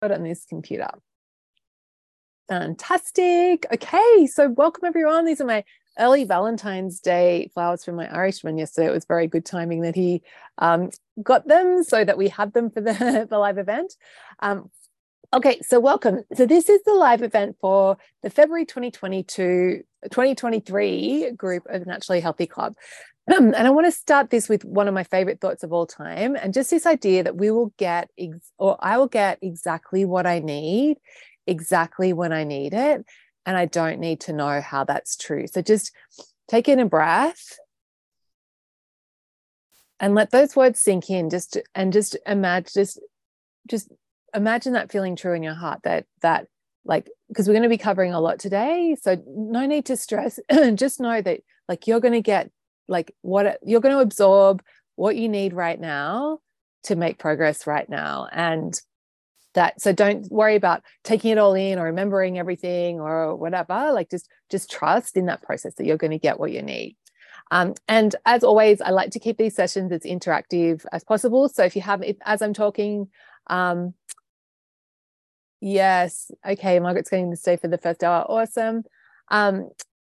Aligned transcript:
got 0.00 0.12
on 0.12 0.22
this 0.22 0.44
computer. 0.44 0.88
Fantastic. 2.48 3.66
Okay, 3.72 4.26
so 4.26 4.50
welcome 4.50 4.84
everyone. 4.84 5.24
These 5.24 5.40
are 5.40 5.46
my 5.46 5.64
early 5.98 6.24
Valentine's 6.24 7.00
Day 7.00 7.50
flowers 7.54 7.84
from 7.84 7.96
my 7.96 8.06
Irishman 8.08 8.58
yesterday. 8.58 8.88
It 8.88 8.92
was 8.92 9.04
very 9.04 9.26
good 9.26 9.44
timing 9.44 9.80
that 9.80 9.96
he 9.96 10.22
um, 10.58 10.90
got 11.22 11.48
them 11.48 11.82
so 11.82 12.04
that 12.04 12.18
we 12.18 12.28
had 12.28 12.52
them 12.52 12.70
for 12.70 12.80
the, 12.80 13.26
the 13.30 13.38
live 13.38 13.58
event. 13.58 13.94
Um, 14.40 14.70
okay, 15.32 15.60
so 15.62 15.80
welcome. 15.80 16.22
So 16.34 16.46
this 16.46 16.68
is 16.68 16.82
the 16.84 16.94
live 16.94 17.22
event 17.22 17.56
for 17.60 17.96
the 18.22 18.30
February 18.30 18.66
2022 18.66 19.82
2023 20.04 21.32
group 21.32 21.64
of 21.68 21.84
Naturally 21.84 22.20
Healthy 22.20 22.46
Club. 22.46 22.74
And 23.28 23.56
I 23.56 23.70
want 23.70 23.86
to 23.86 23.92
start 23.92 24.30
this 24.30 24.48
with 24.48 24.64
one 24.64 24.86
of 24.86 24.94
my 24.94 25.02
favorite 25.02 25.40
thoughts 25.40 25.64
of 25.64 25.72
all 25.72 25.86
time, 25.86 26.36
and 26.36 26.54
just 26.54 26.70
this 26.70 26.86
idea 26.86 27.24
that 27.24 27.36
we 27.36 27.50
will 27.50 27.72
get, 27.76 28.08
ex- 28.16 28.52
or 28.56 28.76
I 28.78 28.98
will 28.98 29.08
get 29.08 29.38
exactly 29.42 30.04
what 30.04 30.26
I 30.26 30.38
need, 30.38 30.98
exactly 31.46 32.12
when 32.12 32.32
I 32.32 32.44
need 32.44 32.72
it. 32.72 33.04
And 33.44 33.56
I 33.56 33.66
don't 33.66 34.00
need 34.00 34.20
to 34.22 34.32
know 34.32 34.60
how 34.60 34.84
that's 34.84 35.16
true. 35.16 35.46
So 35.46 35.60
just 35.60 35.92
take 36.48 36.68
in 36.68 36.80
a 36.80 36.86
breath 36.86 37.58
and 39.98 40.14
let 40.14 40.30
those 40.30 40.54
words 40.54 40.80
sink 40.80 41.10
in. 41.10 41.30
Just 41.30 41.58
and 41.74 41.92
just 41.92 42.16
imagine, 42.26 42.70
just, 42.74 43.00
just 43.68 43.92
imagine 44.34 44.74
that 44.74 44.90
feeling 44.90 45.16
true 45.16 45.34
in 45.34 45.42
your 45.42 45.54
heart 45.54 45.80
that, 45.84 46.06
that, 46.22 46.46
like, 46.84 47.08
because 47.28 47.48
we're 47.48 47.54
going 47.54 47.62
to 47.64 47.68
be 47.68 47.78
covering 47.78 48.12
a 48.12 48.20
lot 48.20 48.38
today. 48.38 48.96
So 49.00 49.20
no 49.26 49.66
need 49.66 49.86
to 49.86 49.96
stress. 49.96 50.38
just 50.74 51.00
know 51.00 51.20
that, 51.22 51.40
like, 51.68 51.86
you're 51.86 52.00
going 52.00 52.14
to 52.14 52.22
get 52.22 52.50
like 52.88 53.12
what 53.22 53.58
you're 53.64 53.80
going 53.80 53.94
to 53.94 54.02
absorb 54.02 54.62
what 54.96 55.16
you 55.16 55.28
need 55.28 55.52
right 55.52 55.80
now 55.80 56.38
to 56.84 56.96
make 56.96 57.18
progress 57.18 57.66
right 57.66 57.88
now. 57.88 58.28
And 58.32 58.78
that 59.54 59.80
so 59.80 59.92
don't 59.92 60.30
worry 60.30 60.54
about 60.54 60.82
taking 61.02 61.32
it 61.32 61.38
all 61.38 61.54
in 61.54 61.78
or 61.78 61.86
remembering 61.86 62.38
everything 62.38 63.00
or 63.00 63.34
whatever. 63.34 63.90
Like 63.92 64.10
just 64.10 64.28
just 64.50 64.70
trust 64.70 65.16
in 65.16 65.26
that 65.26 65.42
process 65.42 65.74
that 65.74 65.86
you're 65.86 65.96
going 65.96 66.12
to 66.12 66.18
get 66.18 66.38
what 66.38 66.52
you 66.52 66.62
need. 66.62 66.96
Um, 67.50 67.74
and 67.88 68.14
as 68.26 68.42
always 68.44 68.80
i 68.80 68.90
like 68.90 69.10
to 69.12 69.20
keep 69.20 69.38
these 69.38 69.54
sessions 69.54 69.92
as 69.92 70.02
interactive 70.02 70.84
as 70.92 71.04
possible. 71.04 71.48
So 71.48 71.64
if 71.64 71.74
you 71.74 71.82
have 71.82 72.02
if 72.02 72.16
as 72.24 72.42
i'm 72.42 72.54
talking 72.54 73.08
um, 73.48 73.94
yes 75.60 76.30
okay 76.46 76.78
margaret's 76.78 77.10
going 77.10 77.30
to 77.30 77.36
stay 77.36 77.56
for 77.56 77.68
the 77.68 77.78
first 77.78 78.04
hour. 78.04 78.24
Awesome. 78.28 78.84
Um, 79.28 79.70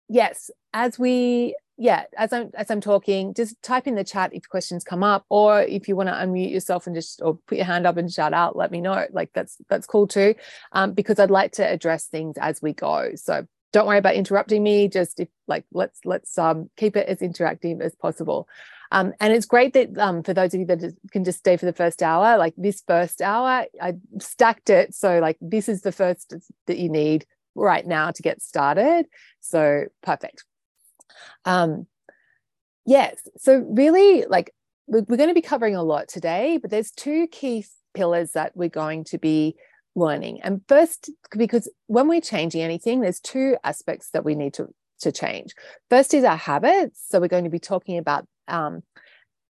yes 0.08 0.50
as 0.72 0.98
we 0.98 1.54
yeah, 1.76 2.04
as 2.16 2.32
I'm 2.32 2.50
as 2.54 2.70
I'm 2.70 2.80
talking, 2.80 3.34
just 3.34 3.60
type 3.62 3.86
in 3.86 3.96
the 3.96 4.04
chat 4.04 4.32
if 4.32 4.48
questions 4.48 4.84
come 4.84 5.02
up, 5.02 5.24
or 5.28 5.62
if 5.62 5.88
you 5.88 5.96
want 5.96 6.08
to 6.08 6.14
unmute 6.14 6.52
yourself 6.52 6.86
and 6.86 6.94
just 6.94 7.20
or 7.20 7.38
put 7.48 7.58
your 7.58 7.64
hand 7.64 7.86
up 7.86 7.96
and 7.96 8.12
shout 8.12 8.32
out, 8.32 8.56
let 8.56 8.70
me 8.70 8.80
know. 8.80 9.06
Like 9.10 9.30
that's 9.34 9.56
that's 9.68 9.86
cool 9.86 10.06
too, 10.06 10.34
um, 10.72 10.92
because 10.92 11.18
I'd 11.18 11.30
like 11.30 11.52
to 11.52 11.68
address 11.68 12.06
things 12.06 12.36
as 12.40 12.62
we 12.62 12.72
go. 12.72 13.10
So 13.16 13.46
don't 13.72 13.88
worry 13.88 13.98
about 13.98 14.14
interrupting 14.14 14.62
me. 14.62 14.88
Just 14.88 15.18
if 15.18 15.28
like 15.48 15.64
let's 15.72 15.98
let's 16.04 16.38
um, 16.38 16.70
keep 16.76 16.96
it 16.96 17.08
as 17.08 17.18
interactive 17.18 17.80
as 17.80 17.94
possible. 17.96 18.48
Um, 18.92 19.12
and 19.18 19.32
it's 19.32 19.46
great 19.46 19.72
that 19.72 19.98
um, 19.98 20.22
for 20.22 20.32
those 20.32 20.54
of 20.54 20.60
you 20.60 20.66
that 20.66 20.94
can 21.10 21.24
just 21.24 21.40
stay 21.40 21.56
for 21.56 21.66
the 21.66 21.72
first 21.72 22.00
hour, 22.00 22.38
like 22.38 22.54
this 22.56 22.84
first 22.86 23.20
hour, 23.20 23.66
I 23.82 23.94
stacked 24.20 24.70
it 24.70 24.94
so 24.94 25.18
like 25.18 25.38
this 25.40 25.68
is 25.68 25.82
the 25.82 25.90
first 25.90 26.34
that 26.68 26.78
you 26.78 26.88
need 26.88 27.26
right 27.56 27.84
now 27.84 28.12
to 28.12 28.22
get 28.22 28.40
started. 28.40 29.06
So 29.40 29.86
perfect. 30.02 30.44
Um, 31.44 31.86
yes. 32.86 33.16
So, 33.38 33.58
really, 33.68 34.24
like 34.26 34.54
we're 34.86 35.02
going 35.02 35.28
to 35.28 35.34
be 35.34 35.40
covering 35.40 35.76
a 35.76 35.82
lot 35.82 36.08
today, 36.08 36.58
but 36.58 36.70
there's 36.70 36.90
two 36.90 37.26
key 37.28 37.64
pillars 37.94 38.32
that 38.32 38.56
we're 38.56 38.68
going 38.68 39.04
to 39.04 39.18
be 39.18 39.56
learning. 39.94 40.40
And 40.42 40.60
first, 40.68 41.10
because 41.36 41.70
when 41.86 42.08
we're 42.08 42.20
changing 42.20 42.62
anything, 42.62 43.00
there's 43.00 43.20
two 43.20 43.56
aspects 43.64 44.10
that 44.10 44.24
we 44.24 44.34
need 44.34 44.54
to, 44.54 44.68
to 45.00 45.12
change. 45.12 45.54
First 45.88 46.14
is 46.14 46.24
our 46.24 46.36
habits. 46.36 47.02
So, 47.08 47.20
we're 47.20 47.28
going 47.28 47.44
to 47.44 47.50
be 47.50 47.60
talking 47.60 47.98
about 47.98 48.26
um, 48.48 48.82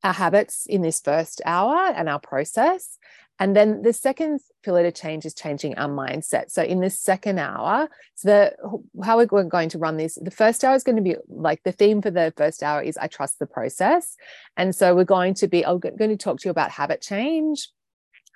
our 0.02 0.12
habits 0.12 0.66
in 0.66 0.82
this 0.82 1.00
first 1.00 1.40
hour 1.46 1.92
and 1.94 2.08
our 2.08 2.20
process. 2.20 2.98
And 3.40 3.56
then 3.56 3.82
the 3.82 3.92
second 3.92 4.40
pillar 4.62 4.84
to 4.84 4.92
change 4.92 5.24
is 5.24 5.34
changing 5.34 5.76
our 5.76 5.88
mindset. 5.88 6.50
So 6.50 6.62
in 6.62 6.80
this 6.80 7.00
second 7.00 7.38
hour, 7.38 7.88
so 8.14 8.28
the 8.28 9.04
how 9.04 9.16
we're 9.16 9.44
going 9.44 9.68
to 9.70 9.78
run 9.78 9.96
this, 9.96 10.16
the 10.20 10.30
first 10.30 10.62
hour 10.62 10.74
is 10.76 10.84
going 10.84 10.96
to 10.96 11.02
be 11.02 11.16
like 11.28 11.62
the 11.64 11.72
theme 11.72 12.00
for 12.00 12.10
the 12.10 12.32
first 12.36 12.62
hour 12.62 12.80
is 12.80 12.96
I 12.96 13.08
trust 13.08 13.40
the 13.40 13.46
process. 13.46 14.16
And 14.56 14.74
so 14.74 14.94
we're 14.94 15.04
going 15.04 15.34
to 15.34 15.48
be, 15.48 15.66
I'm 15.66 15.80
going 15.80 16.10
to 16.10 16.16
talk 16.16 16.38
to 16.40 16.48
you 16.48 16.50
about 16.50 16.70
habit 16.70 17.00
change 17.00 17.68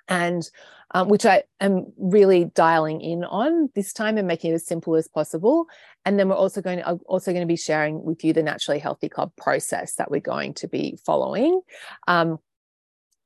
and 0.09 0.49
um, 0.91 1.07
which 1.07 1.25
I 1.25 1.43
am 1.61 1.93
really 1.97 2.45
dialing 2.45 2.99
in 3.01 3.23
on 3.23 3.69
this 3.75 3.93
time 3.93 4.17
and 4.17 4.27
making 4.27 4.51
it 4.51 4.55
as 4.55 4.65
simple 4.65 4.95
as 4.95 5.07
possible. 5.07 5.67
And 6.03 6.17
then 6.17 6.29
we're 6.29 6.35
also 6.35 6.61
going 6.61 6.79
to 6.79 6.93
also 7.05 7.31
going 7.31 7.43
to 7.43 7.47
be 7.47 7.55
sharing 7.55 8.03
with 8.03 8.23
you 8.23 8.33
the 8.33 8.41
Naturally 8.41 8.79
Healthy 8.79 9.09
Club 9.09 9.31
process 9.37 9.95
that 9.95 10.09
we're 10.09 10.19
going 10.19 10.55
to 10.55 10.67
be 10.67 10.97
following. 11.05 11.61
Um, 12.07 12.39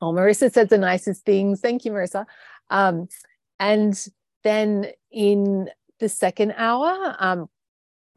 Oh, 0.04 0.12
Marissa 0.12 0.52
said 0.52 0.68
the 0.68 0.78
nicest 0.78 1.24
things. 1.24 1.62
Thank 1.62 1.86
you, 1.86 1.94
Marissa. 1.94 2.26
Um, 2.70 3.08
and 3.58 4.06
then 4.44 4.88
in 5.10 5.70
the 6.02 6.10
second 6.10 6.56
hour, 6.58 7.16
um, 7.20 7.48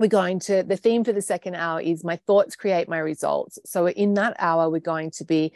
we're 0.01 0.09
going 0.09 0.41
to, 0.41 0.65
the 0.65 0.77
theme 0.77 1.05
for 1.05 1.13
the 1.13 1.23
second 1.23 1.55
hour 1.55 1.81
is 1.81 2.03
my 2.03 2.17
thoughts 2.27 2.57
create 2.57 2.89
my 2.89 2.99
results. 2.99 3.61
So 3.65 3.89
in 3.89 4.15
that 4.15 4.35
hour, 4.41 4.69
we're 4.69 4.81
going 4.81 5.13
to 5.13 5.25
be 5.25 5.53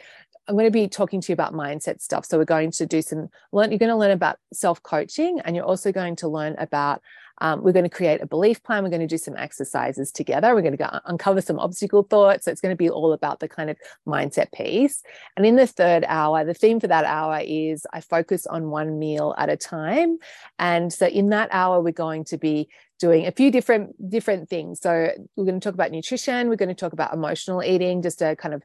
I'm 0.47 0.55
going 0.55 0.65
to 0.65 0.71
be 0.71 0.87
talking 0.87 1.21
to 1.21 1.31
you 1.31 1.33
about 1.33 1.53
mindset 1.53 2.01
stuff. 2.01 2.25
So 2.25 2.37
we're 2.37 2.45
going 2.45 2.71
to 2.71 2.85
do 2.85 3.01
some 3.01 3.29
learn. 3.51 3.71
You're 3.71 3.77
going 3.77 3.89
to 3.89 3.95
learn 3.95 4.11
about 4.11 4.37
self 4.51 4.81
coaching, 4.81 5.39
and 5.45 5.55
you're 5.55 5.65
also 5.65 5.91
going 5.91 6.15
to 6.17 6.27
learn 6.27 6.55
about 6.57 7.01
um, 7.41 7.63
we're 7.63 7.71
going 7.73 7.83
to 7.83 7.89
create 7.89 8.21
a 8.21 8.27
belief 8.27 8.61
plan. 8.61 8.83
We're 8.83 8.91
going 8.91 9.01
to 9.01 9.07
do 9.07 9.17
some 9.17 9.35
exercises 9.35 10.11
together. 10.11 10.53
We're 10.53 10.61
going 10.61 10.77
to 10.77 10.77
go 10.77 10.99
uncover 11.05 11.41
some 11.41 11.57
obstacle 11.59 12.03
thoughts. 12.03 12.45
So 12.45 12.51
it's 12.51 12.61
going 12.61 12.71
to 12.71 12.77
be 12.77 12.89
all 12.89 13.13
about 13.13 13.39
the 13.39 13.49
kind 13.49 13.71
of 13.71 13.77
mindset 14.07 14.51
piece. 14.51 15.01
And 15.35 15.45
in 15.45 15.55
the 15.55 15.65
third 15.65 16.05
hour, 16.07 16.45
the 16.45 16.53
theme 16.53 16.79
for 16.79 16.87
that 16.87 17.03
hour 17.03 17.41
is 17.43 17.87
I 17.91 18.01
focus 18.01 18.45
on 18.45 18.69
one 18.69 18.99
meal 18.99 19.33
at 19.39 19.49
a 19.49 19.57
time. 19.57 20.19
And 20.59 20.93
so 20.93 21.07
in 21.07 21.29
that 21.29 21.49
hour, 21.51 21.81
we're 21.81 21.91
going 21.91 22.25
to 22.25 22.37
be 22.37 22.69
doing 22.99 23.25
a 23.25 23.31
few 23.31 23.49
different 23.49 24.09
different 24.11 24.47
things. 24.47 24.79
So 24.79 25.09
we're 25.35 25.45
going 25.45 25.59
to 25.59 25.63
talk 25.63 25.73
about 25.73 25.89
nutrition. 25.89 26.47
We're 26.47 26.57
going 26.57 26.69
to 26.69 26.75
talk 26.75 26.93
about 26.93 27.11
emotional 27.11 27.63
eating, 27.63 28.03
just 28.03 28.21
a 28.21 28.35
kind 28.35 28.53
of 28.53 28.61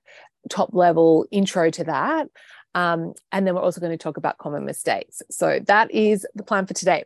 top 0.51 0.75
level 0.75 1.27
intro 1.31 1.71
to 1.71 1.85
that. 1.85 2.29
Um, 2.75 3.15
and 3.33 3.47
then 3.47 3.55
we're 3.55 3.63
also 3.63 3.81
going 3.81 3.97
to 3.97 4.03
talk 4.03 4.19
about 4.19 4.37
common 4.37 4.67
mistakes. 4.67 5.23
So 5.31 5.61
that 5.67 5.91
is 5.91 6.27
the 6.35 6.43
plan 6.43 6.67
for 6.67 6.75
today. 6.75 7.05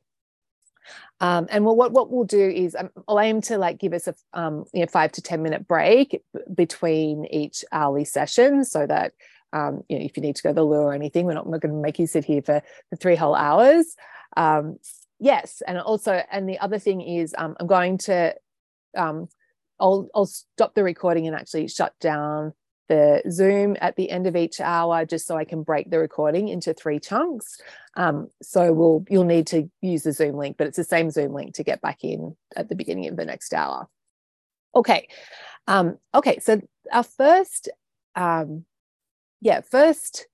Um, 1.20 1.46
and 1.50 1.64
well, 1.64 1.76
what 1.76 1.92
what 1.92 2.10
we'll 2.10 2.24
do 2.24 2.48
is 2.48 2.74
um, 2.74 2.90
I'll 3.06 3.20
aim 3.20 3.40
to 3.42 3.58
like 3.58 3.78
give 3.78 3.92
us 3.92 4.08
a 4.08 4.14
um, 4.32 4.64
you 4.72 4.80
know 4.80 4.86
five 4.86 5.12
to 5.12 5.22
ten 5.22 5.42
minute 5.42 5.68
break 5.68 6.22
between 6.54 7.26
each 7.26 7.64
hourly 7.72 8.04
session, 8.04 8.64
so 8.64 8.86
that 8.86 9.12
um, 9.52 9.82
you 9.88 9.98
know 9.98 10.04
if 10.04 10.16
you 10.16 10.22
need 10.22 10.36
to 10.36 10.42
go 10.42 10.50
to 10.50 10.54
the 10.54 10.64
loo 10.64 10.78
or 10.78 10.94
anything, 10.94 11.26
we're 11.26 11.34
not, 11.34 11.48
not 11.48 11.60
going 11.60 11.74
to 11.74 11.80
make 11.80 11.98
you 11.98 12.06
sit 12.06 12.24
here 12.24 12.42
for, 12.42 12.62
for 12.88 12.96
three 12.96 13.16
whole 13.16 13.34
hours. 13.34 13.94
Um, 14.36 14.78
yes, 15.18 15.62
and 15.66 15.78
also, 15.78 16.22
and 16.30 16.48
the 16.48 16.58
other 16.58 16.78
thing 16.78 17.00
is 17.00 17.34
um, 17.36 17.56
I'm 17.60 17.66
going 17.66 17.98
to 17.98 18.34
um, 18.96 19.28
I'll 19.78 20.08
I'll 20.14 20.26
stop 20.26 20.74
the 20.74 20.84
recording 20.84 21.26
and 21.26 21.36
actually 21.36 21.68
shut 21.68 21.94
down 22.00 22.52
the 22.90 23.22
Zoom 23.30 23.76
at 23.80 23.94
the 23.94 24.10
end 24.10 24.26
of 24.26 24.34
each 24.34 24.60
hour, 24.60 25.06
just 25.06 25.24
so 25.24 25.36
I 25.36 25.44
can 25.44 25.62
break 25.62 25.90
the 25.90 26.00
recording 26.00 26.48
into 26.48 26.74
three 26.74 26.98
chunks. 26.98 27.60
Um, 27.94 28.28
so 28.42 28.72
we'll 28.72 29.04
you'll 29.08 29.24
need 29.24 29.46
to 29.48 29.70
use 29.80 30.02
the 30.02 30.12
Zoom 30.12 30.36
link, 30.36 30.56
but 30.58 30.66
it's 30.66 30.76
the 30.76 30.82
same 30.82 31.08
Zoom 31.10 31.32
link 31.32 31.54
to 31.54 31.62
get 31.62 31.80
back 31.80 32.02
in 32.02 32.36
at 32.56 32.68
the 32.68 32.74
beginning 32.74 33.06
of 33.06 33.16
the 33.16 33.24
next 33.24 33.54
hour. 33.54 33.88
Okay, 34.74 35.06
um, 35.68 35.98
okay. 36.12 36.40
So 36.40 36.60
our 36.92 37.04
first, 37.04 37.68
um, 38.16 38.64
yeah, 39.40 39.60
first 39.60 40.26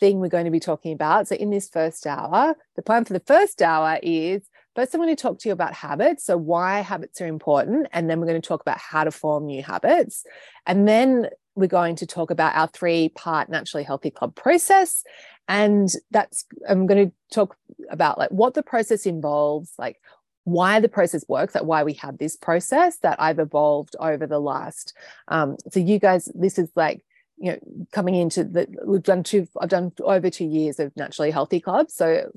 thing 0.00 0.20
we're 0.20 0.28
going 0.28 0.46
to 0.46 0.50
be 0.50 0.60
talking 0.60 0.94
about. 0.94 1.28
So 1.28 1.36
in 1.36 1.50
this 1.50 1.68
first 1.68 2.06
hour, 2.06 2.54
the 2.74 2.82
plan 2.82 3.04
for 3.04 3.12
the 3.12 3.20
first 3.20 3.60
hour 3.60 4.00
is 4.02 4.48
first 4.74 4.94
I'm 4.94 5.00
going 5.00 5.14
to 5.14 5.20
talk 5.20 5.38
to 5.40 5.48
you 5.48 5.52
about 5.52 5.74
habits, 5.74 6.24
so 6.24 6.36
why 6.36 6.80
habits 6.80 7.20
are 7.20 7.26
important, 7.26 7.88
and 7.92 8.08
then 8.08 8.20
we're 8.20 8.26
going 8.26 8.40
to 8.40 8.46
talk 8.46 8.60
about 8.60 8.78
how 8.78 9.04
to 9.04 9.10
form 9.10 9.46
new 9.46 9.62
habits. 9.62 10.24
And 10.66 10.88
then 10.88 11.28
we're 11.54 11.66
going 11.66 11.96
to 11.96 12.06
talk 12.06 12.30
about 12.30 12.54
our 12.54 12.68
three 12.68 13.10
part 13.10 13.48
naturally 13.48 13.84
healthy 13.84 14.10
club 14.10 14.34
process 14.34 15.04
and 15.48 15.90
that's 16.10 16.44
i'm 16.68 16.86
going 16.86 17.08
to 17.08 17.14
talk 17.32 17.56
about 17.90 18.18
like 18.18 18.30
what 18.30 18.54
the 18.54 18.62
process 18.62 19.06
involves 19.06 19.72
like 19.78 20.00
why 20.44 20.80
the 20.80 20.88
process 20.88 21.24
works 21.28 21.54
like 21.54 21.64
why 21.64 21.82
we 21.82 21.94
have 21.94 22.18
this 22.18 22.36
process 22.36 22.98
that 22.98 23.20
i've 23.20 23.38
evolved 23.38 23.94
over 24.00 24.26
the 24.26 24.38
last 24.38 24.94
um 25.28 25.56
so 25.70 25.80
you 25.80 25.98
guys 25.98 26.30
this 26.34 26.58
is 26.58 26.70
like 26.76 27.04
you 27.36 27.52
know 27.52 27.58
coming 27.92 28.14
into 28.14 28.44
the 28.44 28.66
we've 28.86 29.02
done 29.02 29.22
two 29.22 29.46
i've 29.60 29.68
done 29.68 29.92
over 30.02 30.30
two 30.30 30.44
years 30.44 30.78
of 30.78 30.96
naturally 30.96 31.30
healthy 31.30 31.58
clubs 31.60 31.94
so 31.94 32.30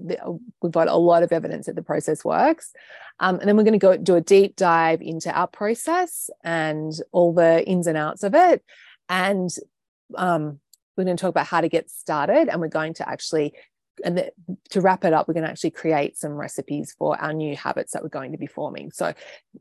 we've 0.61 0.71
got 0.71 0.87
a 0.87 0.95
lot 0.95 1.23
of 1.23 1.31
evidence 1.31 1.67
that 1.67 1.75
the 1.75 1.83
process 1.83 2.25
works. 2.25 2.73
Um, 3.19 3.39
and 3.39 3.47
then 3.47 3.57
we're 3.57 3.63
going 3.63 3.73
to 3.73 3.79
go 3.79 3.97
do 3.97 4.15
a 4.15 4.21
deep 4.21 4.55
dive 4.55 5.01
into 5.01 5.31
our 5.31 5.47
process 5.47 6.29
and 6.43 6.93
all 7.11 7.33
the 7.33 7.65
ins 7.65 7.87
and 7.87 7.97
outs 7.97 8.23
of 8.23 8.35
it. 8.35 8.63
And 9.09 9.49
um, 10.15 10.59
we're 10.95 11.05
going 11.05 11.17
to 11.17 11.21
talk 11.21 11.31
about 11.31 11.47
how 11.47 11.61
to 11.61 11.69
get 11.69 11.89
started 11.89 12.49
and 12.49 12.61
we're 12.61 12.67
going 12.67 12.93
to 12.95 13.09
actually 13.09 13.53
and 14.03 14.17
the, 14.17 14.31
to 14.69 14.81
wrap 14.81 15.05
it 15.05 15.13
up, 15.13 15.27
we're 15.27 15.33
going 15.33 15.43
to 15.45 15.49
actually 15.49 15.71
create 15.71 16.17
some 16.17 16.33
recipes 16.33 16.95
for 16.97 17.19
our 17.19 17.33
new 17.33 17.55
habits 17.55 17.93
that 17.93 18.03
we're 18.03 18.09
going 18.09 18.31
to 18.31 18.37
be 18.37 18.47
forming. 18.47 18.91
So 18.91 19.13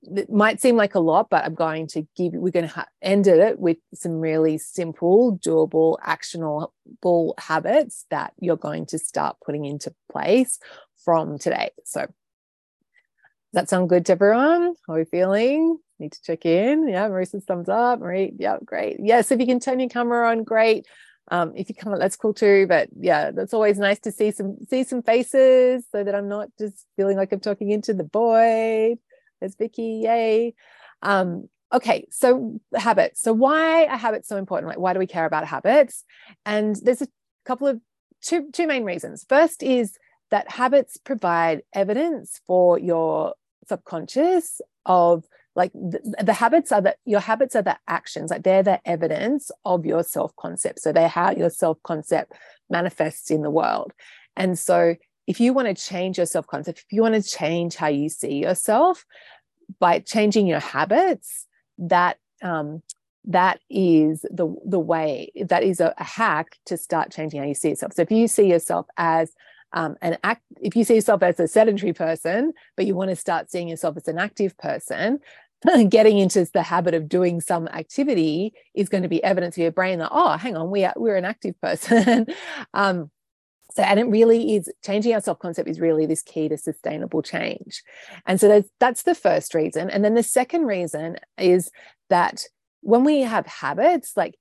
it 0.02 0.30
might 0.30 0.60
seem 0.60 0.76
like 0.76 0.94
a 0.94 1.00
lot, 1.00 1.28
but 1.30 1.44
I'm 1.44 1.54
going 1.54 1.86
to 1.88 2.06
give, 2.16 2.32
we're 2.34 2.50
going 2.50 2.68
to 2.68 2.72
ha- 2.72 2.88
end 3.00 3.26
it 3.26 3.58
with 3.58 3.78
some 3.94 4.12
really 4.20 4.58
simple, 4.58 5.38
doable, 5.38 5.98
actionable 6.02 7.34
habits 7.38 8.06
that 8.10 8.32
you're 8.38 8.56
going 8.56 8.86
to 8.86 8.98
start 8.98 9.36
putting 9.44 9.64
into 9.64 9.94
place 10.10 10.58
from 11.04 11.38
today. 11.38 11.70
So 11.84 12.06
that 13.52 13.70
sound 13.70 13.88
good 13.88 14.04
to 14.06 14.12
everyone? 14.12 14.74
How 14.86 14.94
are 14.94 14.98
we 14.98 15.04
feeling? 15.04 15.78
Need 15.98 16.12
to 16.12 16.22
check 16.22 16.44
in. 16.44 16.88
Yeah, 16.88 17.08
Marissa's 17.08 17.44
thumbs 17.44 17.70
up. 17.70 18.00
Marie, 18.00 18.34
yeah, 18.38 18.58
great. 18.62 18.98
Yes, 19.02 19.30
if 19.30 19.40
you 19.40 19.46
can 19.46 19.60
turn 19.60 19.80
your 19.80 19.88
camera 19.88 20.30
on, 20.30 20.44
great. 20.44 20.86
Um, 21.28 21.52
if 21.56 21.68
you 21.68 21.74
come, 21.74 21.98
that's 21.98 22.16
cool 22.16 22.34
too. 22.34 22.66
But 22.68 22.88
yeah, 22.98 23.30
that's 23.30 23.54
always 23.54 23.78
nice 23.78 23.98
to 24.00 24.12
see 24.12 24.30
some 24.30 24.58
see 24.68 24.84
some 24.84 25.02
faces 25.02 25.84
so 25.90 26.04
that 26.04 26.14
I'm 26.14 26.28
not 26.28 26.48
just 26.58 26.86
feeling 26.96 27.16
like 27.16 27.32
I'm 27.32 27.40
talking 27.40 27.70
into 27.70 27.94
the 27.94 28.08
void. 28.12 28.98
There's 29.40 29.56
Vicky, 29.56 30.02
yay. 30.04 30.54
Um, 31.02 31.48
okay, 31.72 32.06
so 32.10 32.60
habits. 32.74 33.20
So 33.20 33.32
why 33.32 33.86
are 33.86 33.98
habits 33.98 34.28
so 34.28 34.36
important? 34.36 34.68
Like, 34.68 34.78
why 34.78 34.92
do 34.92 34.98
we 34.98 35.06
care 35.06 35.26
about 35.26 35.46
habits? 35.46 36.04
And 36.44 36.76
there's 36.76 37.02
a 37.02 37.08
couple 37.44 37.66
of 37.66 37.80
two 38.22 38.50
two 38.52 38.66
main 38.66 38.84
reasons. 38.84 39.24
First 39.28 39.62
is 39.62 39.96
that 40.30 40.50
habits 40.50 40.96
provide 40.96 41.62
evidence 41.72 42.40
for 42.46 42.78
your 42.78 43.34
subconscious 43.68 44.60
of 44.84 45.24
like 45.56 45.72
the, 45.72 46.14
the, 46.22 46.34
habits 46.34 46.70
are 46.70 46.82
that 46.82 46.98
your 47.06 47.20
habits 47.20 47.56
are 47.56 47.62
the 47.62 47.78
actions 47.88 48.30
like 48.30 48.42
they're 48.42 48.62
the 48.62 48.86
evidence 48.86 49.50
of 49.64 49.86
your 49.86 50.02
self 50.04 50.36
concept 50.36 50.80
so 50.80 50.92
they're 50.92 51.08
how 51.08 51.32
your 51.32 51.50
self 51.50 51.82
concept 51.82 52.34
manifests 52.70 53.30
in 53.30 53.42
the 53.42 53.50
world. 53.50 53.92
And 54.36 54.58
so 54.58 54.96
if 55.26 55.40
you 55.40 55.52
want 55.52 55.66
to 55.66 55.74
change 55.74 56.18
your 56.18 56.26
self 56.26 56.46
concept 56.46 56.80
if 56.80 56.92
you 56.92 57.02
want 57.02 57.14
to 57.14 57.22
change 57.22 57.74
how 57.74 57.88
you 57.88 58.08
see 58.08 58.34
yourself 58.34 59.04
by 59.80 59.98
changing 59.98 60.46
your 60.46 60.60
habits 60.60 61.46
that 61.78 62.18
um, 62.42 62.82
that 63.24 63.58
is 63.68 64.24
the 64.30 64.54
the 64.64 64.78
way 64.78 65.32
that 65.48 65.62
is 65.62 65.80
a, 65.80 65.94
a 65.98 66.04
hack 66.04 66.58
to 66.66 66.76
start 66.76 67.10
changing 67.10 67.40
how 67.40 67.46
you 67.46 67.54
see 67.54 67.70
yourself. 67.70 67.94
So 67.94 68.02
if 68.02 68.10
you 68.10 68.28
see 68.28 68.48
yourself 68.48 68.86
as 68.96 69.32
um, 69.72 69.96
an 70.00 70.16
act 70.22 70.42
if 70.60 70.76
you 70.76 70.84
see 70.84 70.94
yourself 70.94 71.22
as 71.22 71.40
a 71.40 71.48
sedentary 71.48 71.92
person 71.92 72.52
but 72.76 72.86
you 72.86 72.94
want 72.94 73.10
to 73.10 73.16
start 73.16 73.50
seeing 73.50 73.68
yourself 73.68 73.96
as 73.96 74.06
an 74.06 74.18
active 74.18 74.56
person 74.58 75.18
getting 75.88 76.18
into 76.18 76.44
the 76.52 76.62
habit 76.62 76.94
of 76.94 77.08
doing 77.08 77.40
some 77.40 77.68
activity 77.68 78.52
is 78.74 78.88
going 78.88 79.02
to 79.02 79.08
be 79.08 79.22
evidence 79.24 79.54
for 79.54 79.62
your 79.62 79.72
brain 79.72 79.98
that 79.98 80.10
oh 80.12 80.36
hang 80.36 80.56
on 80.56 80.70
we 80.70 80.84
are 80.84 80.94
we're 80.96 81.16
an 81.16 81.24
active 81.24 81.60
person. 81.60 82.26
Um, 82.74 83.10
so 83.72 83.82
and 83.82 84.00
it 84.00 84.04
really 84.04 84.56
is 84.56 84.72
changing 84.84 85.12
our 85.14 85.20
self-concept 85.20 85.68
is 85.68 85.80
really 85.80 86.06
this 86.06 86.22
key 86.22 86.48
to 86.48 86.56
sustainable 86.56 87.20
change. 87.20 87.82
And 88.24 88.40
so 88.40 88.48
that's 88.48 88.70
that's 88.80 89.02
the 89.02 89.14
first 89.14 89.54
reason. 89.54 89.90
And 89.90 90.04
then 90.04 90.14
the 90.14 90.22
second 90.22 90.64
reason 90.64 91.16
is 91.36 91.70
that 92.08 92.44
when 92.80 93.04
we 93.04 93.20
have 93.20 93.46
habits 93.46 94.16
like 94.16 94.38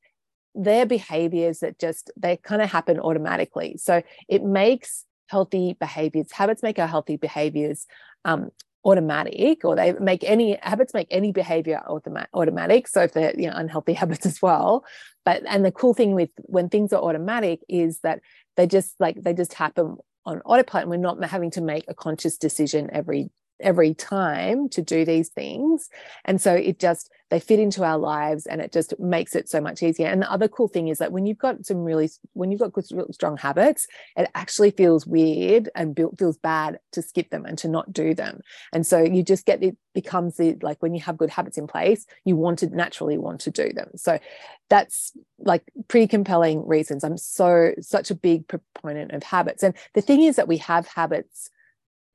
they're 0.53 0.85
behaviors 0.85 1.59
that 1.59 1.77
just 1.79 2.11
they 2.15 2.37
kind 2.37 2.61
of 2.61 2.71
happen 2.71 2.99
automatically. 2.99 3.75
So 3.77 4.03
it 4.29 4.43
makes 4.43 5.03
healthy 5.27 5.75
behaviors 5.79 6.31
habits 6.31 6.63
make 6.63 6.79
our 6.79 6.87
healthy 6.87 7.17
behaviors 7.17 7.87
um, 8.23 8.51
automatic 8.85 9.65
or 9.65 9.75
they 9.75 9.93
make 9.93 10.23
any 10.23 10.57
habits 10.61 10.93
make 10.93 11.07
any 11.09 11.31
behavior 11.31 11.81
automatic. 11.87 12.87
So 12.87 13.01
if 13.01 13.13
they're 13.13 13.33
you 13.37 13.49
know 13.49 13.55
unhealthy 13.55 13.93
habits 14.01 14.25
as 14.25 14.41
well. 14.41 14.85
But 15.25 15.43
and 15.47 15.65
the 15.65 15.71
cool 15.71 15.93
thing 15.93 16.13
with 16.13 16.29
when 16.37 16.69
things 16.69 16.93
are 16.93 17.01
automatic 17.01 17.61
is 17.67 17.99
that 17.99 18.21
they 18.55 18.67
just 18.67 18.95
like 18.99 19.21
they 19.21 19.33
just 19.33 19.53
happen 19.53 19.97
on 20.25 20.41
autopilot 20.41 20.83
and 20.83 20.91
we're 20.91 20.97
not 20.97 21.23
having 21.25 21.51
to 21.51 21.61
make 21.61 21.85
a 21.87 21.93
conscious 21.93 22.37
decision 22.37 22.89
every 22.93 23.29
every 23.59 23.93
time 23.93 24.69
to 24.69 24.81
do 24.81 25.05
these 25.05 25.29
things. 25.29 25.89
And 26.25 26.41
so 26.41 26.53
it 26.53 26.79
just 26.79 27.09
they 27.31 27.39
fit 27.39 27.59
into 27.59 27.83
our 27.83 27.97
lives 27.97 28.45
and 28.45 28.61
it 28.61 28.71
just 28.71 28.97
makes 28.99 29.35
it 29.35 29.49
so 29.49 29.59
much 29.59 29.81
easier. 29.81 30.07
And 30.07 30.21
the 30.21 30.31
other 30.31 30.47
cool 30.47 30.67
thing 30.67 30.89
is 30.89 30.99
that 30.99 31.11
when 31.11 31.25
you've 31.25 31.39
got 31.39 31.65
some 31.65 31.83
really 31.83 32.09
when 32.33 32.51
you've 32.51 32.59
got 32.59 32.73
good 32.73 32.85
strong 33.13 33.37
habits 33.37 33.87
it 34.15 34.29
actually 34.35 34.71
feels 34.71 35.07
weird 35.07 35.69
and 35.75 35.99
feels 36.17 36.37
bad 36.37 36.79
to 36.91 37.01
skip 37.01 37.29
them 37.31 37.45
and 37.45 37.57
to 37.57 37.67
not 37.67 37.91
do 37.91 38.13
them. 38.13 38.41
And 38.71 38.85
so 38.85 39.01
you 39.01 39.23
just 39.23 39.45
get 39.45 39.63
it 39.63 39.77
becomes 39.93 40.37
the 40.37 40.57
like 40.61 40.81
when 40.81 40.93
you 40.93 41.01
have 41.01 41.17
good 41.17 41.29
habits 41.29 41.57
in 41.57 41.67
place 41.67 42.05
you 42.25 42.35
want 42.35 42.59
to 42.59 42.67
naturally 42.67 43.17
want 43.17 43.41
to 43.41 43.51
do 43.51 43.71
them. 43.73 43.89
So 43.95 44.19
that's 44.69 45.13
like 45.39 45.63
pretty 45.87 46.07
compelling 46.07 46.67
reasons. 46.67 47.03
I'm 47.03 47.17
so 47.17 47.73
such 47.79 48.11
a 48.11 48.15
big 48.15 48.47
proponent 48.47 49.11
of 49.11 49.23
habits. 49.23 49.63
And 49.63 49.73
the 49.93 50.01
thing 50.01 50.21
is 50.21 50.35
that 50.35 50.47
we 50.47 50.57
have 50.57 50.87
habits 50.87 51.49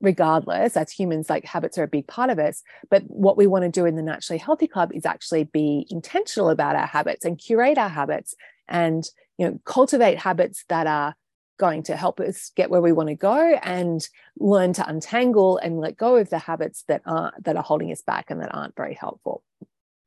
regardless 0.01 0.75
as 0.75 0.91
humans 0.91 1.29
like 1.29 1.45
habits 1.45 1.77
are 1.77 1.83
a 1.83 1.87
big 1.87 2.07
part 2.07 2.29
of 2.29 2.39
us 2.39 2.63
but 2.89 3.03
what 3.07 3.37
we 3.37 3.47
want 3.47 3.63
to 3.63 3.69
do 3.69 3.85
in 3.85 3.95
the 3.95 4.01
naturally 4.01 4.37
healthy 4.37 4.67
club 4.67 4.91
is 4.93 5.05
actually 5.05 5.43
be 5.43 5.85
intentional 5.89 6.49
about 6.49 6.75
our 6.75 6.87
habits 6.87 7.23
and 7.23 7.37
curate 7.37 7.77
our 7.77 7.89
habits 7.89 8.35
and 8.67 9.05
you 9.37 9.45
know 9.45 9.59
cultivate 9.65 10.17
habits 10.17 10.65
that 10.69 10.87
are 10.87 11.15
going 11.61 11.83
to 11.83 11.95
help 11.95 12.19
us 12.19 12.51
get 12.55 12.71
where 12.71 12.81
we 12.81 12.91
want 12.91 13.07
to 13.07 13.15
go 13.15 13.37
and 13.61 14.07
learn 14.39 14.73
to 14.73 14.87
untangle 14.89 15.57
and 15.59 15.79
let 15.79 15.95
go 15.95 16.15
of 16.15 16.27
the 16.31 16.39
habits 16.39 16.83
that 16.87 17.03
are 17.05 17.31
that 17.39 17.55
are 17.55 17.61
holding 17.61 17.91
us 17.91 18.01
back 18.01 18.31
and 18.31 18.41
that 18.41 18.51
aren't 18.51 18.75
very 18.75 18.95
helpful. 18.95 19.43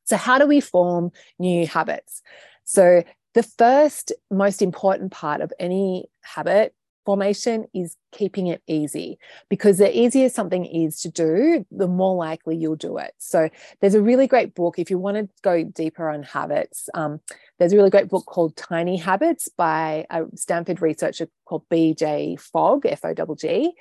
So 0.03 0.17
how 0.17 0.39
do 0.39 0.47
we 0.49 0.61
form 0.61 1.13
new 1.39 1.65
habits? 1.65 2.23
So 2.65 3.05
the 3.35 3.45
first 3.45 4.13
most 4.33 4.63
important 4.63 5.13
part 5.13 5.43
of 5.43 5.53
any 5.61 6.07
habit 6.23 6.75
formation 7.05 7.67
is 7.75 7.97
keeping 8.13 8.47
it 8.47 8.63
easy 8.67 9.19
because 9.49 9.79
the 9.79 9.97
easier 9.97 10.29
something 10.29 10.65
is 10.65 11.01
to 11.01 11.11
do, 11.11 11.67
the 11.71 11.89
more 11.89 12.15
likely 12.15 12.57
you'll 12.57 12.77
do 12.77 12.99
it. 12.99 13.13
So 13.19 13.49
there's 13.81 13.95
a 13.95 14.03
really 14.03 14.27
great 14.27 14.55
book 14.55 14.79
if 14.79 14.91
you 14.91 14.99
want 14.99 15.17
to 15.17 15.29
go 15.43 15.65
deeper 15.65 16.09
on 16.09 16.23
habits. 16.23 16.89
Um, 16.95 17.21
there's 17.59 17.73
a 17.73 17.77
really 17.77 17.91
great 17.91 18.09
book 18.09 18.27
called 18.27 18.57
Tiny 18.57 18.97
Habits 18.97 19.49
by 19.49 20.07
a 20.11 20.25
Stanford 20.35 20.83
researcher 20.83 21.29
called 21.45 21.69
B.J. 21.69 22.37
Fogg, 22.37 22.87
F 22.87 23.05
O 23.05 23.15
G 23.15 23.23
G, 23.37 23.73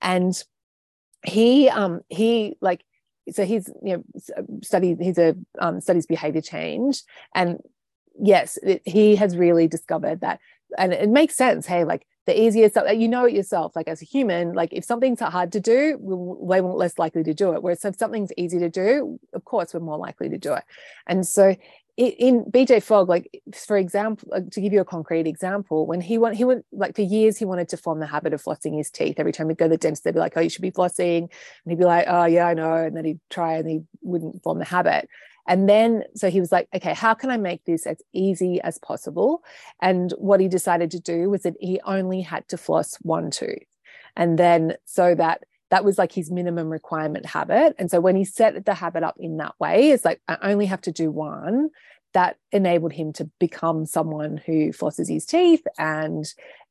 and 0.00 0.42
he 1.24 1.68
um, 1.68 2.00
he 2.08 2.56
like 2.60 2.84
so 3.32 3.44
he's 3.44 3.68
you 3.82 3.96
know 3.96 4.24
studied 4.62 4.98
he's 5.00 5.18
a 5.18 5.34
um, 5.58 5.80
studies 5.80 6.06
behavior 6.06 6.40
change 6.40 7.02
and 7.34 7.58
yes 8.20 8.58
it, 8.62 8.82
he 8.84 9.16
has 9.16 9.36
really 9.36 9.68
discovered 9.68 10.20
that 10.20 10.40
and 10.78 10.92
it 10.92 11.08
makes 11.08 11.36
sense 11.36 11.66
hey 11.66 11.84
like 11.84 12.06
the 12.30 12.40
easiest 12.40 12.76
you 12.94 13.08
know 13.08 13.24
it 13.24 13.34
yourself 13.34 13.74
like 13.74 13.88
as 13.88 14.00
a 14.00 14.04
human 14.04 14.52
like 14.52 14.72
if 14.72 14.84
something's 14.84 15.18
hard 15.18 15.50
to 15.50 15.58
do 15.58 15.96
we're 16.00 16.60
less 16.62 16.96
likely 16.96 17.24
to 17.24 17.34
do 17.34 17.52
it 17.54 17.62
whereas 17.62 17.84
if 17.84 17.96
something's 17.96 18.32
easy 18.36 18.58
to 18.58 18.68
do 18.68 19.18
of 19.32 19.44
course 19.44 19.74
we're 19.74 19.80
more 19.80 19.98
likely 19.98 20.28
to 20.28 20.38
do 20.38 20.52
it 20.52 20.62
and 21.08 21.26
so 21.26 21.56
in 21.96 22.44
BJ 22.44 22.82
Fogg, 22.82 23.10
like 23.10 23.42
for 23.54 23.76
example, 23.76 24.26
uh, 24.32 24.40
to 24.52 24.60
give 24.62 24.72
you 24.72 24.80
a 24.80 24.86
concrete 24.86 25.26
example, 25.26 25.86
when 25.86 26.00
he 26.00 26.16
went, 26.16 26.34
he 26.34 26.44
went 26.44 26.64
like 26.72 26.96
for 26.96 27.02
years, 27.02 27.36
he 27.36 27.44
wanted 27.44 27.68
to 27.70 27.76
form 27.76 28.00
the 28.00 28.06
habit 28.06 28.32
of 28.32 28.42
flossing 28.42 28.74
his 28.74 28.90
teeth. 28.90 29.16
Every 29.18 29.32
time 29.32 29.50
he'd 29.50 29.58
go 29.58 29.66
to 29.66 29.70
the 29.70 29.76
dentist, 29.76 30.04
they'd 30.04 30.14
be 30.14 30.20
like, 30.20 30.32
"Oh, 30.34 30.40
you 30.40 30.48
should 30.48 30.62
be 30.62 30.70
flossing," 30.70 31.24
and 31.24 31.30
he'd 31.66 31.78
be 31.78 31.84
like, 31.84 32.06
"Oh, 32.08 32.24
yeah, 32.24 32.46
I 32.46 32.54
know," 32.54 32.74
and 32.74 32.96
then 32.96 33.04
he'd 33.04 33.20
try 33.28 33.56
and 33.56 33.68
he 33.68 33.80
wouldn't 34.00 34.42
form 34.42 34.58
the 34.58 34.64
habit. 34.64 35.10
And 35.50 35.68
then, 35.68 36.04
so 36.14 36.30
he 36.30 36.38
was 36.38 36.52
like, 36.52 36.68
okay, 36.72 36.94
how 36.94 37.12
can 37.12 37.28
I 37.28 37.36
make 37.36 37.64
this 37.64 37.84
as 37.84 38.00
easy 38.12 38.60
as 38.62 38.78
possible? 38.78 39.42
And 39.82 40.12
what 40.12 40.38
he 40.38 40.46
decided 40.46 40.92
to 40.92 41.00
do 41.00 41.28
was 41.28 41.42
that 41.42 41.56
he 41.58 41.80
only 41.84 42.20
had 42.20 42.46
to 42.50 42.56
floss 42.56 42.94
one 43.02 43.32
tooth. 43.32 43.58
And 44.14 44.38
then, 44.38 44.76
so 44.84 45.16
that 45.16 45.42
that 45.70 45.84
was 45.84 45.98
like 45.98 46.12
his 46.12 46.30
minimum 46.30 46.68
requirement 46.68 47.26
habit. 47.26 47.74
And 47.80 47.90
so 47.90 48.00
when 48.00 48.14
he 48.14 48.24
set 48.24 48.64
the 48.64 48.74
habit 48.74 49.02
up 49.02 49.16
in 49.18 49.38
that 49.38 49.58
way, 49.58 49.90
it's 49.90 50.04
like, 50.04 50.20
I 50.28 50.38
only 50.42 50.66
have 50.66 50.82
to 50.82 50.92
do 50.92 51.10
one. 51.10 51.70
That 52.12 52.36
enabled 52.52 52.92
him 52.92 53.12
to 53.14 53.30
become 53.40 53.86
someone 53.86 54.36
who 54.46 54.70
flosses 54.70 55.08
his 55.08 55.26
teeth 55.26 55.64
and 55.78 56.24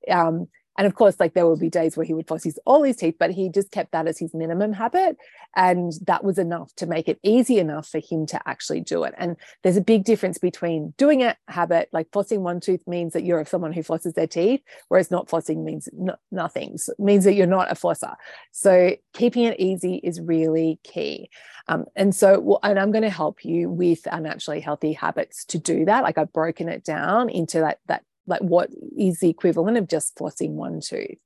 um, 0.09 0.47
and 0.79 0.87
of 0.87 0.95
course, 0.95 1.19
like 1.19 1.33
there 1.33 1.45
will 1.45 1.57
be 1.57 1.69
days 1.69 1.97
where 1.97 2.05
he 2.05 2.13
would 2.13 2.25
floss 2.25 2.45
his 2.45 2.57
all 2.65 2.83
his 2.83 2.95
teeth, 2.95 3.15
but 3.19 3.31
he 3.31 3.49
just 3.49 3.69
kept 3.69 3.91
that 3.91 4.07
as 4.07 4.17
his 4.17 4.33
minimum 4.33 4.71
habit. 4.71 5.17
And 5.53 5.91
that 6.07 6.23
was 6.23 6.37
enough 6.37 6.73
to 6.75 6.85
make 6.85 7.09
it 7.09 7.19
easy 7.21 7.59
enough 7.59 7.85
for 7.89 7.99
him 7.99 8.25
to 8.27 8.39
actually 8.47 8.79
do 8.79 9.03
it. 9.03 9.13
And 9.17 9.35
there's 9.61 9.75
a 9.75 9.81
big 9.81 10.05
difference 10.05 10.37
between 10.37 10.93
doing 10.97 11.21
a 11.21 11.35
habit, 11.49 11.89
like 11.91 12.09
flossing 12.11 12.39
one 12.39 12.61
tooth 12.61 12.87
means 12.87 13.11
that 13.11 13.25
you're 13.25 13.43
someone 13.43 13.73
who 13.73 13.83
flosses 13.83 14.13
their 14.13 14.25
teeth, 14.25 14.61
whereas 14.87 15.11
not 15.11 15.27
flossing 15.27 15.65
means 15.65 15.89
no, 15.91 16.15
nothing, 16.31 16.77
so 16.77 16.93
means 16.97 17.25
that 17.25 17.33
you're 17.33 17.45
not 17.45 17.69
a 17.69 17.75
flosser. 17.75 18.15
So 18.53 18.95
keeping 19.11 19.43
it 19.43 19.59
easy 19.59 19.95
is 19.95 20.21
really 20.21 20.79
key. 20.83 21.29
Um, 21.67 21.87
and 21.97 22.15
so, 22.15 22.57
and 22.63 22.79
I'm 22.79 22.91
going 22.91 23.03
to 23.03 23.09
help 23.09 23.43
you 23.43 23.69
with 23.69 24.07
our 24.09 24.21
naturally 24.21 24.61
healthy 24.61 24.93
habits 24.93 25.43
to 25.45 25.59
do 25.59 25.83
that. 25.85 26.03
Like 26.03 26.17
I've 26.17 26.31
broken 26.31 26.69
it 26.69 26.85
down 26.85 27.27
into 27.27 27.59
that, 27.59 27.79
that 27.87 28.03
like 28.29 28.41
what 28.41 28.69
is 28.97 29.19
the 29.19 29.29
equivalent 29.29 29.77
of 29.77 29.87
just 29.87 30.15
flossing 30.15 30.51
one 30.51 30.79
tooth. 30.81 31.17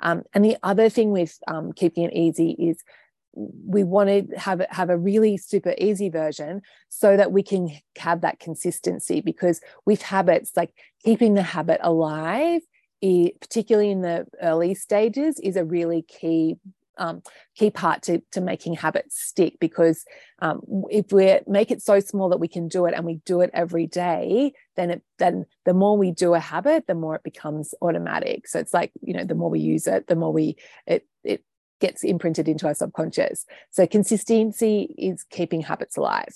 Um, 0.00 0.22
and 0.34 0.44
the 0.44 0.56
other 0.62 0.88
thing 0.88 1.12
with 1.12 1.38
um, 1.46 1.72
keeping 1.72 2.04
it 2.04 2.14
easy 2.14 2.56
is 2.58 2.82
we 3.34 3.84
want 3.84 4.08
to 4.08 4.38
have 4.38 4.64
have 4.70 4.88
a 4.88 4.96
really 4.96 5.36
super 5.36 5.74
easy 5.76 6.08
version 6.08 6.62
so 6.88 7.18
that 7.18 7.32
we 7.32 7.42
can 7.42 7.68
have 7.98 8.22
that 8.22 8.40
consistency 8.40 9.20
because 9.20 9.60
with 9.84 10.00
habits 10.00 10.52
like 10.56 10.72
keeping 11.04 11.34
the 11.34 11.42
habit 11.42 11.78
alive 11.82 12.62
particularly 13.40 13.90
in 13.90 14.02
the 14.02 14.26
early 14.42 14.74
stages, 14.74 15.38
is 15.40 15.56
a 15.56 15.64
really 15.64 16.02
key 16.02 16.56
um, 16.98 17.22
key 17.54 17.70
part 17.70 18.02
to, 18.02 18.22
to 18.32 18.40
making 18.40 18.74
habits 18.74 19.20
stick 19.20 19.56
because 19.60 20.04
um, 20.40 20.60
if 20.90 21.12
we 21.12 21.38
make 21.46 21.70
it 21.70 21.82
so 21.82 22.00
small 22.00 22.28
that 22.28 22.40
we 22.40 22.48
can 22.48 22.68
do 22.68 22.86
it 22.86 22.94
and 22.94 23.04
we 23.04 23.16
do 23.24 23.40
it 23.40 23.50
every 23.52 23.86
day 23.86 24.52
then 24.76 24.90
it 24.90 25.02
then 25.18 25.46
the 25.64 25.74
more 25.74 25.96
we 25.96 26.10
do 26.10 26.34
a 26.34 26.40
habit 26.40 26.86
the 26.86 26.94
more 26.94 27.16
it 27.16 27.22
becomes 27.22 27.74
automatic. 27.82 28.46
So 28.48 28.58
it's 28.58 28.74
like 28.74 28.92
you 29.02 29.14
know 29.14 29.24
the 29.24 29.34
more 29.34 29.50
we 29.50 29.60
use 29.60 29.86
it 29.86 30.06
the 30.06 30.16
more 30.16 30.32
we 30.32 30.56
it 30.86 31.06
it 31.24 31.44
gets 31.80 32.04
imprinted 32.04 32.48
into 32.48 32.66
our 32.66 32.74
subconscious. 32.74 33.44
So 33.70 33.86
consistency 33.86 34.94
is 34.96 35.24
keeping 35.24 35.60
habits 35.60 35.96
alive. 35.96 36.34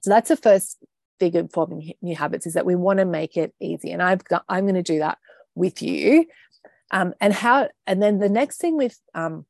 So 0.00 0.10
that's 0.10 0.28
the 0.28 0.36
first 0.36 0.78
thing 1.20 1.36
of 1.36 1.52
forming 1.52 1.92
new 2.02 2.16
habits 2.16 2.46
is 2.46 2.54
that 2.54 2.66
we 2.66 2.74
want 2.74 2.98
to 2.98 3.04
make 3.04 3.36
it 3.36 3.54
easy. 3.60 3.90
And 3.90 4.02
i've 4.02 4.24
got 4.24 4.44
i'm 4.48 4.64
going 4.64 4.74
to 4.74 4.82
do 4.82 4.98
that 4.98 5.18
with 5.54 5.82
you. 5.82 6.26
Um, 6.90 7.14
and 7.20 7.32
how 7.32 7.68
and 7.86 8.02
then 8.02 8.18
the 8.18 8.28
next 8.28 8.58
thing 8.58 8.76
with 8.76 8.98
um, 9.14 9.46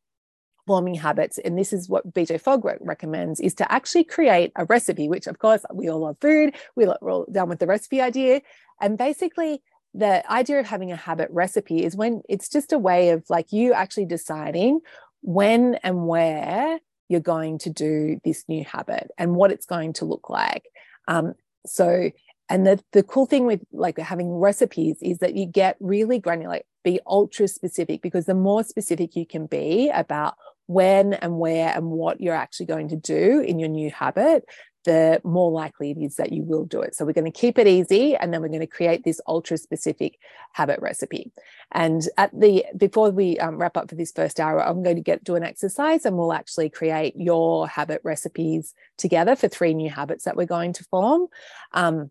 forming 0.66 0.94
habits, 0.94 1.38
and 1.38 1.58
this 1.58 1.72
is 1.72 1.88
what 1.88 2.12
BJ 2.12 2.40
Fogg 2.40 2.64
recommends, 2.80 3.40
is 3.40 3.54
to 3.54 3.72
actually 3.72 4.04
create 4.04 4.52
a 4.56 4.64
recipe, 4.64 5.08
which 5.08 5.26
of 5.26 5.38
course 5.38 5.64
we 5.72 5.88
all 5.88 6.00
love 6.00 6.16
food, 6.20 6.54
we 6.76 6.86
we're 6.86 7.10
all 7.10 7.26
down 7.30 7.48
with 7.48 7.58
the 7.58 7.66
recipe 7.66 8.00
idea. 8.00 8.40
And 8.80 8.98
basically, 8.98 9.62
the 9.94 10.28
idea 10.30 10.58
of 10.58 10.66
having 10.66 10.90
a 10.90 10.96
habit 10.96 11.28
recipe 11.30 11.84
is 11.84 11.94
when 11.94 12.22
it's 12.28 12.48
just 12.48 12.72
a 12.72 12.78
way 12.78 13.10
of 13.10 13.24
like 13.28 13.52
you 13.52 13.72
actually 13.72 14.06
deciding 14.06 14.80
when 15.22 15.76
and 15.76 16.06
where 16.06 16.80
you're 17.08 17.20
going 17.20 17.58
to 17.58 17.70
do 17.70 18.20
this 18.24 18.44
new 18.48 18.64
habit 18.64 19.10
and 19.16 19.36
what 19.36 19.52
it's 19.52 19.66
going 19.66 19.92
to 19.94 20.04
look 20.04 20.28
like. 20.28 20.64
Um, 21.06 21.34
so, 21.64 22.10
and 22.48 22.66
the, 22.66 22.82
the 22.92 23.02
cool 23.02 23.26
thing 23.26 23.46
with 23.46 23.62
like 23.72 23.98
having 23.98 24.30
recipes 24.30 24.96
is 25.00 25.18
that 25.18 25.34
you 25.34 25.46
get 25.46 25.76
really 25.80 26.18
granular, 26.18 26.60
be 26.82 27.00
ultra 27.06 27.46
specific 27.46 28.02
because 28.02 28.26
the 28.26 28.34
more 28.34 28.64
specific 28.64 29.16
you 29.16 29.26
can 29.26 29.46
be 29.46 29.90
about 29.94 30.34
when 30.66 31.14
and 31.14 31.38
where 31.38 31.68
and 31.68 31.86
what 31.86 32.20
you're 32.20 32.34
actually 32.34 32.66
going 32.66 32.88
to 32.88 32.96
do 32.96 33.40
in 33.40 33.58
your 33.58 33.68
new 33.68 33.90
habit, 33.90 34.44
the 34.84 35.20
more 35.24 35.50
likely 35.50 35.90
it 35.90 35.98
is 35.98 36.16
that 36.16 36.32
you 36.32 36.42
will 36.42 36.64
do 36.64 36.80
it. 36.80 36.94
So 36.94 37.04
we're 37.04 37.12
going 37.12 37.30
to 37.30 37.38
keep 37.38 37.58
it 37.58 37.66
easy 37.66 38.16
and 38.16 38.32
then 38.32 38.40
we're 38.40 38.48
going 38.48 38.60
to 38.60 38.66
create 38.66 39.02
this 39.02 39.20
ultra 39.26 39.56
specific 39.56 40.18
habit 40.52 40.80
recipe. 40.80 41.32
And 41.72 42.06
at 42.18 42.38
the 42.38 42.66
before 42.76 43.10
we 43.10 43.38
um, 43.38 43.56
wrap 43.56 43.76
up 43.76 43.88
for 43.88 43.96
this 43.96 44.12
first 44.12 44.38
hour, 44.38 44.62
I'm 44.62 44.82
going 44.82 44.96
to 44.96 45.02
get 45.02 45.24
do 45.24 45.36
an 45.36 45.42
exercise 45.42 46.04
and 46.04 46.16
we'll 46.16 46.32
actually 46.32 46.70
create 46.70 47.14
your 47.16 47.66
habit 47.66 48.00
recipes 48.04 48.74
together 48.98 49.36
for 49.36 49.48
three 49.48 49.74
new 49.74 49.90
habits 49.90 50.24
that 50.24 50.36
we're 50.36 50.46
going 50.46 50.74
to 50.74 50.84
form. 50.84 51.28
Um, 51.72 52.10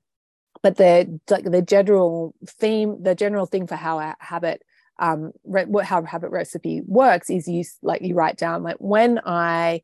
but 0.61 0.77
the 0.77 1.19
like 1.29 1.43
the 1.43 1.61
general 1.61 2.33
theme, 2.47 3.03
the 3.03 3.15
general 3.15 3.45
thing 3.45 3.67
for 3.67 3.75
how 3.75 3.99
a 3.99 4.15
habit 4.19 4.63
um, 4.99 5.31
re- 5.43 5.65
how 5.83 6.03
habit 6.03 6.29
recipe 6.29 6.81
works 6.85 7.29
is 7.29 7.47
you 7.47 7.63
like 7.81 8.01
you 8.01 8.15
write 8.15 8.37
down 8.37 8.63
like 8.63 8.77
when 8.79 9.19
I 9.25 9.81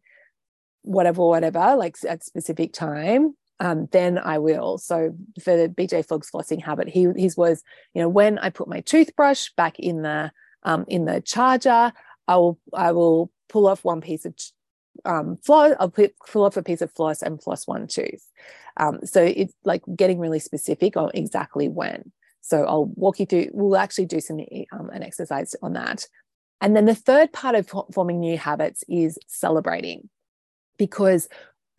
whatever 0.84 1.26
whatever 1.26 1.76
like 1.76 1.98
at 2.08 2.24
specific 2.24 2.74
time 2.74 3.36
um, 3.60 3.88
then 3.92 4.18
I 4.18 4.38
will. 4.38 4.78
So 4.78 5.16
for 5.44 5.56
the 5.56 5.68
BJ 5.68 6.06
Fogg's 6.06 6.32
flossing 6.32 6.64
habit, 6.64 6.88
he 6.88 7.08
his 7.16 7.36
was, 7.36 7.62
you 7.94 8.02
know, 8.02 8.10
when 8.10 8.40
I 8.40 8.50
put 8.50 8.70
my 8.70 8.80
toothbrush 8.82 9.50
back 9.58 9.80
in 9.80 10.02
the 10.02 10.32
um, 10.64 10.86
in 10.88 11.06
the 11.06 11.22
charger, 11.22 11.92
I 12.28 12.36
will 12.38 12.60
I 12.74 12.92
will 12.92 13.32
pull 13.50 13.68
off 13.68 13.84
one 13.84 14.02
piece 14.02 14.26
of 14.26 14.34
um, 15.06 15.38
floss. 15.38 15.74
I'll 15.80 15.90
put, 15.90 16.14
pull 16.20 16.46
off 16.46 16.58
a 16.58 16.64
piece 16.64 16.82
of 16.82 16.92
floss 16.92 17.22
and 17.22 17.42
floss 17.42 17.68
one 17.68 17.88
tooth. 17.88 18.26
Um, 18.78 19.00
so 19.04 19.24
it's 19.24 19.54
like 19.66 19.84
getting 19.94 20.20
really 20.20 20.40
specific 20.40 20.96
on 20.96 21.12
exactly 21.14 21.68
when. 21.68 22.12
So 22.50 22.64
I'll 22.66 22.92
walk 22.96 23.20
you 23.20 23.28
through, 23.28 23.50
we'll 23.54 23.78
actually 23.78 24.08
do 24.08 24.20
some 24.20 24.40
um, 24.72 24.90
an 24.90 25.04
exercise 25.04 25.56
on 25.62 25.74
that. 25.74 26.08
And 26.62 26.76
then 26.76 26.86
the 26.86 26.96
third 26.96 27.32
part 27.32 27.56
of 27.56 27.72
forming 27.94 28.20
new 28.20 28.38
habits 28.38 28.84
is 28.90 29.20
celebrating 29.28 30.10
because 30.78 31.30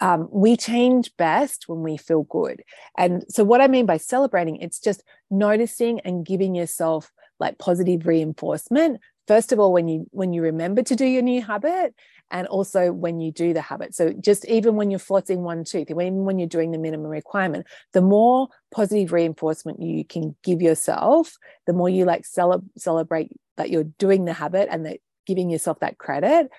um, 0.01 0.29
we 0.31 0.57
change 0.57 1.11
best 1.19 1.65
when 1.67 1.83
we 1.83 1.97
feel 1.97 2.23
good. 2.23 2.63
And 2.97 3.25
so, 3.29 3.45
what 3.45 3.61
I 3.61 3.67
mean 3.67 3.85
by 3.85 3.97
celebrating, 3.99 4.57
it's 4.57 4.79
just 4.79 5.03
noticing 5.31 6.01
and 6.01 6.25
giving 6.25 6.55
yourself 6.55 7.11
like 7.41 7.59
positive 7.59 8.07
reinforcement. 8.07 9.01
First 9.27 9.53
of 9.53 9.59
all, 9.59 9.73
when 9.73 9.89
you 9.89 10.07
when 10.13 10.33
you 10.33 10.41
remember 10.41 10.83
to 10.85 10.97
do 10.97 11.05
your 11.05 11.23
new 11.23 11.43
habit, 11.43 11.95
and 12.31 12.47
also 12.47 12.93
when 12.93 13.21
you 13.21 13.33
do 13.33 13.53
the 13.53 13.61
habit. 13.61 13.95
So 13.95 14.13
just 14.13 14.45
even 14.47 14.77
when 14.77 14.91
you're 14.91 15.01
flossing 15.01 15.39
one 15.39 15.65
tooth, 15.65 15.91
even 15.91 16.25
when 16.25 16.39
you're 16.39 16.49
doing 16.49 16.71
the 16.71 16.79
minimum 16.79 17.09
requirement, 17.09 17.67
the 17.93 18.03
more 18.03 18.49
positive 18.71 19.13
reinforcement 19.13 19.81
you 19.81 20.05
can 20.05 20.37
give 20.43 20.63
yourself, 20.63 21.37
the 21.67 21.73
more 21.73 21.89
you 21.89 22.05
like 22.05 22.25
cele- 22.25 22.65
celebrate 22.77 23.31
that 23.57 23.71
you're 23.71 23.85
doing 23.85 24.25
the 24.25 24.33
habit 24.33 24.69
and 24.71 24.87
that 24.87 24.99
giving 25.27 25.51
yourself 25.51 25.81
that 25.81 25.99
credit, 25.99 26.51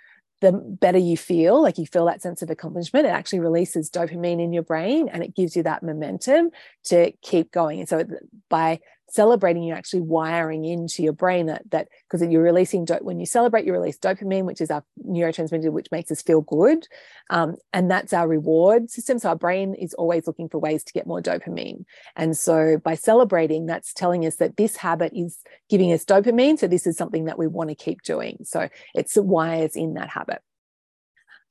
the 0.42 0.52
better 0.52 0.98
you 0.98 1.16
feel, 1.16 1.62
like 1.62 1.78
you 1.78 1.86
feel 1.86 2.06
that 2.06 2.22
sense 2.22 2.42
of 2.42 2.50
accomplishment, 2.50 3.06
it 3.06 3.10
actually 3.10 3.40
releases 3.40 3.90
dopamine 3.90 4.44
in 4.44 4.52
your 4.52 4.64
brain 4.64 5.08
and 5.08 5.24
it 5.24 5.36
gives 5.36 5.56
you 5.56 5.64
that 5.64 5.84
momentum 5.84 6.50
to 6.84 7.12
keep 7.22 7.52
going. 7.52 7.80
And 7.80 7.88
so 7.88 8.04
by 8.50 8.80
celebrating 9.12 9.64
you're 9.64 9.78
actually 9.78 10.02
wiring 10.02 10.64
into 10.64 11.04
your 11.04 11.14
brain 11.14 11.48
that 11.48 11.62
that 11.72 11.90
because 12.10 12.26
you're 12.26 12.42
releasing 12.42 12.86
do- 12.86 13.00
when 13.02 13.20
you 13.20 13.26
celebrate 13.26 13.66
you 13.66 13.74
release 13.74 13.98
dopamine 13.98 14.46
which 14.46 14.62
is 14.62 14.72
our 14.72 14.84
neurotransmitter 15.06 15.72
which 15.72 15.92
makes 15.92 16.12
us 16.12 16.22
feel 16.22 16.42
good. 16.42 16.88
Um, 17.30 17.58
and 17.74 17.92
that's 17.92 18.14
our 18.14 18.28
reward 18.28 18.90
system. 18.90 19.20
So 19.20 19.30
our 19.30 19.36
brain 19.36 19.76
is 19.76 19.94
always 19.96 20.28
looking 20.28 20.48
for 20.48 20.60
ways 20.60 20.84
to 20.86 20.94
get 20.94 21.06
more 21.06 21.22
dopamine. 21.22 21.84
And 22.16 22.38
so 22.38 22.78
by 22.78 22.96
celebrating 22.96 23.66
that's 23.66 23.94
telling 23.94 24.26
us 24.26 24.38
that 24.38 24.56
this 24.56 24.78
habit 24.78 25.12
is 25.14 25.40
giving 25.70 25.92
us 25.92 26.06
dopamine. 26.06 26.58
So 26.58 26.68
this 26.68 26.88
is 26.88 26.96
something 26.96 27.26
that 27.26 27.38
we 27.38 27.48
want 27.48 27.70
to 27.70 27.76
keep 27.76 28.02
doing. 28.04 28.38
So 28.44 28.70
it's 28.96 29.18
wires 29.18 29.76
in 29.76 29.96
that 29.96 30.10
habit. 30.10 30.42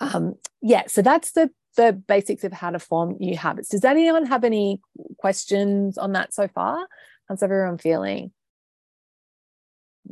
Um, 0.01 0.37
yeah 0.63 0.85
so 0.87 1.03
that's 1.03 1.33
the 1.33 1.51
the 1.77 1.93
basics 1.93 2.43
of 2.43 2.53
how 2.53 2.71
to 2.71 2.79
form 2.79 3.17
new 3.21 3.37
habits. 3.37 3.69
Does 3.69 3.85
anyone 3.85 4.27
have 4.27 4.45
any 4.45 4.81
questions 5.19 5.97
on 5.99 6.13
that 6.13 6.35
so 6.35 6.49
far 6.49 6.89
How's 7.31 7.45
everyone 7.45 7.79
feeling? 7.79 8.33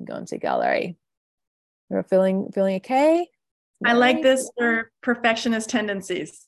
Go 0.04 0.14
into 0.18 0.38
gallery. 0.38 0.96
We're 1.90 2.04
feeling 2.04 2.52
feeling 2.54 2.76
okay. 2.76 3.26
I 3.84 3.94
like 3.94 4.22
this 4.22 4.48
for 4.56 4.92
perfectionist 5.02 5.68
tendencies. 5.68 6.46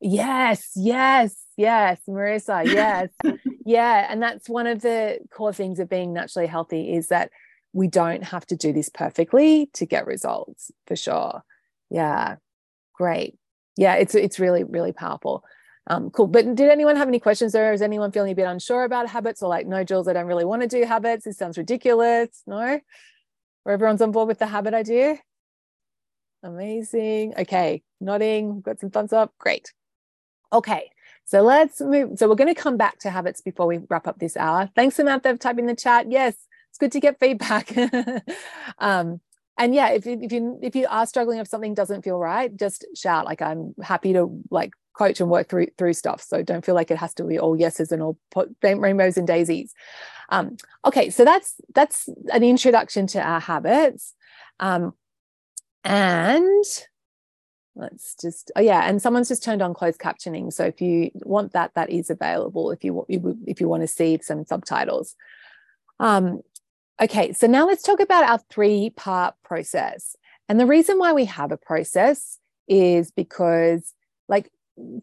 Yes, 0.00 0.70
yes, 0.76 1.34
yes, 1.56 1.98
Marissa, 2.08 2.64
yes. 2.72 3.08
yeah, 3.66 4.06
and 4.08 4.22
that's 4.22 4.48
one 4.48 4.68
of 4.68 4.82
the 4.82 5.18
core 5.32 5.52
things 5.52 5.80
of 5.80 5.88
being 5.88 6.12
naturally 6.12 6.46
healthy 6.46 6.94
is 6.94 7.08
that 7.08 7.32
we 7.72 7.88
don't 7.88 8.22
have 8.22 8.46
to 8.46 8.56
do 8.56 8.72
this 8.72 8.88
perfectly 8.88 9.70
to 9.72 9.86
get 9.86 10.06
results 10.06 10.70
for 10.86 10.94
sure. 10.94 11.42
Yeah. 11.90 12.36
Great. 12.94 13.36
Yeah, 13.76 13.96
it's 13.96 14.14
it's 14.14 14.38
really 14.38 14.62
really 14.62 14.92
powerful. 14.92 15.42
Um, 15.88 16.10
cool. 16.10 16.26
But 16.28 16.54
did 16.54 16.70
anyone 16.70 16.96
have 16.96 17.08
any 17.08 17.18
questions 17.18 17.52
there? 17.52 17.72
Is 17.72 17.82
anyone 17.82 18.12
feeling 18.12 18.32
a 18.32 18.36
bit 18.36 18.46
unsure 18.46 18.84
about 18.84 19.08
habits 19.08 19.42
or 19.42 19.48
like, 19.48 19.66
no, 19.66 19.82
Jules, 19.84 20.08
I 20.08 20.12
don't 20.12 20.26
really 20.26 20.44
want 20.44 20.62
to 20.62 20.68
do 20.68 20.84
habits. 20.84 21.24
This 21.24 21.38
sounds 21.38 21.58
ridiculous. 21.58 22.42
No? 22.46 22.80
Or 23.64 23.72
everyone's 23.72 24.02
on 24.02 24.12
board 24.12 24.28
with 24.28 24.38
the 24.38 24.46
habit 24.46 24.74
idea? 24.74 25.18
Amazing. 26.42 27.34
Okay. 27.38 27.82
Nodding. 28.00 28.60
Got 28.60 28.80
some 28.80 28.90
thumbs 28.90 29.12
up. 29.12 29.32
Great. 29.38 29.72
Okay. 30.52 30.90
So 31.24 31.42
let's 31.42 31.80
move. 31.80 32.18
So 32.18 32.28
we're 32.28 32.34
going 32.34 32.54
to 32.54 32.60
come 32.60 32.76
back 32.76 32.98
to 33.00 33.10
habits 33.10 33.40
before 33.40 33.66
we 33.66 33.78
wrap 33.88 34.06
up 34.06 34.18
this 34.18 34.36
hour. 34.36 34.70
Thanks, 34.74 34.96
Samantha, 34.96 35.30
for 35.32 35.38
typing 35.38 35.64
in 35.64 35.68
the 35.68 35.76
chat. 35.76 36.10
Yes, 36.10 36.34
it's 36.70 36.78
good 36.78 36.92
to 36.92 37.00
get 37.00 37.20
feedback. 37.20 37.72
um, 38.78 39.20
and 39.56 39.74
yeah, 39.74 39.90
if, 39.90 40.06
if 40.06 40.32
you 40.32 40.58
if 40.62 40.74
you 40.74 40.86
are 40.88 41.06
struggling 41.06 41.38
if 41.38 41.46
something 41.46 41.74
doesn't 41.74 42.02
feel 42.02 42.18
right, 42.18 42.54
just 42.56 42.84
shout. 42.96 43.24
Like 43.24 43.40
I'm 43.40 43.74
happy 43.82 44.12
to 44.14 44.42
like 44.50 44.72
coach 44.94 45.20
and 45.20 45.30
work 45.30 45.48
through 45.48 45.68
through 45.78 45.94
stuff. 45.94 46.22
So 46.22 46.42
don't 46.42 46.64
feel 46.64 46.74
like 46.74 46.90
it 46.90 46.98
has 46.98 47.14
to 47.14 47.24
be 47.24 47.38
all 47.38 47.56
yeses 47.56 47.92
and 47.92 48.02
all 48.02 48.18
rainbows 48.62 49.16
and 49.16 49.26
daisies. 49.26 49.74
Um, 50.28 50.56
okay, 50.84 51.10
so 51.10 51.24
that's 51.24 51.54
that's 51.74 52.08
an 52.32 52.42
introduction 52.42 53.06
to 53.08 53.20
our 53.20 53.40
habits. 53.40 54.14
Um, 54.60 54.94
and 55.84 56.64
let's 57.74 58.14
just 58.20 58.50
oh 58.54 58.60
yeah 58.60 58.82
and 58.86 59.00
someone's 59.00 59.28
just 59.28 59.42
turned 59.42 59.62
on 59.62 59.72
closed 59.72 59.98
captioning 59.98 60.52
so 60.52 60.64
if 60.64 60.80
you 60.80 61.10
want 61.14 61.52
that 61.52 61.72
that 61.74 61.88
is 61.88 62.10
available 62.10 62.70
if 62.70 62.84
you 62.84 63.04
if 63.08 63.60
you 63.60 63.68
want 63.68 63.82
to 63.82 63.86
see 63.86 64.18
some 64.20 64.44
subtitles 64.44 65.14
um 65.98 66.40
okay 67.00 67.32
so 67.32 67.46
now 67.46 67.66
let's 67.66 67.82
talk 67.82 68.00
about 68.00 68.24
our 68.24 68.38
three 68.50 68.90
part 68.90 69.34
process 69.42 70.16
and 70.48 70.60
the 70.60 70.66
reason 70.66 70.98
why 70.98 71.12
we 71.12 71.24
have 71.24 71.50
a 71.50 71.56
process 71.56 72.38
is 72.68 73.10
because 73.10 73.94
like 74.28 74.50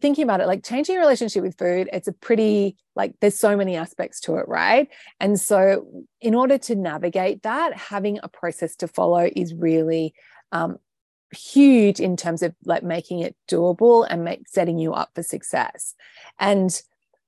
thinking 0.00 0.24
about 0.24 0.40
it 0.40 0.46
like 0.46 0.64
changing 0.64 0.94
your 0.94 1.02
relationship 1.02 1.42
with 1.42 1.56
food 1.58 1.88
it's 1.92 2.08
a 2.08 2.12
pretty 2.12 2.76
like 2.96 3.14
there's 3.20 3.38
so 3.38 3.56
many 3.56 3.76
aspects 3.76 4.20
to 4.20 4.36
it 4.36 4.46
right? 4.48 4.88
And 5.20 5.40
so 5.40 6.04
in 6.20 6.34
order 6.34 6.58
to 6.58 6.74
navigate 6.74 7.42
that 7.42 7.74
having 7.74 8.18
a 8.22 8.28
process 8.28 8.76
to 8.76 8.88
follow 8.88 9.28
is 9.34 9.54
really 9.54 10.12
um, 10.52 10.78
huge 11.32 12.00
in 12.00 12.16
terms 12.16 12.42
of 12.42 12.54
like 12.64 12.82
making 12.82 13.20
it 13.20 13.36
doable 13.48 14.06
and 14.08 14.24
make 14.24 14.48
setting 14.48 14.78
you 14.78 14.92
up 14.92 15.10
for 15.14 15.22
success. 15.22 15.94
And 16.38 16.80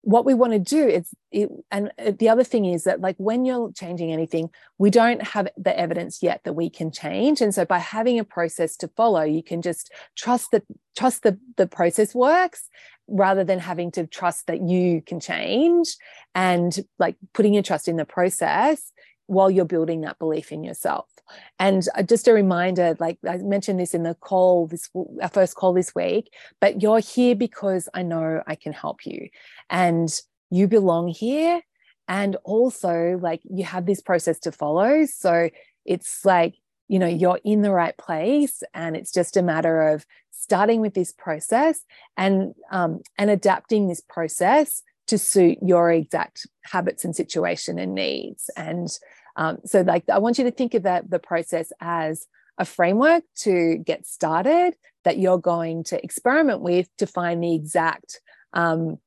what 0.03 0.25
we 0.25 0.35
want 0.35 0.53
to 0.53 0.59
do 0.59 0.87
is 0.87 1.09
it, 1.31 1.49
and 1.71 1.91
uh, 1.99 2.13
the 2.19 2.29
other 2.29 2.45
thing 2.45 2.65
is 2.65 2.85
that 2.85 3.01
like 3.01 3.17
when 3.19 3.45
you're 3.45 3.73
changing 3.73 4.13
anything 4.13 4.51
we 4.79 4.91
don't 4.91 5.23
have 5.23 5.49
the 5.57 5.77
evidence 5.79 6.23
yet 6.23 6.41
that 6.45 6.55
we 6.55 6.69
can 6.69 6.91
change. 6.91 7.41
And 7.41 7.55
so 7.55 7.65
by 7.65 7.79
having 7.79 8.19
a 8.19 8.25
process 8.25 8.77
to 8.79 8.89
follow 8.89 9.23
you 9.23 9.43
can 9.43 9.63
just 9.63 9.93
trust 10.17 10.51
that 10.53 10.65
trust 10.97 11.23
the 11.23 11.39
the 11.57 11.67
process 11.67 12.15
works 12.15 12.69
rather 13.09 13.45
than 13.45 13.59
having 13.59 13.91
to 13.93 14.07
trust 14.07 14.47
that 14.47 14.63
you 14.63 15.03
can 15.03 15.21
change 15.21 15.97
and 16.35 16.81
like 16.99 17.17
putting 17.33 17.55
your 17.55 17.63
trust 17.63 17.89
in 17.89 17.97
the 17.97 18.05
process 18.05 18.93
while 19.33 19.51
you're 19.51 19.65
building 19.65 20.03
that 20.03 20.19
belief 20.19 20.53
in 20.53 20.63
yourself 20.63 21.07
and 21.59 21.87
uh, 21.95 22.03
just 22.03 22.29
a 22.29 22.33
reminder, 22.33 22.97
like 22.99 23.19
I 23.29 23.39
mentioned 23.39 23.81
this 23.81 23.95
in 23.95 24.03
the 24.03 24.15
call, 24.15 24.67
this 24.67 24.89
our 25.21 25.29
first 25.29 25.55
call 25.55 25.73
this 25.73 25.95
week, 25.95 26.33
but 26.61 26.83
you're 26.83 27.01
here 27.01 27.35
because 27.35 27.89
I 27.95 28.03
know 28.03 28.43
I 28.47 28.55
can 28.55 28.73
help 28.73 29.07
you, 29.07 29.29
and 29.71 30.09
you 30.51 30.69
belong 30.69 31.09
here. 31.09 31.63
And 32.09 32.37
also, 32.45 33.19
like 33.23 33.41
you 33.45 33.65
have 33.65 33.87
this 33.87 34.01
process 34.01 34.39
to 34.41 34.53
follow. 34.53 35.07
So 35.07 35.51
it's 35.85 36.25
like, 36.25 36.57
you 36.89 36.99
know, 36.99 37.07
you're 37.07 37.41
in 37.45 37.63
the 37.63 37.71
right 37.71 37.97
place. 37.97 38.63
And 38.75 38.97
it's 38.97 39.13
just 39.13 39.37
a 39.37 39.43
matter 39.43 39.89
of 39.89 40.05
starting 40.31 40.81
with 40.81 40.95
this 40.95 41.13
process 41.13 41.81
and 42.17 42.55
um, 42.71 43.01
and 43.17 43.31
adapting 43.31 43.89
this 43.89 44.01
process 44.01 44.83
to 45.07 45.17
suit 45.17 45.59
your 45.63 45.91
exact 45.91 46.47
habits 46.65 47.05
and 47.05 47.15
situation 47.15 47.79
and 47.79 47.95
needs. 47.95 48.51
And 48.57 48.89
um, 49.37 49.59
so, 49.65 49.81
like, 49.81 50.09
I 50.09 50.19
want 50.19 50.39
you 50.39 50.45
to 50.45 50.51
think 50.51 50.75
of 50.75 50.83
that 50.85 51.11
the 51.11 51.19
process 51.19 51.73
as 51.81 52.27
a 52.59 52.65
framework 52.65 53.25
to 53.35 53.79
get 53.79 54.07
started 54.07 54.75
that 55.05 55.19
you're 55.19 55.39
going 55.39 55.85
to 55.85 56.03
experiment 56.03 56.61
with 56.61 56.89
to 56.99 57.07
find 57.07 57.43
the 57.43 57.55
exact, 57.55 58.21
um, 58.53 58.99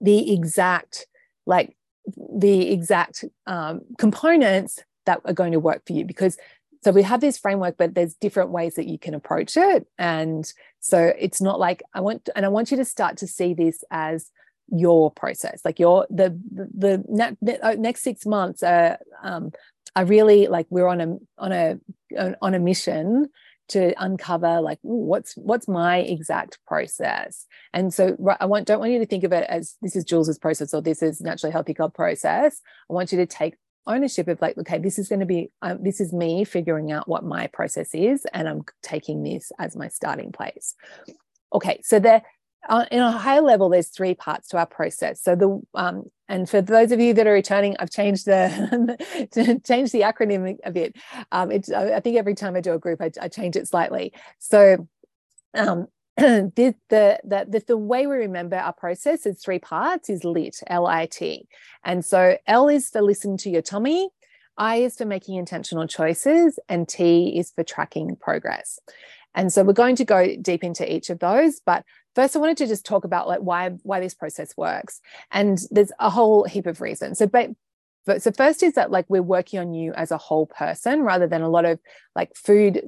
the 0.00 0.32
exact, 0.32 1.06
like, 1.46 1.76
the 2.16 2.70
exact 2.70 3.24
um, 3.46 3.80
components 3.98 4.80
that 5.06 5.20
are 5.24 5.32
going 5.32 5.52
to 5.52 5.60
work 5.60 5.82
for 5.86 5.92
you. 5.92 6.04
Because 6.04 6.36
so 6.84 6.90
we 6.90 7.04
have 7.04 7.20
this 7.20 7.38
framework 7.38 7.76
but 7.78 7.94
there's 7.94 8.14
different 8.14 8.50
ways 8.50 8.74
that 8.74 8.88
you 8.88 8.98
can 8.98 9.14
approach 9.14 9.56
it. 9.56 9.86
And 9.98 10.52
so 10.82 11.12
it's 11.18 11.40
not 11.40 11.58
like 11.58 11.82
i 11.94 12.00
want 12.00 12.28
and 12.36 12.44
i 12.44 12.48
want 12.48 12.70
you 12.70 12.76
to 12.76 12.84
start 12.84 13.16
to 13.18 13.26
see 13.26 13.54
this 13.54 13.84
as 13.90 14.30
your 14.68 15.10
process 15.10 15.60
like 15.64 15.78
your 15.78 16.06
the 16.10 16.30
the, 16.52 17.04
the 17.42 17.66
uh, 17.66 17.74
next 17.78 18.02
six 18.02 18.24
months 18.24 18.62
are 18.62 18.98
um 19.22 19.50
are 19.94 20.04
really 20.04 20.46
like 20.46 20.66
we're 20.70 20.88
on 20.88 21.00
a 21.00 21.16
on 21.38 21.52
a 21.52 21.78
on 22.40 22.54
a 22.54 22.58
mission 22.58 23.28
to 23.68 23.94
uncover 24.02 24.60
like 24.60 24.78
what's 24.82 25.34
what's 25.36 25.68
my 25.68 25.98
exact 25.98 26.58
process? 26.66 27.46
And 27.72 27.92
so 27.92 28.16
i 28.40 28.44
want 28.44 28.66
don't 28.66 28.80
want 28.80 28.92
you 28.92 28.98
to 28.98 29.06
think 29.06 29.24
of 29.24 29.32
it 29.32 29.46
as 29.48 29.76
this 29.80 29.96
is 29.96 30.04
jules's 30.04 30.38
process 30.38 30.74
or 30.74 30.82
this 30.82 31.02
is 31.02 31.20
naturally 31.20 31.52
healthy 31.52 31.74
club 31.74 31.94
process. 31.94 32.60
I 32.90 32.92
want 32.92 33.12
you 33.12 33.18
to 33.18 33.26
take 33.26 33.54
ownership 33.86 34.28
of 34.28 34.40
like 34.40 34.56
okay 34.58 34.78
this 34.78 34.98
is 34.98 35.08
going 35.08 35.20
to 35.20 35.26
be 35.26 35.50
um, 35.62 35.78
this 35.82 36.00
is 36.00 36.12
me 36.12 36.44
figuring 36.44 36.92
out 36.92 37.08
what 37.08 37.24
my 37.24 37.48
process 37.48 37.92
is 37.94 38.24
and 38.32 38.48
i'm 38.48 38.62
taking 38.80 39.24
this 39.24 39.50
as 39.58 39.74
my 39.74 39.88
starting 39.88 40.32
place. 40.32 40.74
Okay 41.52 41.80
so 41.82 41.98
there 41.98 42.22
uh, 42.68 42.86
in 42.90 43.00
a 43.00 43.12
high 43.12 43.40
level, 43.40 43.68
there's 43.68 43.88
three 43.88 44.14
parts 44.14 44.48
to 44.48 44.58
our 44.58 44.66
process. 44.66 45.22
So 45.22 45.34
the 45.34 45.60
um, 45.74 46.04
and 46.28 46.48
for 46.48 46.62
those 46.62 46.92
of 46.92 47.00
you 47.00 47.12
that 47.14 47.26
are 47.26 47.32
returning, 47.32 47.76
I've 47.78 47.90
changed 47.90 48.26
the 48.26 49.60
changed 49.66 49.92
the 49.92 50.00
acronym 50.02 50.56
a 50.64 50.70
bit. 50.70 50.96
Um, 51.30 51.50
it's 51.50 51.70
I 51.70 52.00
think 52.00 52.16
every 52.16 52.34
time 52.34 52.56
I 52.56 52.60
do 52.60 52.72
a 52.72 52.78
group, 52.78 53.00
I, 53.02 53.10
I 53.20 53.28
change 53.28 53.56
it 53.56 53.68
slightly. 53.68 54.12
So 54.38 54.88
um, 55.54 55.88
the, 56.16 56.74
the, 56.90 57.18
the, 57.24 57.64
the 57.66 57.76
way 57.76 58.06
we 58.06 58.16
remember 58.16 58.56
our 58.56 58.74
process 58.74 59.24
is 59.24 59.40
three 59.42 59.58
parts 59.58 60.10
is 60.10 60.24
lit 60.24 60.58
l-i-t 60.66 61.48
and 61.84 62.04
so 62.04 62.36
l 62.46 62.68
is 62.68 62.90
for 62.90 63.00
listen 63.00 63.38
to 63.38 63.48
your 63.48 63.62
tummy 63.62 64.10
i 64.58 64.76
is 64.76 64.94
for 64.94 65.06
making 65.06 65.36
intentional 65.36 65.86
choices 65.86 66.58
and 66.68 66.86
t 66.86 67.38
is 67.38 67.50
for 67.50 67.64
tracking 67.64 68.14
progress 68.14 68.78
and 69.34 69.50
so 69.50 69.62
we're 69.62 69.72
going 69.72 69.96
to 69.96 70.04
go 70.04 70.36
deep 70.36 70.62
into 70.62 70.90
each 70.92 71.08
of 71.08 71.18
those 71.18 71.60
but 71.64 71.82
first 72.14 72.36
i 72.36 72.38
wanted 72.38 72.56
to 72.56 72.66
just 72.66 72.84
talk 72.84 73.04
about 73.04 73.28
like 73.28 73.40
why 73.40 73.70
why 73.82 74.00
this 74.00 74.14
process 74.14 74.56
works 74.56 75.00
and 75.30 75.58
there's 75.70 75.92
a 75.98 76.10
whole 76.10 76.44
heap 76.44 76.66
of 76.66 76.80
reasons. 76.80 77.18
So 77.18 77.26
but 77.26 77.50
but 78.04 78.22
so 78.22 78.32
first 78.32 78.62
is 78.62 78.74
that 78.74 78.90
like 78.90 79.06
we're 79.08 79.22
working 79.22 79.60
on 79.60 79.74
you 79.74 79.92
as 79.94 80.10
a 80.10 80.18
whole 80.18 80.46
person 80.46 81.02
rather 81.02 81.26
than 81.26 81.42
a 81.42 81.48
lot 81.48 81.64
of 81.64 81.78
like 82.16 82.34
food 82.34 82.82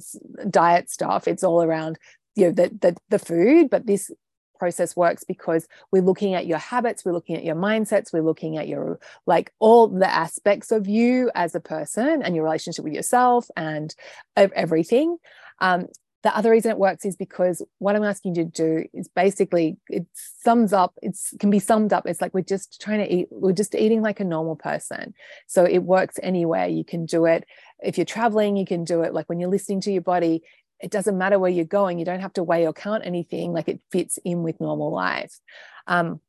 diet 0.50 0.90
stuff. 0.90 1.28
It's 1.28 1.44
all 1.44 1.62
around 1.62 1.98
you 2.34 2.46
know 2.46 2.52
the 2.52 2.70
the, 2.80 2.96
the 3.10 3.18
food 3.18 3.70
but 3.70 3.86
this 3.86 4.10
process 4.58 4.96
works 4.96 5.24
because 5.24 5.66
we're 5.90 6.02
looking 6.02 6.34
at 6.34 6.46
your 6.46 6.58
habits 6.58 7.04
we're 7.04 7.12
looking 7.12 7.36
at 7.36 7.44
your 7.44 7.56
mindsets 7.56 8.12
we're 8.12 8.22
looking 8.22 8.56
at 8.56 8.68
your 8.68 9.00
like 9.26 9.52
all 9.58 9.88
the 9.88 10.08
aspects 10.08 10.70
of 10.70 10.86
you 10.86 11.28
as 11.34 11.56
a 11.56 11.60
person 11.60 12.22
and 12.22 12.36
your 12.36 12.44
relationship 12.44 12.84
with 12.84 12.94
yourself 12.94 13.48
and 13.56 13.94
everything. 14.36 15.18
Um, 15.60 15.86
the 16.24 16.36
other 16.36 16.50
reason 16.50 16.70
it 16.70 16.78
works 16.78 17.04
is 17.04 17.16
because 17.16 17.62
what 17.78 17.94
I'm 17.94 18.02
asking 18.02 18.34
you 18.34 18.44
to 18.44 18.50
do 18.50 18.88
is 18.92 19.08
basically 19.08 19.76
it 19.88 20.06
sums 20.14 20.72
up, 20.72 20.94
it 21.02 21.16
can 21.38 21.50
be 21.50 21.58
summed 21.58 21.92
up. 21.92 22.06
It's 22.06 22.22
like 22.22 22.34
we're 22.34 22.40
just 22.40 22.80
trying 22.80 22.98
to 23.00 23.14
eat, 23.14 23.28
we're 23.30 23.52
just 23.52 23.74
eating 23.74 24.00
like 24.00 24.20
a 24.20 24.24
normal 24.24 24.56
person. 24.56 25.14
So 25.46 25.64
it 25.64 25.80
works 25.80 26.18
anywhere. 26.22 26.66
You 26.66 26.82
can 26.82 27.04
do 27.04 27.26
it 27.26 27.44
if 27.82 27.98
you're 27.98 28.06
traveling, 28.06 28.56
you 28.56 28.64
can 28.64 28.84
do 28.84 29.02
it 29.02 29.12
like 29.12 29.28
when 29.28 29.38
you're 29.38 29.50
listening 29.50 29.82
to 29.82 29.92
your 29.92 30.02
body. 30.02 30.42
It 30.80 30.90
doesn't 30.90 31.16
matter 31.16 31.38
where 31.38 31.50
you're 31.50 31.64
going. 31.66 31.98
You 31.98 32.04
don't 32.04 32.20
have 32.20 32.32
to 32.34 32.42
weigh 32.42 32.66
or 32.66 32.72
count 32.72 33.06
anything. 33.06 33.52
Like 33.52 33.68
it 33.68 33.80
fits 33.92 34.18
in 34.24 34.42
with 34.42 34.60
normal 34.60 34.92
life. 34.92 35.38
Um, 35.86 36.20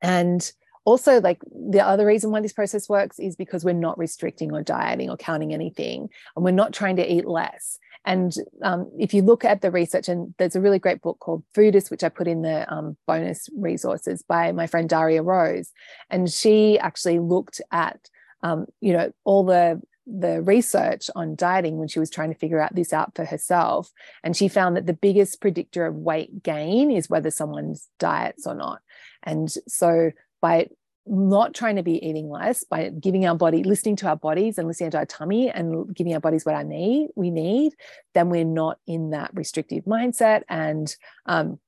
and 0.00 0.50
also 0.84 1.20
like 1.20 1.40
the 1.70 1.80
other 1.80 2.06
reason 2.06 2.30
why 2.30 2.40
this 2.40 2.52
process 2.52 2.88
works 2.88 3.18
is 3.18 3.36
because 3.36 3.64
we're 3.64 3.72
not 3.72 3.98
restricting 3.98 4.52
or 4.52 4.62
dieting 4.62 5.10
or 5.10 5.16
counting 5.16 5.52
anything 5.52 6.08
and 6.34 6.44
we're 6.44 6.50
not 6.50 6.72
trying 6.72 6.96
to 6.96 7.12
eat 7.12 7.24
less 7.24 7.78
and 8.04 8.34
um, 8.62 8.90
if 8.98 9.14
you 9.14 9.22
look 9.22 9.44
at 9.44 9.60
the 9.60 9.70
research, 9.70 10.08
and 10.08 10.34
there's 10.38 10.56
a 10.56 10.60
really 10.60 10.78
great 10.78 11.00
book 11.02 11.18
called 11.20 11.44
Foodist, 11.54 11.90
which 11.90 12.02
I 12.02 12.08
put 12.08 12.26
in 12.26 12.42
the 12.42 12.70
um, 12.72 12.96
bonus 13.06 13.48
resources 13.56 14.22
by 14.22 14.52
my 14.52 14.66
friend 14.66 14.88
Darya 14.88 15.22
Rose, 15.22 15.70
and 16.10 16.30
she 16.30 16.78
actually 16.78 17.18
looked 17.18 17.60
at 17.70 18.08
um, 18.42 18.66
you 18.80 18.92
know 18.92 19.12
all 19.24 19.44
the 19.44 19.80
the 20.06 20.42
research 20.42 21.08
on 21.14 21.36
dieting 21.36 21.78
when 21.78 21.86
she 21.86 22.00
was 22.00 22.10
trying 22.10 22.32
to 22.32 22.38
figure 22.38 22.60
out 22.60 22.74
this 22.74 22.92
out 22.92 23.14
for 23.14 23.24
herself. 23.24 23.90
And 24.24 24.36
she 24.36 24.48
found 24.48 24.76
that 24.76 24.86
the 24.86 24.92
biggest 24.92 25.40
predictor 25.40 25.86
of 25.86 25.94
weight 25.94 26.42
gain 26.42 26.90
is 26.90 27.08
whether 27.08 27.30
someone's 27.30 27.88
diets 28.00 28.44
or 28.44 28.54
not. 28.56 28.80
And 29.22 29.48
so 29.68 30.10
by 30.40 30.68
not 31.06 31.54
trying 31.54 31.76
to 31.76 31.82
be 31.82 32.04
eating 32.06 32.30
less 32.30 32.64
by 32.64 32.88
giving 32.88 33.26
our 33.26 33.34
body 33.34 33.64
listening 33.64 33.96
to 33.96 34.06
our 34.08 34.16
bodies 34.16 34.58
and 34.58 34.68
listening 34.68 34.90
to 34.90 34.98
our 34.98 35.06
tummy 35.06 35.50
and 35.50 35.94
giving 35.94 36.14
our 36.14 36.20
bodies 36.20 36.44
what 36.44 36.54
I 36.54 36.62
need 36.62 37.10
we 37.16 37.30
need 37.30 37.74
then 38.14 38.28
we're 38.28 38.44
not 38.44 38.78
in 38.86 39.10
that 39.10 39.30
restrictive 39.34 39.84
mindset 39.84 40.42
and 40.48 40.94
um 41.26 41.58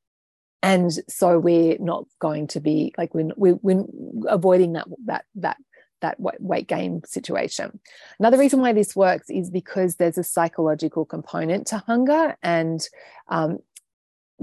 and 0.63 0.93
so 1.09 1.39
we're 1.39 1.77
not 1.79 2.07
going 2.21 2.47
to 2.49 2.61
be 2.61 2.95
like 2.97 3.13
we're, 3.13 3.31
we're, 3.37 3.59
we're 3.61 3.85
avoiding 4.29 4.75
that 4.75 4.87
that 5.07 5.25
that 5.35 5.57
that 6.01 6.17
weight 6.21 6.69
gain 6.69 7.03
situation. 7.05 7.81
Another 8.19 8.37
reason 8.37 8.61
why 8.61 8.75
this 8.75 8.95
works 8.95 9.31
is 9.31 9.49
because 9.49 9.97
there's 9.97 10.19
a 10.19 10.25
psychological 10.25 11.07
component 11.07 11.67
to 11.69 11.79
hunger, 11.79 12.37
and 12.43 12.87
um, 13.29 13.59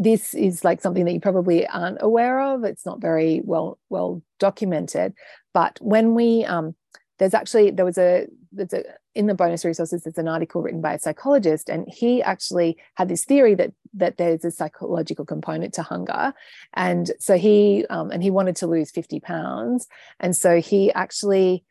this 0.02 0.34
is 0.34 0.64
like 0.64 0.82
something 0.82 1.06
that 1.06 1.14
you 1.14 1.20
probably 1.20 1.68
aren't 1.68 2.00
aware 2.02 2.42
of. 2.42 2.64
It's 2.64 2.86
not 2.86 3.00
very 3.00 3.42
well 3.44 3.78
well 3.90 4.24
documented, 4.40 5.14
but 5.54 5.78
when 5.80 6.16
we 6.16 6.44
um, 6.46 6.76
there's 7.20 7.36
actually 7.36 7.70
there 7.70 7.86
was 7.86 8.00
a 8.00 8.28
there's 8.52 8.74
a 8.74 8.84
in 9.14 9.28
the 9.28 9.36
bonus 9.36 9.64
resources 9.64 10.04
there's 10.04 10.18
an 10.18 10.28
article 10.28 10.62
written 10.62 10.82
by 10.82 10.94
a 10.94 11.00
psychologist 11.00 11.70
and 11.70 11.86
he 11.88 12.24
actually 12.24 12.78
had 12.96 13.10
this 13.10 13.26
theory 13.26 13.54
that 13.54 13.74
that 13.94 14.18
there's 14.18 14.44
a 14.44 14.52
psychological 14.52 15.26
component 15.26 15.74
to 15.76 15.84
hunger. 15.84 16.34
And 16.74 17.12
so 17.20 17.38
he 17.38 17.86
um, 17.92 18.10
and 18.10 18.24
he 18.24 18.32
wanted 18.32 18.56
to 18.58 18.68
lose 18.68 18.90
50 18.90 19.20
pounds. 19.20 19.88
And 20.20 20.36
so 20.36 20.60
he 20.62 20.92
actually 20.94 21.64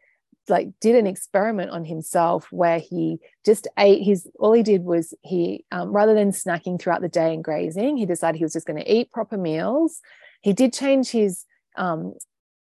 like 0.51 0.69
did 0.81 0.97
an 0.97 1.07
experiment 1.07 1.71
on 1.71 1.85
himself 1.85 2.49
where 2.51 2.79
he 2.79 3.19
just 3.45 3.67
ate 3.79 4.03
his 4.03 4.29
all 4.39 4.53
he 4.53 4.63
did 4.63 4.85
was 4.85 5.15
he 5.23 5.65
um, 5.73 5.91
rather 5.91 6.15
than 6.15 6.33
snacking 6.33 6.79
throughout 6.81 7.01
the 7.01 7.09
day 7.09 7.33
and 7.33 7.45
grazing 7.45 7.97
he 7.97 8.05
decided 8.05 8.37
he 8.37 8.45
was 8.45 8.53
just 8.53 8.67
going 8.67 8.79
to 8.79 8.93
eat 8.93 9.11
proper 9.13 9.39
meals. 9.39 10.01
He 10.43 10.53
did 10.53 10.73
change 10.73 11.11
his 11.11 11.45
um 11.77 12.15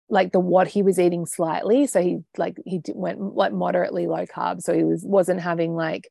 like 0.08 0.32
the 0.32 0.40
what 0.40 0.68
he 0.68 0.82
was 0.82 0.98
eating 0.98 1.26
slightly. 1.26 1.86
So 1.86 2.02
he 2.02 2.18
like 2.36 2.56
he 2.64 2.80
went 2.94 3.34
like 3.34 3.52
moderately 3.52 4.06
low 4.06 4.26
carb. 4.26 4.60
So 4.60 4.74
he 4.74 4.84
was 4.84 5.02
wasn't 5.04 5.40
having 5.40 5.74
like 5.74 6.08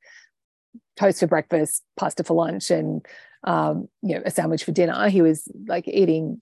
toast 0.98 1.20
for 1.20 1.28
breakfast 1.28 1.84
pasta 1.98 2.24
for 2.24 2.34
lunch 2.34 2.72
and 2.72 3.06
um 3.44 3.88
you 4.02 4.16
know 4.16 4.24
a 4.26 4.32
sandwich 4.32 4.64
for 4.64 4.72
dinner. 4.72 5.08
He 5.10 5.22
was 5.22 5.48
like 5.68 5.88
eating 5.88 6.42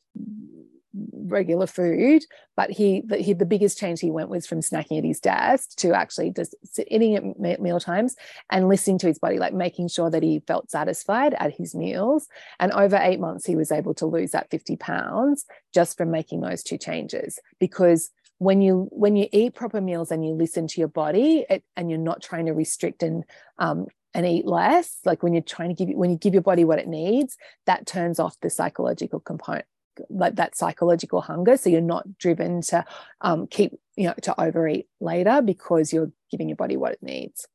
regular 1.14 1.68
food 1.68 2.24
but 2.60 2.72
he 2.72 3.02
the, 3.06 3.18
he 3.18 3.34
the 3.34 3.46
biggest 3.46 3.78
change 3.78 4.00
he 4.00 4.12
went 4.12 4.30
was 4.30 4.48
from 4.48 4.60
snacking 4.60 4.98
at 4.98 5.04
his 5.04 5.20
desk 5.20 5.76
to 5.78 5.94
actually 5.94 6.32
just 6.32 6.56
eating 6.88 7.16
at 7.16 7.62
meal 7.62 7.80
times 7.80 8.16
and 8.50 8.68
listening 8.68 8.98
to 8.98 9.08
his 9.08 9.20
body 9.20 9.38
like 9.38 9.54
making 9.54 9.88
sure 9.88 10.10
that 10.10 10.24
he 10.24 10.42
felt 10.48 10.70
satisfied 10.70 11.34
at 11.36 11.56
his 11.56 11.76
meals. 11.76 12.28
And 12.60 12.72
over 12.72 12.98
eight 12.98 13.20
months 13.20 13.46
he 13.46 13.56
was 13.56 13.72
able 13.72 13.94
to 13.96 14.06
lose 14.06 14.32
that 14.32 14.50
50 14.50 14.76
pounds 14.78 15.46
just 15.74 15.98
from 15.98 16.12
making 16.12 16.42
those 16.42 16.64
two 16.64 16.78
changes 16.78 17.40
because 17.60 18.12
when 18.40 18.62
you 18.62 18.88
when 18.92 19.16
you 19.16 19.28
eat 19.32 19.54
proper 19.54 19.82
meals 19.82 20.12
and 20.12 20.26
you 20.26 20.32
listen 20.34 20.68
to 20.68 20.82
your 20.82 20.88
body 20.88 21.46
it, 21.50 21.64
and 21.76 21.90
you're 21.90 22.00
not 22.00 22.22
trying 22.22 22.46
to 22.46 22.54
restrict 22.54 23.04
and 23.04 23.24
um, 23.58 23.86
and 24.14 24.26
eat 24.26 24.46
less 24.46 24.98
like 25.06 25.22
when 25.22 25.34
you're 25.34 25.42
trying 25.42 25.74
to 25.74 25.76
give 25.76 25.96
when 25.96 26.10
you 26.10 26.18
give 26.18 26.34
your 26.34 26.42
body 26.42 26.64
what 26.64 26.80
it 26.80 26.88
needs 26.88 27.38
that 27.66 27.86
turns 27.86 28.20
off 28.20 28.36
the 28.42 28.50
psychological 28.50 29.20
component 29.20 29.66
like 30.10 30.36
that 30.36 30.56
psychological 30.56 31.22
hunger 31.22 31.58
so 31.58 31.70
you're 31.70 31.82
not 31.82 32.18
driven 32.18 32.62
to 32.62 32.84
um, 33.22 33.48
keep 33.48 33.74
you 33.96 34.08
know 34.08 34.14
to 34.22 34.40
overeat 34.40 34.88
later 35.00 35.42
because 35.42 35.92
you're 35.94 36.12
giving 36.32 36.50
your 36.50 36.56
body 36.56 36.78
what 36.78 36.94
it 36.94 37.04
needs 37.04 37.48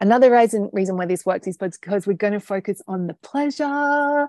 another 0.00 0.30
reason 0.30 0.68
reason 0.72 0.96
why 0.96 1.06
this 1.06 1.24
works 1.24 1.46
is 1.46 1.56
because 1.56 2.06
we're 2.06 2.12
going 2.12 2.32
to 2.32 2.40
focus 2.40 2.82
on 2.88 3.06
the 3.06 3.14
pleasure 3.14 4.28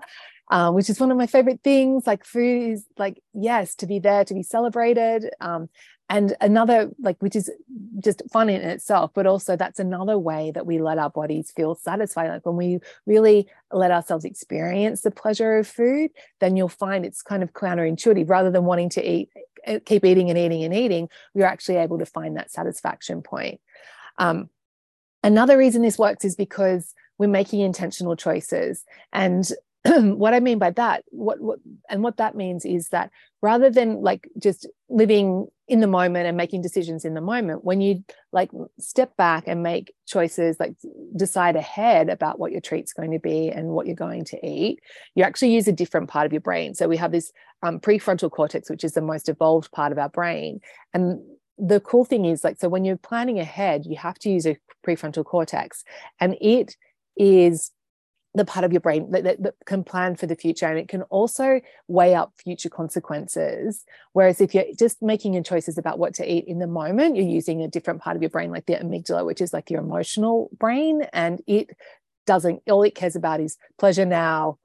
um, 0.52 0.74
which 0.74 0.90
is 0.90 1.00
one 1.00 1.10
of 1.10 1.16
my 1.16 1.26
favorite 1.26 1.60
things. 1.64 2.06
Like 2.06 2.24
food 2.24 2.72
is 2.72 2.84
like, 2.98 3.22
yes, 3.32 3.74
to 3.76 3.86
be 3.86 3.98
there, 3.98 4.22
to 4.24 4.34
be 4.34 4.42
celebrated. 4.42 5.30
Um, 5.40 5.70
and 6.12 6.36
another, 6.42 6.90
like, 6.98 7.16
which 7.22 7.34
is 7.34 7.50
just 7.98 8.20
fun 8.30 8.50
in 8.50 8.60
itself, 8.60 9.12
but 9.14 9.26
also 9.26 9.56
that's 9.56 9.80
another 9.80 10.18
way 10.18 10.50
that 10.50 10.66
we 10.66 10.78
let 10.78 10.98
our 10.98 11.08
bodies 11.08 11.50
feel 11.50 11.74
satisfied. 11.74 12.28
Like 12.28 12.44
when 12.44 12.56
we 12.56 12.80
really 13.06 13.48
let 13.72 13.90
ourselves 13.90 14.26
experience 14.26 15.00
the 15.00 15.10
pleasure 15.10 15.56
of 15.56 15.66
food, 15.66 16.10
then 16.38 16.54
you'll 16.54 16.68
find 16.68 17.06
it's 17.06 17.22
kind 17.22 17.42
of 17.42 17.54
counterintuitive. 17.54 18.28
Rather 18.28 18.50
than 18.50 18.66
wanting 18.66 18.90
to 18.90 19.10
eat, 19.10 19.30
eh, 19.64 19.78
keep 19.86 20.04
eating 20.04 20.28
and 20.28 20.38
eating 20.38 20.64
and 20.64 20.74
eating, 20.74 21.08
we're 21.32 21.46
actually 21.46 21.76
able 21.76 21.98
to 21.98 22.04
find 22.04 22.36
that 22.36 22.50
satisfaction 22.50 23.22
point. 23.22 23.58
Um, 24.18 24.50
another 25.24 25.56
reason 25.56 25.80
this 25.80 25.98
works 25.98 26.26
is 26.26 26.36
because 26.36 26.92
we're 27.16 27.26
making 27.26 27.60
intentional 27.60 28.16
choices 28.16 28.84
and 29.14 29.50
what 29.84 30.34
I 30.34 30.40
mean 30.40 30.58
by 30.58 30.72
that, 30.72 31.04
what, 31.08 31.40
what 31.40 31.58
and 31.88 32.02
what 32.02 32.18
that 32.18 32.36
means 32.36 32.66
is 32.66 32.90
that 32.90 33.10
rather 33.40 33.70
than 33.70 34.02
like 34.02 34.28
just 34.38 34.68
living 34.90 35.48
in 35.72 35.80
the 35.80 35.86
moment 35.86 36.26
and 36.26 36.36
making 36.36 36.60
decisions 36.60 37.02
in 37.02 37.14
the 37.14 37.22
moment, 37.22 37.64
when 37.64 37.80
you 37.80 38.04
like 38.30 38.50
step 38.78 39.16
back 39.16 39.44
and 39.46 39.62
make 39.62 39.94
choices, 40.06 40.60
like 40.60 40.74
decide 41.16 41.56
ahead 41.56 42.10
about 42.10 42.38
what 42.38 42.52
your 42.52 42.60
treat's 42.60 42.92
going 42.92 43.10
to 43.10 43.18
be 43.18 43.48
and 43.48 43.68
what 43.68 43.86
you're 43.86 43.96
going 43.96 44.22
to 44.22 44.46
eat, 44.46 44.80
you 45.14 45.24
actually 45.24 45.50
use 45.54 45.66
a 45.66 45.72
different 45.72 46.10
part 46.10 46.26
of 46.26 46.32
your 46.32 46.42
brain. 46.42 46.74
So 46.74 46.88
we 46.88 46.98
have 46.98 47.10
this 47.10 47.32
um, 47.62 47.80
prefrontal 47.80 48.30
cortex, 48.30 48.68
which 48.68 48.84
is 48.84 48.92
the 48.92 49.00
most 49.00 49.30
evolved 49.30 49.72
part 49.72 49.92
of 49.92 49.98
our 49.98 50.10
brain, 50.10 50.60
and 50.92 51.22
the 51.56 51.80
cool 51.80 52.04
thing 52.04 52.26
is 52.26 52.44
like 52.44 52.58
so 52.58 52.68
when 52.68 52.84
you're 52.84 52.98
planning 52.98 53.38
ahead, 53.38 53.86
you 53.86 53.96
have 53.96 54.18
to 54.18 54.28
use 54.28 54.46
a 54.46 54.58
prefrontal 54.86 55.24
cortex, 55.24 55.84
and 56.20 56.36
it 56.38 56.76
is 57.16 57.70
the 58.34 58.44
part 58.44 58.64
of 58.64 58.72
your 58.72 58.80
brain 58.80 59.10
that, 59.10 59.24
that, 59.24 59.42
that, 59.42 59.54
can 59.66 59.84
plan 59.84 60.16
for 60.16 60.26
the 60.26 60.34
future 60.34 60.66
and 60.66 60.78
it 60.78 60.88
can 60.88 61.02
also 61.02 61.60
weigh 61.86 62.14
up 62.14 62.32
future 62.36 62.70
consequences. 62.70 63.84
Whereas 64.12 64.40
if 64.40 64.54
you're 64.54 64.64
just 64.78 65.02
making 65.02 65.34
your 65.34 65.42
choices 65.42 65.76
about 65.76 65.98
what 65.98 66.14
to 66.14 66.30
eat 66.30 66.46
in 66.46 66.58
the 66.58 66.66
moment 66.66 67.16
you're 67.16 67.26
using 67.26 67.60
a 67.60 67.68
different 67.68 68.00
part 68.00 68.16
of 68.16 68.22
your 68.22 68.30
brain 68.30 68.50
like 68.50 68.66
the 68.66 68.74
amygdala 68.74 69.26
which 69.26 69.40
is 69.40 69.52
like 69.52 69.70
your 69.70 69.80
emotional 69.80 70.48
brain 70.58 71.02
and 71.12 71.42
it 71.46 71.70
doesn't 72.26 72.62
all 72.70 72.82
it 72.82 72.94
cares 72.94 73.16
about 73.16 73.40
is 73.40 73.58
pleasure 73.78 74.06
now 74.06 74.58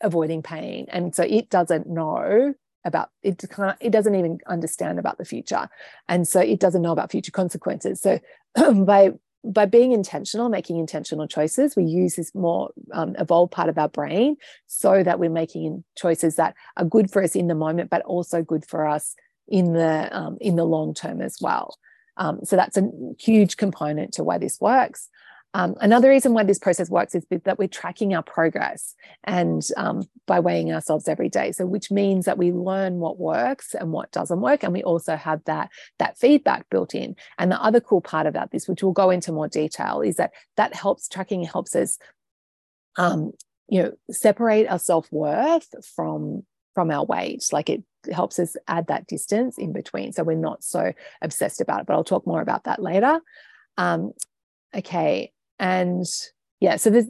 avoiding 0.00 0.42
pain. 0.42 0.86
And 0.90 1.14
so 1.14 1.24
it 1.24 1.50
doesn't 1.50 1.88
know 1.88 2.54
about 2.84 3.08
it 3.22 3.42
can't 3.50 3.78
it 3.80 3.90
doesn't 3.90 4.14
even 4.14 4.38
understand 4.46 4.98
about 4.98 5.18
the 5.18 5.24
future. 5.24 5.68
And 6.08 6.28
so 6.28 6.40
it 6.40 6.60
doesn't 6.60 6.82
know 6.82 6.92
about 6.92 7.10
future 7.10 7.32
consequences. 7.32 8.00
So 8.00 8.20
by 8.84 9.12
by 9.44 9.66
being 9.66 9.92
intentional, 9.92 10.48
making 10.48 10.78
intentional 10.78 11.28
choices, 11.28 11.76
we 11.76 11.84
use 11.84 12.16
this 12.16 12.34
more 12.34 12.70
um, 12.92 13.14
evolved 13.18 13.52
part 13.52 13.68
of 13.68 13.76
our 13.76 13.88
brain 13.88 14.36
so 14.66 15.02
that 15.02 15.18
we're 15.18 15.30
making 15.30 15.84
choices 15.96 16.36
that 16.36 16.54
are 16.76 16.84
good 16.84 17.10
for 17.10 17.22
us 17.22 17.36
in 17.36 17.46
the 17.48 17.54
moment, 17.54 17.90
but 17.90 18.02
also 18.02 18.42
good 18.42 18.64
for 18.64 18.86
us 18.86 19.14
in 19.46 19.74
the 19.74 20.08
um, 20.16 20.38
in 20.40 20.56
the 20.56 20.64
long 20.64 20.94
term 20.94 21.20
as 21.20 21.38
well. 21.40 21.76
Um, 22.16 22.40
so 22.44 22.56
that's 22.56 22.76
a 22.76 22.88
huge 23.18 23.56
component 23.56 24.14
to 24.14 24.24
why 24.24 24.38
this 24.38 24.60
works. 24.60 25.08
Um, 25.56 25.76
another 25.80 26.08
reason 26.08 26.34
why 26.34 26.42
this 26.42 26.58
process 26.58 26.90
works 26.90 27.14
is 27.14 27.24
that 27.44 27.58
we're 27.60 27.68
tracking 27.68 28.12
our 28.12 28.24
progress 28.24 28.96
and 29.22 29.62
um, 29.76 30.02
by 30.26 30.40
weighing 30.40 30.72
ourselves 30.72 31.06
every 31.06 31.28
day. 31.28 31.52
So, 31.52 31.64
which 31.64 31.92
means 31.92 32.24
that 32.24 32.36
we 32.36 32.50
learn 32.50 32.98
what 32.98 33.20
works 33.20 33.72
and 33.72 33.92
what 33.92 34.10
doesn't 34.10 34.40
work, 34.40 34.64
and 34.64 34.72
we 34.72 34.82
also 34.82 35.14
have 35.14 35.44
that 35.44 35.70
that 36.00 36.18
feedback 36.18 36.68
built 36.70 36.92
in. 36.92 37.14
And 37.38 37.52
the 37.52 37.62
other 37.62 37.80
cool 37.80 38.00
part 38.00 38.26
about 38.26 38.50
this, 38.50 38.66
which 38.66 38.82
we'll 38.82 38.92
go 38.92 39.10
into 39.10 39.30
more 39.30 39.48
detail, 39.48 40.00
is 40.00 40.16
that 40.16 40.32
that 40.56 40.74
helps 40.74 41.08
tracking 41.08 41.44
helps 41.44 41.76
us, 41.76 41.98
um, 42.98 43.30
you 43.68 43.80
know, 43.80 43.92
separate 44.10 44.66
our 44.66 44.80
self 44.80 45.10
worth 45.12 45.68
from 45.94 46.44
from 46.74 46.90
our 46.90 47.04
weight. 47.04 47.44
Like 47.52 47.70
it 47.70 47.84
helps 48.12 48.40
us 48.40 48.56
add 48.66 48.88
that 48.88 49.06
distance 49.06 49.56
in 49.56 49.72
between, 49.72 50.12
so 50.12 50.24
we're 50.24 50.34
not 50.34 50.64
so 50.64 50.92
obsessed 51.22 51.60
about 51.60 51.82
it. 51.82 51.86
But 51.86 51.94
I'll 51.94 52.02
talk 52.02 52.26
more 52.26 52.40
about 52.40 52.64
that 52.64 52.82
later. 52.82 53.20
Um, 53.76 54.14
okay 54.76 55.32
and 55.58 56.06
yeah 56.60 56.76
so 56.76 56.90
there's 56.90 57.06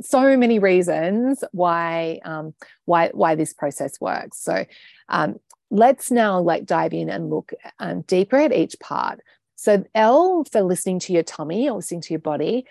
so 0.00 0.36
many 0.36 0.58
reasons 0.58 1.44
why 1.52 2.20
um, 2.24 2.54
why 2.84 3.10
why 3.12 3.34
this 3.34 3.52
process 3.52 4.00
works. 4.00 4.38
So 4.38 4.64
um, 5.08 5.36
let's 5.70 6.10
now 6.10 6.40
like 6.40 6.66
dive 6.66 6.92
in 6.92 7.08
and 7.08 7.30
look 7.30 7.52
um, 7.78 8.02
deeper 8.02 8.36
at 8.36 8.52
each 8.52 8.78
part. 8.80 9.20
So 9.56 9.84
l 9.94 10.44
for 10.50 10.62
listening 10.62 10.98
to 11.00 11.12
your 11.12 11.22
tummy 11.22 11.68
or 11.68 11.76
listening 11.76 12.02
to 12.02 12.14
your 12.14 12.20
body. 12.20 12.66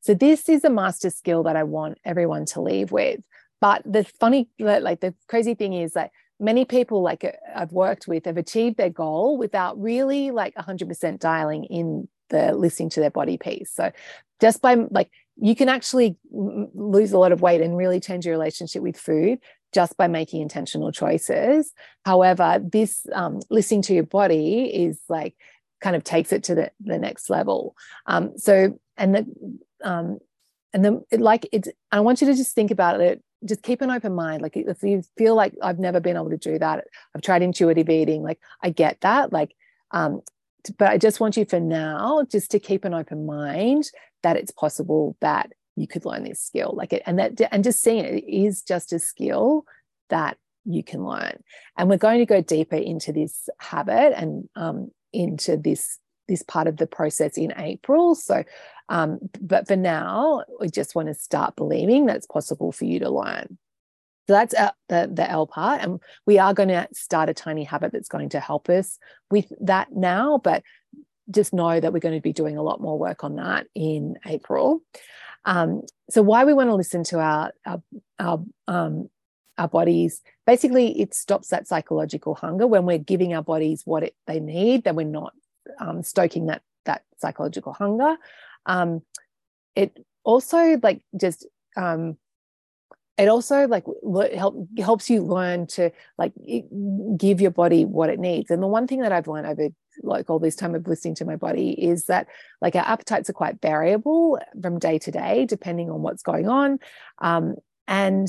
So 0.00 0.14
this 0.14 0.48
is 0.48 0.64
a 0.64 0.70
master 0.70 1.10
skill 1.10 1.42
that 1.44 1.56
i 1.56 1.62
want 1.62 1.98
everyone 2.04 2.44
to 2.46 2.60
leave 2.60 2.92
with. 2.92 3.20
But 3.60 3.82
the 3.84 4.04
funny 4.04 4.48
like 4.58 5.00
the 5.00 5.14
crazy 5.28 5.54
thing 5.54 5.72
is 5.72 5.92
that 5.94 6.10
many 6.38 6.66
people 6.66 7.00
like 7.00 7.24
uh, 7.24 7.32
i've 7.54 7.72
worked 7.72 8.06
with 8.06 8.26
have 8.26 8.36
achieved 8.36 8.76
their 8.76 8.90
goal 8.90 9.38
without 9.38 9.80
really 9.80 10.30
like 10.30 10.54
100% 10.54 11.18
dialing 11.18 11.64
in 11.64 12.06
the 12.28 12.52
listening 12.52 12.90
to 12.90 13.00
their 13.00 13.10
body 13.10 13.36
piece. 13.36 13.70
So 13.72 13.92
just 14.40 14.62
by 14.62 14.74
like 14.90 15.10
you 15.36 15.54
can 15.54 15.68
actually 15.68 16.16
lose 16.30 17.12
a 17.12 17.18
lot 17.18 17.32
of 17.32 17.42
weight 17.42 17.60
and 17.60 17.76
really 17.76 18.00
change 18.00 18.24
your 18.24 18.34
relationship 18.34 18.82
with 18.82 18.96
food 18.96 19.38
just 19.72 19.96
by 19.96 20.06
making 20.06 20.40
intentional 20.40 20.92
choices. 20.92 21.72
However 22.04 22.60
this 22.62 23.06
um, 23.12 23.40
listening 23.50 23.82
to 23.82 23.94
your 23.94 24.04
body 24.04 24.64
is 24.64 24.98
like 25.08 25.34
kind 25.80 25.94
of 25.94 26.02
takes 26.02 26.32
it 26.32 26.44
to 26.44 26.54
the, 26.54 26.70
the 26.80 26.98
next 26.98 27.28
level. 27.28 27.76
Um, 28.06 28.38
so 28.38 28.78
and 28.96 29.14
the 29.14 29.26
um, 29.84 30.18
and 30.72 30.84
then 30.84 31.02
like 31.12 31.48
it's 31.52 31.68
i 31.92 32.00
want 32.00 32.20
you 32.20 32.26
to 32.26 32.34
just 32.34 32.54
think 32.54 32.70
about 32.70 33.00
it. 33.00 33.22
Just 33.44 33.62
keep 33.62 33.82
an 33.82 33.90
open 33.90 34.14
mind. 34.14 34.42
Like 34.42 34.56
if 34.56 34.82
you 34.82 35.02
feel 35.16 35.34
like 35.34 35.52
i've 35.62 35.78
never 35.78 36.00
been 36.00 36.16
able 36.16 36.30
to 36.30 36.38
do 36.38 36.58
that 36.58 36.84
i've 37.14 37.22
tried 37.22 37.42
intuitive 37.42 37.88
eating 37.88 38.22
like 38.22 38.38
i 38.62 38.70
get 38.70 39.00
that 39.02 39.32
like 39.32 39.54
um 39.90 40.20
but 40.78 40.88
i 40.88 40.98
just 40.98 41.20
want 41.20 41.36
you 41.36 41.44
for 41.44 41.60
now 41.60 42.24
just 42.30 42.50
to 42.50 42.58
keep 42.58 42.84
an 42.84 42.94
open 42.94 43.26
mind 43.26 43.90
that 44.26 44.36
it's 44.36 44.50
possible 44.50 45.16
that 45.20 45.52
you 45.76 45.86
could 45.86 46.04
learn 46.04 46.24
this 46.24 46.40
skill 46.40 46.74
like 46.76 46.92
it 46.92 47.00
and 47.06 47.16
that 47.16 47.40
and 47.52 47.62
just 47.62 47.80
seeing 47.80 48.04
it 48.04 48.24
is 48.26 48.60
just 48.60 48.92
a 48.92 48.98
skill 48.98 49.64
that 50.08 50.36
you 50.64 50.82
can 50.82 51.04
learn 51.04 51.38
and 51.76 51.88
we're 51.88 51.96
going 51.96 52.18
to 52.18 52.26
go 52.26 52.40
deeper 52.40 52.74
into 52.74 53.12
this 53.12 53.48
habit 53.60 54.12
and 54.20 54.48
um, 54.56 54.90
into 55.12 55.56
this 55.56 56.00
this 56.26 56.42
part 56.42 56.66
of 56.66 56.76
the 56.76 56.88
process 56.88 57.38
in 57.38 57.54
april 57.56 58.16
so 58.16 58.42
um, 58.88 59.20
but 59.40 59.68
for 59.68 59.76
now 59.76 60.42
we 60.58 60.68
just 60.68 60.96
want 60.96 61.06
to 61.06 61.14
start 61.14 61.54
believing 61.54 62.06
that 62.06 62.16
it's 62.16 62.26
possible 62.26 62.72
for 62.72 62.84
you 62.84 62.98
to 62.98 63.08
learn 63.08 63.56
so 64.26 64.32
that's 64.32 64.54
uh, 64.54 64.72
the, 64.88 65.08
the 65.12 65.30
L 65.30 65.46
part. 65.46 65.82
And 65.82 66.00
we 66.26 66.38
are 66.38 66.52
going 66.52 66.70
to 66.70 66.88
start 66.92 67.28
a 67.28 67.34
tiny 67.34 67.62
habit 67.62 67.92
that's 67.92 68.08
going 68.08 68.30
to 68.30 68.40
help 68.40 68.68
us 68.68 68.98
with 69.30 69.46
that 69.60 69.92
now. 69.94 70.38
But 70.42 70.64
just 71.30 71.52
know 71.52 71.78
that 71.78 71.92
we're 71.92 71.98
going 72.00 72.14
to 72.14 72.20
be 72.20 72.32
doing 72.32 72.56
a 72.56 72.62
lot 72.62 72.80
more 72.80 72.98
work 72.98 73.24
on 73.24 73.36
that 73.36 73.66
in 73.74 74.16
April. 74.26 74.80
Um, 75.44 75.82
so 76.10 76.22
why 76.22 76.44
we 76.44 76.54
want 76.54 76.70
to 76.70 76.74
listen 76.74 77.04
to 77.04 77.20
our 77.20 77.52
our 77.64 77.82
our, 78.18 78.42
um, 78.68 79.08
our 79.58 79.68
bodies 79.68 80.22
basically 80.46 81.00
it 81.00 81.14
stops 81.14 81.48
that 81.48 81.66
psychological 81.66 82.34
hunger 82.34 82.66
when 82.66 82.84
we're 82.84 82.98
giving 82.98 83.32
our 83.32 83.42
bodies 83.42 83.82
what 83.84 84.02
it, 84.02 84.14
they 84.26 84.40
need 84.40 84.84
then 84.84 84.96
we're 84.96 85.06
not 85.06 85.32
um, 85.80 86.02
stoking 86.02 86.46
that 86.46 86.62
that 86.84 87.02
psychological 87.18 87.72
hunger 87.72 88.16
um, 88.66 89.02
it 89.74 89.96
also 90.24 90.78
like 90.82 91.00
just 91.18 91.46
um, 91.76 92.16
it 93.18 93.28
also 93.28 93.66
like 93.66 93.84
help 94.34 94.68
helps 94.78 95.08
you 95.08 95.22
learn 95.22 95.66
to 95.66 95.90
like 96.18 96.32
give 97.16 97.40
your 97.40 97.50
body 97.50 97.84
what 97.84 98.10
it 98.10 98.18
needs. 98.18 98.50
And 98.50 98.62
the 98.62 98.66
one 98.66 98.86
thing 98.86 99.00
that 99.00 99.12
i've 99.12 99.28
learned 99.28 99.46
over 99.46 99.68
like 100.02 100.28
all 100.28 100.38
this 100.38 100.56
time 100.56 100.74
of 100.74 100.86
listening 100.86 101.14
to 101.16 101.24
my 101.24 101.36
body 101.36 101.70
is 101.70 102.04
that 102.04 102.26
like 102.60 102.76
our 102.76 102.86
appetites 102.86 103.30
are 103.30 103.34
quite 103.34 103.60
variable 103.62 104.38
from 104.60 104.78
day 104.78 104.98
to 104.98 105.10
day 105.10 105.46
depending 105.46 105.90
on 105.90 106.02
what's 106.02 106.22
going 106.22 106.48
on. 106.48 106.78
Um, 107.18 107.56
and 107.88 108.28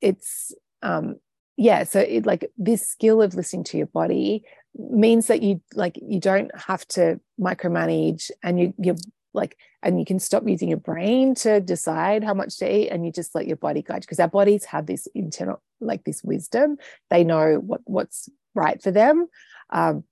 it's 0.00 0.52
um, 0.82 1.16
yeah 1.56 1.84
so 1.84 2.00
it 2.00 2.26
like 2.26 2.50
this 2.58 2.86
skill 2.86 3.22
of 3.22 3.34
listening 3.34 3.64
to 3.64 3.78
your 3.78 3.86
body 3.86 4.44
means 4.74 5.26
that 5.26 5.42
you 5.42 5.62
like 5.74 5.98
you 6.02 6.18
don't 6.18 6.50
have 6.58 6.86
to 6.88 7.20
micromanage 7.40 8.30
and 8.42 8.58
you 8.58 8.74
you're 8.78 8.96
like 9.34 9.56
and 9.82 9.98
you 9.98 10.04
can 10.04 10.18
stop 10.18 10.46
using 10.46 10.68
your 10.68 10.78
brain 10.78 11.34
to 11.34 11.60
decide 11.60 12.22
how 12.22 12.34
much 12.34 12.58
to 12.58 12.70
eat 12.70 12.88
and 12.88 13.04
you 13.04 13.12
just 13.12 13.34
let 13.34 13.46
your 13.46 13.56
body 13.56 13.82
guide 13.82 14.02
because 14.02 14.20
our 14.20 14.28
bodies 14.28 14.64
have 14.66 14.86
this 14.86 15.08
internal 15.14 15.60
like 15.80 16.04
this 16.04 16.22
wisdom. 16.22 16.76
They 17.10 17.24
know 17.24 17.54
what 17.54 17.80
what's 17.84 18.28
right 18.54 18.82
for 18.82 18.90
them. 18.90 19.26
Um 19.70 20.04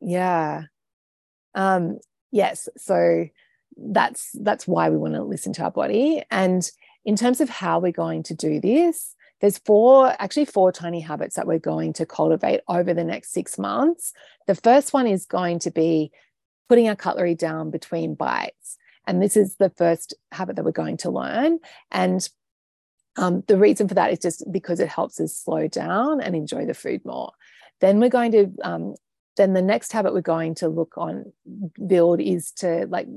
yeah. 0.00 0.64
Um 1.54 1.98
yes 2.32 2.68
so 2.76 3.26
that's 3.76 4.30
that's 4.42 4.66
why 4.66 4.90
we 4.90 4.96
want 4.96 5.14
to 5.14 5.22
listen 5.22 5.52
to 5.54 5.62
our 5.64 5.70
body. 5.70 6.22
And 6.30 6.68
in 7.04 7.16
terms 7.16 7.40
of 7.40 7.48
how 7.48 7.78
we're 7.78 7.92
going 7.92 8.22
to 8.24 8.34
do 8.34 8.60
this 8.60 9.14
there's 9.40 9.58
four 9.58 10.14
actually 10.18 10.44
four 10.44 10.70
tiny 10.70 11.00
habits 11.00 11.36
that 11.36 11.46
we're 11.46 11.58
going 11.58 11.92
to 11.94 12.06
cultivate 12.06 12.60
over 12.68 12.92
the 12.94 13.04
next 13.04 13.32
six 13.32 13.58
months. 13.58 14.12
The 14.46 14.54
first 14.54 14.92
one 14.92 15.06
is 15.06 15.26
going 15.26 15.58
to 15.60 15.70
be 15.70 16.12
putting 16.70 16.88
our 16.88 16.94
cutlery 16.94 17.34
down 17.34 17.68
between 17.72 18.14
bites. 18.14 18.78
And 19.04 19.20
this 19.20 19.36
is 19.36 19.56
the 19.56 19.70
first 19.70 20.14
habit 20.30 20.54
that 20.54 20.64
we're 20.64 20.70
going 20.84 20.98
to 20.98 21.10
learn. 21.10 21.58
And 21.90 22.28
um, 23.16 23.42
the 23.48 23.58
reason 23.58 23.88
for 23.88 23.94
that 23.94 24.12
is 24.12 24.20
just 24.20 24.44
because 24.52 24.78
it 24.78 24.88
helps 24.88 25.18
us 25.18 25.36
slow 25.36 25.66
down 25.66 26.20
and 26.20 26.36
enjoy 26.36 26.66
the 26.66 26.74
food 26.74 27.04
more. 27.04 27.32
Then 27.80 27.98
we're 27.98 28.08
going 28.08 28.30
to 28.32 28.52
um, 28.62 28.94
then 29.36 29.52
the 29.52 29.62
next 29.62 29.92
habit 29.92 30.14
we're 30.14 30.20
going 30.20 30.54
to 30.56 30.68
look 30.68 30.94
on 30.96 31.32
build 31.84 32.20
is 32.20 32.52
to 32.52 32.86
like 32.88 33.08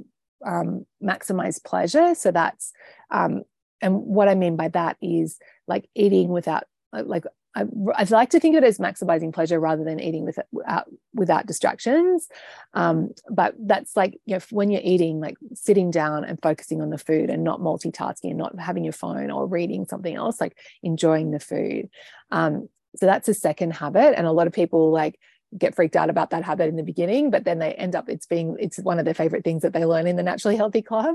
um, 0.44 0.88
maximize 1.04 1.64
pleasure. 1.64 2.16
So 2.16 2.32
that's, 2.32 2.72
um, 3.12 3.44
and 3.82 4.02
what 4.02 4.30
I 4.30 4.34
mean 4.34 4.56
by 4.56 4.70
that 4.70 4.98
is 5.00 5.38
like 5.68 5.88
eating 5.94 6.30
without, 6.30 6.64
like, 6.92 7.26
I, 7.56 7.64
I 7.96 8.04
like 8.10 8.32
to 8.32 8.40
think 8.40 8.56
of 8.56 8.64
it 8.64 8.68
as 8.68 8.80
maximizing 8.80 9.34
pleasure 9.34 9.60
rather 9.60 9.84
than 9.84 10.00
eating 10.00 10.26
with, 10.26 10.40
without, 10.52 10.86
without 11.14 11.46
distractions. 11.46 12.28
Um, 12.74 13.12
but 13.30 13.56
that's 13.60 13.96
like, 13.96 14.20
you 14.26 14.36
know, 14.36 14.42
when 14.50 14.72
you're 14.72 14.82
eating, 14.84 15.20
like 15.20 15.38
sitting 15.54 15.92
down 15.92 16.24
and 16.26 16.42
focusing 16.42 16.82
on 16.82 16.90
the 16.90 16.98
food 16.98 17.30
and 17.30 17.44
not 17.44 17.60
multitasking 17.60 18.32
and 18.32 18.38
not 18.38 18.60
having 18.60 18.84
your 18.84 18.94
phone 18.94 19.30
or 19.32 19.48
reading 19.48 19.86
something 19.86 20.16
else, 20.16 20.42
like 20.42 20.58
enjoying 20.82 21.32
the 21.32 21.40
food. 21.40 21.90
Um, 22.32 22.70
so 22.96 23.06
that's 23.06 23.28
a 23.28 23.34
second 23.34 23.74
habit. 23.74 24.18
And 24.18 24.28
a 24.28 24.32
lot 24.32 24.48
of 24.48 24.54
people 24.54 24.92
like, 24.92 25.20
get 25.56 25.76
freaked 25.76 25.96
out 25.96 26.10
about 26.10 26.32
that 26.32 26.44
habit 26.44 26.68
in 26.68 26.76
the 26.78 26.84
beginning, 26.84 27.30
but 27.30 27.44
then 27.44 27.60
they 27.60 27.74
end 27.74 27.96
up 27.96 28.10
it's 28.10 28.26
being 28.26 28.56
it's 28.60 28.80
one 28.80 28.98
of 28.98 29.06
their 29.06 29.14
favorite 29.14 29.44
things 29.44 29.62
that 29.62 29.72
they 29.72 29.86
learn 29.86 30.08
in 30.08 30.16
the 30.16 30.24
naturally 30.24 30.56
healthy 30.56 30.82
club. 30.82 31.14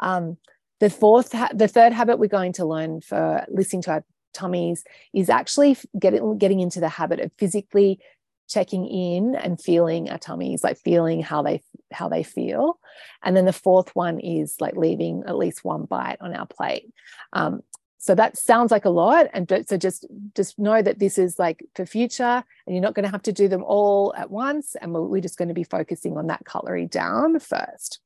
Um, 0.00 0.36
the 0.80 0.90
fourth, 0.90 1.34
the 1.54 1.68
third 1.68 1.92
habit 1.92 2.18
we're 2.18 2.28
going 2.28 2.52
to 2.54 2.64
learn 2.64 3.00
for 3.00 3.44
listening 3.48 3.82
to 3.82 3.90
our 3.92 4.04
tummies 4.32 4.84
is 5.12 5.30
actually 5.30 5.76
getting 5.98 6.38
getting 6.38 6.60
into 6.60 6.80
the 6.80 6.88
habit 6.88 7.20
of 7.20 7.30
physically 7.38 8.00
checking 8.48 8.84
in 8.86 9.36
and 9.36 9.60
feeling 9.60 10.10
our 10.10 10.18
tummies 10.18 10.64
like 10.64 10.76
feeling 10.76 11.22
how 11.22 11.40
they 11.40 11.62
how 11.92 12.08
they 12.08 12.22
feel. 12.22 12.78
And 13.22 13.36
then 13.36 13.44
the 13.44 13.52
fourth 13.52 13.94
one 13.94 14.18
is 14.18 14.56
like 14.60 14.76
leaving 14.76 15.22
at 15.26 15.36
least 15.36 15.64
one 15.64 15.84
bite 15.84 16.18
on 16.20 16.34
our 16.34 16.46
plate. 16.46 16.92
Um, 17.32 17.62
so 17.98 18.14
that 18.14 18.38
sounds 18.38 18.70
like 18.70 18.86
a 18.86 18.90
lot 18.90 19.26
and 19.34 19.46
so 19.68 19.76
just 19.76 20.06
just 20.34 20.58
know 20.58 20.80
that 20.80 20.98
this 20.98 21.18
is 21.18 21.38
like 21.38 21.62
for 21.74 21.84
future 21.84 22.42
and 22.66 22.74
you're 22.74 22.80
not 22.80 22.94
going 22.94 23.04
to 23.04 23.10
have 23.10 23.22
to 23.22 23.32
do 23.32 23.46
them 23.46 23.62
all 23.62 24.14
at 24.16 24.30
once 24.30 24.74
and 24.80 24.92
we're, 24.92 25.20
just 25.20 25.36
going 25.36 25.48
to 25.48 25.54
be 25.54 25.64
focusing 25.64 26.16
on 26.16 26.26
that 26.28 26.44
cutlery 26.46 26.86
down 26.86 27.38
first. 27.38 28.00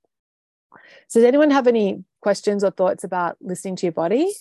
So 1.07 1.21
does 1.21 1.29
anyone 1.29 1.53
have 1.53 1.69
any 1.69 2.03
questions 2.23 2.65
or 2.65 2.73
thoughts 2.73 3.05
about 3.05 3.37
listening 3.41 3.77
to 3.77 3.87
your 3.87 3.93
body 3.93 4.35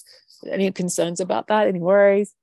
any 0.50 0.72
concerns 0.72 1.20
about 1.20 1.48
that 1.48 1.68
any 1.68 1.80
worries 1.80 2.34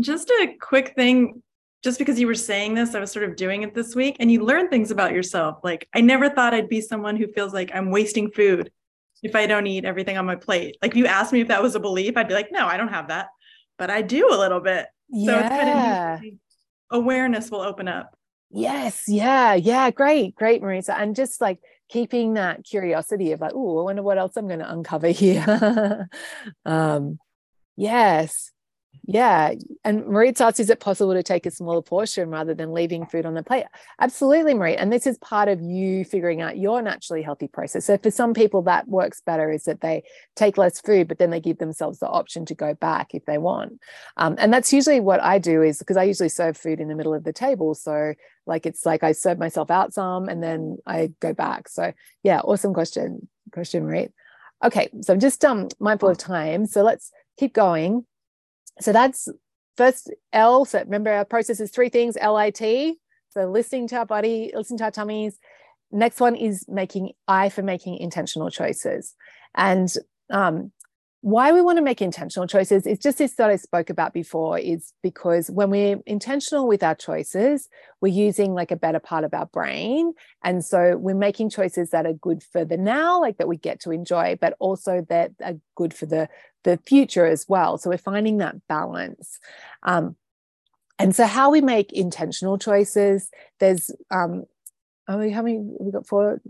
just 0.00 0.28
a 0.28 0.54
quick 0.60 0.94
thing 0.94 1.42
just 1.82 1.98
because 1.98 2.18
you 2.18 2.26
were 2.26 2.34
saying 2.34 2.74
this 2.74 2.94
i 2.94 3.00
was 3.00 3.10
sort 3.10 3.28
of 3.28 3.36
doing 3.36 3.62
it 3.62 3.74
this 3.74 3.94
week 3.94 4.16
and 4.20 4.30
you 4.30 4.44
learn 4.44 4.68
things 4.68 4.90
about 4.90 5.12
yourself 5.12 5.58
like 5.62 5.88
i 5.94 6.00
never 6.00 6.28
thought 6.28 6.54
i'd 6.54 6.68
be 6.68 6.80
someone 6.80 7.16
who 7.16 7.26
feels 7.32 7.52
like 7.52 7.70
i'm 7.74 7.90
wasting 7.90 8.30
food 8.30 8.70
if 9.22 9.34
I 9.34 9.46
don't 9.46 9.66
eat 9.66 9.84
everything 9.84 10.18
on 10.18 10.26
my 10.26 10.36
plate. 10.36 10.76
Like 10.82 10.92
if 10.92 10.96
you 10.96 11.06
asked 11.06 11.32
me 11.32 11.40
if 11.40 11.48
that 11.48 11.62
was 11.62 11.74
a 11.74 11.80
belief, 11.80 12.16
I'd 12.16 12.28
be 12.28 12.34
like, 12.34 12.52
no, 12.52 12.66
I 12.66 12.76
don't 12.76 12.88
have 12.88 13.08
that. 13.08 13.28
But 13.78 13.90
I 13.90 14.02
do 14.02 14.28
a 14.30 14.36
little 14.36 14.60
bit. 14.60 14.86
So 15.10 15.18
yeah. 15.18 16.14
it's 16.14 16.22
kind 16.22 16.26
of 16.26 16.98
awareness 17.02 17.50
will 17.50 17.60
open 17.60 17.88
up. 17.88 18.16
Yes. 18.50 19.04
Yeah. 19.08 19.54
Yeah. 19.54 19.90
Great. 19.90 20.34
Great, 20.34 20.62
Marisa. 20.62 20.98
And 20.98 21.16
just 21.16 21.40
like 21.40 21.58
keeping 21.88 22.34
that 22.34 22.64
curiosity 22.64 23.32
of 23.32 23.40
like, 23.40 23.52
oh, 23.54 23.80
I 23.80 23.82
wonder 23.84 24.02
what 24.02 24.18
else 24.18 24.36
I'm 24.36 24.46
going 24.46 24.60
to 24.60 24.70
uncover 24.70 25.08
here. 25.10 26.08
um, 26.64 27.18
yes. 27.76 28.52
Yeah. 29.04 29.52
And 29.84 30.06
Marie 30.06 30.32
asks, 30.38 30.60
is 30.60 30.70
it 30.70 30.80
possible 30.80 31.14
to 31.14 31.22
take 31.22 31.46
a 31.46 31.50
smaller 31.50 31.82
portion 31.82 32.30
rather 32.30 32.54
than 32.54 32.72
leaving 32.72 33.06
food 33.06 33.26
on 33.26 33.34
the 33.34 33.42
plate? 33.42 33.64
Absolutely, 34.00 34.54
Marie. 34.54 34.76
And 34.76 34.92
this 34.92 35.06
is 35.06 35.18
part 35.18 35.48
of 35.48 35.60
you 35.60 36.04
figuring 36.04 36.40
out 36.40 36.58
your 36.58 36.82
naturally 36.82 37.22
healthy 37.22 37.48
process. 37.48 37.84
So 37.84 37.98
for 37.98 38.10
some 38.10 38.34
people, 38.34 38.62
that 38.62 38.88
works 38.88 39.20
better 39.20 39.50
is 39.50 39.64
that 39.64 39.80
they 39.80 40.04
take 40.34 40.58
less 40.58 40.80
food, 40.80 41.08
but 41.08 41.18
then 41.18 41.30
they 41.30 41.40
give 41.40 41.58
themselves 41.58 41.98
the 41.98 42.08
option 42.08 42.44
to 42.46 42.54
go 42.54 42.74
back 42.74 43.14
if 43.14 43.24
they 43.24 43.38
want. 43.38 43.80
Um, 44.16 44.36
and 44.38 44.52
that's 44.52 44.72
usually 44.72 45.00
what 45.00 45.22
I 45.22 45.38
do 45.38 45.62
is 45.62 45.78
because 45.78 45.96
I 45.96 46.04
usually 46.04 46.28
serve 46.28 46.56
food 46.56 46.80
in 46.80 46.88
the 46.88 46.94
middle 46.94 47.14
of 47.14 47.24
the 47.24 47.32
table. 47.32 47.74
So 47.74 48.14
like 48.46 48.66
it's 48.66 48.86
like 48.86 49.02
I 49.02 49.12
serve 49.12 49.38
myself 49.38 49.70
out 49.70 49.94
some 49.94 50.28
and 50.28 50.42
then 50.42 50.78
I 50.86 51.12
go 51.20 51.32
back. 51.32 51.68
So 51.68 51.92
yeah, 52.22 52.40
awesome 52.40 52.74
question, 52.74 53.28
question, 53.52 53.84
Marie. 53.84 54.08
Okay, 54.64 54.88
so 55.02 55.12
I'm 55.12 55.20
just 55.20 55.44
um 55.44 55.68
mindful 55.78 56.08
of 56.08 56.18
time. 56.18 56.66
So 56.66 56.82
let's 56.82 57.12
keep 57.38 57.52
going 57.52 58.04
so 58.80 58.92
that's 58.92 59.28
first 59.76 60.10
L. 60.32 60.64
So 60.64 60.80
remember, 60.80 61.12
our 61.12 61.24
process 61.24 61.60
is 61.60 61.70
three 61.70 61.88
things 61.88 62.16
L 62.20 62.36
I 62.36 62.50
T. 62.50 62.98
So 63.30 63.50
listening 63.50 63.88
to 63.88 63.96
our 63.96 64.06
body, 64.06 64.50
listening 64.54 64.78
to 64.78 64.84
our 64.84 64.90
tummies. 64.90 65.38
Next 65.92 66.20
one 66.20 66.34
is 66.34 66.64
making 66.68 67.12
I 67.28 67.48
for 67.48 67.62
making 67.62 67.98
intentional 67.98 68.50
choices. 68.50 69.14
And 69.54 69.92
um, 70.30 70.72
why 71.20 71.52
we 71.52 71.60
want 71.60 71.76
to 71.76 71.82
make 71.82 72.00
intentional 72.00 72.46
choices 72.46 72.86
is 72.86 72.98
just 72.98 73.18
this 73.18 73.34
that 73.36 73.50
I 73.50 73.56
spoke 73.56 73.90
about 73.90 74.12
before 74.12 74.58
is 74.58 74.92
because 75.02 75.50
when 75.50 75.70
we're 75.70 75.98
intentional 76.06 76.68
with 76.68 76.82
our 76.82 76.94
choices, 76.94 77.68
we're 78.00 78.12
using 78.12 78.54
like 78.54 78.70
a 78.70 78.76
better 78.76 79.00
part 79.00 79.24
of 79.24 79.34
our 79.34 79.46
brain. 79.46 80.12
And 80.44 80.64
so 80.64 80.96
we're 80.96 81.14
making 81.14 81.50
choices 81.50 81.90
that 81.90 82.06
are 82.06 82.12
good 82.12 82.42
for 82.42 82.64
the 82.64 82.76
now, 82.76 83.20
like 83.20 83.38
that 83.38 83.48
we 83.48 83.56
get 83.56 83.80
to 83.80 83.90
enjoy, 83.90 84.38
but 84.40 84.54
also 84.58 85.04
that 85.08 85.32
are 85.42 85.54
good 85.74 85.94
for 85.94 86.06
the, 86.06 86.28
the 86.66 86.78
future 86.84 87.24
as 87.24 87.46
well. 87.48 87.78
So 87.78 87.88
we're 87.88 87.96
finding 87.96 88.38
that 88.38 88.66
balance. 88.66 89.38
Um, 89.84 90.16
and 90.98 91.14
so 91.14 91.24
how 91.24 91.50
we 91.50 91.60
make 91.60 91.92
intentional 91.92 92.58
choices, 92.58 93.30
there's 93.60 93.90
um, 94.10 94.44
oh, 95.08 95.30
how 95.30 95.42
many 95.42 95.58
we 95.58 95.92
got 95.92 96.06
four 96.06 96.40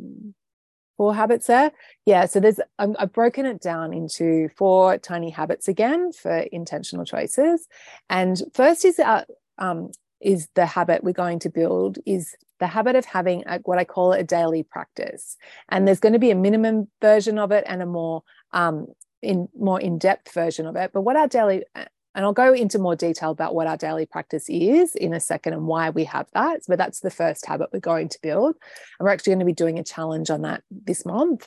four 0.96 1.14
habits 1.14 1.46
there 1.46 1.70
yeah 2.07 2.24
so 2.24 2.40
there's 2.40 2.59
i 2.79 2.88
have 2.98 3.12
broken 3.12 3.44
it 3.44 3.61
down 3.61 3.92
into 3.92 4.48
four 4.57 4.96
tiny 4.96 5.29
habits 5.29 5.68
again 5.68 6.11
for 6.11 6.38
intentional 6.38 7.05
choices 7.05 7.68
and 8.09 8.42
first 8.55 8.83
is 8.83 8.98
our, 8.98 9.26
um, 9.59 9.90
is 10.22 10.48
the 10.55 10.64
habit 10.64 11.05
we're 11.05 11.12
going 11.12 11.38
to 11.38 11.50
build 11.50 11.98
is 12.07 12.35
the 12.61 12.66
habit 12.66 12.96
of 12.96 13.05
having 13.05 13.44
a, 13.46 13.59
what 13.64 13.79
i 13.79 13.85
call 13.85 14.14
a 14.14 14.24
daily 14.24 14.62
practice 14.62 15.37
and 15.68 15.87
there's 15.87 16.00
going 16.00 16.14
to 16.14 16.18
be 16.18 16.31
a 16.31 16.35
minimum 16.35 16.88
version 17.02 17.38
of 17.38 17.52
it 17.52 17.64
and 17.66 17.83
a 17.83 17.87
more 17.87 18.22
um, 18.52 18.87
in 19.27 19.49
more 19.59 19.81
in-depth 19.81 20.33
version 20.33 20.67
of 20.67 20.77
it 20.77 20.91
but 20.93 21.03
what 21.03 21.17
our 21.17 21.29
daily 21.29 21.65
and 22.17 22.25
I'll 22.25 22.33
go 22.33 22.55
into 22.55 22.79
more 22.79 22.97
detail 22.97 23.31
about 23.31 23.55
what 23.55 23.67
our 23.67 23.77
daily 23.77 24.07
practice 24.07 24.47
is 24.49 24.97
in 24.97 25.12
a 25.12 25.21
second 25.21 25.53
and 25.53 25.67
why 25.67 25.91
we 25.91 26.05
have 26.05 26.27
that. 26.33 26.62
But 26.67 26.79
that's 26.79 27.01
the 27.01 27.11
first 27.11 27.45
habit 27.45 27.69
we're 27.75 27.81
going 27.81 28.09
to 28.09 28.19
build. 28.23 28.57
And 28.99 29.05
we're 29.05 29.12
actually 29.12 29.33
going 29.33 29.41
to 29.41 29.45
be 29.45 29.53
doing 29.53 29.79
a 29.79 29.85
challenge 29.85 30.31
on 30.31 30.41
that 30.41 30.62
this 30.71 31.05
month. 31.05 31.47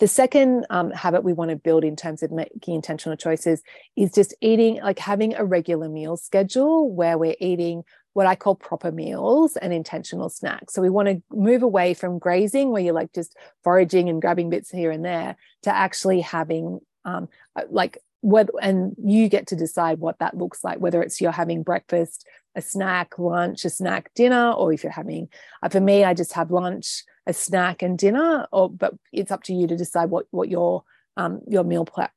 The 0.00 0.08
second 0.08 0.66
um, 0.68 0.90
habit 0.90 1.22
we 1.22 1.32
want 1.32 1.50
to 1.50 1.56
build 1.56 1.84
in 1.84 1.94
terms 1.94 2.24
of 2.24 2.32
making 2.32 2.74
intentional 2.74 3.16
choices 3.16 3.62
is 3.96 4.10
just 4.10 4.34
eating, 4.40 4.80
like 4.82 4.98
having 4.98 5.34
a 5.34 5.44
regular 5.44 5.88
meal 5.88 6.16
schedule 6.16 6.92
where 6.92 7.16
we're 7.16 7.36
eating 7.38 7.84
what 8.14 8.26
I 8.26 8.34
call 8.34 8.54
proper 8.54 8.92
meals 8.92 9.56
and 9.56 9.72
intentional 9.72 10.28
snacks. 10.28 10.74
So 10.74 10.82
we 10.82 10.90
want 10.90 11.08
to 11.08 11.22
move 11.30 11.62
away 11.62 11.94
from 11.94 12.18
grazing, 12.18 12.70
where 12.70 12.82
you're 12.82 12.94
like 12.94 13.12
just 13.12 13.36
foraging 13.64 14.08
and 14.08 14.20
grabbing 14.20 14.50
bits 14.50 14.70
here 14.70 14.90
and 14.90 15.04
there, 15.04 15.36
to 15.62 15.74
actually 15.74 16.20
having 16.20 16.80
um, 17.04 17.28
like 17.70 17.98
what, 18.20 18.50
and 18.60 18.94
you 19.02 19.28
get 19.28 19.48
to 19.48 19.56
decide 19.56 19.98
what 19.98 20.18
that 20.20 20.36
looks 20.36 20.62
like 20.62 20.78
whether 20.78 21.02
it's 21.02 21.20
you're 21.20 21.32
having 21.32 21.64
breakfast 21.64 22.24
a 22.54 22.62
snack 22.62 23.18
lunch 23.18 23.64
a 23.64 23.70
snack 23.70 24.12
dinner 24.14 24.52
or 24.52 24.72
if 24.72 24.84
you're 24.84 24.92
having 24.92 25.28
uh, 25.62 25.68
for 25.68 25.80
me 25.80 26.04
i 26.04 26.14
just 26.14 26.32
have 26.34 26.52
lunch 26.52 27.02
a 27.26 27.32
snack 27.32 27.82
and 27.82 27.98
dinner 27.98 28.46
or 28.52 28.70
but 28.70 28.94
it's 29.12 29.32
up 29.32 29.42
to 29.42 29.52
you 29.52 29.66
to 29.66 29.76
decide 29.76 30.08
what 30.08 30.26
what 30.30 30.48
your 30.48 30.84
um 31.16 31.40
your 31.48 31.64
meal 31.64 31.84
pla- 31.84 32.08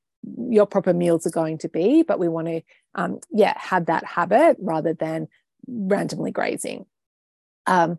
your 0.49 0.67
proper 0.67 0.93
meals 0.93 1.25
are 1.25 1.31
going 1.31 1.57
to 1.57 1.69
be 1.69 2.03
but 2.03 2.19
we 2.19 2.27
want 2.27 2.47
to 2.47 2.61
um 2.93 3.19
yeah 3.31 3.53
have 3.57 3.87
that 3.87 4.05
habit 4.05 4.57
rather 4.59 4.93
than 4.93 5.27
randomly 5.67 6.31
grazing 6.31 6.85
um 7.67 7.97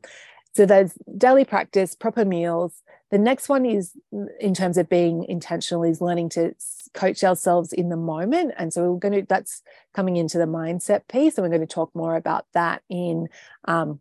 so 0.57 0.65
there's 0.65 0.95
daily 1.19 1.45
practice, 1.45 1.95
proper 1.95 2.25
meals. 2.25 2.81
The 3.11 3.19
next 3.19 3.51
one 3.51 3.67
is 3.67 3.93
in 4.41 4.55
terms 4.55 4.79
of 4.79 4.89
being 4.89 5.27
intentional 5.29 5.85
is 5.85 6.01
learning 6.01 6.31
to 6.31 6.55
coach 6.95 7.23
ourselves 7.23 7.75
in 7.75 7.91
the 7.91 7.97
moment. 7.99 8.55
And 8.57 8.73
so 8.73 8.91
we're 8.91 8.99
going 8.99 9.21
to, 9.21 9.27
that's 9.29 9.63
coming 9.93 10.17
into 10.17 10.39
the 10.39 10.47
mindset 10.47 11.09
piece. 11.09 11.37
And 11.37 11.45
we're 11.45 11.55
going 11.55 11.61
to 11.61 11.67
talk 11.67 11.95
more 11.95 12.17
about 12.17 12.47
that 12.55 12.81
in 12.89 13.29
um, 13.67 14.01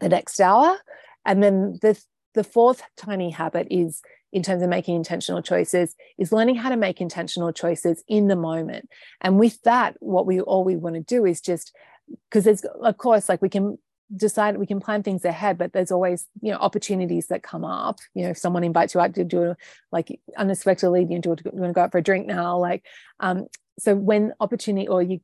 the 0.00 0.08
next 0.08 0.40
hour. 0.40 0.76
And 1.24 1.40
then 1.40 1.78
the, 1.82 2.02
the 2.34 2.42
fourth 2.42 2.82
tiny 2.96 3.30
habit 3.30 3.68
is 3.70 4.02
in 4.32 4.42
terms 4.42 4.64
of 4.64 4.68
making 4.68 4.96
intentional 4.96 5.40
choices 5.40 5.94
is 6.18 6.32
learning 6.32 6.56
how 6.56 6.70
to 6.70 6.76
make 6.76 7.00
intentional 7.00 7.52
choices 7.52 8.02
in 8.08 8.28
the 8.28 8.36
moment 8.36 8.88
and 9.20 9.40
with 9.40 9.60
that 9.62 9.96
what 9.98 10.24
we 10.24 10.40
all 10.40 10.62
we 10.62 10.76
want 10.76 10.94
to 10.94 11.00
do 11.00 11.26
is 11.26 11.40
just 11.40 11.72
because 12.28 12.44
there's 12.44 12.64
of 12.64 12.96
course 12.96 13.28
like 13.28 13.42
we 13.42 13.48
can 13.48 13.78
decide 14.14 14.56
we 14.56 14.66
can 14.66 14.80
plan 14.80 15.04
things 15.04 15.24
ahead 15.24 15.56
but 15.56 15.72
there's 15.72 15.92
always 15.92 16.26
you 16.42 16.50
know 16.50 16.58
opportunities 16.58 17.28
that 17.28 17.42
come 17.42 17.64
up. 17.64 17.98
You 18.14 18.24
know 18.24 18.30
if 18.30 18.38
someone 18.38 18.64
invites 18.64 18.94
you 18.94 19.00
out 19.00 19.14
to 19.14 19.24
do 19.24 19.54
like 19.92 20.20
unexpectedly 20.36 21.02
you 21.02 21.16
know 21.16 21.20
do 21.20 21.34
you 21.44 21.50
want 21.52 21.70
to 21.70 21.72
go 21.72 21.82
out 21.82 21.92
for 21.92 21.98
a 21.98 22.02
drink 22.02 22.26
now? 22.26 22.58
Like 22.58 22.84
um 23.20 23.46
so 23.78 23.94
when 23.94 24.32
opportunity 24.40 24.88
or 24.88 25.02
you 25.02 25.20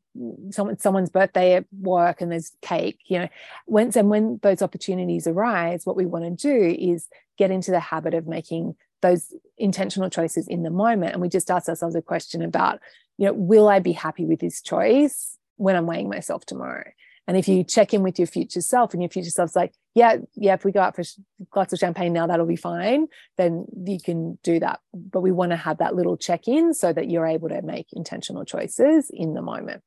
someone 0.51 0.79
someone's 0.79 1.11
birthday 1.11 1.55
at 1.55 1.65
work 1.79 2.21
and 2.21 2.33
there's 2.33 2.53
cake 2.63 3.01
you 3.07 3.19
know 3.19 3.29
when 3.67 3.91
and 3.97 4.09
when 4.09 4.39
those 4.43 4.63
opportunities 4.63 5.27
arise 5.27 5.85
what 5.85 5.97
we 5.97 6.07
want 6.07 6.25
to 6.25 6.31
do 6.31 6.77
is 6.79 7.09
get 7.37 7.51
into 7.51 7.71
the 7.71 7.81
habit 7.81 8.15
of 8.15 8.27
making 8.27 8.75
those 9.03 9.35
intentional 9.59 10.11
choices 10.11 10.49
in 10.49 10.63
the 10.63 10.71
moment. 10.71 11.13
And 11.13 11.21
we 11.21 11.29
just 11.29 11.51
ask 11.51 11.69
ourselves 11.69 11.95
a 11.95 12.03
question 12.03 12.43
about 12.43 12.81
you 13.19 13.27
know 13.27 13.33
will 13.33 13.69
i 13.69 13.79
be 13.79 13.93
happy 13.93 14.27
with 14.27 14.41
this 14.41 14.61
choice 14.61 15.39
when 15.57 15.77
i'm 15.77 15.87
weighing 15.87 16.09
myself 16.09 16.45
tomorrow. 16.47 16.91
And 17.29 17.37
if 17.37 17.49
you 17.49 17.65
check 17.65 17.93
in 17.93 18.05
with 18.05 18.21
your 18.21 18.29
future 18.29 18.61
self 18.61 18.93
and 18.93 19.03
your 19.03 19.11
future 19.11 19.31
self's 19.31 19.57
like 19.57 19.73
yeah 19.95 20.19
yeah 20.35 20.55
if 20.55 20.65
we 20.65 20.73
go 20.73 20.81
out 20.81 20.95
for 20.95 21.03
glass 21.51 21.73
of 21.73 21.79
champagne 21.79 22.13
now 22.13 22.27
that'll 22.27 22.47
be 22.47 22.57
fine 22.57 23.09
then 23.37 23.67
you 23.85 23.99
can 23.99 24.39
do 24.43 24.61
that. 24.61 24.81
But 24.95 25.23
we 25.23 25.33
want 25.33 25.51
to 25.51 25.57
have 25.57 25.79
that 25.79 25.95
little 25.95 26.17
check 26.17 26.47
in 26.47 26.73
so 26.73 26.93
that 26.93 27.11
you're 27.11 27.27
able 27.27 27.49
to 27.49 27.63
make 27.63 27.89
intentional 27.93 28.45
choices 28.45 29.11
in 29.13 29.35
the 29.35 29.43
moment. 29.43 29.83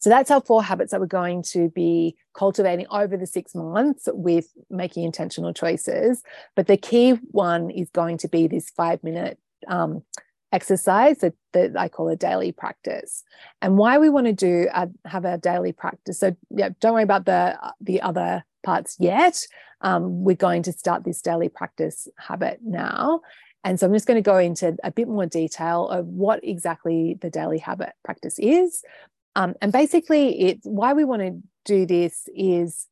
So 0.00 0.08
that's 0.08 0.30
our 0.30 0.40
four 0.40 0.62
habits 0.62 0.92
that 0.92 1.00
we're 1.00 1.06
going 1.06 1.42
to 1.50 1.68
be 1.68 2.16
cultivating 2.34 2.86
over 2.90 3.18
the 3.18 3.26
six 3.26 3.54
months 3.54 4.08
with 4.10 4.46
making 4.70 5.04
intentional 5.04 5.52
choices. 5.52 6.22
But 6.56 6.68
the 6.68 6.78
key 6.78 7.12
one 7.32 7.70
is 7.70 7.90
going 7.90 8.16
to 8.18 8.28
be 8.28 8.46
this 8.46 8.70
five 8.70 9.04
minute 9.04 9.38
um, 9.68 10.02
exercise 10.52 11.18
that, 11.18 11.34
that 11.52 11.78
I 11.78 11.88
call 11.88 12.08
a 12.08 12.16
daily 12.16 12.52
practice. 12.52 13.22
And 13.62 13.78
why 13.78 13.98
we 13.98 14.08
want 14.08 14.26
to 14.26 14.32
do 14.32 14.68
uh, 14.72 14.86
have 15.04 15.24
a 15.24 15.38
daily 15.38 15.72
practice. 15.72 16.18
So 16.18 16.36
yeah, 16.50 16.70
don't 16.80 16.94
worry 16.94 17.02
about 17.02 17.26
the 17.26 17.58
the 17.80 18.00
other 18.02 18.44
parts 18.62 18.96
yet. 18.98 19.46
Um, 19.80 20.24
we're 20.24 20.36
going 20.36 20.62
to 20.64 20.72
start 20.72 21.04
this 21.04 21.22
daily 21.22 21.48
practice 21.48 22.08
habit 22.18 22.60
now. 22.62 23.20
And 23.62 23.78
so 23.78 23.86
I'm 23.86 23.92
just 23.92 24.06
going 24.06 24.22
to 24.22 24.22
go 24.22 24.38
into 24.38 24.76
a 24.82 24.90
bit 24.90 25.06
more 25.06 25.26
detail 25.26 25.88
of 25.88 26.06
what 26.06 26.40
exactly 26.42 27.18
the 27.20 27.28
daily 27.28 27.58
habit 27.58 27.92
practice 28.02 28.38
is, 28.38 28.82
um, 29.36 29.54
and 29.60 29.72
basically, 29.72 30.40
it's 30.40 30.66
why 30.66 30.92
we 30.92 31.04
want 31.04 31.22
to 31.22 31.40
do 31.64 31.86
this 31.86 32.28
is 32.34 32.86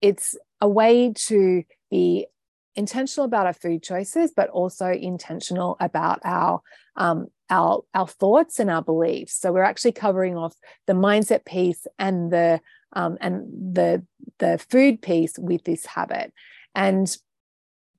it's 0.00 0.36
a 0.60 0.68
way 0.68 1.12
to 1.14 1.62
be 1.90 2.26
intentional 2.76 3.24
about 3.24 3.46
our 3.46 3.52
food 3.52 3.82
choices, 3.82 4.32
but 4.34 4.50
also 4.50 4.90
intentional 4.90 5.76
about 5.80 6.20
our 6.24 6.60
um, 6.96 7.28
our 7.50 7.82
our 7.94 8.06
thoughts 8.06 8.58
and 8.58 8.70
our 8.70 8.82
beliefs. 8.82 9.34
So 9.34 9.52
we're 9.52 9.62
actually 9.62 9.92
covering 9.92 10.36
off 10.36 10.56
the 10.86 10.92
mindset 10.92 11.44
piece 11.44 11.86
and 11.98 12.32
the 12.32 12.60
um, 12.92 13.18
and 13.20 13.46
the 13.74 14.04
the 14.38 14.58
food 14.58 15.02
piece 15.02 15.38
with 15.38 15.64
this 15.64 15.86
habit, 15.86 16.32
and 16.74 17.16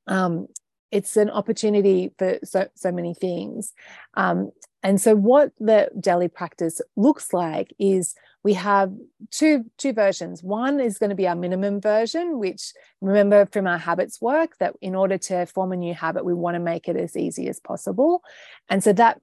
um, 0.08 0.48
it's 0.92 1.18
an 1.18 1.30
opportunity 1.30 2.12
for 2.18 2.40
so 2.44 2.68
so 2.76 2.92
many 2.92 3.14
things. 3.14 3.74
Um, 4.16 4.52
and 4.84 5.02
so 5.02 5.16
what 5.16 5.52
the 5.60 5.90
daily 6.00 6.28
practice 6.28 6.80
looks 6.96 7.34
like 7.34 7.74
is 7.80 8.14
we 8.46 8.54
have 8.54 8.94
two, 9.32 9.66
two 9.80 9.92
versions. 9.92 10.44
One 10.44 10.80
is 10.80 11.00
going 11.00 11.10
to 11.10 11.16
be 11.16 11.28
our 11.28 11.36
minimum 11.36 11.82
version, 11.82 12.38
which 12.38 12.74
remember 13.02 13.48
from 13.48 13.66
our 13.66 13.80
habits 13.80 14.22
work 14.22 14.56
that 14.60 14.76
in 14.84 14.94
order 14.94 15.18
to 15.18 15.48
form 15.48 15.72
a 15.72 15.76
new 15.76 15.96
habit, 15.96 16.24
we 16.24 16.36
want 16.36 16.54
to 16.54 16.60
make 16.60 16.88
it 16.88 16.96
as 16.96 17.18
easy 17.18 17.50
as 17.50 17.60
possible. 17.60 18.22
And 18.70 18.84
so 18.84 18.94
that 18.94 19.20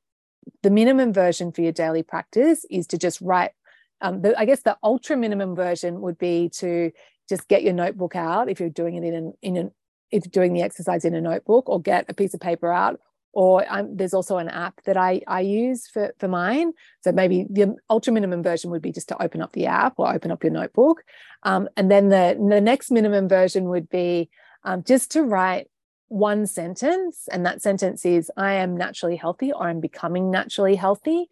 the 0.64 0.70
minimum 0.70 1.12
version 1.12 1.52
for 1.52 1.60
your 1.60 1.70
daily 1.70 2.02
practice 2.02 2.66
is 2.68 2.88
to 2.88 2.98
just 2.98 3.20
write 3.20 3.52
um, 4.00 4.22
the, 4.22 4.36
I 4.36 4.44
guess 4.44 4.62
the 4.62 4.76
ultra 4.82 5.16
minimum 5.16 5.54
version 5.54 6.00
would 6.00 6.18
be 6.18 6.48
to 6.54 6.90
just 7.28 7.46
get 7.46 7.62
your 7.62 7.74
notebook 7.74 8.16
out 8.16 8.50
if 8.50 8.58
you're 8.58 8.70
doing 8.70 8.96
it 8.96 9.04
in 9.04 9.14
an, 9.14 9.32
in 9.40 9.56
an 9.56 9.70
if 10.10 10.28
doing 10.32 10.52
the 10.52 10.62
exercise 10.62 11.04
in 11.04 11.14
a 11.14 11.20
notebook 11.20 11.68
or 11.68 11.80
get 11.80 12.06
a 12.08 12.14
piece 12.14 12.34
of 12.34 12.40
paper 12.40 12.72
out 12.72 12.98
or 13.32 13.64
there's 13.90 14.14
also 14.14 14.36
an 14.38 14.48
app 14.48 14.82
that 14.84 14.96
I, 14.96 15.22
I 15.26 15.40
use 15.40 15.88
for, 15.88 16.12
for 16.18 16.28
mine. 16.28 16.72
So 17.00 17.12
maybe 17.12 17.46
the 17.48 17.74
ultra 17.88 18.12
minimum 18.12 18.42
version 18.42 18.70
would 18.70 18.82
be 18.82 18.92
just 18.92 19.08
to 19.08 19.22
open 19.22 19.40
up 19.40 19.52
the 19.52 19.66
app 19.66 19.94
or 19.96 20.12
open 20.12 20.30
up 20.30 20.44
your 20.44 20.52
notebook. 20.52 21.02
Um, 21.42 21.68
and 21.76 21.90
then 21.90 22.10
the, 22.10 22.36
the 22.38 22.60
next 22.60 22.90
minimum 22.90 23.28
version 23.28 23.64
would 23.70 23.88
be 23.88 24.28
um, 24.64 24.84
just 24.84 25.10
to 25.12 25.22
write 25.22 25.68
one 26.08 26.46
sentence. 26.46 27.26
And 27.32 27.46
that 27.46 27.62
sentence 27.62 28.04
is, 28.04 28.30
I 28.36 28.54
am 28.54 28.76
naturally 28.76 29.16
healthy 29.16 29.50
or 29.50 29.68
I'm 29.68 29.80
becoming 29.80 30.30
naturally 30.30 30.76
healthy. 30.76 31.28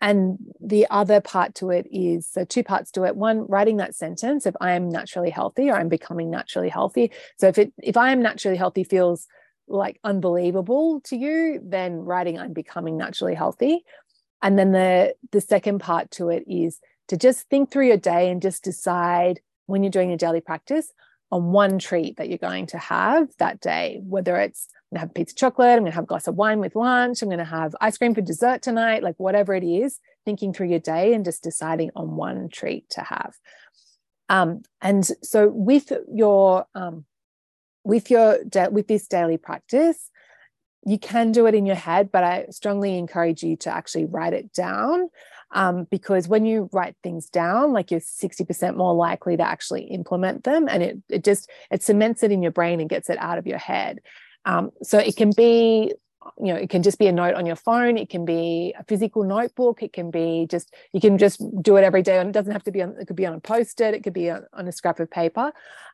And 0.00 0.38
the 0.60 0.86
other 0.90 1.20
part 1.20 1.54
to 1.56 1.70
it 1.70 1.86
is 1.90 2.26
so 2.26 2.44
two 2.44 2.62
parts 2.62 2.90
to 2.92 3.04
it. 3.04 3.16
One, 3.16 3.46
writing 3.46 3.78
that 3.78 3.94
sentence 3.94 4.46
if 4.46 4.54
I 4.60 4.72
am 4.72 4.88
naturally 4.88 5.30
healthy 5.30 5.70
or 5.70 5.76
I'm 5.76 5.88
becoming 5.88 6.30
naturally 6.30 6.68
healthy. 6.68 7.10
So 7.36 7.48
if 7.48 7.58
it 7.58 7.72
if 7.78 7.96
I 7.96 8.12
am 8.12 8.22
naturally 8.22 8.56
healthy 8.56 8.84
feels 8.84 9.26
like 9.68 10.00
unbelievable 10.04 11.00
to 11.04 11.16
you, 11.16 11.60
then 11.62 11.96
writing 11.96 12.38
I'm 12.38 12.52
becoming 12.52 12.96
naturally 12.96 13.34
healthy. 13.34 13.84
And 14.42 14.58
then 14.58 14.72
the 14.72 15.14
the 15.32 15.40
second 15.40 15.80
part 15.80 16.10
to 16.12 16.30
it 16.30 16.44
is 16.46 16.80
to 17.08 17.16
just 17.16 17.48
think 17.48 17.70
through 17.70 17.86
your 17.86 17.96
day 17.96 18.30
and 18.30 18.42
just 18.42 18.62
decide 18.62 19.40
when 19.66 19.82
you're 19.82 19.90
doing 19.90 20.10
your 20.10 20.18
daily 20.18 20.40
practice 20.40 20.92
on 21.30 21.52
one 21.52 21.78
treat 21.78 22.16
that 22.16 22.28
you're 22.28 22.38
going 22.38 22.66
to 22.66 22.78
have 22.78 23.28
that 23.38 23.60
day, 23.60 24.00
whether 24.02 24.36
it's 24.36 24.68
I'm 24.90 24.96
gonna 24.96 25.00
have 25.00 25.10
a 25.10 25.12
piece 25.12 25.32
of 25.32 25.36
chocolate, 25.36 25.76
I'm 25.76 25.80
gonna 25.80 25.90
have 25.90 26.04
a 26.04 26.06
glass 26.06 26.26
of 26.26 26.36
wine 26.36 26.60
with 26.60 26.74
lunch, 26.74 27.20
I'm 27.20 27.28
gonna 27.28 27.44
have 27.44 27.74
ice 27.80 27.98
cream 27.98 28.14
for 28.14 28.22
dessert 28.22 28.62
tonight, 28.62 29.02
like 29.02 29.16
whatever 29.18 29.54
it 29.54 29.64
is, 29.64 29.98
thinking 30.24 30.52
through 30.52 30.68
your 30.68 30.78
day 30.78 31.12
and 31.12 31.24
just 31.24 31.42
deciding 31.42 31.90
on 31.94 32.16
one 32.16 32.48
treat 32.48 32.88
to 32.90 33.02
have. 33.02 33.34
Um, 34.30 34.62
and 34.80 35.04
so 35.22 35.48
with 35.48 35.92
your 36.12 36.66
um, 36.74 37.04
with 37.84 38.10
your 38.10 38.38
with 38.70 38.88
this 38.88 39.06
daily 39.06 39.36
practice 39.36 40.10
you 40.86 40.98
can 40.98 41.32
do 41.32 41.46
it 41.46 41.54
in 41.54 41.66
your 41.66 41.76
head 41.76 42.10
but 42.12 42.24
i 42.24 42.46
strongly 42.50 42.96
encourage 42.98 43.42
you 43.42 43.56
to 43.56 43.74
actually 43.74 44.04
write 44.04 44.32
it 44.32 44.52
down 44.52 45.08
um, 45.50 45.86
because 45.90 46.28
when 46.28 46.44
you 46.44 46.68
write 46.72 46.94
things 47.02 47.28
down 47.28 47.72
like 47.72 47.90
you're 47.90 48.00
60% 48.00 48.76
more 48.76 48.94
likely 48.94 49.36
to 49.36 49.42
actually 49.42 49.84
implement 49.84 50.44
them 50.44 50.68
and 50.68 50.82
it, 50.82 50.98
it 51.08 51.24
just 51.24 51.50
it 51.70 51.82
cements 51.82 52.22
it 52.22 52.32
in 52.32 52.42
your 52.42 52.52
brain 52.52 52.80
and 52.80 52.90
gets 52.90 53.08
it 53.08 53.18
out 53.18 53.38
of 53.38 53.46
your 53.46 53.58
head. 53.58 54.00
Um, 54.44 54.70
so 54.82 54.98
it 54.98 55.16
can 55.16 55.30
be 55.30 55.94
you 56.38 56.52
know 56.52 56.56
it 56.56 56.68
can 56.68 56.82
just 56.82 56.98
be 56.98 57.06
a 57.06 57.12
note 57.12 57.34
on 57.34 57.46
your 57.46 57.56
phone 57.56 57.96
it 57.96 58.10
can 58.10 58.26
be 58.26 58.74
a 58.78 58.84
physical 58.84 59.22
notebook 59.22 59.82
it 59.82 59.94
can 59.94 60.10
be 60.10 60.46
just 60.50 60.74
you 60.92 61.00
can 61.00 61.16
just 61.16 61.40
do 61.62 61.76
it 61.76 61.84
every 61.84 62.02
day 62.02 62.18
and 62.18 62.28
it 62.28 62.32
doesn't 62.32 62.52
have 62.52 62.64
to 62.64 62.70
be 62.70 62.82
on 62.82 62.94
it 63.00 63.06
could 63.06 63.16
be 63.16 63.24
on 63.24 63.32
a 63.32 63.40
post-it 63.40 63.94
it 63.94 64.02
could 64.04 64.12
be 64.12 64.28
on, 64.28 64.44
on 64.52 64.68
a 64.68 64.72
scrap 64.72 65.00
of 65.00 65.10
paper. 65.10 65.52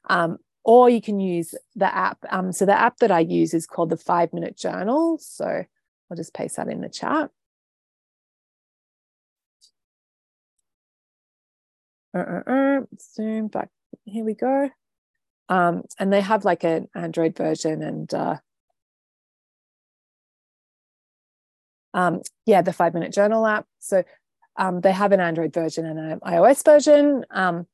Um, 0.08 0.38
or 0.64 0.88
you 0.88 1.00
can 1.00 1.20
use 1.20 1.54
the 1.76 1.94
app. 1.94 2.18
Um, 2.30 2.52
so 2.52 2.64
the 2.64 2.78
app 2.78 2.98
that 2.98 3.10
I 3.10 3.20
use 3.20 3.52
is 3.54 3.66
called 3.66 3.90
the 3.90 3.96
Five 3.96 4.32
Minute 4.32 4.56
Journal. 4.56 5.18
So 5.20 5.64
I'll 6.10 6.16
just 6.16 6.34
paste 6.34 6.56
that 6.56 6.68
in 6.68 6.80
the 6.80 6.88
chat. 6.88 7.30
Uh, 12.16 12.18
uh, 12.18 12.50
uh, 12.50 12.80
zoom 13.00 13.48
back. 13.48 13.68
Here 14.04 14.24
we 14.24 14.34
go. 14.34 14.70
Um, 15.48 15.82
and 15.98 16.12
they 16.12 16.22
have 16.22 16.44
like 16.44 16.64
an 16.64 16.88
Android 16.94 17.36
version 17.36 17.82
and 17.82 18.12
uh, 18.14 18.36
um, 21.92 22.22
yeah, 22.46 22.62
the 22.62 22.72
Five 22.72 22.94
Minute 22.94 23.12
Journal 23.12 23.46
app. 23.46 23.66
So 23.80 24.02
um, 24.56 24.80
they 24.80 24.92
have 24.92 25.12
an 25.12 25.20
Android 25.20 25.52
version 25.52 25.84
and 25.84 25.98
an 25.98 26.20
iOS 26.20 26.64
version. 26.64 27.24
Um, 27.30 27.66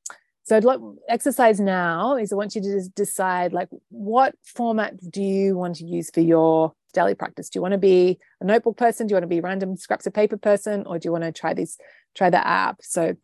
so 0.43 0.57
I'd 0.57 0.63
like 0.63 0.79
exercise 1.07 1.59
now 1.59 2.17
is 2.17 2.33
I 2.33 2.35
want 2.35 2.55
you 2.55 2.61
to 2.61 2.71
just 2.71 2.95
decide 2.95 3.53
like 3.53 3.69
what 3.89 4.35
format 4.43 4.97
do 5.11 5.21
you 5.21 5.55
want 5.55 5.75
to 5.77 5.85
use 5.85 6.09
for 6.09 6.21
your 6.21 6.73
daily 6.93 7.15
practice? 7.15 7.49
Do 7.49 7.57
you 7.57 7.61
want 7.61 7.73
to 7.73 7.77
be 7.77 8.19
a 8.39 8.45
notebook 8.45 8.77
person? 8.77 9.07
Do 9.07 9.11
you 9.11 9.15
want 9.15 9.23
to 9.23 9.27
be 9.27 9.39
random 9.39 9.77
scraps 9.77 10.07
of 10.07 10.13
paper 10.13 10.37
person? 10.37 10.85
Or 10.85 10.99
do 10.99 11.07
you 11.07 11.11
want 11.11 11.23
to 11.23 11.31
try 11.31 11.53
this, 11.53 11.77
try 12.15 12.29
the 12.29 12.45
app? 12.45 12.77
So 12.81 13.15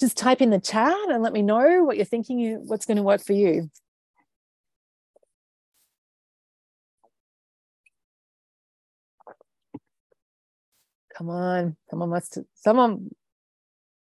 just 0.00 0.16
type 0.16 0.40
in 0.40 0.50
the 0.50 0.58
chat 0.58 0.96
and 1.10 1.22
let 1.22 1.32
me 1.32 1.42
know 1.42 1.84
what 1.84 1.96
you're 1.96 2.06
thinking, 2.06 2.62
what's 2.66 2.86
going 2.86 2.96
to 2.96 3.02
work 3.02 3.22
for 3.22 3.34
you. 3.34 3.70
Come 11.16 11.28
on, 11.28 11.76
someone 11.90 12.08
must, 12.08 12.38
someone, 12.54 13.10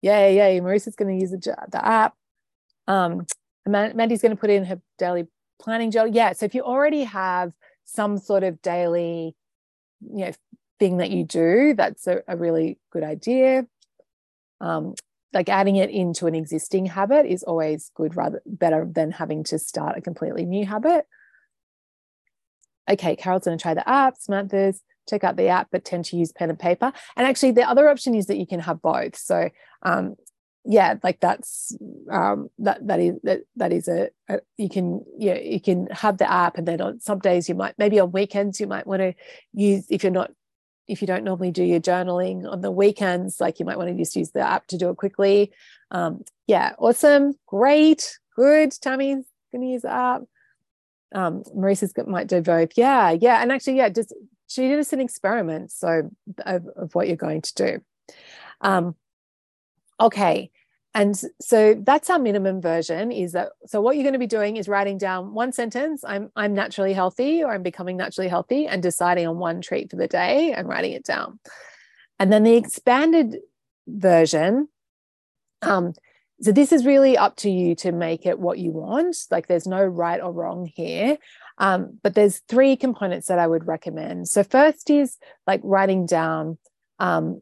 yay, 0.02 0.38
yay, 0.38 0.62
Marissa's 0.62 0.96
going 0.96 1.14
to 1.14 1.22
use 1.22 1.32
the, 1.32 1.58
the 1.70 1.86
app. 1.86 2.14
Um, 2.90 3.26
Mandy's 3.66 4.22
going 4.22 4.36
to 4.36 4.40
put 4.40 4.50
in 4.50 4.66
her 4.66 4.82
daily 4.98 5.28
planning 5.62 5.92
journal. 5.92 6.14
Yeah. 6.14 6.34
So 6.34 6.46
if 6.46 6.54
you 6.54 6.64
already 6.64 7.04
have 7.04 7.54
some 7.86 8.18
sort 8.18 8.44
of 8.44 8.62
daily, 8.62 9.36
you 10.02 10.26
know, 10.26 10.32
thing 10.80 10.98
that 10.98 11.12
you 11.12 11.24
do, 11.24 11.76
that's 11.76 12.08
a, 12.08 12.22
a 12.28 12.36
really 12.36 12.80
good 12.92 13.04
idea. 13.04 13.68
Um, 14.60 14.96
like 15.34 15.50
adding 15.50 15.76
it 15.76 15.90
into 15.90 16.28
an 16.28 16.36
existing 16.36 16.88
habit 16.88 17.26
is 17.26 17.44
always 17.44 17.92
good 17.96 18.16
rather 18.16 18.42
better 18.46 18.88
than 18.92 19.12
having 19.12 19.44
to 19.46 19.60
start 19.60 19.98
a 19.98 20.02
completely 20.02 20.46
new 20.46 20.66
habit 20.66 21.06
okay 22.90 23.16
carol's 23.16 23.46
going 23.46 23.58
to 23.58 23.62
try 23.62 23.74
the 23.74 23.88
app 23.88 24.16
samantha's 24.18 24.82
check 25.08 25.24
out 25.24 25.38
the 25.38 25.48
app 25.48 25.68
but 25.72 25.86
tend 25.86 26.06
to 26.06 26.18
use 26.18 26.32
pen 26.32 26.50
and 26.50 26.60
paper 26.60 26.92
and 27.16 27.28
actually 27.28 27.52
the 27.52 27.68
other 27.68 27.90
option 27.90 28.16
is 28.16 28.26
that 28.26 28.38
you 28.38 28.48
can 28.48 28.60
have 28.60 28.82
both 28.82 29.16
so 29.16 29.50
um, 29.84 30.16
yeah 30.66 30.96
like 31.04 31.20
that's 31.20 31.76
um, 32.12 32.50
that 32.60 32.86
that 32.86 33.00
is 33.00 33.16
that, 33.24 33.42
that 33.56 33.72
is 33.72 33.88
a, 33.88 34.10
a, 34.28 34.40
you 34.58 34.70
can 34.70 35.04
yeah 35.18 35.38
you 35.38 35.60
can 35.60 35.88
have 35.88 36.18
the 36.18 36.30
app 36.30 36.58
and 36.58 36.68
then 36.68 36.82
on 36.82 37.00
some 37.00 37.20
days 37.20 37.48
you 37.48 37.56
might 37.56 37.74
maybe 37.78 38.00
on 38.00 38.12
weekends 38.12 38.60
you 38.60 38.68
might 38.68 38.86
want 38.86 39.02
to 39.02 39.14
use 39.54 39.86
if 39.90 40.04
you're 40.04 40.12
not 40.12 40.32
if 40.90 41.02
you 41.02 41.08
don't 41.08 41.24
normally 41.24 41.52
do 41.52 41.64
your 41.64 41.80
journaling 41.80 42.52
on 42.52 42.62
the 42.62 42.72
weekends, 42.72 43.40
like 43.40 43.60
you 43.60 43.66
might 43.66 43.78
want 43.78 43.90
to 43.90 43.96
just 43.96 44.16
use 44.16 44.32
the 44.32 44.42
app 44.42 44.66
to 44.68 44.78
do 44.78 44.90
it 44.90 44.98
quickly. 44.98 45.52
Um, 45.92 46.24
yeah, 46.48 46.74
awesome, 46.80 47.36
great, 47.46 48.18
good. 48.36 48.72
Tammy's 48.82 49.24
to 49.54 49.66
use 49.66 49.84
the 49.84 49.92
app. 49.92 50.24
Um, 51.14 51.44
Marissa's 51.56 51.94
might 52.08 52.28
do 52.28 52.42
both. 52.42 52.72
Yeah, 52.76 53.12
yeah, 53.12 53.42
and 53.42 53.52
actually, 53.52 53.78
yeah, 53.78 53.90
just 53.90 54.14
she 54.48 54.68
did 54.68 54.80
us 54.80 54.92
an 54.92 55.00
experiment 55.00 55.72
so 55.72 56.10
of, 56.40 56.68
of 56.76 56.96
what 56.96 57.08
you're 57.08 57.18
going 57.18 57.42
to 57.42 57.54
do. 57.54 57.80
Um, 58.62 58.96
okay, 60.00 60.52
and 60.94 61.16
so 61.40 61.76
that's 61.84 62.10
our 62.10 62.20
minimum 62.20 62.62
version 62.62 63.12
is 63.12 63.34
that 63.34 63.50
so 63.66 63.80
what 63.80 63.96
you're 63.96 64.04
going 64.04 64.14
to 64.14 64.20
be 64.20 64.28
doing 64.28 64.58
is 64.58 64.68
writing 64.68 64.98
down 64.98 65.34
one 65.34 65.52
sentence 65.52 66.04
i'm 66.04 66.32
i'm 66.36 66.54
naturally 66.54 66.94
healthy 66.94 67.44
or 67.44 67.52
i'm 67.52 67.62
becoming 67.62 67.96
naturally 67.96 68.28
healthy 68.28 68.66
and 68.66 68.82
deciding 68.82 69.28
on 69.28 69.38
one 69.38 69.62
treat 69.62 69.90
for 69.90 69.98
the 69.98 70.08
day 70.08 70.52
and 70.52 70.68
writing 70.68 70.94
it 70.94 71.04
down. 71.04 71.40
And 72.18 72.34
then 72.34 72.44
the 72.44 72.56
expanded 72.56 73.38
version 73.88 74.68
um 75.62 75.94
so 76.42 76.52
this 76.54 76.72
is 76.72 76.86
really 76.86 77.18
up 77.18 77.36
to 77.38 77.50
you 77.50 77.76
to 77.76 77.92
make 77.92 78.26
it 78.26 78.40
what 78.40 78.60
you 78.60 78.72
want. 78.72 79.18
Like 79.30 79.48
there's 79.48 79.68
no 79.68 79.84
right 79.84 80.22
or 80.22 80.32
wrong 80.32 80.72
here. 80.74 81.18
Um, 81.58 82.00
but 82.02 82.16
there's 82.16 82.40
three 82.48 82.78
components 82.78 83.28
that 83.28 83.40
i 83.40 83.46
would 83.46 83.68
recommend. 83.68 84.30
So 84.30 84.44
first 84.44 84.90
is 84.90 85.18
like 85.46 85.60
writing 85.66 86.06
down 86.06 86.58
um, 86.98 87.42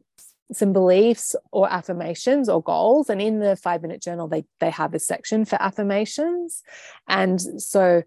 some 0.52 0.72
beliefs 0.72 1.36
or 1.52 1.70
affirmations 1.70 2.48
or 2.48 2.62
goals 2.62 3.10
and 3.10 3.20
in 3.20 3.38
the 3.38 3.56
five 3.56 3.82
minute 3.82 4.00
journal 4.00 4.28
they 4.28 4.44
they 4.60 4.70
have 4.70 4.94
a 4.94 4.98
section 4.98 5.44
for 5.44 5.60
affirmations. 5.60 6.62
And 7.06 7.40
so 7.40 8.02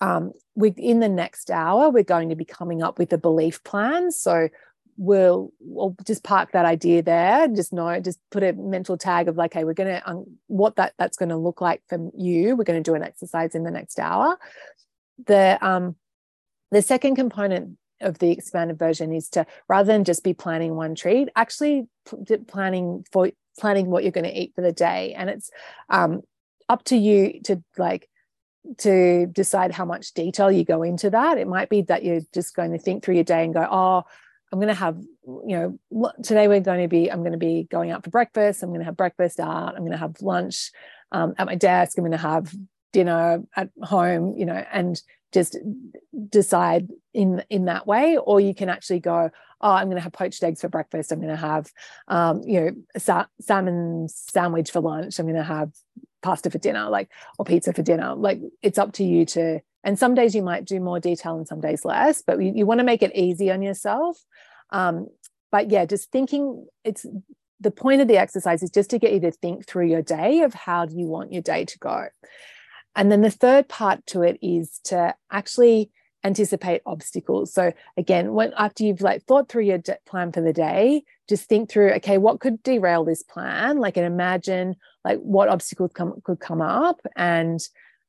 um, 0.00 0.32
we 0.54 0.70
in 0.76 1.00
the 1.00 1.08
next 1.08 1.50
hour 1.50 1.90
we're 1.90 2.02
going 2.02 2.30
to 2.30 2.36
be 2.36 2.44
coming 2.44 2.82
up 2.82 2.98
with 2.98 3.12
a 3.12 3.18
belief 3.18 3.62
plan. 3.62 4.10
So 4.10 4.48
we'll 4.96 5.52
we'll 5.60 5.96
just 6.04 6.22
park 6.22 6.52
that 6.52 6.64
idea 6.64 7.02
there 7.02 7.48
just 7.48 7.72
know 7.72 7.98
just 8.00 8.20
put 8.30 8.44
a 8.44 8.52
mental 8.52 8.96
tag 8.96 9.26
of 9.26 9.36
like 9.36 9.52
hey 9.52 9.64
we're 9.64 9.74
going 9.74 9.88
to 9.88 10.08
um, 10.08 10.24
what 10.46 10.76
that 10.76 10.94
that's 10.98 11.16
going 11.16 11.30
to 11.30 11.36
look 11.36 11.60
like 11.60 11.82
for 11.88 12.10
you. 12.16 12.56
We're 12.56 12.64
going 12.64 12.82
to 12.82 12.90
do 12.90 12.94
an 12.94 13.02
exercise 13.02 13.54
in 13.54 13.64
the 13.64 13.70
next 13.70 13.98
hour. 14.00 14.36
The 15.26 15.58
um 15.64 15.94
the 16.72 16.82
second 16.82 17.14
component 17.14 17.78
of 18.00 18.18
the 18.18 18.30
expanded 18.30 18.78
version 18.78 19.12
is 19.12 19.28
to 19.30 19.46
rather 19.68 19.86
than 19.86 20.04
just 20.04 20.24
be 20.24 20.34
planning 20.34 20.74
one 20.74 20.94
treat 20.94 21.28
actually 21.36 21.86
planning 22.48 23.04
for 23.12 23.30
planning 23.58 23.90
what 23.90 24.02
you're 24.02 24.12
going 24.12 24.24
to 24.24 24.38
eat 24.38 24.52
for 24.54 24.62
the 24.62 24.72
day. 24.72 25.14
And 25.16 25.30
it's 25.30 25.50
um, 25.88 26.22
up 26.68 26.84
to 26.84 26.96
you 26.96 27.40
to 27.44 27.62
like 27.78 28.08
to 28.78 29.26
decide 29.26 29.72
how 29.72 29.84
much 29.84 30.14
detail 30.14 30.50
you 30.50 30.64
go 30.64 30.82
into 30.82 31.10
that. 31.10 31.38
It 31.38 31.46
might 31.46 31.68
be 31.68 31.82
that 31.82 32.04
you're 32.04 32.22
just 32.32 32.56
going 32.56 32.72
to 32.72 32.78
think 32.78 33.04
through 33.04 33.16
your 33.16 33.24
day 33.24 33.44
and 33.44 33.52
go 33.52 33.66
oh 33.70 34.02
i'm 34.52 34.58
going 34.58 34.68
to 34.68 34.74
have 34.74 34.96
you 35.26 35.78
know 35.92 36.12
today 36.22 36.48
we're 36.48 36.60
going 36.60 36.80
to 36.80 36.88
be 36.88 37.10
i'm 37.10 37.20
going 37.20 37.32
to 37.32 37.38
be 37.38 37.66
going 37.70 37.90
out 37.90 38.04
for 38.04 38.10
breakfast. 38.10 38.62
I'm 38.62 38.70
going 38.70 38.80
to 38.80 38.86
have 38.86 38.96
breakfast 38.96 39.40
out 39.40 39.74
i'm 39.74 39.80
going 39.80 39.92
to 39.92 39.98
have 39.98 40.20
lunch 40.22 40.70
um, 41.12 41.34
at 41.38 41.46
my 41.46 41.54
desk. 41.54 41.98
I'm 41.98 42.04
going 42.04 42.12
to 42.12 42.18
have 42.18 42.54
dinner 42.92 43.42
at 43.56 43.70
home 43.82 44.34
you 44.36 44.46
know 44.46 44.64
and 44.72 45.00
just 45.34 45.58
decide 46.28 46.88
in 47.12 47.42
in 47.50 47.66
that 47.66 47.86
way 47.86 48.16
or 48.16 48.40
you 48.40 48.54
can 48.54 48.68
actually 48.68 49.00
go 49.00 49.28
oh 49.60 49.70
i'm 49.70 49.86
going 49.86 49.96
to 49.96 50.02
have 50.02 50.12
poached 50.12 50.42
eggs 50.42 50.60
for 50.60 50.68
breakfast. 50.68 51.12
I'm 51.12 51.20
going 51.20 51.30
to 51.30 51.36
have 51.36 51.70
um, 52.08 52.42
you 52.44 52.60
know 52.60 52.70
sa- 52.96 53.26
salmon 53.40 54.08
sandwich 54.08 54.70
for 54.70 54.80
lunch. 54.80 55.18
I'm 55.18 55.26
going 55.26 55.36
to 55.36 55.42
have 55.42 55.72
pasta 56.22 56.50
for 56.50 56.58
dinner 56.58 56.88
like 56.88 57.10
or 57.38 57.44
pizza 57.44 57.72
for 57.72 57.82
dinner. 57.82 58.14
Like 58.14 58.40
it's 58.62 58.78
up 58.78 58.92
to 58.94 59.04
you 59.04 59.26
to 59.26 59.60
and 59.82 59.98
some 59.98 60.14
days 60.14 60.34
you 60.34 60.42
might 60.42 60.64
do 60.64 60.80
more 60.80 61.00
detail 61.00 61.36
and 61.36 61.46
some 61.46 61.60
days 61.60 61.84
less 61.84 62.22
but 62.22 62.40
you, 62.40 62.52
you 62.54 62.66
want 62.66 62.78
to 62.78 62.84
make 62.84 63.02
it 63.02 63.14
easy 63.14 63.50
on 63.50 63.60
yourself. 63.60 64.18
Um, 64.70 65.08
but 65.50 65.70
yeah 65.70 65.84
just 65.84 66.10
thinking 66.10 66.66
it's 66.84 67.04
the 67.60 67.70
point 67.70 68.00
of 68.00 68.08
the 68.08 68.18
exercise 68.18 68.62
is 68.62 68.70
just 68.70 68.90
to 68.90 68.98
get 68.98 69.12
you 69.12 69.20
to 69.20 69.30
think 69.30 69.66
through 69.66 69.86
your 69.86 70.02
day 70.02 70.42
of 70.42 70.52
how 70.52 70.84
do 70.84 70.96
you 70.96 71.06
want 71.06 71.32
your 71.32 71.42
day 71.42 71.64
to 71.64 71.78
go 71.78 72.06
and 72.96 73.10
then 73.10 73.20
the 73.20 73.30
third 73.30 73.68
part 73.68 74.06
to 74.06 74.22
it 74.22 74.38
is 74.42 74.80
to 74.84 75.14
actually 75.30 75.90
anticipate 76.22 76.80
obstacles. 76.86 77.52
So 77.52 77.72
again, 77.96 78.32
when 78.32 78.52
after 78.56 78.84
you've 78.84 79.02
like 79.02 79.24
thought 79.24 79.48
through 79.48 79.64
your 79.64 79.80
plan 80.06 80.32
for 80.32 80.40
the 80.40 80.52
day, 80.52 81.04
just 81.28 81.48
think 81.48 81.70
through, 81.70 81.92
okay, 81.94 82.18
what 82.18 82.40
could 82.40 82.62
derail 82.62 83.04
this 83.04 83.22
plan? 83.22 83.78
Like 83.78 83.96
and 83.96 84.06
imagine 84.06 84.76
like 85.04 85.18
what 85.18 85.48
obstacles 85.48 85.90
come, 85.94 86.14
could 86.24 86.40
come 86.40 86.62
up. 86.62 87.00
And 87.14 87.60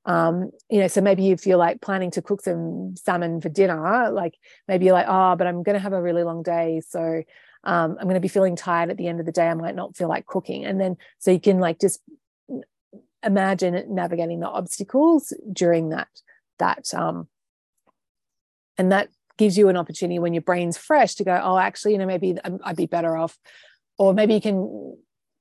um, 0.06 0.52
you 0.70 0.80
know, 0.80 0.88
so 0.88 1.02
maybe 1.02 1.24
if 1.24 1.30
you 1.30 1.38
feel 1.38 1.58
like 1.58 1.82
planning 1.82 2.12
to 2.12 2.22
cook 2.22 2.42
some 2.42 2.96
salmon 2.96 3.42
for 3.42 3.50
dinner, 3.50 4.12
like 4.12 4.38
maybe 4.68 4.86
you're 4.86 4.94
like, 4.94 5.08
oh, 5.10 5.36
but 5.36 5.48
I'm 5.48 5.64
gonna 5.64 5.80
have 5.80 5.94
a 5.94 6.02
really 6.02 6.24
long 6.24 6.44
day. 6.44 6.82
So 6.88 7.24
um, 7.66 7.98
I'm 8.00 8.06
going 8.06 8.14
to 8.14 8.20
be 8.20 8.28
feeling 8.28 8.56
tired 8.56 8.92
at 8.92 8.98
the 8.98 9.08
end 9.08 9.20
of 9.20 9.26
the 9.26 9.32
day. 9.32 9.48
I 9.48 9.54
might 9.56 9.76
not 9.76 9.98
feel 9.98 10.08
like 10.08 10.28
cooking. 10.28 10.66
And 10.66 10.80
then 10.80 10.98
so 11.18 11.32
you 11.32 11.40
can 11.40 11.60
like 11.60 11.80
just 11.80 12.00
imagine 13.26 13.84
navigating 13.94 14.40
the 14.40 14.48
obstacles 14.48 15.34
during 15.52 15.90
that 15.90 16.08
that 16.60 16.94
um 16.94 17.28
and 18.78 18.92
that 18.92 19.10
gives 19.38 19.58
you 19.58 19.68
an 19.68 19.76
opportunity 19.76 20.20
when 20.20 20.34
your 20.34 20.42
brain's 20.42 20.78
fresh 20.78 21.16
to 21.16 21.24
go 21.24 21.40
oh 21.44 21.58
actually 21.58 21.94
you 21.94 21.98
know 21.98 22.06
maybe 22.06 22.38
i'd 22.64 22.76
be 22.76 22.86
better 22.86 23.18
off 23.18 23.38
or 23.98 24.14
maybe 24.14 24.34
you 24.34 24.42
can 24.42 24.96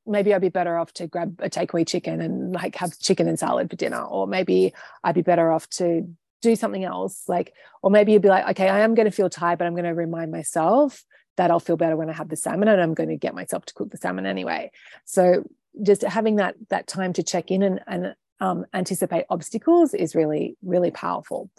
maybe 0.06 0.34
i'd 0.34 0.40
be 0.40 0.48
better 0.48 0.76
off 0.76 0.92
to 0.92 1.06
grab 1.06 1.38
a 1.40 1.50
takeaway 1.50 1.86
chicken 1.86 2.20
and 2.20 2.52
like 2.52 2.74
have 2.74 2.98
chicken 2.98 3.28
and 3.28 3.38
salad 3.38 3.70
for 3.70 3.76
dinner 3.76 4.02
or 4.02 4.26
maybe 4.26 4.72
i'd 5.04 5.14
be 5.14 5.22
better 5.22 5.52
off 5.52 5.68
to 5.68 6.08
do 6.42 6.56
something 6.56 6.84
else 6.84 7.22
like 7.28 7.52
or 7.82 7.90
maybe 7.90 8.12
you'd 8.12 8.22
be 8.22 8.28
like 8.28 8.46
okay 8.48 8.68
i 8.68 8.80
am 8.80 8.94
going 8.94 9.06
to 9.06 9.10
feel 9.10 9.30
tired 9.30 9.58
but 9.58 9.66
i'm 9.66 9.74
going 9.74 9.84
to 9.84 9.94
remind 9.94 10.30
myself 10.30 11.04
that 11.36 11.50
i'll 11.50 11.60
feel 11.60 11.76
better 11.76 11.96
when 11.96 12.10
i 12.10 12.12
have 12.12 12.28
the 12.28 12.36
salmon 12.36 12.68
and 12.68 12.80
i'm 12.80 12.94
going 12.94 13.08
to 13.08 13.16
get 13.16 13.34
myself 13.34 13.64
to 13.64 13.74
cook 13.74 13.90
the 13.90 13.96
salmon 13.96 14.26
anyway. 14.26 14.70
So 15.04 15.44
just 15.82 16.02
having 16.02 16.36
that 16.36 16.54
that 16.70 16.86
time 16.86 17.12
to 17.14 17.22
check 17.22 17.50
in 17.50 17.62
and, 17.62 17.80
and 17.86 18.14
um, 18.40 18.66
anticipate 18.74 19.24
obstacles 19.30 19.94
is 19.94 20.14
really 20.14 20.56
really 20.62 20.90
powerful. 20.90 21.50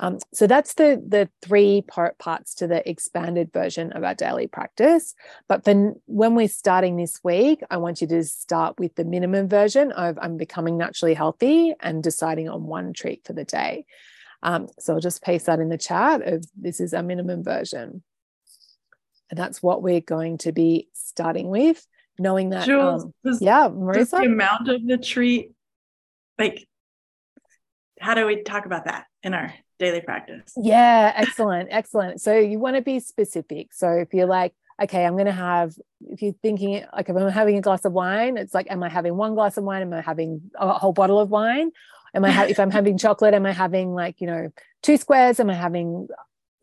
Um, 0.00 0.18
so 0.32 0.46
that's 0.46 0.74
the 0.74 1.02
the 1.06 1.28
three 1.40 1.82
part 1.82 2.18
parts 2.18 2.54
to 2.56 2.66
the 2.66 2.88
expanded 2.88 3.52
version 3.52 3.92
of 3.92 4.02
our 4.02 4.14
daily 4.14 4.48
practice. 4.48 5.14
But 5.48 5.64
then 5.64 6.00
when 6.06 6.34
we're 6.34 6.48
starting 6.48 6.96
this 6.96 7.20
week 7.22 7.62
i 7.70 7.76
want 7.76 8.00
you 8.00 8.06
to 8.08 8.24
start 8.24 8.78
with 8.78 8.94
the 8.96 9.04
minimum 9.04 9.48
version 9.48 9.92
of 9.92 10.18
i'm 10.20 10.36
becoming 10.36 10.76
naturally 10.76 11.14
healthy 11.14 11.74
and 11.80 12.02
deciding 12.02 12.48
on 12.48 12.64
one 12.64 12.92
treat 12.92 13.24
for 13.24 13.32
the 13.32 13.44
day. 13.44 13.86
Um, 14.42 14.68
so 14.78 14.94
i'll 14.94 15.00
just 15.00 15.22
paste 15.22 15.46
that 15.46 15.60
in 15.60 15.68
the 15.68 15.78
chat 15.78 16.22
of 16.22 16.44
this 16.56 16.80
is 16.80 16.92
our 16.92 17.02
minimum 17.02 17.44
version. 17.44 18.02
And 19.30 19.38
that's 19.38 19.62
what 19.62 19.82
we're 19.82 20.00
going 20.00 20.38
to 20.38 20.52
be 20.52 20.88
starting 20.92 21.48
with 21.48 21.86
knowing 22.18 22.50
that 22.50 22.66
Jules, 22.66 23.04
um, 23.04 23.12
yeah 23.40 23.68
marissa? 23.68 24.18
the 24.20 24.26
amount 24.26 24.68
of 24.68 24.86
the 24.86 24.98
treat 24.98 25.52
like 26.38 26.66
how 28.00 28.14
do 28.14 28.26
we 28.26 28.42
talk 28.42 28.66
about 28.66 28.84
that 28.84 29.06
in 29.22 29.34
our 29.34 29.52
daily 29.78 30.00
practice? 30.00 30.52
Yeah 30.56 31.12
excellent 31.16 31.68
excellent. 31.70 32.20
So 32.20 32.36
you 32.38 32.58
want 32.58 32.76
to 32.76 32.82
be 32.82 33.00
specific. 33.00 33.72
So 33.72 33.88
if 33.90 34.12
you're 34.12 34.26
like 34.26 34.52
okay 34.82 35.06
i'm 35.06 35.12
going 35.12 35.26
to 35.26 35.30
have 35.30 35.72
if 36.08 36.20
you're 36.20 36.34
thinking 36.42 36.84
like 36.92 37.08
if 37.08 37.14
i'm 37.16 37.28
having 37.28 37.56
a 37.56 37.60
glass 37.60 37.84
of 37.84 37.92
wine 37.92 38.36
it's 38.36 38.52
like 38.52 38.68
am 38.68 38.82
i 38.82 38.88
having 38.88 39.16
one 39.16 39.34
glass 39.34 39.56
of 39.56 39.62
wine? 39.62 39.82
Am 39.82 39.92
i 39.92 40.00
having 40.00 40.50
a 40.56 40.72
whole 40.72 40.92
bottle 40.92 41.20
of 41.20 41.30
wine? 41.30 41.70
Am 42.12 42.24
i 42.24 42.30
ha- 42.30 42.46
if 42.48 42.58
i'm 42.58 42.70
having 42.78 42.98
chocolate 42.98 43.34
am 43.34 43.46
i 43.46 43.52
having 43.52 43.94
like 43.94 44.20
you 44.20 44.26
know 44.26 44.50
two 44.82 44.96
squares? 44.96 45.38
Am 45.38 45.48
i 45.48 45.54
having 45.54 46.08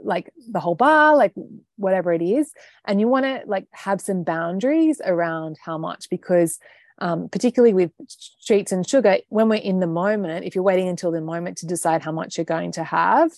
like 0.03 0.31
the 0.51 0.59
whole 0.59 0.75
bar 0.75 1.15
like 1.15 1.33
whatever 1.77 2.13
it 2.13 2.21
is 2.21 2.51
and 2.85 2.99
you 2.99 3.07
want 3.07 3.25
to 3.25 3.41
like 3.45 3.65
have 3.71 4.01
some 4.01 4.23
boundaries 4.23 5.01
around 5.03 5.57
how 5.63 5.77
much 5.77 6.09
because 6.09 6.59
um, 6.99 7.29
particularly 7.29 7.73
with 7.73 7.91
treats 8.45 8.71
and 8.71 8.87
sugar 8.87 9.17
when 9.29 9.49
we're 9.49 9.55
in 9.55 9.79
the 9.79 9.87
moment 9.87 10.45
if 10.45 10.53
you're 10.53 10.63
waiting 10.63 10.87
until 10.87 11.11
the 11.11 11.21
moment 11.21 11.57
to 11.57 11.65
decide 11.65 12.01
how 12.01 12.11
much 12.11 12.37
you're 12.37 12.45
going 12.45 12.71
to 12.71 12.83
have 12.83 13.31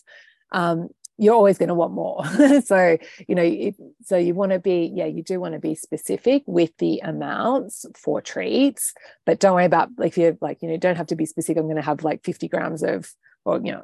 um, 0.52 0.90
you're 1.18 1.36
always 1.36 1.58
going 1.58 1.70
to 1.70 1.76
want 1.76 1.94
more. 1.94 2.26
so, 2.66 2.98
you 3.28 3.36
know, 3.36 3.44
it, 3.44 3.76
so 4.04 4.18
you 4.18 4.34
want 4.34 4.52
to 4.52 4.60
be, 4.60 4.92
yeah, 4.94 5.06
you 5.06 5.24
do 5.24 5.40
want 5.40 5.54
to 5.54 5.60
be 5.60 5.76
specific 5.76 6.44
with 6.48 6.76
the 6.78 7.00
amounts 7.00 7.86
for 7.96 8.22
treats, 8.22 8.94
but 9.26 9.40
don't 9.40 9.54
worry 9.54 9.66
about 9.66 9.90
like 9.98 10.10
if 10.10 10.18
you're 10.18 10.38
like, 10.42 10.62
you 10.62 10.70
know, 10.70 10.78
don't 10.78 10.96
have 10.96 11.08
to 11.08 11.16
be 11.16 11.26
specific. 11.26 11.60
I'm 11.60 11.68
going 11.68 11.76
to 11.76 11.82
have 11.82 12.04
like 12.04 12.24
50 12.24 12.48
grams 12.48 12.84
of, 12.84 13.12
or, 13.46 13.58
you 13.64 13.74
know, 13.74 13.84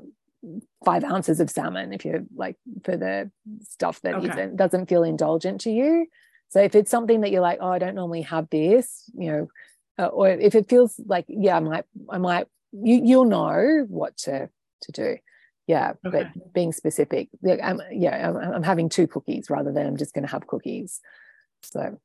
five 0.86 1.04
ounces 1.04 1.40
of 1.40 1.50
salmon 1.50 1.94
if 1.94 2.06
you're 2.06 2.24
like 2.36 2.56
for 2.84 2.96
the 2.96 3.30
stuff 3.62 4.02
that 4.02 4.16
okay. 4.16 4.50
doesn't 4.56 4.88
feel 4.88 5.04
indulgent 5.04 5.62
to 5.62 5.72
you. 5.72 6.08
So 6.50 6.62
if 6.62 6.76
it's 6.76 6.90
something 6.90 7.22
that 7.22 7.32
you're 7.32 7.42
like, 7.42 7.60
oh, 7.62 7.70
I 7.70 7.80
don't 7.80 7.96
normally 7.96 8.24
have 8.24 8.50
this, 8.50 9.10
you 9.14 9.32
know, 9.32 9.48
uh, 10.00 10.08
or 10.08 10.30
if 10.30 10.56
it 10.56 10.70
feels 10.70 11.00
like, 11.06 11.26
yeah, 11.28 11.58
I 11.58 11.60
might, 11.60 11.86
I 12.10 12.18
might, 12.18 12.48
you, 12.72 13.02
you'll 13.04 13.26
know 13.26 13.86
what 13.88 14.18
to 14.18 14.50
to 14.84 14.92
do 14.92 15.18
yeah 15.70 15.94
okay. 16.06 16.24
but 16.34 16.54
being 16.54 16.74
specific 16.74 17.30
I'm, 17.62 17.82
yeah 17.92 18.30
I'm, 18.30 18.38
I'm 18.38 18.64
having 18.64 18.90
two 18.90 19.08
cookies 19.08 19.50
rather 19.50 19.72
than 19.72 19.86
i'm 19.86 19.98
just 19.98 20.14
going 20.14 20.26
to 20.26 20.32
have 20.32 20.48
cookies 20.48 21.00
so 21.64 22.00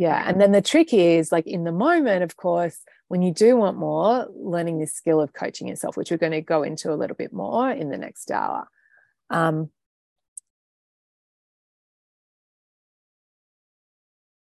yeah 0.00 0.24
and 0.26 0.40
then 0.40 0.50
the 0.50 0.62
trick 0.62 0.94
is 0.94 1.30
like 1.30 1.46
in 1.46 1.64
the 1.64 1.70
moment 1.70 2.22
of 2.22 2.34
course 2.34 2.80
when 3.08 3.20
you 3.20 3.34
do 3.34 3.54
want 3.54 3.76
more 3.76 4.26
learning 4.34 4.78
this 4.78 4.94
skill 4.94 5.20
of 5.20 5.34
coaching 5.34 5.68
yourself 5.68 5.94
which 5.94 6.10
we're 6.10 6.16
going 6.16 6.32
to 6.32 6.40
go 6.40 6.62
into 6.62 6.90
a 6.90 6.96
little 6.96 7.16
bit 7.16 7.32
more 7.34 7.70
in 7.70 7.90
the 7.90 7.98
next 7.98 8.30
hour. 8.30 8.66
Um, 9.28 9.68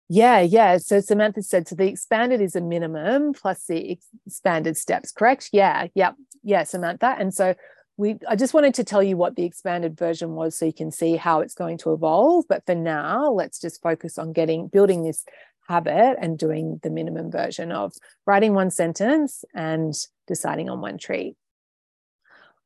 yeah 0.10 0.42
yeah 0.42 0.78
so 0.78 1.00
samantha 1.00 1.42
said 1.42 1.68
so 1.68 1.74
the 1.74 1.88
expanded 1.88 2.42
is 2.42 2.56
a 2.56 2.62
minimum 2.62 3.34
plus 3.34 3.66
the 3.66 3.98
expanded 4.28 4.76
steps 4.76 5.12
correct? 5.12 5.50
Yeah 5.54 5.88
yeah 5.96 6.12
yeah 6.44 6.64
samantha 6.64 7.16
and 7.18 7.34
so 7.34 7.56
we 7.98 8.18
I 8.28 8.36
just 8.36 8.54
wanted 8.54 8.74
to 8.76 8.84
tell 8.84 9.02
you 9.02 9.18
what 9.18 9.36
the 9.36 9.46
expanded 9.46 9.98
version 9.98 10.36
was 10.36 10.58
so 10.58 10.66
you 10.66 10.74
can 10.74 10.92
see 10.92 11.16
how 11.16 11.40
it's 11.40 11.56
going 11.56 11.78
to 11.80 11.94
evolve. 11.94 12.46
But 12.48 12.66
for 12.66 12.76
now, 12.76 13.32
let's 13.32 13.60
just 13.60 13.82
focus 13.82 14.18
on 14.18 14.34
getting 14.34 14.68
building 14.68 15.04
this 15.04 15.24
habit 15.68 16.18
and 16.20 16.38
doing 16.38 16.80
the 16.84 16.90
minimum 16.90 17.32
version 17.32 17.72
of 17.72 17.94
writing 18.26 18.54
one 18.54 18.70
sentence 18.70 19.44
and 19.54 19.94
deciding 20.28 20.70
on 20.70 20.82
one 20.82 20.98
treat. 20.98 21.36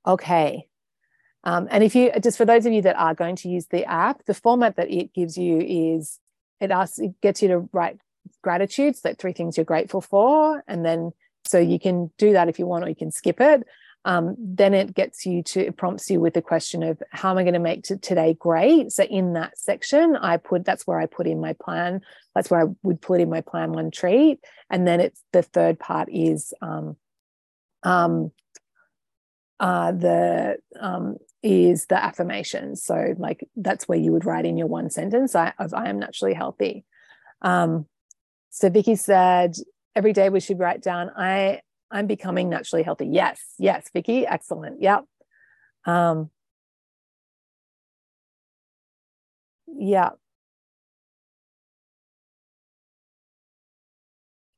Okay. 0.06 0.68
Um, 1.44 1.68
and 1.72 1.84
if 1.84 1.96
you 1.96 2.12
just 2.22 2.38
for 2.38 2.46
those 2.46 2.66
of 2.66 2.74
you 2.74 2.82
that 2.82 2.98
are 2.98 3.14
going 3.14 3.36
to 3.38 3.50
use 3.50 3.68
the 3.68 3.86
app, 3.86 4.26
the 4.26 4.34
format 4.34 4.76
that 4.78 4.90
it 4.90 5.14
gives 5.14 5.38
you 5.38 5.60
is 5.62 6.20
it 6.60 6.72
asks 6.72 7.00
it 7.00 7.22
gets 7.22 7.42
you 7.42 7.48
to 7.50 7.70
write 7.72 8.00
gratitudes, 8.42 9.02
like 9.06 9.18
three 9.18 9.34
things 9.34 9.58
you're 9.58 9.64
grateful 9.64 10.02
for, 10.02 10.64
and 10.68 10.84
then 10.84 11.12
so 11.46 11.60
you 11.60 11.80
can 11.80 12.12
do 12.18 12.34
that 12.34 12.50
if 12.50 12.60
you 12.60 12.66
want, 12.66 12.84
or 12.84 12.90
you 12.90 12.96
can 12.96 13.12
skip 13.12 13.40
it 13.40 13.66
um, 14.06 14.36
then 14.40 14.74
it 14.74 14.94
gets 14.94 15.26
you 15.26 15.44
to 15.44 15.68
it 15.68 15.78
prompts 15.78 16.10
you 16.10 16.20
with 16.20 16.34
the 16.34 16.42
question 16.42 16.84
of 16.84 17.02
how 17.12 17.32
am 17.32 17.38
I 17.38 17.44
going 17.44 17.54
to 17.54 17.60
make 17.60 17.84
today 17.84 18.34
great? 18.34 18.92
So 18.92 19.04
in 19.04 19.34
that 19.34 19.58
section, 19.58 20.16
I 20.16 20.38
put 20.38 20.64
that's 20.64 20.88
where 20.88 21.00
I 21.00 21.06
put 21.06 21.28
in 21.28 21.42
my 21.42 21.54
plan. 21.54 22.02
That's 22.34 22.50
where 22.50 22.62
I 22.62 22.70
would 22.84 23.02
put 23.02 23.20
in 23.20 23.30
my 23.30 23.42
plan 23.42 23.74
one 23.74 23.92
treat, 23.92 24.40
and 24.70 24.88
then 24.88 25.02
it's 25.02 25.22
the 25.34 25.44
third 25.44 25.80
part 25.80 26.08
is 26.12 26.54
um, 26.62 26.96
um, 27.84 28.32
uh, 29.60 29.92
the 29.92 30.58
um, 30.80 31.18
is 31.44 31.88
the 31.88 32.02
affirmations. 32.02 32.84
So 32.84 33.16
like 33.18 33.46
that's 33.58 33.88
where 33.88 34.00
you 34.00 34.14
would 34.14 34.26
write 34.26 34.46
in 34.46 34.58
your 34.58 34.68
one 34.68 34.90
sentence 34.90 35.36
I, 35.36 35.54
of 35.60 35.74
I 35.74 35.90
am 35.90 36.00
naturally 36.00 36.34
healthy. 36.34 36.86
Um, 37.42 37.86
so 38.50 38.70
Vicky 38.70 38.96
said 38.96 39.56
every 39.96 40.14
day 40.14 40.30
we 40.30 40.40
should 40.40 40.60
write 40.60 40.82
down 40.82 41.12
I 41.16 41.62
I'm 41.92 42.08
becoming 42.08 42.50
naturally 42.50 42.84
healthy. 42.84 43.08
Yes, 43.08 43.42
yes, 43.58 43.90
Vicky, 43.94 44.26
excellent. 44.28 44.82
Yep. 44.82 45.06
Um, 45.86 46.30
yeah. 49.68 50.12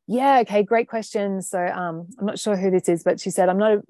Yeah, 0.07 0.39
okay, 0.41 0.63
great 0.63 0.89
question. 0.89 1.41
So 1.41 1.59
um, 1.59 2.07
I'm 2.19 2.25
not 2.25 2.39
sure 2.39 2.57
who 2.57 2.69
this 2.69 2.89
is, 2.89 3.03
but 3.03 3.19
she 3.19 3.29
said, 3.29 3.47
I'm 3.47 3.57
not 3.57 3.71
a 3.71 3.81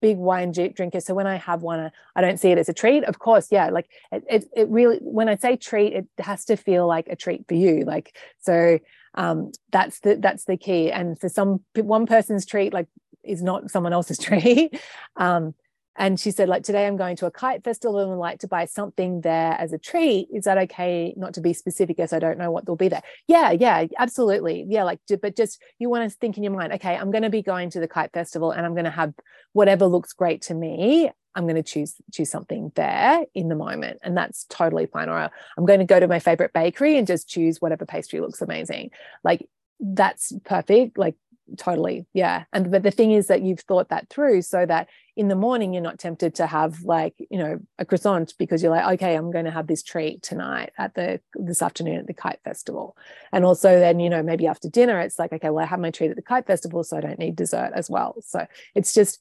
big 0.00 0.16
wine 0.16 0.52
drinker. 0.52 1.00
So 1.00 1.12
when 1.12 1.26
I 1.26 1.36
have 1.36 1.62
one, 1.62 1.90
I 2.14 2.20
don't 2.20 2.38
see 2.40 2.50
it 2.50 2.58
as 2.58 2.68
a 2.68 2.72
treat. 2.72 3.04
Of 3.04 3.18
course, 3.18 3.48
yeah, 3.50 3.68
like 3.68 3.90
it, 4.10 4.24
it, 4.28 4.44
it 4.56 4.68
really, 4.68 4.98
when 5.02 5.28
I 5.28 5.36
say 5.36 5.56
treat, 5.56 5.92
it 5.92 6.06
has 6.18 6.46
to 6.46 6.56
feel 6.56 6.86
like 6.86 7.08
a 7.08 7.16
treat 7.16 7.44
for 7.46 7.54
you. 7.54 7.84
Like, 7.84 8.16
so 8.38 8.78
um, 9.16 9.52
that's 9.72 10.00
the 10.00 10.16
that's 10.16 10.44
the 10.44 10.56
key. 10.56 10.90
And 10.90 11.18
for 11.18 11.28
some 11.28 11.62
one 11.74 12.06
person's 12.06 12.46
treat 12.46 12.72
like 12.72 12.86
is 13.24 13.42
not 13.42 13.70
someone 13.70 13.92
else's 13.92 14.18
treat 14.28 14.78
um, 15.16 15.54
and 15.98 16.18
she 16.18 16.30
said 16.30 16.48
like 16.48 16.62
today 16.62 16.86
i'm 16.86 16.96
going 16.96 17.16
to 17.16 17.26
a 17.26 17.30
kite 17.30 17.64
festival 17.64 17.98
and 17.98 18.10
would 18.10 18.16
like 18.16 18.38
to 18.38 18.48
buy 18.48 18.64
something 18.64 19.20
there 19.22 19.52
as 19.58 19.72
a 19.72 19.78
treat 19.78 20.28
is 20.32 20.44
that 20.44 20.58
okay 20.58 21.14
not 21.16 21.34
to 21.34 21.40
be 21.40 21.52
specific 21.52 21.98
as 21.98 22.12
i 22.12 22.18
don't 22.18 22.38
know 22.38 22.50
what 22.50 22.64
there'll 22.64 22.76
be 22.76 22.88
there 22.88 23.02
yeah 23.26 23.50
yeah 23.50 23.86
absolutely 23.98 24.64
yeah 24.68 24.84
like 24.84 25.00
but 25.20 25.36
just 25.36 25.60
you 25.78 25.88
want 25.88 26.10
to 26.10 26.18
think 26.18 26.36
in 26.36 26.42
your 26.42 26.52
mind 26.52 26.72
okay 26.72 26.96
i'm 26.96 27.10
going 27.10 27.22
to 27.22 27.30
be 27.30 27.42
going 27.42 27.70
to 27.70 27.80
the 27.80 27.88
kite 27.88 28.12
festival 28.12 28.50
and 28.50 28.64
i'm 28.64 28.72
going 28.72 28.84
to 28.84 28.90
have 28.90 29.12
whatever 29.52 29.86
looks 29.86 30.12
great 30.12 30.42
to 30.42 30.54
me 30.54 31.10
I'm 31.36 31.44
going 31.44 31.56
to 31.56 31.62
choose 31.62 31.94
choose 32.10 32.30
something 32.30 32.72
there 32.76 33.22
in 33.34 33.48
the 33.48 33.54
moment, 33.54 33.98
and 34.02 34.16
that's 34.16 34.46
totally 34.48 34.86
fine. 34.86 35.10
Or 35.10 35.30
I'm 35.58 35.66
going 35.66 35.80
to 35.80 35.84
go 35.84 36.00
to 36.00 36.08
my 36.08 36.18
favorite 36.18 36.54
bakery 36.54 36.96
and 36.96 37.06
just 37.06 37.28
choose 37.28 37.60
whatever 37.60 37.84
pastry 37.84 38.20
looks 38.20 38.40
amazing. 38.40 38.90
Like 39.22 39.46
that's 39.78 40.32
perfect. 40.44 40.96
Like 40.96 41.14
totally, 41.56 42.06
yeah. 42.12 42.44
And 42.52 42.70
but 42.70 42.82
the 42.82 42.90
thing 42.90 43.12
is 43.12 43.28
that 43.28 43.42
you've 43.42 43.60
thought 43.60 43.88
that 43.88 44.08
through, 44.08 44.42
so 44.42 44.66
that 44.66 44.88
in 45.16 45.28
the 45.28 45.34
morning 45.34 45.72
you're 45.72 45.82
not 45.82 45.98
tempted 45.98 46.34
to 46.36 46.46
have 46.46 46.82
like 46.82 47.14
you 47.30 47.38
know 47.38 47.58
a 47.78 47.84
croissant 47.84 48.34
because 48.38 48.62
you're 48.62 48.72
like, 48.72 48.94
okay, 48.94 49.14
I'm 49.14 49.30
going 49.30 49.44
to 49.44 49.50
have 49.50 49.66
this 49.66 49.82
treat 49.82 50.22
tonight 50.22 50.72
at 50.78 50.94
the 50.94 51.20
this 51.34 51.62
afternoon 51.62 51.98
at 51.98 52.06
the 52.06 52.14
kite 52.14 52.40
festival, 52.44 52.96
and 53.32 53.44
also 53.44 53.78
then 53.78 54.00
you 54.00 54.10
know 54.10 54.22
maybe 54.22 54.46
after 54.46 54.68
dinner 54.68 55.00
it's 55.00 55.18
like, 55.18 55.32
okay, 55.32 55.50
well 55.50 55.64
I 55.64 55.68
have 55.68 55.80
my 55.80 55.90
treat 55.90 56.10
at 56.10 56.16
the 56.16 56.22
kite 56.22 56.46
festival, 56.46 56.84
so 56.84 56.96
I 56.96 57.00
don't 57.00 57.18
need 57.18 57.36
dessert 57.36 57.72
as 57.74 57.88
well. 57.88 58.16
So 58.22 58.46
it's 58.74 58.92
just 58.92 59.20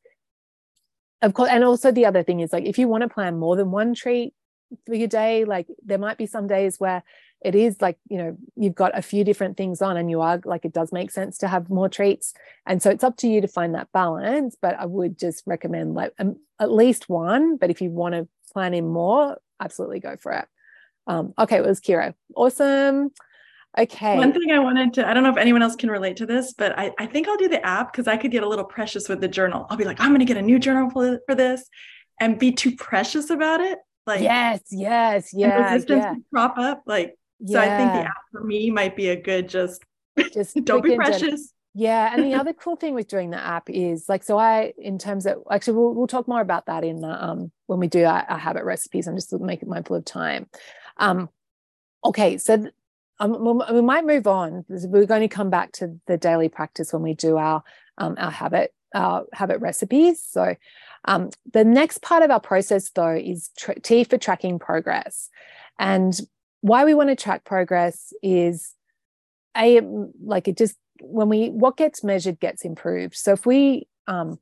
of 1.21 1.33
course 1.33 1.49
and 1.49 1.63
also 1.63 1.91
the 1.91 2.05
other 2.05 2.23
thing 2.23 2.39
is 2.39 2.53
like 2.53 2.65
if 2.65 2.77
you 2.77 2.87
want 2.87 3.01
to 3.01 3.09
plan 3.09 3.37
more 3.37 3.55
than 3.55 3.71
one 3.71 3.93
treat 3.93 4.33
for 4.85 4.95
your 4.95 5.07
day 5.07 5.45
like 5.45 5.67
there 5.83 5.97
might 5.97 6.17
be 6.17 6.25
some 6.25 6.47
days 6.47 6.79
where 6.79 7.03
it 7.41 7.55
is 7.55 7.81
like 7.81 7.97
you 8.09 8.17
know 8.17 8.37
you've 8.55 8.75
got 8.75 8.97
a 8.97 9.01
few 9.01 9.23
different 9.23 9.57
things 9.57 9.81
on 9.81 9.97
and 9.97 10.09
you 10.09 10.21
are 10.21 10.41
like 10.45 10.65
it 10.65 10.73
does 10.73 10.91
make 10.91 11.11
sense 11.11 11.37
to 11.37 11.47
have 11.47 11.69
more 11.69 11.89
treats 11.89 12.33
and 12.65 12.81
so 12.81 12.89
it's 12.89 13.03
up 13.03 13.17
to 13.17 13.27
you 13.27 13.41
to 13.41 13.47
find 13.47 13.75
that 13.75 13.91
balance 13.91 14.55
but 14.61 14.77
i 14.79 14.85
would 14.85 15.17
just 15.17 15.43
recommend 15.45 15.93
like 15.93 16.13
um, 16.19 16.37
at 16.59 16.71
least 16.71 17.09
one 17.09 17.57
but 17.57 17.69
if 17.69 17.81
you 17.81 17.89
want 17.89 18.15
to 18.15 18.27
plan 18.51 18.73
in 18.73 18.87
more 18.87 19.37
absolutely 19.59 19.99
go 19.99 20.15
for 20.17 20.31
it 20.31 20.47
um, 21.07 21.33
okay 21.37 21.57
it 21.57 21.65
was 21.65 21.79
kira 21.79 22.13
awesome 22.35 23.11
Okay. 23.77 24.15
One 24.15 24.31
thing 24.31 24.51
I 24.51 24.59
wanted 24.59 24.93
to, 24.93 25.07
I 25.07 25.13
don't 25.13 25.23
know 25.23 25.31
if 25.31 25.37
anyone 25.37 25.61
else 25.61 25.75
can 25.75 25.91
relate 25.91 26.15
to 26.17 26.25
this, 26.25 26.53
but 26.53 26.77
I, 26.79 26.91
I 26.97 27.05
think 27.05 27.27
I'll 27.27 27.37
do 27.37 27.49
the 27.49 27.65
app 27.65 27.91
because 27.91 28.07
I 28.07 28.15
could 28.15 28.31
get 28.31 28.43
a 28.43 28.47
little 28.47 28.63
precious 28.63 29.09
with 29.09 29.19
the 29.19 29.27
journal. 29.27 29.67
I'll 29.69 29.77
be 29.77 29.83
like, 29.83 29.99
I'm 29.99 30.09
going 30.09 30.19
to 30.19 30.25
get 30.25 30.37
a 30.37 30.41
new 30.41 30.59
journal 30.59 30.89
for, 30.89 31.19
for 31.25 31.35
this 31.35 31.67
and 32.19 32.39
be 32.39 32.53
too 32.53 32.75
precious 32.75 33.29
about 33.29 33.59
it. 33.59 33.77
Like, 34.07 34.21
yes, 34.21 34.61
yes, 34.71 35.31
yeah. 35.33 35.73
resistance 35.73 36.03
yeah. 36.03 36.13
crop 36.31 36.57
up. 36.57 36.83
Like, 36.85 37.17
yeah. 37.39 37.53
so 37.53 37.59
I 37.59 37.77
think 37.77 37.93
the 37.93 38.09
app 38.09 38.23
for 38.31 38.43
me 38.43 38.71
might 38.71 38.95
be 38.95 39.09
a 39.09 39.15
good 39.15 39.49
just, 39.49 39.83
just 40.33 40.55
don't 40.63 40.83
be 40.83 40.95
precious. 40.95 41.51
Yeah. 41.73 42.11
And 42.13 42.23
the 42.23 42.33
other 42.39 42.53
cool 42.53 42.75
thing 42.75 42.95
with 42.95 43.07
doing 43.07 43.31
the 43.31 43.43
app 43.43 43.69
is 43.69 44.07
like, 44.07 44.23
so 44.23 44.37
I, 44.37 44.73
in 44.77 44.97
terms 44.97 45.25
of 45.25 45.43
actually, 45.51 45.77
we'll, 45.77 45.93
we'll 45.93 46.07
talk 46.07 46.27
more 46.27 46.41
about 46.41 46.67
that 46.67 46.83
in 46.83 47.01
the, 47.01 47.23
um, 47.23 47.51
when 47.67 47.79
we 47.79 47.87
do 47.87 48.05
our, 48.05 48.25
our 48.27 48.37
habit 48.37 48.63
recipes. 48.63 49.07
I'm 49.07 49.15
just 49.15 49.33
making 49.33 49.69
mindful 49.69 49.97
of 49.97 50.05
time. 50.05 50.47
Um, 50.97 51.29
okay. 52.03 52.37
So 52.37 52.69
um, 53.19 53.61
we 53.71 53.81
might 53.81 54.05
move 54.05 54.27
on. 54.27 54.65
We're 54.67 55.05
going 55.05 55.21
to 55.21 55.27
come 55.27 55.49
back 55.49 55.73
to 55.73 55.99
the 56.07 56.17
daily 56.17 56.49
practice 56.49 56.91
when 56.91 57.01
we 57.01 57.13
do 57.13 57.37
our 57.37 57.63
um, 57.97 58.15
our 58.17 58.31
habit 58.31 58.73
our 58.93 59.25
habit 59.33 59.59
recipes. 59.59 60.21
So 60.25 60.55
um, 61.05 61.29
the 61.53 61.63
next 61.63 62.01
part 62.01 62.23
of 62.23 62.31
our 62.31 62.39
process, 62.39 62.89
though, 62.89 63.15
is 63.15 63.51
tra- 63.57 63.79
T 63.79 64.03
for 64.03 64.17
tracking 64.17 64.59
progress. 64.59 65.29
And 65.77 66.19
why 66.65 66.83
we 66.83 66.95
want 66.95 67.09
to 67.09 67.15
track 67.15 67.43
progress 67.43 68.11
is 68.23 68.73
a 69.55 69.81
like 70.23 70.47
it 70.47 70.57
just 70.57 70.75
when 70.99 71.29
we 71.29 71.49
what 71.49 71.77
gets 71.77 72.03
measured 72.03 72.39
gets 72.39 72.65
improved. 72.65 73.15
So 73.15 73.33
if 73.33 73.45
we 73.45 73.87
um, 74.07 74.39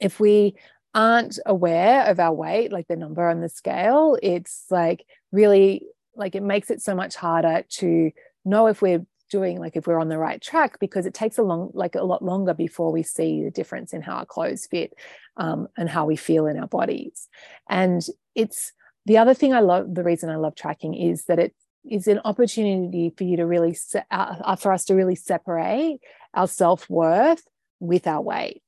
if 0.00 0.18
we 0.18 0.56
aren't 0.92 1.38
aware 1.46 2.04
of 2.06 2.18
our 2.18 2.32
weight, 2.32 2.72
like 2.72 2.88
the 2.88 2.96
number 2.96 3.28
on 3.28 3.42
the 3.42 3.48
scale, 3.48 4.18
it's 4.24 4.64
like 4.70 5.06
really 5.30 5.86
like 6.16 6.34
it 6.34 6.42
makes 6.42 6.68
it 6.68 6.82
so 6.82 6.96
much 6.96 7.14
harder 7.14 7.62
to 7.68 8.10
know 8.44 8.66
if 8.66 8.82
we're 8.82 9.06
doing 9.30 9.60
like 9.60 9.76
if 9.76 9.86
we're 9.86 10.00
on 10.00 10.08
the 10.08 10.18
right 10.18 10.42
track 10.42 10.80
because 10.80 11.06
it 11.06 11.14
takes 11.14 11.38
a 11.38 11.44
long 11.44 11.70
like 11.74 11.94
a 11.94 12.02
lot 12.02 12.22
longer 12.22 12.54
before 12.54 12.90
we 12.90 13.04
see 13.04 13.44
the 13.44 13.52
difference 13.52 13.92
in 13.92 14.02
how 14.02 14.16
our 14.16 14.26
clothes 14.26 14.66
fit 14.66 14.94
um, 15.36 15.68
and 15.76 15.88
how 15.88 16.06
we 16.06 16.16
feel 16.16 16.46
in 16.46 16.58
our 16.58 16.68
bodies 16.68 17.28
and 17.68 18.06
it's 18.36 18.72
the 19.06 19.16
other 19.18 19.34
thing 19.34 19.54
i 19.54 19.60
love 19.60 19.94
the 19.94 20.04
reason 20.04 20.28
i 20.28 20.36
love 20.36 20.54
tracking 20.54 20.94
is 20.94 21.24
that 21.24 21.38
it 21.38 21.54
is 21.88 22.06
an 22.06 22.20
opportunity 22.24 23.12
for 23.16 23.24
you 23.24 23.36
to 23.36 23.46
really 23.46 23.72
se- 23.72 24.02
uh, 24.10 24.56
for 24.56 24.72
us 24.72 24.84
to 24.84 24.94
really 24.94 25.14
separate 25.14 25.98
our 26.34 26.48
self-worth 26.48 27.44
with 27.80 28.06
our 28.06 28.20
weight 28.20 28.62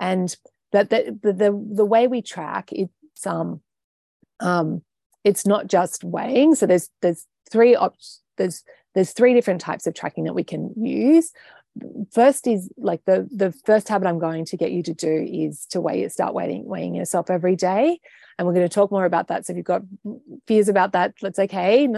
and 0.00 0.36
that 0.72 0.90
the, 0.90 1.16
the 1.22 1.32
the, 1.32 1.66
the 1.74 1.84
way 1.84 2.08
we 2.08 2.20
track 2.22 2.70
it's 2.72 3.26
um 3.26 3.60
um 4.40 4.82
it's 5.24 5.46
not 5.46 5.66
just 5.66 6.04
weighing. 6.04 6.54
So 6.54 6.66
there's 6.66 6.90
there's 7.00 7.26
three 7.50 7.74
options. 7.74 8.20
There's 8.36 8.62
there's 8.94 9.12
three 9.12 9.34
different 9.34 9.60
types 9.60 9.86
of 9.86 9.94
tracking 9.94 10.24
that 10.24 10.34
we 10.34 10.44
can 10.44 10.72
use 10.76 11.32
first 12.12 12.46
is 12.46 12.68
like 12.76 13.02
the 13.06 13.26
the 13.34 13.50
first 13.64 13.88
habit 13.88 14.06
i'm 14.06 14.18
going 14.18 14.44
to 14.44 14.58
get 14.58 14.72
you 14.72 14.82
to 14.82 14.92
do 14.92 15.26
is 15.26 15.64
to 15.64 15.80
weigh 15.80 16.06
start 16.10 16.34
weighing 16.34 16.66
weighing 16.66 16.94
yourself 16.94 17.30
every 17.30 17.56
day 17.56 17.98
and 18.38 18.46
we're 18.46 18.54
going 18.54 18.68
to 18.68 18.74
talk 18.74 18.90
more 18.90 19.04
about 19.04 19.28
that. 19.28 19.46
So 19.46 19.52
if 19.52 19.56
you've 19.56 19.66
got 19.66 19.82
fears 20.46 20.68
about 20.68 20.92
that 20.92 21.14
that's 21.20 21.38
okay. 21.38 21.88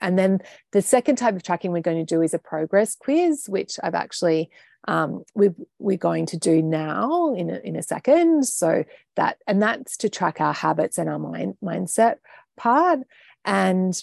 And 0.00 0.18
then 0.18 0.40
the 0.72 0.82
second 0.82 1.16
type 1.16 1.36
of 1.36 1.42
tracking 1.42 1.72
we're 1.72 1.80
going 1.80 2.04
to 2.04 2.14
do 2.14 2.22
is 2.22 2.34
a 2.34 2.38
progress 2.38 2.96
quiz 2.96 3.46
which 3.48 3.78
i've 3.82 3.94
actually 3.94 4.50
um, 4.88 5.24
we 5.34 5.50
we're 5.78 5.96
going 5.96 6.26
to 6.26 6.36
do 6.36 6.62
now 6.62 7.34
in 7.34 7.50
a, 7.50 7.58
in 7.58 7.76
a 7.76 7.82
second. 7.82 8.46
So 8.46 8.84
that 9.16 9.38
and 9.46 9.60
that's 9.60 9.96
to 9.98 10.08
track 10.08 10.40
our 10.40 10.52
habits 10.52 10.98
and 10.98 11.08
our 11.08 11.18
mind 11.18 11.56
mindset 11.62 12.16
part. 12.56 13.00
And 13.44 14.00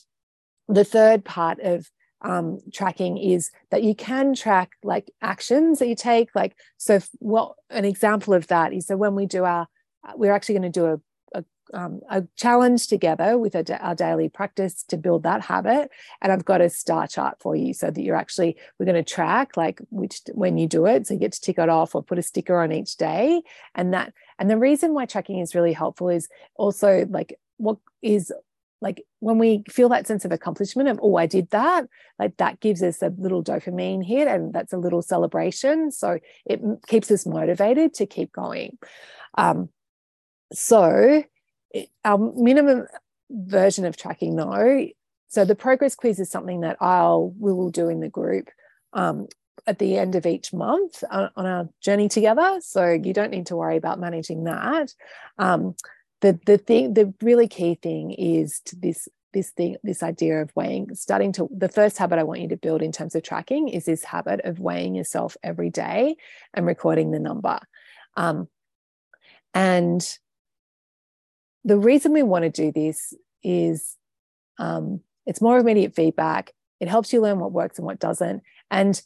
the 0.68 0.84
third 0.84 1.26
part 1.26 1.60
of 1.60 1.90
um, 2.22 2.60
tracking 2.74 3.18
is 3.18 3.52
that 3.70 3.84
you 3.84 3.96
can 3.96 4.34
track 4.34 4.72
like 4.84 5.12
actions 5.22 5.80
that 5.80 5.88
you 5.88 5.96
take. 5.96 6.30
Like, 6.36 6.56
so 6.78 7.00
what 7.20 7.56
an 7.70 7.86
example 7.86 8.34
of 8.34 8.48
that 8.48 8.74
is 8.74 8.88
so 8.88 8.96
when 8.96 9.16
we 9.16 9.26
do 9.26 9.44
our, 9.44 9.68
we're 10.16 10.32
actually 10.32 10.56
going 10.56 10.72
to 10.72 10.80
do 10.80 10.86
a, 10.86 10.94
a, 10.94 11.00
um, 11.74 12.02
a 12.10 12.24
challenge 12.36 12.88
together 12.88 13.38
with 13.38 13.56
a, 13.56 13.80
our 13.80 13.96
daily 13.96 14.30
practice 14.30 14.84
to 14.86 14.98
build 14.98 15.24
that 15.24 15.42
habit. 15.42 15.90
And 16.22 16.32
I've 16.32 16.46
got 16.46 16.62
a 16.62 16.70
star 16.70 17.08
chart 17.08 17.38
for 17.40 17.56
you 17.56 17.74
so 17.74 17.92
that 17.92 18.02
you're 18.02 18.16
actually, 18.16 18.58
we're 18.78 18.86
going 18.86 19.04
to 19.04 19.14
track 19.14 19.58
like 19.58 19.82
which, 19.90 20.22
when 20.34 20.58
you 20.58 20.68
do 20.68 20.86
it. 20.86 21.08
So 21.08 21.16
you 21.16 21.20
get 21.20 21.34
to 21.34 21.42
tick 21.42 21.58
it 21.58 21.70
off 21.70 21.96
or 21.96 22.04
put 22.04 22.20
a 22.20 22.24
sticker 22.24 22.60
on 22.60 22.72
each 22.72 22.98
day. 22.98 23.42
And 23.76 23.94
that, 23.94 24.14
and 24.40 24.50
the 24.50 24.58
reason 24.58 24.94
why 24.94 25.06
tracking 25.06 25.40
is 25.40 25.56
really 25.56 25.74
helpful 25.74 26.10
is 26.10 26.28
also 26.56 27.06
like 27.10 27.38
what 27.58 27.78
is 28.02 28.32
like 28.82 29.06
when 29.20 29.38
we 29.38 29.64
feel 29.70 29.90
that 29.90 30.06
sense 30.06 30.26
of 30.26 30.32
accomplishment 30.32 30.90
of 30.90 31.00
oh 31.02 31.16
i 31.16 31.26
did 31.26 31.50
that 31.52 31.88
like 32.20 32.36
that 32.38 32.60
gives 32.60 32.84
us 32.84 33.02
a 33.02 33.14
little 33.18 33.42
dopamine 33.42 34.06
hit 34.06 34.28
and 34.28 34.54
that's 34.54 34.74
a 34.74 34.78
little 34.78 35.02
celebration 35.02 35.90
so 35.90 36.20
it 36.46 36.62
keeps 36.88 37.10
us 37.10 37.26
motivated 37.26 37.94
to 37.94 38.06
keep 38.06 38.32
going 38.34 38.78
um, 39.36 39.70
so 40.52 41.24
our 42.06 42.18
minimum 42.18 42.88
version 43.30 43.86
of 43.86 43.98
tracking 43.98 44.36
though 44.36 44.88
so 45.28 45.46
the 45.46 45.56
progress 45.56 45.96
quiz 45.96 46.20
is 46.20 46.30
something 46.30 46.62
that 46.62 46.78
i'll 46.82 47.34
we 47.40 47.52
will 47.52 47.72
do 47.72 47.90
in 47.90 48.00
the 48.00 48.10
group 48.10 48.50
um, 48.94 49.28
at 49.66 49.80
the 49.80 49.98
end 49.98 50.16
of 50.16 50.26
each 50.26 50.54
month 50.54 51.04
on, 51.10 51.30
on, 51.36 51.46
our 51.46 51.70
journey 51.82 52.10
together. 52.10 52.60
So 52.62 52.90
you 52.92 53.14
don't 53.14 53.32
need 53.32 53.48
to 53.48 53.56
worry 53.56 53.78
about 53.78 54.00
managing 54.00 54.44
that. 54.44 54.94
Um, 55.38 55.76
the 56.22 56.40
the 56.46 56.58
thing 56.58 56.94
the 56.94 57.14
really 57.22 57.48
key 57.48 57.76
thing 57.76 58.12
is 58.12 58.62
to 58.66 58.76
this 58.78 59.08
this 59.34 59.50
thing 59.50 59.76
this 59.84 60.02
idea 60.02 60.42
of 60.42 60.52
weighing 60.56 60.94
starting 60.96 61.34
to 61.34 61.50
the 61.52 61.68
first 61.68 61.98
habit 61.98 62.20
i 62.20 62.24
want 62.24 62.40
you 62.40 62.48
to 62.48 62.56
build 62.56 62.82
in 62.82 62.94
terms 62.94 63.16
of 63.16 63.24
tracking 63.24 63.68
is 63.68 63.86
this 63.86 64.04
habit 64.06 64.40
of 64.46 64.60
weighing 64.60 64.96
yourself 64.96 65.36
every 65.44 65.70
day 65.70 66.16
and 66.54 66.66
recording 66.66 67.12
the 67.12 67.20
number. 67.20 67.60
Um, 68.16 68.48
and 69.54 70.02
the 71.64 71.78
reason 71.78 72.14
we 72.14 72.24
want 72.24 72.44
to 72.44 72.50
do 72.50 72.72
this 72.72 73.14
is 73.44 73.98
um, 74.60 75.02
it's 75.26 75.42
more 75.42 75.58
immediate 75.58 75.96
feedback 75.96 76.52
it 76.80 76.88
helps 76.88 77.14
you 77.14 77.22
learn 77.22 77.40
what 77.40 77.52
works 77.52 77.78
and 77.78 77.86
what 77.86 78.00
doesn't 78.00 78.42
and 78.72 79.02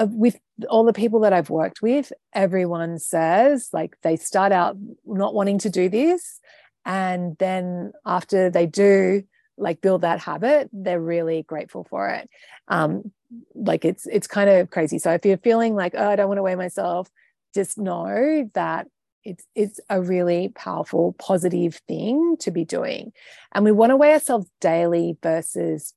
with 0.00 0.38
all 0.68 0.84
the 0.84 0.92
people 0.92 1.20
that 1.20 1.32
I've 1.32 1.50
worked 1.50 1.82
with, 1.82 2.12
everyone 2.32 2.98
says 2.98 3.70
like 3.72 3.96
they 4.02 4.16
start 4.16 4.52
out 4.52 4.76
not 5.04 5.34
wanting 5.34 5.58
to 5.58 5.70
do 5.70 5.88
this. 5.88 6.40
And 6.84 7.36
then 7.38 7.92
after 8.06 8.50
they 8.50 8.66
do 8.66 9.24
like 9.56 9.80
build 9.80 10.02
that 10.02 10.20
habit, 10.20 10.70
they're 10.72 11.00
really 11.00 11.42
grateful 11.42 11.86
for 11.88 12.08
it. 12.08 12.30
Um, 12.68 13.12
like 13.54 13.84
it's 13.84 14.06
it's 14.06 14.26
kind 14.26 14.48
of 14.48 14.70
crazy. 14.70 14.98
So 14.98 15.12
if 15.12 15.24
you're 15.26 15.36
feeling 15.38 15.74
like, 15.74 15.94
oh, 15.96 16.08
I 16.08 16.16
don't 16.16 16.28
want 16.28 16.38
to 16.38 16.42
weigh 16.42 16.54
myself, 16.54 17.10
just 17.54 17.76
know 17.76 18.48
that 18.54 18.86
it's 19.24 19.44
it's 19.54 19.80
a 19.90 20.00
really 20.00 20.50
powerful, 20.54 21.14
positive 21.18 21.80
thing 21.88 22.36
to 22.40 22.50
be 22.50 22.64
doing. 22.64 23.12
And 23.52 23.64
we 23.64 23.72
want 23.72 23.90
to 23.90 23.96
weigh 23.96 24.12
ourselves 24.12 24.50
daily 24.60 25.16
versus 25.22 25.94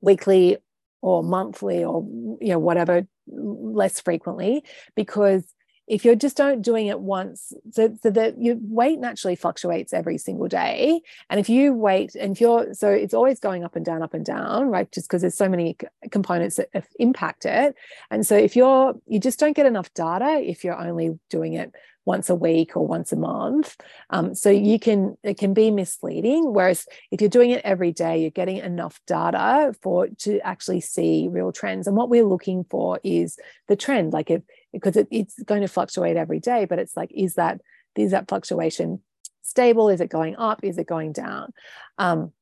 weekly 0.00 0.58
or 1.00 1.22
monthly 1.22 1.84
or 1.84 2.02
you 2.40 2.48
know 2.48 2.58
whatever 2.58 3.06
less 3.26 4.00
frequently 4.00 4.64
because 4.94 5.44
if 5.88 6.04
you're 6.04 6.14
just 6.14 6.36
don't 6.36 6.62
doing 6.62 6.86
it 6.86 7.00
once 7.00 7.52
so, 7.70 7.96
so 8.02 8.10
that 8.10 8.40
your 8.40 8.56
weight 8.60 8.98
naturally 8.98 9.34
fluctuates 9.34 9.92
every 9.92 10.18
single 10.18 10.46
day 10.46 11.00
and 11.30 11.40
if 11.40 11.48
you 11.48 11.72
wait 11.72 12.14
and 12.14 12.32
if 12.32 12.40
you're 12.40 12.74
so 12.74 12.88
it's 12.88 13.14
always 13.14 13.40
going 13.40 13.64
up 13.64 13.74
and 13.74 13.84
down 13.84 14.02
up 14.02 14.14
and 14.14 14.24
down 14.24 14.68
right 14.68 14.90
just 14.92 15.08
because 15.08 15.22
there's 15.22 15.36
so 15.36 15.48
many 15.48 15.76
components 16.10 16.56
that 16.56 16.68
impact 16.98 17.46
it 17.46 17.74
and 18.10 18.26
so 18.26 18.36
if 18.36 18.54
you're 18.54 18.94
you 19.06 19.18
just 19.18 19.38
don't 19.38 19.56
get 19.56 19.66
enough 19.66 19.92
data 19.94 20.40
if 20.44 20.62
you're 20.62 20.78
only 20.78 21.18
doing 21.30 21.54
it 21.54 21.72
once 22.08 22.30
a 22.30 22.34
week 22.34 22.74
or 22.74 22.86
once 22.86 23.12
a 23.12 23.16
month. 23.16 23.76
Um, 24.08 24.34
so 24.34 24.48
you 24.48 24.80
can 24.80 25.18
it 25.22 25.36
can 25.36 25.52
be 25.52 25.70
misleading. 25.70 26.54
Whereas 26.54 26.86
if 27.10 27.20
you're 27.20 27.28
doing 27.28 27.50
it 27.50 27.60
every 27.64 27.92
day, 27.92 28.22
you're 28.22 28.30
getting 28.30 28.56
enough 28.56 28.98
data 29.06 29.74
for 29.82 30.08
to 30.20 30.40
actually 30.40 30.80
see 30.80 31.28
real 31.30 31.52
trends. 31.52 31.86
And 31.86 31.94
what 31.94 32.08
we're 32.08 32.24
looking 32.24 32.64
for 32.64 32.98
is 33.04 33.38
the 33.68 33.76
trend, 33.76 34.14
like 34.14 34.30
if 34.30 34.42
because 34.72 34.96
it, 34.96 35.08
it's 35.10 35.42
going 35.42 35.62
to 35.62 35.68
fluctuate 35.68 36.16
every 36.16 36.40
day, 36.40 36.64
but 36.64 36.78
it's 36.78 36.96
like 36.96 37.10
is 37.14 37.34
that 37.34 37.60
is 37.96 38.12
that 38.12 38.28
fluctuation 38.28 39.00
stable? 39.42 39.88
Is 39.88 40.00
it 40.00 40.10
going 40.10 40.36
up? 40.36 40.60
Is 40.62 40.78
it 40.78 40.86
going 40.86 41.12
down? 41.12 41.52
Um, 41.98 42.32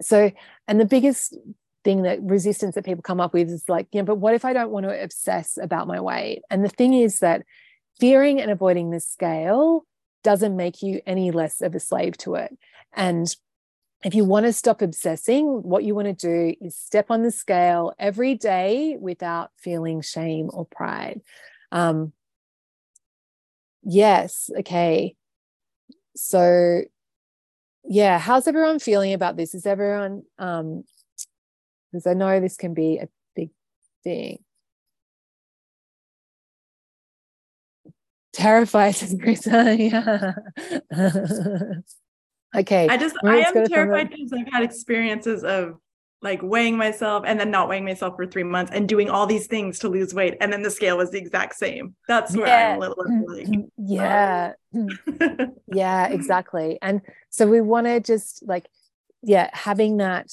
so 0.00 0.30
and 0.66 0.80
the 0.80 0.86
biggest 0.86 1.36
thing 1.84 2.02
that 2.02 2.22
resistance 2.22 2.74
that 2.74 2.84
people 2.84 3.02
come 3.02 3.20
up 3.20 3.32
with 3.32 3.48
is 3.48 3.64
like, 3.68 3.88
yeah, 3.92 4.02
but 4.02 4.16
what 4.16 4.34
if 4.34 4.44
I 4.44 4.52
don't 4.52 4.70
want 4.70 4.84
to 4.86 5.02
obsess 5.02 5.58
about 5.60 5.88
my 5.88 6.00
weight? 6.00 6.42
And 6.50 6.64
the 6.64 6.68
thing 6.68 6.94
is 6.94 7.20
that 7.20 7.42
fearing 7.98 8.40
and 8.40 8.50
avoiding 8.50 8.90
the 8.90 9.00
scale 9.00 9.86
doesn't 10.22 10.56
make 10.56 10.82
you 10.82 11.00
any 11.06 11.30
less 11.30 11.60
of 11.60 11.74
a 11.74 11.80
slave 11.80 12.16
to 12.18 12.34
it. 12.34 12.56
And 12.92 13.34
if 14.02 14.14
you 14.14 14.24
want 14.24 14.46
to 14.46 14.52
stop 14.52 14.80
obsessing, 14.82 15.62
what 15.62 15.84
you 15.84 15.94
want 15.94 16.06
to 16.06 16.14
do 16.14 16.56
is 16.64 16.76
step 16.76 17.10
on 17.10 17.22
the 17.22 17.30
scale 17.30 17.92
every 17.98 18.34
day 18.34 18.96
without 18.98 19.50
feeling 19.56 20.00
shame 20.00 20.48
or 20.52 20.64
pride. 20.64 21.20
Um, 21.70 22.12
yes, 23.82 24.50
okay. 24.60 25.16
So, 26.16 26.82
yeah, 27.84 28.18
how's 28.18 28.48
everyone 28.48 28.78
feeling 28.78 29.12
about 29.12 29.36
this? 29.36 29.54
Is 29.54 29.66
everyone, 29.66 30.22
um, 30.38 30.84
because 31.92 32.06
I 32.06 32.14
know 32.14 32.40
this 32.40 32.56
can 32.56 32.72
be 32.74 32.98
a 32.98 33.08
big 33.34 33.50
thing. 34.04 34.44
terrified 38.32 38.94
Marisa. 38.94 39.76
yeah. 40.90 41.80
okay. 42.54 42.88
I 42.88 42.96
just 42.96 43.16
I 43.24 43.38
am 43.38 43.66
terrified 43.66 44.10
because 44.10 44.32
I've 44.32 44.52
had 44.52 44.62
experiences 44.62 45.44
of 45.44 45.78
like 46.22 46.42
weighing 46.42 46.76
myself 46.76 47.24
and 47.26 47.40
then 47.40 47.50
not 47.50 47.68
weighing 47.68 47.84
myself 47.84 48.14
for 48.16 48.26
three 48.26 48.42
months 48.42 48.70
and 48.74 48.86
doing 48.88 49.08
all 49.08 49.26
these 49.26 49.46
things 49.46 49.78
to 49.78 49.88
lose 49.88 50.12
weight 50.12 50.36
and 50.40 50.52
then 50.52 50.62
the 50.62 50.70
scale 50.70 50.98
was 50.98 51.10
the 51.10 51.18
exact 51.18 51.54
same. 51.54 51.94
That's 52.08 52.36
where 52.36 52.46
yeah. 52.46 52.74
i'm 52.74 52.76
a 52.76 52.80
little 52.80 53.26
like 53.26 53.48
yeah. 53.78 54.52
Yeah 55.72 56.08
exactly. 56.08 56.78
And 56.82 57.00
so 57.30 57.46
we 57.46 57.60
want 57.60 57.86
to 57.86 58.00
just 58.00 58.42
like 58.46 58.66
yeah 59.22 59.50
having 59.52 59.98
that 59.98 60.30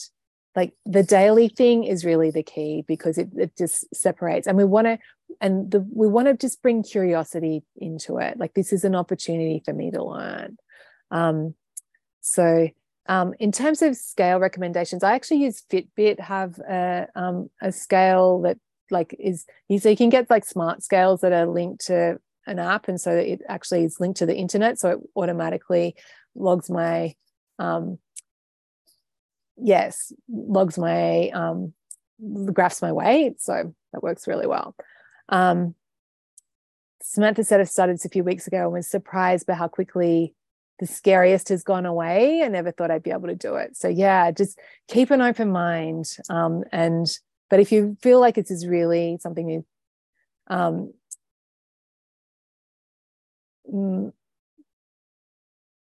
like 0.55 0.73
the 0.85 1.03
daily 1.03 1.49
thing 1.49 1.83
is 1.83 2.03
really 2.03 2.31
the 2.31 2.43
key 2.43 2.83
because 2.87 3.17
it, 3.17 3.29
it 3.37 3.55
just 3.57 3.85
separates 3.93 4.47
and 4.47 4.57
we 4.57 4.65
want 4.65 4.87
to 4.87 4.97
and 5.39 5.69
the, 5.71 5.85
we 5.93 6.07
want 6.07 6.27
to 6.27 6.33
just 6.33 6.61
bring 6.61 6.83
curiosity 6.83 7.63
into 7.75 8.17
it. 8.17 8.37
Like 8.37 8.53
this 8.53 8.73
is 8.73 8.83
an 8.83 8.95
opportunity 8.95 9.61
for 9.63 9.73
me 9.73 9.91
to 9.91 10.03
learn. 10.03 10.57
Um, 11.11 11.55
so 12.27 12.69
um, 13.09 13.33
in 13.39 13.51
terms 13.51 13.81
of 13.81 13.95
scale 13.95 14.39
recommendations 14.39 15.03
i 15.03 15.13
actually 15.13 15.41
use 15.41 15.63
fitbit 15.71 16.19
have 16.19 16.59
a, 16.59 17.07
um, 17.15 17.49
a 17.61 17.71
scale 17.71 18.41
that 18.41 18.57
like 18.89 19.15
is 19.19 19.45
so 19.79 19.89
you 19.89 19.97
can 19.97 20.09
get 20.09 20.29
like 20.29 20.45
smart 20.45 20.83
scales 20.83 21.21
that 21.21 21.33
are 21.33 21.45
linked 21.45 21.85
to 21.85 22.17
an 22.45 22.59
app 22.59 22.87
and 22.87 23.01
so 23.01 23.11
it 23.11 23.41
actually 23.49 23.83
is 23.83 23.99
linked 23.99 24.19
to 24.19 24.25
the 24.25 24.35
internet 24.35 24.79
so 24.79 24.89
it 24.89 24.99
automatically 25.15 25.95
logs 26.35 26.69
my 26.69 27.13
um, 27.59 27.97
yes, 29.57 30.13
logs 30.29 30.77
my 30.77 31.29
um, 31.29 31.73
graphs 32.53 32.81
my 32.81 32.91
weight. 32.91 33.41
So 33.41 33.73
that 33.93 34.03
works 34.03 34.27
really 34.27 34.47
well. 34.47 34.75
Um, 35.29 35.75
Samantha 37.01 37.43
said 37.43 37.59
I 37.59 37.63
started 37.63 37.99
a 38.03 38.09
few 38.09 38.23
weeks 38.23 38.47
ago 38.47 38.63
and 38.63 38.71
was 38.71 38.87
surprised 38.87 39.47
by 39.47 39.53
how 39.53 39.67
quickly 39.67 40.33
the 40.79 40.87
scariest 40.87 41.49
has 41.49 41.63
gone 41.63 41.85
away. 41.85 42.41
I 42.43 42.47
never 42.47 42.71
thought 42.71 42.91
I'd 42.91 43.03
be 43.03 43.11
able 43.11 43.27
to 43.27 43.35
do 43.35 43.55
it. 43.55 43.75
So 43.75 43.87
yeah, 43.87 44.31
just 44.31 44.59
keep 44.87 45.11
an 45.11 45.21
open 45.21 45.51
mind. 45.51 46.17
Um, 46.29 46.63
and 46.71 47.07
but 47.49 47.59
if 47.59 47.71
you 47.71 47.97
feel 48.01 48.19
like 48.19 48.35
this 48.35 48.51
is 48.51 48.67
really 48.67 49.17
something 49.21 49.49
you 49.49 49.65
um, 50.49 50.93
mm, 53.71 54.11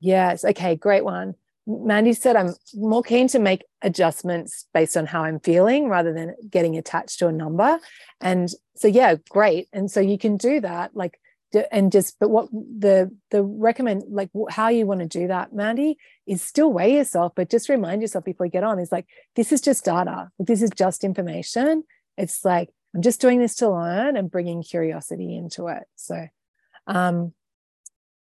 yes, 0.00 0.44
okay, 0.44 0.76
great 0.76 1.04
one. 1.04 1.34
Mandy 1.66 2.14
said, 2.14 2.34
I'm 2.34 2.54
more 2.74 3.02
keen 3.02 3.28
to 3.28 3.38
make 3.38 3.62
adjustments 3.82 4.66
based 4.72 4.96
on 4.96 5.04
how 5.04 5.24
I'm 5.24 5.38
feeling 5.38 5.88
rather 5.88 6.14
than 6.14 6.34
getting 6.48 6.78
attached 6.78 7.18
to 7.18 7.28
a 7.28 7.32
number. 7.32 7.78
And 8.22 8.48
so, 8.74 8.88
yeah, 8.88 9.16
great. 9.28 9.68
And 9.72 9.90
so 9.90 10.00
you 10.00 10.16
can 10.16 10.38
do 10.38 10.62
that, 10.62 10.96
like, 10.96 11.20
and 11.72 11.90
just, 11.90 12.18
but 12.18 12.30
what 12.30 12.50
the, 12.50 13.10
the 13.30 13.42
recommend, 13.42 14.04
like 14.08 14.30
how 14.50 14.68
you 14.68 14.86
want 14.86 15.00
to 15.00 15.06
do 15.06 15.28
that, 15.28 15.52
Mandy, 15.52 15.96
is 16.26 16.42
still 16.42 16.72
weigh 16.72 16.96
yourself, 16.96 17.32
but 17.34 17.50
just 17.50 17.68
remind 17.68 18.02
yourself 18.02 18.24
before 18.24 18.46
you 18.46 18.52
get 18.52 18.64
on 18.64 18.78
is 18.78 18.92
like, 18.92 19.06
this 19.34 19.52
is 19.52 19.60
just 19.60 19.84
data. 19.84 20.30
This 20.38 20.62
is 20.62 20.70
just 20.70 21.04
information. 21.04 21.84
It's 22.16 22.44
like, 22.44 22.70
I'm 22.94 23.02
just 23.02 23.20
doing 23.20 23.38
this 23.38 23.56
to 23.56 23.70
learn 23.70 24.16
and 24.16 24.30
bringing 24.30 24.62
curiosity 24.62 25.36
into 25.36 25.68
it. 25.68 25.84
So, 25.96 26.26
um, 26.86 27.32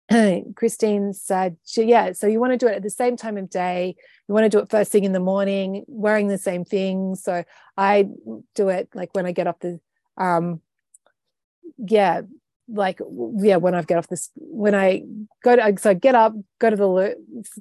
Christine 0.55 1.13
said, 1.13 1.57
yeah, 1.77 2.13
so 2.13 2.27
you 2.27 2.39
want 2.39 2.53
to 2.53 2.57
do 2.57 2.69
it 2.69 2.77
at 2.77 2.83
the 2.83 2.91
same 2.91 3.17
time 3.17 3.37
of 3.37 3.51
day. 3.51 3.97
You 4.29 4.35
want 4.35 4.45
to 4.45 4.49
do 4.49 4.63
it 4.63 4.71
first 4.71 4.93
thing 4.93 5.05
in 5.05 5.13
the 5.13 5.21
morning, 5.21 5.85
wearing 5.89 6.29
the 6.29 6.39
same 6.39 6.65
things. 6.65 7.25
So 7.25 7.45
I 7.77 8.09
do 8.55 8.69
it 8.69 8.89
like 8.95 9.15
when 9.15 9.27
I 9.27 9.33
get 9.33 9.49
off 9.49 9.59
the, 9.59 9.81
um, 10.17 10.61
yeah, 11.79 12.23
like, 12.69 13.01
yeah, 13.39 13.57
when 13.57 13.75
i've 13.75 13.87
get 13.87 13.99
off 13.99 14.09
this, 14.09 14.31
when 14.37 14.75
I 14.75 15.03
go 15.45 15.57
to, 15.57 15.79
so 15.79 15.91
I 15.91 15.95
get 15.95 16.15
up, 16.15 16.35
go 16.59 16.71
to 16.71 16.77
the 16.77 16.87
loot, 16.87 17.17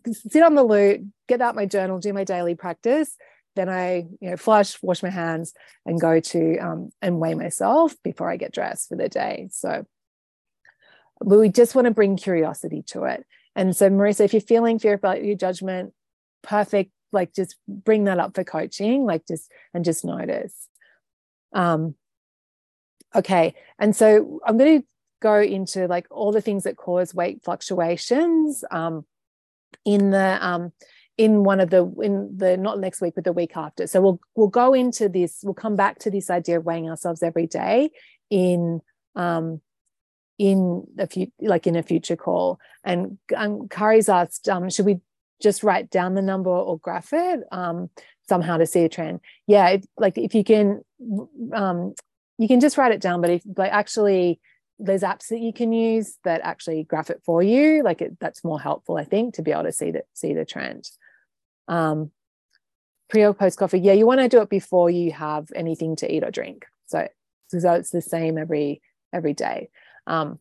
sit 0.08 0.44
on 0.44 0.56
the 0.56 0.64
loot, 0.64 1.02
get 1.28 1.42
out 1.42 1.56
my 1.56 1.66
journal, 1.66 2.00
do 2.00 2.14
my 2.14 2.24
daily 2.24 2.56
practice. 2.56 3.16
Then 3.56 3.70
I, 3.70 4.08
you 4.20 4.32
know, 4.32 4.38
flush, 4.38 4.82
wash 4.82 5.02
my 5.02 5.10
hands 5.10 5.54
and 5.86 6.02
go 6.02 6.20
to, 6.20 6.58
um, 6.58 6.90
and 7.02 7.20
weigh 7.20 7.36
myself 7.36 7.94
before 8.04 8.30
I 8.30 8.38
get 8.38 8.54
dressed 8.54 8.90
for 8.90 8.98
the 8.98 9.08
day. 9.08 9.48
So, 9.52 9.86
we 11.24 11.50
just 11.50 11.76
want 11.76 11.86
to 11.86 11.92
bring 11.92 12.18
curiosity 12.18 12.84
to 12.88 13.06
it. 13.06 13.26
And 13.56 13.76
so, 13.76 13.90
Marissa, 13.90 14.26
if 14.26 14.34
you're 14.34 14.42
feeling 14.42 14.80
fear 14.80 14.94
about 14.94 15.24
your 15.24 15.36
judgment, 15.36 15.94
perfect. 16.44 16.92
Like 17.12 17.34
just 17.34 17.56
bring 17.68 18.06
that 18.06 18.20
up 18.20 18.36
for 18.36 18.44
coaching, 18.44 19.06
like 19.06 19.26
just 19.26 19.50
and 19.74 19.86
just 19.86 20.04
notice. 20.04 20.68
Um, 21.54 21.96
okay. 23.16 23.56
And 23.80 23.96
so 23.96 24.42
I'm 24.46 24.58
going 24.58 24.82
to 24.82 24.88
go 25.26 25.42
into 25.42 25.88
like 25.88 26.08
all 26.12 26.32
the 26.32 26.42
things 26.42 26.64
that 26.64 26.78
cause 26.78 27.14
weight 27.14 27.44
fluctuations 27.44 28.64
um, 28.70 29.06
in 29.84 30.12
the 30.12 30.38
um, 30.46 30.72
in 31.18 31.44
one 31.44 31.60
of 31.60 31.70
the 31.70 31.84
in 32.02 32.38
the 32.38 32.58
not 32.58 32.80
next 32.80 33.02
week 33.02 33.16
but 33.16 33.24
the 33.24 33.34
week 33.34 33.58
after. 33.58 33.88
So 33.88 34.02
we'll 34.02 34.20
we'll 34.36 34.48
go 34.48 34.74
into 34.74 35.10
this. 35.10 35.40
We'll 35.44 35.54
come 35.66 35.76
back 35.76 36.00
to 36.00 36.12
this 36.12 36.30
idea 36.30 36.60
of 36.60 36.66
weighing 36.66 36.90
ourselves 36.90 37.24
every 37.24 37.48
day 37.48 37.90
in 38.30 38.82
um, 39.16 39.62
in 40.38 40.86
a 41.00 41.08
few 41.08 41.32
like 41.40 41.66
in 41.68 41.76
a 41.76 41.84
future 41.84 42.16
call 42.16 42.60
and 42.84 43.18
um, 43.36 43.68
Kari's 43.70 44.10
asked 44.10 44.50
um, 44.50 44.70
should 44.70 44.86
we 44.86 45.00
just 45.42 45.64
write 45.64 45.90
down 45.90 46.16
the 46.16 46.22
number 46.22 46.50
or 46.50 46.78
graph 46.80 47.14
it 47.14 47.42
um, 47.52 47.90
somehow 48.28 48.58
to 48.58 48.66
see 48.66 48.84
a 48.84 48.90
trend 48.90 49.22
yeah 49.48 49.70
if, 49.70 49.86
like 49.98 50.18
if 50.18 50.36
you 50.36 50.44
can 50.44 50.82
um, 51.54 51.94
you 52.38 52.48
can 52.48 52.60
just 52.60 52.78
write 52.78 52.92
it 52.92 53.02
down 53.02 53.22
but 53.22 53.30
if 53.30 53.44
like 53.56 53.72
actually 53.72 54.40
there's 54.80 55.02
apps 55.02 55.28
that 55.30 55.40
you 55.40 55.54
can 55.54 55.72
use 55.72 56.18
that 56.24 56.42
actually 56.44 56.84
graph 56.84 57.10
it 57.10 57.22
for 57.26 57.42
you. 57.42 57.84
Like 57.84 58.02
it, 58.02 58.20
that's 58.20 58.44
more 58.44 58.60
helpful 58.60 58.98
i 58.98 59.04
think 59.04 59.36
to 59.36 59.42
be 59.42 59.52
able 59.52 59.64
to 59.64 59.72
see 59.72 59.92
the 59.92 60.04
see 60.14 60.34
the 60.34 60.46
trend. 60.46 60.90
Um, 61.68 62.12
pre 63.10 63.24
or 63.24 63.34
post 63.34 63.58
coffee. 63.58 63.80
Yeah 63.80 63.94
you 63.94 64.06
want 64.06 64.22
to 64.22 64.30
do 64.30 64.42
it 64.42 64.50
before 64.50 64.90
you 64.90 65.12
have 65.12 65.48
anything 65.56 65.96
to 65.98 66.14
eat 66.14 66.24
or 66.24 66.32
drink. 66.32 66.66
So 66.88 67.08
so 67.48 67.74
it's 67.74 67.92
the 67.92 68.02
same 68.02 68.38
every 68.38 68.82
every 69.14 69.34
day. 69.34 69.70
Um, 70.08 70.40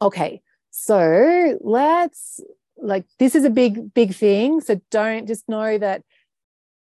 okay, 0.00 0.42
so 0.70 1.58
let's 1.60 2.40
like 2.76 3.04
this 3.18 3.34
is 3.34 3.44
a 3.44 3.50
big, 3.50 3.92
big 3.92 4.14
thing. 4.14 4.60
So 4.60 4.80
don't 4.90 5.26
just 5.26 5.48
know 5.48 5.78
that, 5.78 6.02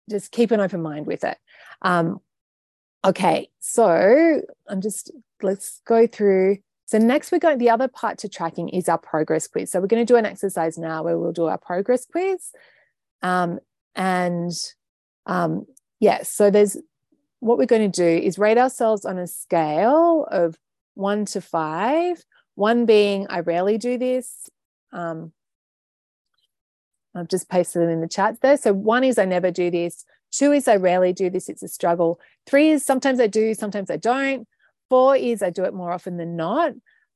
just 0.10 0.32
keep 0.32 0.52
an 0.52 0.60
open 0.60 0.82
mind 0.82 1.06
with 1.06 1.24
it. 1.24 1.38
Um, 1.82 2.22
okay, 3.04 3.50
so 3.60 4.42
I'm 4.68 4.82
just 4.82 5.12
let's 5.42 5.82
go 5.86 6.08
through. 6.08 6.58
So 6.86 6.98
next 6.98 7.32
we're 7.32 7.40
going 7.40 7.58
the 7.58 7.70
other 7.70 7.88
part 7.88 8.18
to 8.20 8.30
tracking 8.30 8.70
is 8.70 8.90
our 8.90 8.98
progress 8.98 9.48
quiz. 9.48 9.72
So 9.72 9.80
we're 9.80 9.88
going 9.88 10.06
to 10.06 10.14
do 10.14 10.18
an 10.18 10.26
exercise 10.26 10.78
now 10.78 11.04
where 11.04 11.18
we'll 11.18 11.32
do 11.32 11.46
our 11.46 11.58
progress 11.58 12.06
quiz. 12.06 12.52
Um, 13.22 13.60
and 13.96 14.52
um, 15.26 15.66
yes, 16.00 16.20
yeah, 16.20 16.24
so 16.24 16.52
there's 16.52 16.78
what 17.40 17.58
we're 17.58 17.66
going 17.66 17.90
to 17.92 18.02
do 18.02 18.26
is 18.26 18.38
rate 18.38 18.58
ourselves 18.58 19.06
on 19.06 19.18
a 19.18 19.28
scale 19.28 20.28
of 20.30 20.58
one 20.94 21.26
to 21.26 21.42
five, 21.42 22.24
one 22.56 22.86
being 22.86 23.26
I 23.30 23.40
rarely 23.40 23.78
do 23.78 23.98
this. 23.98 24.50
Um, 24.94 25.32
I've 27.16 27.28
just 27.28 27.50
pasted 27.50 27.82
them 27.82 27.90
in 27.90 28.02
the 28.02 28.08
chat 28.08 28.42
there. 28.42 28.58
So 28.58 28.74
one 28.74 29.04
is 29.04 29.18
I 29.18 29.26
never 29.26 29.52
do 29.52 29.72
this. 29.72 30.06
Two 30.32 30.52
is 30.52 30.68
I 30.68 30.78
rarely 30.78 31.14
do 31.14 31.30
this. 31.30 31.50
It's 31.50 31.64
a 31.64 31.68
struggle. 31.68 32.20
Three 32.48 32.70
is 32.70 32.86
sometimes 32.86 33.20
I 33.20 33.28
do, 33.28 33.54
sometimes 33.54 33.92
I 33.92 33.98
don't. 33.98 34.48
Four 34.90 35.16
is 35.16 35.42
I 35.42 35.50
do 35.50 35.64
it 35.64 35.74
more 35.74 35.92
often 35.92 36.18
than 36.18 36.36
not. 36.36 36.74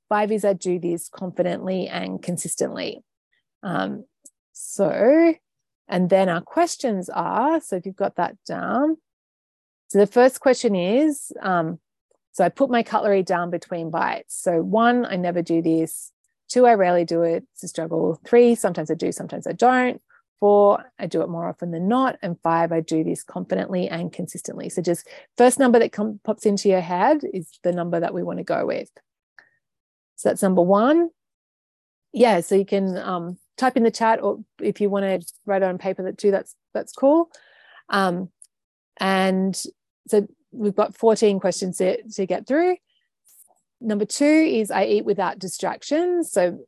Five 0.10 0.32
is 0.32 0.46
I 0.46 0.54
do 0.54 0.80
this 0.80 1.10
confidently 1.10 1.88
and 1.88 2.22
consistently. 2.22 3.02
Um, 3.64 4.06
so, 4.52 5.36
and 5.88 6.10
then 6.10 6.30
our 6.30 6.42
questions 6.42 7.10
are 7.10 7.60
so 7.62 7.76
if 7.78 7.86
you've 7.86 7.96
got 7.96 8.16
that 8.16 8.36
down. 8.48 8.98
So 9.88 10.00
the 10.00 10.08
first 10.08 10.40
question 10.40 10.76
is 10.76 11.32
um, 11.42 11.80
so 12.36 12.44
I 12.44 12.50
put 12.50 12.70
my 12.70 12.84
cutlery 12.84 13.24
down 13.24 13.50
between 13.50 13.90
bites. 13.90 14.36
So 14.36 14.62
one, 14.62 15.06
I 15.06 15.16
never 15.16 15.42
do 15.42 15.62
this. 15.62 16.12
Two, 16.50 16.66
I 16.66 16.74
rarely 16.74 17.06
do 17.06 17.24
it. 17.24 17.46
It's 17.54 17.64
a 17.64 17.68
struggle. 17.68 18.20
Three, 18.26 18.56
sometimes 18.56 18.92
I 18.92 18.94
do, 18.94 19.12
sometimes 19.12 19.48
I 19.48 19.54
don't. 19.54 20.02
Four, 20.40 20.92
I 21.00 21.08
do 21.08 21.22
it 21.22 21.30
more 21.30 21.48
often 21.48 21.72
than 21.72 21.88
not. 21.88 22.18
And 22.22 22.40
five, 22.42 22.72
I 22.72 22.82
do 22.82 23.04
this 23.04 23.24
confidently 23.24 23.88
and 23.88 24.12
consistently. 24.12 24.70
So 24.70 24.82
just 24.82 25.08
first 25.38 25.60
number 25.60 25.80
that 25.80 25.92
com- 25.92 26.20
pops 26.24 26.46
into 26.46 26.70
your 26.70 26.82
head 26.82 27.22
is 27.34 27.50
the 27.64 27.72
number 27.72 28.00
that 28.00 28.14
we 28.14 28.24
want 28.24 28.40
to 28.40 28.44
go 28.44 28.66
with. 28.66 28.90
So 30.16 30.30
that's 30.30 30.44
number 30.44 30.62
one. 30.62 31.10
Yeah, 32.14 32.42
so 32.42 32.56
you 32.56 32.66
can 32.66 32.98
um, 32.98 33.38
type 33.58 33.78
in 33.78 33.84
the 33.84 33.92
chat, 33.92 34.22
or 34.22 34.40
if 34.62 34.80
you 34.80 34.90
want 34.90 35.04
to 35.06 35.34
write 35.46 35.62
it 35.62 35.68
on 35.68 35.78
paper, 35.78 36.04
that 36.04 36.18
too, 36.18 36.32
that's 36.32 36.56
that's 36.74 36.94
cool. 36.94 37.30
Um, 37.90 38.30
and 38.98 39.56
so 40.08 40.28
we've 40.52 40.76
got 40.76 40.96
14 40.96 41.40
questions 41.40 41.78
to, 41.78 42.02
to 42.04 42.26
get 42.26 42.48
through. 42.48 42.78
Number 43.82 44.06
two 44.06 44.26
is 44.26 44.72
I 44.72 44.86
eat 44.86 45.06
without 45.06 45.40
distractions. 45.40 46.32
So 46.32 46.66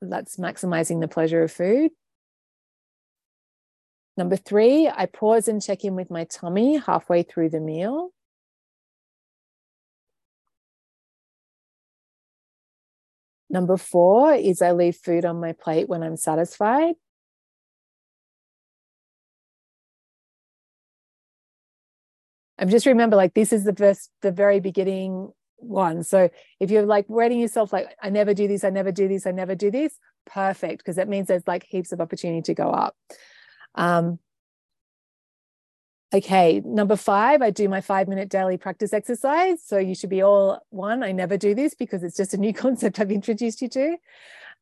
that's 0.00 0.36
maximizing 0.36 1.00
the 1.00 1.08
pleasure 1.08 1.42
of 1.42 1.52
food. 1.52 1.90
Number 4.16 4.36
three, 4.36 4.88
I 4.88 5.06
pause 5.06 5.48
and 5.48 5.62
check 5.62 5.84
in 5.84 5.94
with 5.94 6.10
my 6.10 6.24
tummy 6.24 6.76
halfway 6.78 7.22
through 7.22 7.50
the 7.50 7.60
meal. 7.60 8.10
Number 13.48 13.76
four 13.76 14.34
is 14.34 14.62
I 14.62 14.72
leave 14.72 14.96
food 14.96 15.24
on 15.24 15.40
my 15.40 15.52
plate 15.52 15.88
when 15.88 16.02
I'm 16.02 16.16
satisfied. 16.16 16.94
and 22.62 22.70
just 22.70 22.86
remember 22.86 23.16
like 23.16 23.34
this 23.34 23.52
is 23.52 23.64
the 23.64 23.74
first 23.74 24.10
the 24.22 24.30
very 24.30 24.60
beginning 24.60 25.32
one 25.56 26.04
so 26.04 26.30
if 26.60 26.70
you're 26.70 26.86
like 26.86 27.04
rating 27.08 27.40
yourself 27.40 27.72
like 27.72 27.88
i 28.00 28.08
never 28.08 28.32
do 28.34 28.46
this 28.46 28.62
i 28.62 28.70
never 28.70 28.92
do 28.92 29.08
this 29.08 29.26
i 29.26 29.32
never 29.32 29.54
do 29.56 29.70
this 29.70 29.98
perfect 30.26 30.78
because 30.78 30.94
that 30.94 31.08
means 31.08 31.26
there's 31.26 31.46
like 31.46 31.64
heaps 31.64 31.90
of 31.90 32.00
opportunity 32.00 32.40
to 32.40 32.54
go 32.54 32.70
up 32.70 32.94
um 33.74 34.18
okay 36.14 36.60
number 36.64 36.96
five 36.96 37.40
i 37.42 37.50
do 37.50 37.68
my 37.68 37.80
five 37.80 38.08
minute 38.08 38.28
daily 38.28 38.56
practice 38.56 38.92
exercise 38.92 39.62
so 39.64 39.78
you 39.78 39.94
should 39.94 40.10
be 40.10 40.22
all 40.22 40.60
one 40.70 41.02
i 41.02 41.12
never 41.12 41.36
do 41.36 41.54
this 41.54 41.74
because 41.74 42.02
it's 42.02 42.16
just 42.16 42.34
a 42.34 42.38
new 42.38 42.52
concept 42.64 43.00
i've 43.00 43.10
introduced 43.10 43.62
you 43.62 43.68
to 43.68 43.96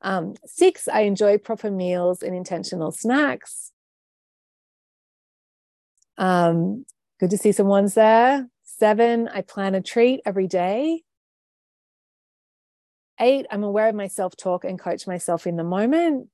um, 0.02 0.34
six 0.46 0.88
i 0.88 1.00
enjoy 1.00 1.36
proper 1.36 1.70
meals 1.70 2.22
and 2.22 2.34
intentional 2.34 2.90
snacks 2.90 3.72
um, 6.16 6.84
Good 7.20 7.30
to 7.30 7.36
see 7.36 7.52
some 7.52 7.66
ones 7.66 7.92
there. 7.92 8.48
Seven, 8.62 9.28
I 9.28 9.42
plan 9.42 9.74
a 9.74 9.82
treat 9.82 10.22
every 10.24 10.46
day. 10.46 11.02
Eight, 13.20 13.44
I'm 13.50 13.62
aware 13.62 13.90
of 13.90 13.94
my 13.94 14.06
self 14.06 14.34
talk 14.38 14.64
and 14.64 14.78
coach 14.78 15.06
myself 15.06 15.46
in 15.46 15.56
the 15.56 15.64
moment. 15.64 16.28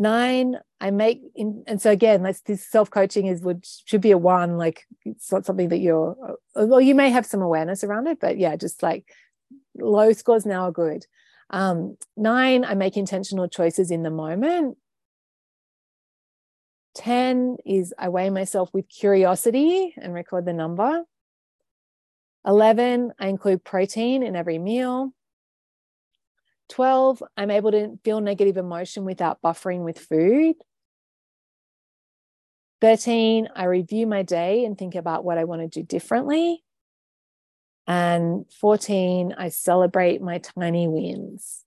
Nine, 0.00 0.56
I 0.80 0.90
make, 0.90 1.20
in, 1.34 1.62
and 1.66 1.80
so 1.80 1.90
again, 1.90 2.22
let's, 2.22 2.40
this 2.40 2.66
self 2.66 2.90
coaching 2.90 3.26
is 3.26 3.42
would 3.42 3.66
should 3.84 4.00
be 4.00 4.12
a 4.12 4.18
one. 4.18 4.56
Like 4.56 4.86
it's 5.04 5.30
not 5.30 5.44
something 5.44 5.68
that 5.68 5.80
you're, 5.80 6.16
well, 6.56 6.80
you 6.80 6.94
may 6.94 7.10
have 7.10 7.26
some 7.26 7.42
awareness 7.42 7.84
around 7.84 8.06
it, 8.06 8.18
but 8.18 8.38
yeah, 8.38 8.56
just 8.56 8.82
like 8.82 9.12
low 9.76 10.14
scores 10.14 10.46
now 10.46 10.68
are 10.68 10.72
good. 10.72 11.04
Um, 11.50 11.98
nine, 12.16 12.64
I 12.64 12.74
make 12.76 12.96
intentional 12.96 13.46
choices 13.46 13.90
in 13.90 14.02
the 14.02 14.10
moment. 14.10 14.78
10 16.94 17.58
is 17.66 17.92
I 17.98 18.08
weigh 18.08 18.30
myself 18.30 18.70
with 18.72 18.88
curiosity 18.88 19.94
and 20.00 20.14
record 20.14 20.46
the 20.46 20.54
number. 20.54 21.04
11, 22.46 23.12
I 23.18 23.28
include 23.28 23.64
protein 23.64 24.22
in 24.22 24.34
every 24.34 24.58
meal. 24.58 25.12
12, 26.70 27.22
I'm 27.36 27.50
able 27.50 27.72
to 27.72 27.98
feel 28.04 28.20
negative 28.20 28.56
emotion 28.56 29.04
without 29.04 29.42
buffering 29.42 29.84
with 29.84 29.98
food. 29.98 30.56
13, 32.80 33.48
I 33.54 33.64
review 33.64 34.06
my 34.06 34.22
day 34.22 34.64
and 34.64 34.78
think 34.78 34.94
about 34.94 35.24
what 35.24 35.36
I 35.36 35.44
want 35.44 35.60
to 35.60 35.68
do 35.68 35.82
differently. 35.82 36.64
And 37.86 38.46
14, 38.60 39.34
I 39.36 39.50
celebrate 39.50 40.22
my 40.22 40.38
tiny 40.38 40.88
wins. 40.88 41.64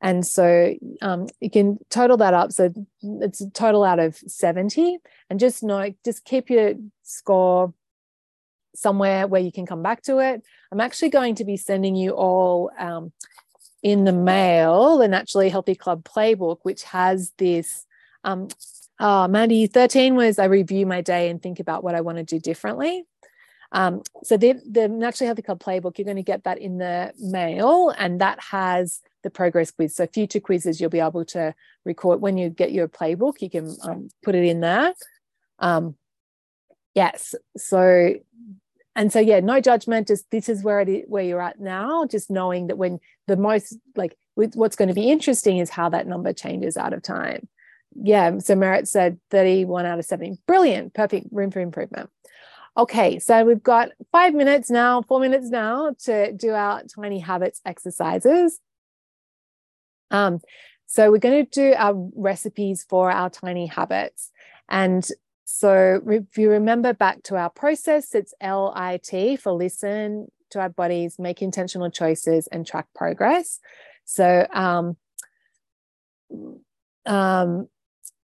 And 0.00 0.26
so 0.26 0.74
um, 1.00 1.28
you 1.38 1.48
can 1.48 1.78
total 1.88 2.16
that 2.16 2.34
up. 2.34 2.50
So 2.50 2.72
it's 3.02 3.40
a 3.40 3.50
total 3.50 3.84
out 3.84 4.00
of 4.00 4.16
70. 4.16 4.98
And 5.30 5.38
just 5.38 5.62
know, 5.62 5.94
just 6.04 6.24
keep 6.24 6.50
your 6.50 6.74
score 7.04 7.72
somewhere 8.74 9.26
where 9.26 9.40
you 9.40 9.52
can 9.52 9.66
come 9.66 9.82
back 9.82 10.02
to 10.02 10.18
it. 10.18 10.42
I'm 10.70 10.80
actually 10.80 11.10
going 11.10 11.34
to 11.36 11.44
be 11.44 11.56
sending 11.56 11.94
you 11.94 12.10
all 12.10 12.70
um, 12.78 13.12
in 13.82 14.04
the 14.04 14.12
mail 14.12 14.98
the 14.98 15.08
Naturally 15.08 15.48
Healthy 15.48 15.74
Club 15.74 16.04
playbook, 16.04 16.58
which 16.62 16.84
has 16.84 17.32
this. 17.38 17.86
Um, 18.24 18.48
uh, 18.98 19.26
Mandy, 19.28 19.66
13 19.66 20.14
was 20.14 20.38
I 20.38 20.44
review 20.44 20.86
my 20.86 21.00
day 21.00 21.28
and 21.28 21.42
think 21.42 21.58
about 21.58 21.82
what 21.82 21.94
I 21.94 22.02
want 22.02 22.18
to 22.18 22.24
do 22.24 22.38
differently. 22.38 23.04
Um, 23.72 24.02
so 24.22 24.36
the, 24.36 24.60
the 24.70 24.86
Naturally 24.86 25.26
Healthy 25.26 25.42
Club 25.42 25.60
playbook, 25.60 25.98
you're 25.98 26.04
going 26.04 26.16
to 26.18 26.22
get 26.22 26.44
that 26.44 26.58
in 26.58 26.78
the 26.78 27.12
mail, 27.18 27.92
and 27.98 28.20
that 28.20 28.38
has 28.40 29.00
the 29.22 29.30
progress 29.30 29.70
quiz. 29.70 29.96
So 29.96 30.06
future 30.06 30.40
quizzes, 30.40 30.80
you'll 30.80 30.90
be 30.90 31.00
able 31.00 31.24
to 31.26 31.54
record 31.84 32.20
when 32.20 32.36
you 32.36 32.50
get 32.50 32.72
your 32.72 32.86
playbook. 32.86 33.40
You 33.40 33.50
can 33.50 33.74
um, 33.82 34.08
put 34.22 34.34
it 34.34 34.44
in 34.44 34.60
there. 34.60 34.92
Um, 35.58 35.96
yes. 36.94 37.34
So 37.56 38.14
and 38.94 39.12
so 39.12 39.20
yeah, 39.20 39.40
no 39.40 39.60
judgment. 39.60 40.08
Just 40.08 40.30
this 40.30 40.48
is 40.48 40.62
where 40.62 40.80
it 40.80 40.88
is, 40.88 41.04
where 41.06 41.24
you're 41.24 41.42
at 41.42 41.60
now. 41.60 42.06
Just 42.06 42.30
knowing 42.30 42.66
that 42.66 42.76
when 42.76 43.00
the 43.26 43.36
most 43.36 43.76
like 43.96 44.16
what's 44.34 44.76
going 44.76 44.88
to 44.88 44.94
be 44.94 45.10
interesting 45.10 45.58
is 45.58 45.70
how 45.70 45.88
that 45.90 46.06
number 46.06 46.32
changes 46.32 46.76
out 46.76 46.92
of 46.92 47.02
time. 47.02 47.48
Yeah. 47.94 48.38
So 48.38 48.54
Merritt 48.54 48.88
said 48.88 49.18
31 49.30 49.86
out 49.86 49.98
of 49.98 50.04
70. 50.04 50.38
Brilliant. 50.46 50.94
Perfect. 50.94 51.28
Room 51.30 51.50
for 51.50 51.60
improvement. 51.60 52.10
Okay, 52.74 53.18
so 53.18 53.44
we've 53.44 53.62
got 53.62 53.90
five 54.12 54.32
minutes 54.32 54.70
now, 54.70 55.02
four 55.02 55.20
minutes 55.20 55.50
now 55.50 55.94
to 56.04 56.32
do 56.32 56.52
our 56.52 56.82
tiny 56.84 57.18
habits 57.18 57.60
exercises. 57.66 58.60
Um, 60.10 60.40
so 60.86 61.10
we're 61.10 61.18
going 61.18 61.44
to 61.44 61.50
do 61.50 61.74
our 61.76 61.94
recipes 62.16 62.86
for 62.88 63.10
our 63.10 63.28
tiny 63.28 63.66
habits. 63.66 64.30
And 64.70 65.06
so 65.54 66.00
if 66.06 66.38
you 66.38 66.48
remember 66.48 66.94
back 66.94 67.24
to 67.24 67.36
our 67.36 67.50
process, 67.50 68.14
it's 68.14 68.32
LIT 68.42 69.38
for 69.38 69.52
listen 69.52 70.28
to 70.48 70.60
our 70.60 70.70
bodies, 70.70 71.18
make 71.18 71.42
intentional 71.42 71.90
choices, 71.90 72.46
and 72.46 72.66
track 72.66 72.86
progress. 72.94 73.60
So 74.06 74.46
um, 74.50 74.96
um, 77.04 77.68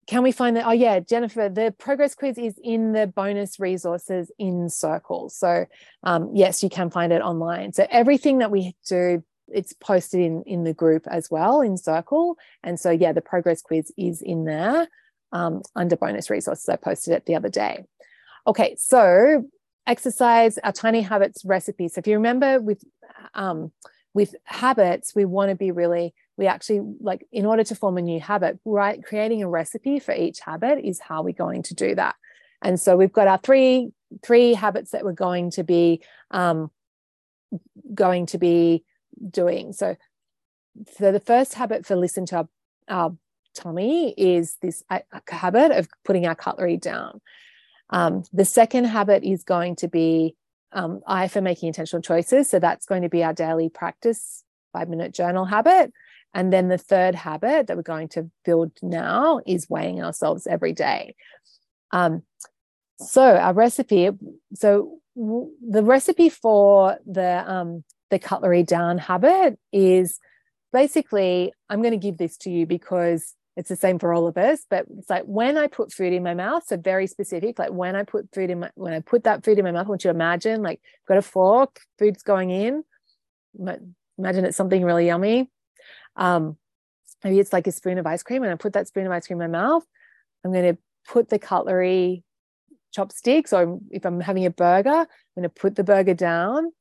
can 0.07 0.23
we 0.23 0.31
find 0.31 0.55
that? 0.55 0.65
Oh, 0.65 0.71
yeah, 0.71 1.01
Jennifer, 1.01 1.49
the 1.49 1.75
progress 1.77 2.15
quiz 2.15 2.37
is 2.37 2.57
in 2.63 2.93
the 2.93 3.07
bonus 3.07 3.59
resources 3.59 4.31
in 4.39 4.69
Circle. 4.69 5.27
So, 5.27 5.65
um, 6.03 6.31
yes, 6.33 6.63
you 6.63 6.69
can 6.69 6.89
find 6.89 7.11
it 7.11 7.21
online. 7.21 7.73
So, 7.73 7.85
everything 7.91 8.37
that 8.37 8.51
we 8.51 8.73
do, 8.87 9.21
it's 9.49 9.73
posted 9.73 10.21
in, 10.21 10.43
in 10.43 10.63
the 10.63 10.73
group 10.73 11.05
as 11.11 11.29
well 11.29 11.59
in 11.59 11.75
Circle. 11.75 12.37
And 12.63 12.79
so, 12.79 12.89
yeah, 12.89 13.11
the 13.11 13.19
progress 13.19 13.61
quiz 13.61 13.91
is 13.97 14.21
in 14.21 14.45
there 14.45 14.87
um, 15.31 15.61
under 15.75 15.95
bonus 15.95 16.29
resources. 16.29 16.67
I 16.69 16.75
posted 16.75 17.13
it 17.13 17.25
the 17.25 17.35
other 17.35 17.49
day. 17.49 17.85
Okay, 18.45 18.75
so 18.77 19.45
exercise, 19.85 20.57
our 20.59 20.71
tiny 20.71 21.01
habits 21.01 21.43
recipe. 21.45 21.87
So, 21.87 21.99
if 21.99 22.07
you 22.07 22.15
remember 22.15 22.59
with, 22.59 22.83
um, 23.33 23.71
with 24.13 24.35
habits, 24.45 25.13
we 25.15 25.25
want 25.25 25.49
to 25.49 25.55
be 25.55 25.71
really 25.71 26.13
we 26.37 26.45
actually 26.45 26.81
like 26.99 27.27
in 27.31 27.45
order 27.45 27.63
to 27.63 27.75
form 27.75 27.97
a 27.97 28.01
new 28.01 28.19
habit 28.19 28.59
right 28.63 29.03
creating 29.03 29.43
a 29.43 29.49
recipe 29.49 29.99
for 29.99 30.13
each 30.13 30.39
habit 30.39 30.79
is 30.83 30.99
how 30.99 31.23
we're 31.23 31.33
going 31.33 31.63
to 31.63 31.73
do 31.73 31.95
that 31.95 32.15
and 32.61 32.79
so 32.79 32.95
we've 32.95 33.11
got 33.11 33.27
our 33.27 33.39
three 33.39 33.91
three 34.23 34.53
habits 34.53 34.91
that 34.91 35.03
we're 35.03 35.11
going 35.11 35.49
to 35.51 35.63
be 35.63 36.01
um, 36.31 36.71
going 37.93 38.25
to 38.25 38.37
be 38.37 38.83
doing 39.29 39.73
so 39.73 39.95
so 40.95 41.11
the 41.11 41.19
first 41.19 41.55
habit 41.55 41.85
for 41.85 41.95
listen 41.95 42.25
to 42.25 42.37
our, 42.37 42.49
our 42.87 43.17
tummy 43.57 44.13
is 44.17 44.57
this 44.61 44.83
habit 45.27 45.71
of 45.71 45.87
putting 46.05 46.25
our 46.25 46.35
cutlery 46.35 46.77
down 46.77 47.19
um, 47.89 48.23
the 48.33 48.45
second 48.45 48.85
habit 48.85 49.23
is 49.23 49.43
going 49.43 49.75
to 49.77 49.87
be 49.87 50.35
um, 50.73 51.01
I 51.07 51.27
for 51.27 51.41
making 51.41 51.67
intentional 51.67 52.01
choices. 52.01 52.49
So 52.49 52.59
that's 52.59 52.85
going 52.85 53.03
to 53.03 53.09
be 53.09 53.23
our 53.23 53.33
daily 53.33 53.69
practice 53.69 54.43
five 54.73 54.89
minute 54.89 55.13
journal 55.13 55.45
habit. 55.45 55.93
And 56.33 56.51
then 56.51 56.67
the 56.67 56.77
third 56.77 57.15
habit 57.15 57.67
that 57.67 57.77
we're 57.77 57.83
going 57.83 58.09
to 58.09 58.29
build 58.43 58.71
now 58.81 59.39
is 59.45 59.69
weighing 59.69 60.03
ourselves 60.03 60.45
every 60.45 60.73
day. 60.73 61.15
Um, 61.91 62.23
so 62.99 63.37
our 63.37 63.53
recipe, 63.53 64.09
so 64.53 64.99
w- 65.15 65.51
the 65.67 65.83
recipe 65.83 66.29
for 66.29 66.97
the 67.05 67.49
um, 67.49 67.83
the 68.09 68.19
cutlery 68.19 68.63
down 68.63 68.97
habit 68.97 69.57
is 69.71 70.19
basically 70.73 71.53
I'm 71.69 71.81
going 71.81 71.91
to 71.91 71.97
give 71.97 72.17
this 72.17 72.37
to 72.37 72.49
you 72.49 72.65
because 72.65 73.33
it's 73.57 73.69
the 73.69 73.75
same 73.75 73.99
for 73.99 74.13
all 74.13 74.27
of 74.27 74.37
us 74.37 74.65
but 74.69 74.85
it's 74.97 75.09
like 75.09 75.23
when 75.23 75.57
i 75.57 75.67
put 75.67 75.91
food 75.91 76.13
in 76.13 76.23
my 76.23 76.33
mouth 76.33 76.63
so 76.65 76.77
very 76.77 77.07
specific 77.07 77.59
like 77.59 77.71
when 77.71 77.95
i 77.95 78.03
put 78.03 78.33
food 78.33 78.49
in 78.49 78.59
my 78.59 78.69
when 78.75 78.93
i 78.93 78.99
put 79.01 79.25
that 79.25 79.43
food 79.43 79.57
in 79.57 79.65
my 79.65 79.71
mouth 79.71 79.87
I 79.87 79.89
want 79.89 80.03
you 80.03 80.09
to 80.09 80.15
imagine 80.15 80.61
like 80.61 80.79
got 81.07 81.17
a 81.17 81.21
fork 81.21 81.81
food's 81.99 82.23
going 82.23 82.51
in 82.51 82.83
imagine 84.17 84.45
it's 84.45 84.55
something 84.55 84.83
really 84.83 85.07
yummy 85.07 85.49
um, 86.17 86.57
maybe 87.23 87.39
it's 87.39 87.53
like 87.53 87.67
a 87.67 87.71
spoon 87.71 87.97
of 87.97 88.07
ice 88.07 88.23
cream 88.23 88.43
and 88.43 88.51
I 88.51 88.55
put 88.55 88.73
that 88.73 88.87
spoon 88.87 89.05
of 89.05 89.11
ice 89.11 89.27
cream 89.27 89.41
in 89.41 89.51
my 89.51 89.59
mouth. 89.59 89.85
I'm 90.43 90.51
going 90.51 90.75
to 90.75 90.81
put 91.07 91.29
the 91.29 91.39
cutlery 91.39 92.23
chopsticks, 92.93 93.53
or 93.53 93.79
if 93.91 94.05
I'm 94.05 94.19
having 94.19 94.45
a 94.45 94.49
burger, 94.49 94.89
I'm 94.89 95.07
going 95.35 95.43
to 95.43 95.49
put 95.49 95.75
the 95.75 95.83
burger 95.83 96.13
down 96.13 96.71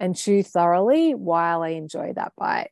and 0.00 0.16
chew 0.16 0.42
thoroughly 0.42 1.14
while 1.14 1.62
I 1.62 1.70
enjoy 1.70 2.12
that 2.14 2.32
bite. 2.36 2.70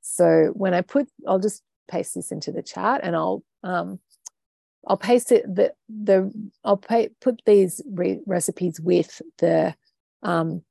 So 0.00 0.52
when 0.54 0.74
I 0.74 0.80
put, 0.80 1.08
I'll 1.26 1.38
just 1.38 1.62
paste 1.88 2.14
this 2.14 2.32
into 2.32 2.52
the 2.52 2.62
chat 2.62 3.00
and 3.02 3.14
I'll 3.16 3.42
um, 3.62 3.98
I'll 4.86 4.96
paste 4.96 5.32
it 5.32 5.42
the 5.54 5.72
the 5.88 6.32
I'll 6.64 6.76
pay, 6.76 7.10
put 7.20 7.42
these 7.46 7.80
re- 7.88 8.20
recipes 8.26 8.80
with 8.80 9.22
the 9.38 9.74
um, 10.22 10.62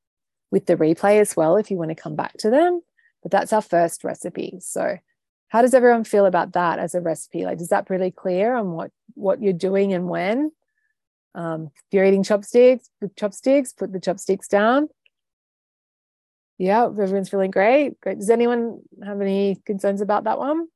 with 0.51 0.65
the 0.65 0.75
replay 0.75 1.19
as 1.19 1.35
well 1.35 1.57
if 1.57 1.71
you 1.71 1.77
want 1.77 1.89
to 1.89 1.95
come 1.95 2.15
back 2.15 2.37
to 2.39 2.49
them. 2.49 2.81
But 3.23 3.31
that's 3.31 3.53
our 3.53 3.61
first 3.61 4.03
recipe. 4.03 4.57
So 4.59 4.97
how 5.47 5.61
does 5.61 5.73
everyone 5.73 6.03
feel 6.03 6.25
about 6.25 6.53
that 6.53 6.79
as 6.79 6.95
a 6.95 7.01
recipe? 7.01 7.45
Like, 7.45 7.61
is 7.61 7.69
that 7.69 7.89
really 7.89 8.11
clear 8.11 8.55
on 8.55 8.71
what 8.71 8.91
what 9.13 9.41
you're 9.41 9.53
doing 9.53 9.93
and 9.93 10.07
when? 10.07 10.51
Um, 11.33 11.71
if 11.75 11.93
you're 11.93 12.05
eating 12.05 12.23
chopsticks, 12.23 12.89
with 12.99 13.15
chopsticks, 13.15 13.71
put 13.71 13.93
the 13.93 13.99
chopsticks 13.99 14.47
down. 14.47 14.89
Yeah, 16.57 16.85
everyone's 16.85 17.29
feeling 17.29 17.51
great. 17.51 17.99
Great. 18.01 18.19
Does 18.19 18.29
anyone 18.29 18.81
have 19.03 19.19
any 19.21 19.61
concerns 19.65 20.01
about 20.01 20.25
that 20.25 20.37
one? 20.37 20.67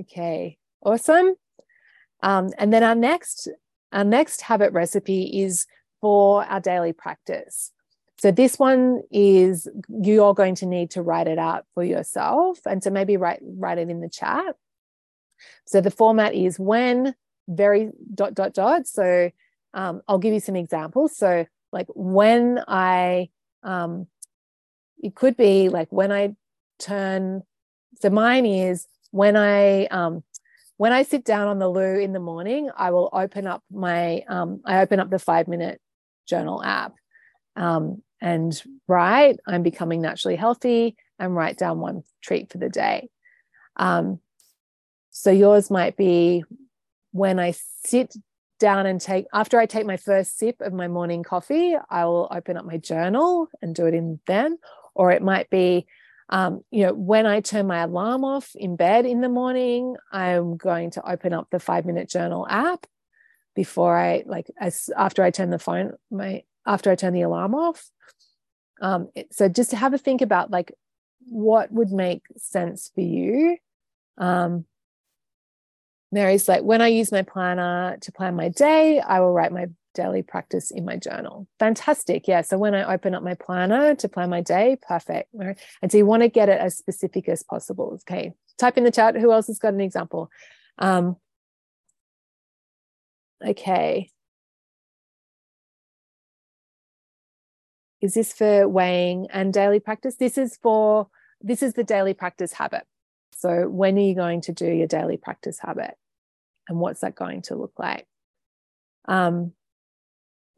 Okay, 0.00 0.58
awesome. 0.82 1.34
Um, 2.22 2.50
and 2.58 2.72
then 2.72 2.82
our 2.82 2.94
next 2.94 3.48
our 3.92 4.04
next 4.04 4.40
habit 4.40 4.72
recipe 4.72 5.42
is 5.42 5.66
for 6.00 6.44
our 6.44 6.60
daily 6.60 6.92
practice. 6.92 7.72
So 8.18 8.30
this 8.30 8.58
one 8.58 9.02
is 9.10 9.68
you're 9.88 10.34
going 10.34 10.54
to 10.56 10.66
need 10.66 10.90
to 10.92 11.02
write 11.02 11.26
it 11.26 11.38
out 11.38 11.64
for 11.74 11.82
yourself. 11.82 12.58
And 12.66 12.82
so 12.84 12.90
maybe 12.90 13.16
write 13.16 13.40
write 13.42 13.78
it 13.78 13.90
in 13.90 14.00
the 14.00 14.08
chat. 14.08 14.54
So 15.66 15.80
the 15.80 15.90
format 15.90 16.34
is 16.34 16.58
when 16.58 17.14
very 17.48 17.90
dot 18.14 18.34
dot 18.34 18.54
dot. 18.54 18.86
So 18.86 19.30
um, 19.74 20.02
I'll 20.06 20.18
give 20.18 20.34
you 20.34 20.40
some 20.40 20.56
examples. 20.56 21.16
So 21.16 21.46
like 21.72 21.86
when 21.94 22.62
I 22.68 23.30
um, 23.62 24.06
it 25.02 25.14
could 25.14 25.36
be 25.36 25.68
like 25.68 25.88
when 25.90 26.12
I 26.12 26.34
turn 26.78 27.42
so 28.00 28.10
mine 28.10 28.46
is 28.46 28.86
when 29.10 29.36
I 29.36 29.86
um, 29.86 30.22
when 30.76 30.92
I 30.92 31.02
sit 31.02 31.24
down 31.24 31.48
on 31.48 31.58
the 31.58 31.68
loo 31.68 31.98
in 31.98 32.12
the 32.12 32.20
morning, 32.20 32.70
I 32.76 32.90
will 32.90 33.10
open 33.12 33.46
up 33.46 33.62
my 33.70 34.22
um, 34.28 34.60
I 34.64 34.80
open 34.80 35.00
up 35.00 35.10
the 35.10 35.18
five 35.18 35.48
minute 35.48 35.80
journal 36.26 36.62
app. 36.62 36.94
Um, 37.56 38.02
and 38.22 38.60
write, 38.86 39.38
I'm 39.46 39.62
becoming 39.62 40.02
naturally 40.02 40.36
healthy, 40.36 40.96
and 41.18 41.34
write 41.34 41.58
down 41.58 41.80
one 41.80 42.02
treat 42.22 42.50
for 42.50 42.58
the 42.58 42.68
day. 42.68 43.08
Um, 43.76 44.20
so 45.10 45.30
yours 45.30 45.70
might 45.70 45.96
be 45.96 46.44
when 47.12 47.38
I 47.38 47.54
sit 47.84 48.14
down 48.58 48.86
and 48.86 49.00
take, 49.00 49.26
after 49.32 49.58
I 49.58 49.66
take 49.66 49.86
my 49.86 49.96
first 49.96 50.38
sip 50.38 50.60
of 50.60 50.72
my 50.72 50.86
morning 50.86 51.22
coffee, 51.22 51.76
I 51.88 52.04
will 52.04 52.28
open 52.30 52.56
up 52.56 52.64
my 52.64 52.76
journal 52.76 53.48
and 53.60 53.74
do 53.74 53.86
it 53.86 53.94
in 53.94 54.20
then. 54.26 54.58
Or 54.94 55.10
it 55.10 55.22
might 55.22 55.48
be, 55.50 55.86
um, 56.30 56.60
you 56.70 56.84
know, 56.86 56.94
when 56.94 57.26
I 57.26 57.40
turn 57.40 57.66
my 57.66 57.80
alarm 57.80 58.24
off 58.24 58.52
in 58.54 58.76
bed 58.76 59.04
in 59.04 59.20
the 59.20 59.28
morning, 59.28 59.96
I'm 60.12 60.56
going 60.56 60.92
to 60.92 61.10
open 61.10 61.32
up 61.32 61.48
the 61.50 61.58
five 61.58 61.84
minute 61.84 62.08
journal 62.08 62.46
app 62.48 62.86
before 63.56 63.96
I 63.96 64.22
like 64.26 64.46
as 64.58 64.90
after 64.96 65.24
I 65.24 65.32
turn 65.32 65.50
the 65.50 65.58
phone 65.58 65.92
my 66.08 66.44
after 66.64 66.90
I 66.90 66.94
turn 66.94 67.14
the 67.14 67.22
alarm 67.22 67.56
off. 67.56 67.90
Um, 68.80 69.08
so 69.32 69.48
just 69.48 69.70
to 69.70 69.76
have 69.76 69.92
a 69.92 69.98
think 69.98 70.22
about 70.22 70.52
like 70.52 70.72
what 71.28 71.72
would 71.72 71.90
make 71.90 72.22
sense 72.36 72.92
for 72.94 73.00
you. 73.00 73.56
Um, 74.16 74.66
Mary's 76.12 76.48
like, 76.48 76.62
when 76.62 76.80
I 76.80 76.88
use 76.88 77.12
my 77.12 77.22
planner 77.22 77.98
to 78.00 78.12
plan 78.12 78.36
my 78.36 78.48
day, 78.48 79.00
I 79.00 79.20
will 79.20 79.32
write 79.32 79.52
my 79.52 79.66
daily 79.94 80.22
practice 80.22 80.70
in 80.70 80.84
my 80.84 80.96
journal. 80.96 81.46
Fantastic. 81.58 82.28
Yeah. 82.28 82.42
So 82.42 82.58
when 82.58 82.74
I 82.74 82.92
open 82.92 83.14
up 83.14 83.22
my 83.22 83.34
planner 83.34 83.94
to 83.94 84.08
plan 84.08 84.30
my 84.30 84.40
day, 84.40 84.76
perfect. 84.80 85.34
And 85.34 85.90
so 85.90 85.98
you 85.98 86.06
want 86.06 86.22
to 86.22 86.28
get 86.28 86.48
it 86.48 86.60
as 86.60 86.76
specific 86.76 87.28
as 87.28 87.42
possible. 87.42 87.98
Okay. 88.08 88.32
Type 88.58 88.78
in 88.78 88.84
the 88.84 88.90
chat. 88.90 89.16
Who 89.16 89.32
else 89.32 89.46
has 89.48 89.58
got 89.58 89.74
an 89.74 89.80
example? 89.80 90.30
Um, 90.78 91.16
okay. 93.44 94.10
Is 98.00 98.14
this 98.14 98.32
for 98.32 98.68
weighing 98.68 99.26
and 99.30 99.52
daily 99.52 99.80
practice? 99.80 100.16
This 100.16 100.38
is 100.38 100.58
for, 100.62 101.08
this 101.40 101.62
is 101.62 101.74
the 101.74 101.84
daily 101.84 102.14
practice 102.14 102.52
habit. 102.52 102.84
So 103.34 103.68
when 103.68 103.96
are 103.96 104.02
you 104.02 104.14
going 104.14 104.40
to 104.42 104.52
do 104.52 104.66
your 104.66 104.86
daily 104.86 105.16
practice 105.16 105.58
habit? 105.58 105.94
And 106.68 106.78
what's 106.78 107.00
that 107.00 107.14
going 107.14 107.42
to 107.42 107.56
look 107.56 107.72
like? 107.78 108.06
Um, 109.06 109.52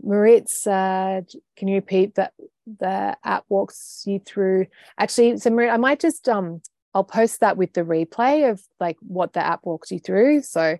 Maritz, 0.03 0.67
uh, 0.67 1.23
can 1.57 1.69
you 1.69 1.77
repeat 1.77 2.17
that 2.17 2.33
the 2.67 3.17
app 3.25 3.45
walks 3.49 4.05
you 4.07 4.19
through? 4.19 4.67
Actually, 4.99 5.39
so 5.39 5.51
Marit, 5.51 5.73
I 5.73 5.77
might 5.77 6.01
just 6.01 6.29
um, 6.29 6.61
I'll 6.95 7.05
post 7.05 7.41
that 7.41 7.57
with 7.57 7.73
the 7.73 7.83
replay 7.83 8.51
of 8.51 8.63
like 8.81 8.97
what 9.01 9.33
the 9.33 9.45
app 9.45 9.61
walks 9.65 9.91
you 9.91 9.99
through. 9.99 10.43
So, 10.43 10.77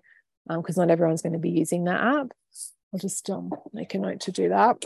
because 0.47 0.77
um, 0.77 0.87
not 0.87 0.91
everyone's 0.91 1.21
going 1.21 1.33
to 1.33 1.39
be 1.39 1.49
using 1.49 1.85
that 1.85 2.01
app, 2.01 2.31
I'll 2.93 2.99
just 2.99 3.29
um, 3.29 3.51
make 3.71 3.93
a 3.93 3.99
note 3.99 4.21
to 4.21 4.31
do 4.31 4.49
that. 4.49 4.85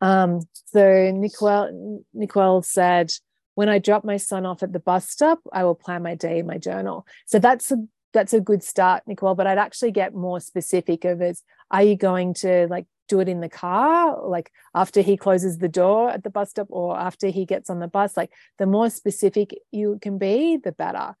Um, 0.00 0.42
so 0.66 1.10
Nicole, 1.12 2.04
Nicole 2.14 2.62
said, 2.62 3.12
when 3.54 3.68
I 3.68 3.78
drop 3.78 4.04
my 4.04 4.16
son 4.16 4.46
off 4.46 4.62
at 4.62 4.72
the 4.72 4.78
bus 4.78 5.08
stop, 5.08 5.40
I 5.52 5.64
will 5.64 5.74
plan 5.74 6.02
my 6.02 6.14
day 6.14 6.38
in 6.38 6.46
my 6.46 6.58
journal. 6.58 7.06
So 7.26 7.38
that's 7.38 7.72
a 7.72 7.76
that's 8.12 8.32
a 8.32 8.40
good 8.40 8.62
start, 8.62 9.02
Nicole. 9.06 9.34
But 9.34 9.46
I'd 9.46 9.58
actually 9.58 9.92
get 9.92 10.14
more 10.14 10.40
specific 10.40 11.04
of 11.04 11.20
it. 11.20 11.38
Are 11.70 11.82
you 11.82 11.96
going 11.96 12.34
to 12.34 12.66
like 12.68 12.86
do 13.08 13.20
it 13.20 13.28
in 13.28 13.40
the 13.40 13.48
car, 13.48 14.20
like 14.26 14.50
after 14.74 15.00
he 15.00 15.16
closes 15.16 15.58
the 15.58 15.68
door 15.68 16.10
at 16.10 16.22
the 16.22 16.30
bus 16.30 16.50
stop 16.50 16.66
or 16.70 16.98
after 16.98 17.28
he 17.28 17.44
gets 17.44 17.70
on 17.70 17.78
the 17.78 17.88
bus? 17.88 18.16
Like 18.16 18.32
the 18.58 18.66
more 18.66 18.90
specific 18.90 19.54
you 19.70 19.98
can 20.00 20.18
be, 20.18 20.56
the 20.56 20.72
better. 20.72 21.14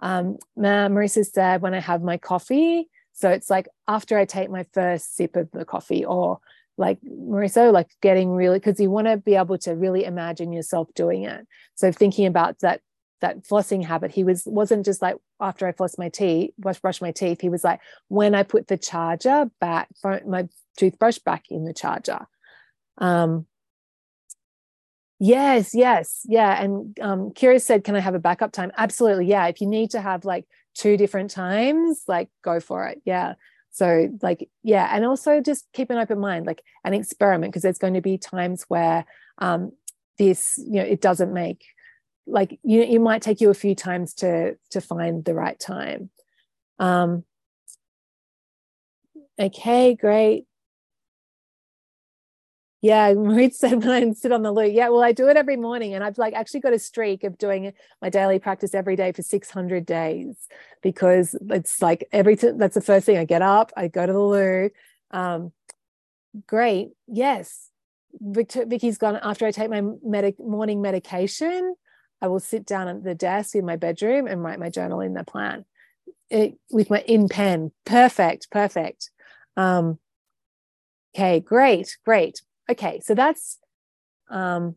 Um, 0.00 0.38
Marissa 0.58 1.24
said, 1.24 1.62
when 1.62 1.74
I 1.74 1.80
have 1.80 2.02
my 2.02 2.16
coffee, 2.16 2.88
so 3.12 3.30
it's 3.30 3.50
like 3.50 3.68
after 3.86 4.18
I 4.18 4.24
take 4.24 4.50
my 4.50 4.66
first 4.72 5.14
sip 5.16 5.36
of 5.36 5.50
the 5.52 5.64
coffee, 5.64 6.04
or 6.04 6.38
like 6.78 6.98
Marissa, 7.02 7.72
like 7.72 7.88
getting 8.00 8.30
really 8.30 8.58
because 8.58 8.80
you 8.80 8.90
want 8.90 9.06
to 9.06 9.16
be 9.16 9.36
able 9.36 9.58
to 9.58 9.72
really 9.72 10.04
imagine 10.04 10.52
yourself 10.52 10.88
doing 10.94 11.24
it. 11.24 11.46
So 11.74 11.92
thinking 11.92 12.26
about 12.26 12.60
that 12.60 12.80
that 13.22 13.44
flossing 13.44 13.84
habit. 13.84 14.10
He 14.10 14.24
was 14.24 14.42
wasn't 14.44 14.84
just 14.84 15.00
like 15.00 15.16
after 15.40 15.66
i 15.66 15.72
floss 15.72 15.96
my 15.96 16.08
teeth 16.08 16.50
brush 16.58 16.78
brush 16.78 17.00
my 17.00 17.10
teeth 17.10 17.40
he 17.40 17.48
was 17.48 17.64
like 17.64 17.80
when 18.08 18.34
i 18.34 18.42
put 18.44 18.68
the 18.68 18.76
charger 18.76 19.50
back 19.60 19.88
my 20.26 20.48
toothbrush 20.76 21.18
back 21.18 21.44
in 21.48 21.64
the 21.64 21.72
charger. 21.72 22.26
Um 22.98 23.46
yes 25.18 25.74
yes 25.74 26.20
yeah. 26.28 26.62
And 26.62 26.98
um 27.00 27.30
kira 27.30 27.60
said 27.62 27.84
can 27.84 27.96
i 27.96 28.00
have 28.00 28.14
a 28.14 28.18
backup 28.18 28.52
time? 28.52 28.72
Absolutely 28.76 29.26
yeah. 29.26 29.46
If 29.46 29.60
you 29.60 29.66
need 29.66 29.90
to 29.92 30.00
have 30.00 30.24
like 30.24 30.44
two 30.74 30.96
different 30.96 31.30
times 31.30 32.02
like 32.08 32.28
go 32.42 32.60
for 32.60 32.86
it 32.88 33.00
yeah. 33.04 33.34
So 33.70 34.10
like 34.20 34.50
yeah. 34.62 34.88
And 34.90 35.04
also 35.06 35.40
just 35.40 35.66
keep 35.72 35.90
an 35.90 35.98
open 35.98 36.18
mind 36.18 36.46
like 36.46 36.62
an 36.84 36.92
experiment 36.92 37.52
because 37.52 37.62
there's 37.62 37.78
going 37.78 37.94
to 37.94 38.02
be 38.02 38.18
times 38.18 38.64
where 38.68 39.06
um 39.38 39.72
this 40.18 40.58
you 40.58 40.74
know 40.80 40.82
it 40.82 41.00
doesn't 41.00 41.32
make 41.32 41.64
like 42.26 42.58
you 42.62 42.82
it 42.82 43.00
might 43.00 43.22
take 43.22 43.40
you 43.40 43.50
a 43.50 43.54
few 43.54 43.74
times 43.74 44.14
to 44.14 44.56
to 44.70 44.80
find 44.80 45.24
the 45.24 45.34
right 45.34 45.58
time 45.58 46.10
um 46.78 47.24
okay 49.38 49.94
great 49.94 50.46
yeah, 52.82 53.12
Marit 53.14 53.54
said 53.54 53.84
when 53.84 54.10
I 54.10 54.12
sit 54.12 54.32
on 54.32 54.42
the 54.42 54.50
loo. 54.50 54.66
Yeah, 54.66 54.88
well, 54.88 55.04
I 55.04 55.12
do 55.12 55.28
it 55.28 55.36
every 55.36 55.56
morning, 55.56 55.94
and 55.94 56.02
I've 56.02 56.18
like 56.18 56.34
actually 56.34 56.60
got 56.60 56.72
a 56.72 56.80
streak 56.80 57.22
of 57.22 57.38
doing 57.38 57.72
my 58.02 58.10
daily 58.10 58.40
practice 58.40 58.74
every 58.74 58.96
day 58.96 59.12
for 59.12 59.22
600 59.22 59.86
days 59.86 60.36
because 60.82 61.36
it's 61.48 61.80
like 61.80 62.08
every 62.10 62.34
t- 62.36 62.50
that's 62.56 62.74
the 62.74 62.80
first 62.80 63.06
thing 63.06 63.16
I 63.16 63.24
get 63.24 63.40
up, 63.40 63.72
I 63.76 63.86
go 63.86 64.04
to 64.04 64.12
the 64.12 64.18
loo. 64.18 64.70
Um, 65.12 65.52
great, 66.48 66.88
yes. 67.06 67.68
Victor, 68.20 68.66
Vicky's 68.66 68.98
gone 68.98 69.18
after 69.22 69.46
I 69.46 69.52
take 69.52 69.70
my 69.70 69.82
medic 70.04 70.40
morning 70.40 70.82
medication. 70.82 71.76
I 72.22 72.28
will 72.28 72.40
sit 72.40 72.64
down 72.64 72.88
at 72.88 73.02
the 73.02 73.14
desk 73.14 73.56
in 73.56 73.66
my 73.66 73.76
bedroom 73.76 74.28
and 74.28 74.42
write 74.42 74.60
my 74.60 74.70
journal 74.70 75.00
in 75.00 75.12
the 75.12 75.24
plan 75.24 75.64
it, 76.30 76.54
with 76.70 76.88
my 76.88 77.00
in 77.00 77.28
pen. 77.28 77.72
Perfect, 77.84 78.50
perfect. 78.50 79.10
Um, 79.56 79.98
okay, 81.14 81.40
great, 81.40 81.98
great. 82.04 82.40
Okay, 82.70 83.00
so 83.00 83.14
that's 83.14 83.58
um, 84.30 84.76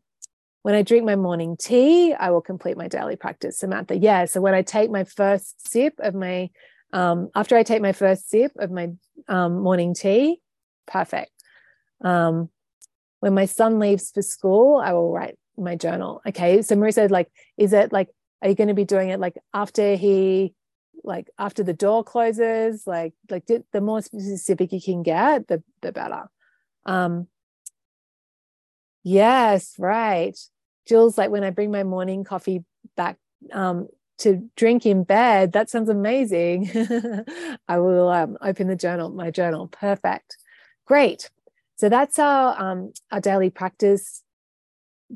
when 0.63 0.75
I 0.75 0.81
drink 0.81 1.05
my 1.05 1.15
morning 1.15 1.55
tea, 1.57 2.13
I 2.13 2.31
will 2.31 2.41
complete 2.41 2.77
my 2.77 2.87
daily 2.87 3.15
practice. 3.15 3.59
Samantha, 3.59 3.95
yeah. 3.95 4.25
So 4.25 4.41
when 4.41 4.53
I 4.53 4.63
take 4.63 4.91
my 4.91 5.03
first 5.03 5.69
sip 5.69 5.93
of 5.99 6.13
my, 6.13 6.49
um, 6.91 7.29
after 7.35 7.55
I 7.55 7.63
take 7.63 7.81
my 7.81 7.93
first 7.93 8.29
sip 8.29 8.51
of 8.57 8.71
my 8.71 8.89
um, 9.27 9.61
morning 9.61 9.93
tea, 9.93 10.41
perfect. 10.87 11.31
Um, 12.01 12.49
when 13.19 13.33
my 13.33 13.45
son 13.45 13.79
leaves 13.79 14.11
for 14.11 14.21
school, 14.21 14.81
I 14.83 14.93
will 14.93 15.11
write 15.11 15.37
my 15.57 15.75
journal. 15.75 16.21
Okay. 16.27 16.61
So 16.61 16.75
Marie 16.75 16.91
said, 16.91 17.11
like, 17.11 17.29
is 17.57 17.73
it 17.73 17.91
like, 17.91 18.09
are 18.41 18.49
you 18.49 18.55
going 18.55 18.67
to 18.67 18.73
be 18.73 18.85
doing 18.85 19.09
it 19.09 19.19
like 19.19 19.35
after 19.53 19.95
he, 19.95 20.53
like 21.03 21.29
after 21.37 21.63
the 21.63 21.73
door 21.73 22.03
closes? 22.03 22.85
Like, 22.85 23.13
like 23.29 23.45
the 23.45 23.81
more 23.81 24.01
specific 24.01 24.71
you 24.71 24.81
can 24.81 25.03
get, 25.03 25.47
the 25.47 25.63
the 25.81 25.91
better. 25.91 26.29
Um, 26.85 27.27
yes, 29.03 29.75
right. 29.79 30.37
Jill's 30.87 31.17
like 31.17 31.31
when 31.31 31.43
I 31.43 31.49
bring 31.49 31.71
my 31.71 31.83
morning 31.83 32.23
coffee 32.23 32.63
back 32.95 33.17
um, 33.51 33.87
to 34.19 34.49
drink 34.55 34.85
in 34.85 35.03
bed. 35.03 35.53
That 35.53 35.69
sounds 35.69 35.89
amazing. 35.89 36.69
I 37.67 37.79
will 37.79 38.09
um, 38.09 38.37
open 38.41 38.67
the 38.67 38.75
journal, 38.75 39.09
my 39.09 39.31
journal. 39.31 39.67
Perfect. 39.67 40.37
Great. 40.85 41.29
So 41.77 41.89
that's 41.89 42.19
our 42.19 42.59
um, 42.61 42.93
our 43.11 43.19
daily 43.19 43.49
practice 43.49 44.23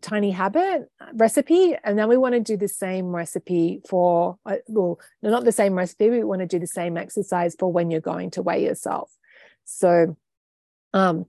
tiny 0.01 0.31
habit 0.31 0.89
recipe 1.13 1.75
and 1.83 1.97
then 1.97 2.07
we 2.07 2.15
want 2.15 2.33
to 2.33 2.39
do 2.39 2.55
the 2.55 2.67
same 2.67 3.07
recipe 3.07 3.81
for 3.89 4.37
uh, 4.45 4.57
well 4.67 4.99
not 5.23 5.43
the 5.43 5.51
same 5.51 5.73
recipe 5.73 6.09
we 6.09 6.23
want 6.23 6.41
to 6.41 6.47
do 6.47 6.59
the 6.59 6.67
same 6.67 6.95
exercise 6.95 7.55
for 7.57 7.71
when 7.71 7.89
you're 7.89 7.99
going 7.99 8.29
to 8.31 8.41
weigh 8.41 8.63
yourself. 8.63 9.11
So 9.65 10.15
um 10.93 11.25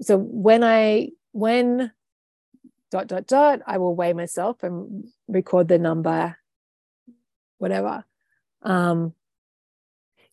so 0.00 0.16
when 0.16 0.64
i 0.64 1.08
when 1.32 1.92
dot 2.90 3.06
dot 3.06 3.26
dot 3.26 3.60
i 3.66 3.78
will 3.78 3.94
weigh 3.94 4.12
myself 4.12 4.62
and 4.62 5.04
record 5.28 5.68
the 5.68 5.78
number 5.78 6.36
whatever. 7.58 8.04
Um 8.62 9.14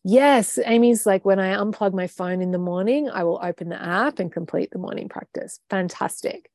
yes 0.04 0.58
amy's 0.66 1.06
like 1.06 1.24
when 1.24 1.40
i 1.40 1.56
unplug 1.56 1.94
my 1.94 2.08
phone 2.08 2.42
in 2.42 2.52
the 2.52 2.58
morning 2.58 3.10
i 3.10 3.22
will 3.26 3.38
open 3.44 3.68
the 3.68 3.82
app 3.82 4.18
and 4.20 4.32
complete 4.32 4.72
the 4.72 4.80
morning 4.80 5.08
practice. 5.08 5.60
Fantastic 5.70 6.50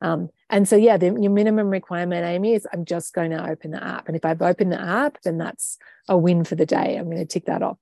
um, 0.00 0.30
and 0.48 0.68
so, 0.68 0.76
yeah, 0.76 0.96
the, 0.96 1.06
your 1.06 1.30
minimum 1.30 1.68
requirement, 1.70 2.24
Amy, 2.24 2.54
is 2.54 2.66
I'm 2.72 2.84
just 2.84 3.12
going 3.12 3.30
to 3.30 3.50
open 3.50 3.72
the 3.72 3.82
app. 3.82 4.06
And 4.06 4.16
if 4.16 4.24
I've 4.24 4.42
opened 4.42 4.72
the 4.72 4.80
app, 4.80 5.20
then 5.22 5.38
that's 5.38 5.78
a 6.08 6.16
win 6.16 6.44
for 6.44 6.54
the 6.54 6.66
day. 6.66 6.96
I'm 6.96 7.06
going 7.06 7.18
to 7.18 7.26
tick 7.26 7.46
that 7.46 7.62
off 7.62 7.78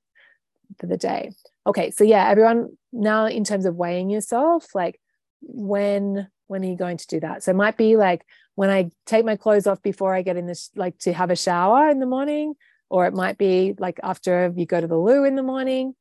for 0.80 0.86
the 0.86 0.96
day. 0.96 1.32
Okay, 1.66 1.90
so 1.90 2.04
yeah, 2.04 2.28
everyone, 2.28 2.76
now 2.92 3.26
in 3.26 3.44
terms 3.44 3.66
of 3.66 3.76
weighing 3.76 4.10
yourself, 4.10 4.74
like 4.74 5.00
when 5.42 6.28
when 6.48 6.62
are 6.62 6.68
you 6.68 6.76
going 6.76 6.96
to 6.96 7.06
do 7.08 7.20
that? 7.20 7.42
So 7.42 7.50
it 7.50 7.56
might 7.56 7.76
be 7.76 7.96
like 7.96 8.24
when 8.54 8.70
I 8.70 8.90
take 9.04 9.24
my 9.24 9.36
clothes 9.36 9.66
off 9.66 9.82
before 9.82 10.14
I 10.14 10.22
get 10.22 10.36
in 10.36 10.46
this, 10.46 10.70
like 10.76 10.96
to 11.00 11.12
have 11.12 11.30
a 11.30 11.36
shower 11.36 11.88
in 11.88 11.98
the 11.98 12.06
morning, 12.06 12.54
or 12.88 13.06
it 13.06 13.14
might 13.14 13.36
be 13.36 13.74
like 13.78 13.98
after 14.02 14.52
you 14.56 14.64
go 14.64 14.80
to 14.80 14.86
the 14.86 14.96
loo 14.96 15.24
in 15.24 15.34
the 15.34 15.42
morning. 15.42 15.94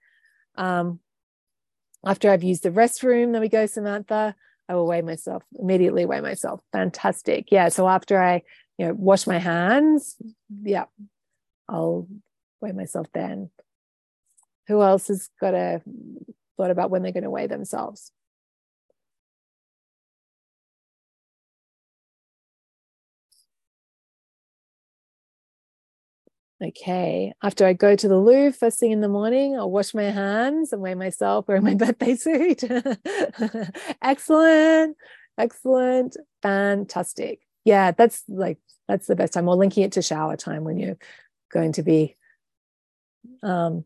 Um, 0.55 0.99
after 2.05 2.29
I've 2.29 2.43
used 2.43 2.61
the 2.61 2.69
restroom, 2.69 3.31
there 3.31 3.41
we 3.41 3.49
go, 3.49 3.65
Samantha. 3.65 4.35
I 4.67 4.75
will 4.75 4.87
weigh 4.87 5.01
myself, 5.01 5.43
immediately 5.59 6.05
weigh 6.05 6.21
myself. 6.21 6.61
Fantastic. 6.71 7.51
Yeah. 7.51 7.69
So 7.69 7.87
after 7.87 8.21
I, 8.21 8.41
you 8.77 8.87
know, 8.87 8.93
wash 8.93 9.27
my 9.27 9.37
hands, 9.37 10.15
yeah, 10.63 10.85
I'll 11.69 12.07
weigh 12.61 12.71
myself 12.71 13.07
then. 13.13 13.49
Who 14.67 14.81
else 14.81 15.07
has 15.09 15.29
got 15.39 15.53
a 15.53 15.81
thought 16.57 16.71
about 16.71 16.89
when 16.89 17.03
they're 17.03 17.11
going 17.11 17.23
to 17.23 17.29
weigh 17.29 17.47
themselves? 17.47 18.11
Okay. 26.63 27.33
After 27.43 27.65
I 27.65 27.73
go 27.73 27.95
to 27.95 28.07
the 28.07 28.17
loo 28.17 28.51
first 28.51 28.79
thing 28.79 28.91
in 28.91 29.01
the 29.01 29.09
morning, 29.09 29.57
I'll 29.57 29.69
wash 29.69 29.93
my 29.93 30.03
hands 30.03 30.71
and 30.71 30.81
weigh 30.81 30.95
myself 30.95 31.47
wearing 31.47 31.63
my 31.63 31.73
birthday 31.75 32.15
suit. 32.15 32.63
Excellent. 34.01 34.95
Excellent. 35.37 36.17
Fantastic. 36.41 37.41
Yeah, 37.65 37.91
that's 37.91 38.23
like 38.29 38.59
that's 38.87 39.07
the 39.07 39.15
best 39.15 39.33
time. 39.33 39.49
Or 39.49 39.55
linking 39.55 39.83
it 39.83 39.91
to 39.93 40.01
shower 40.01 40.37
time 40.37 40.63
when 40.63 40.77
you're 40.77 40.97
going 41.51 41.73
to 41.73 41.83
be 41.83 42.15
um 43.43 43.83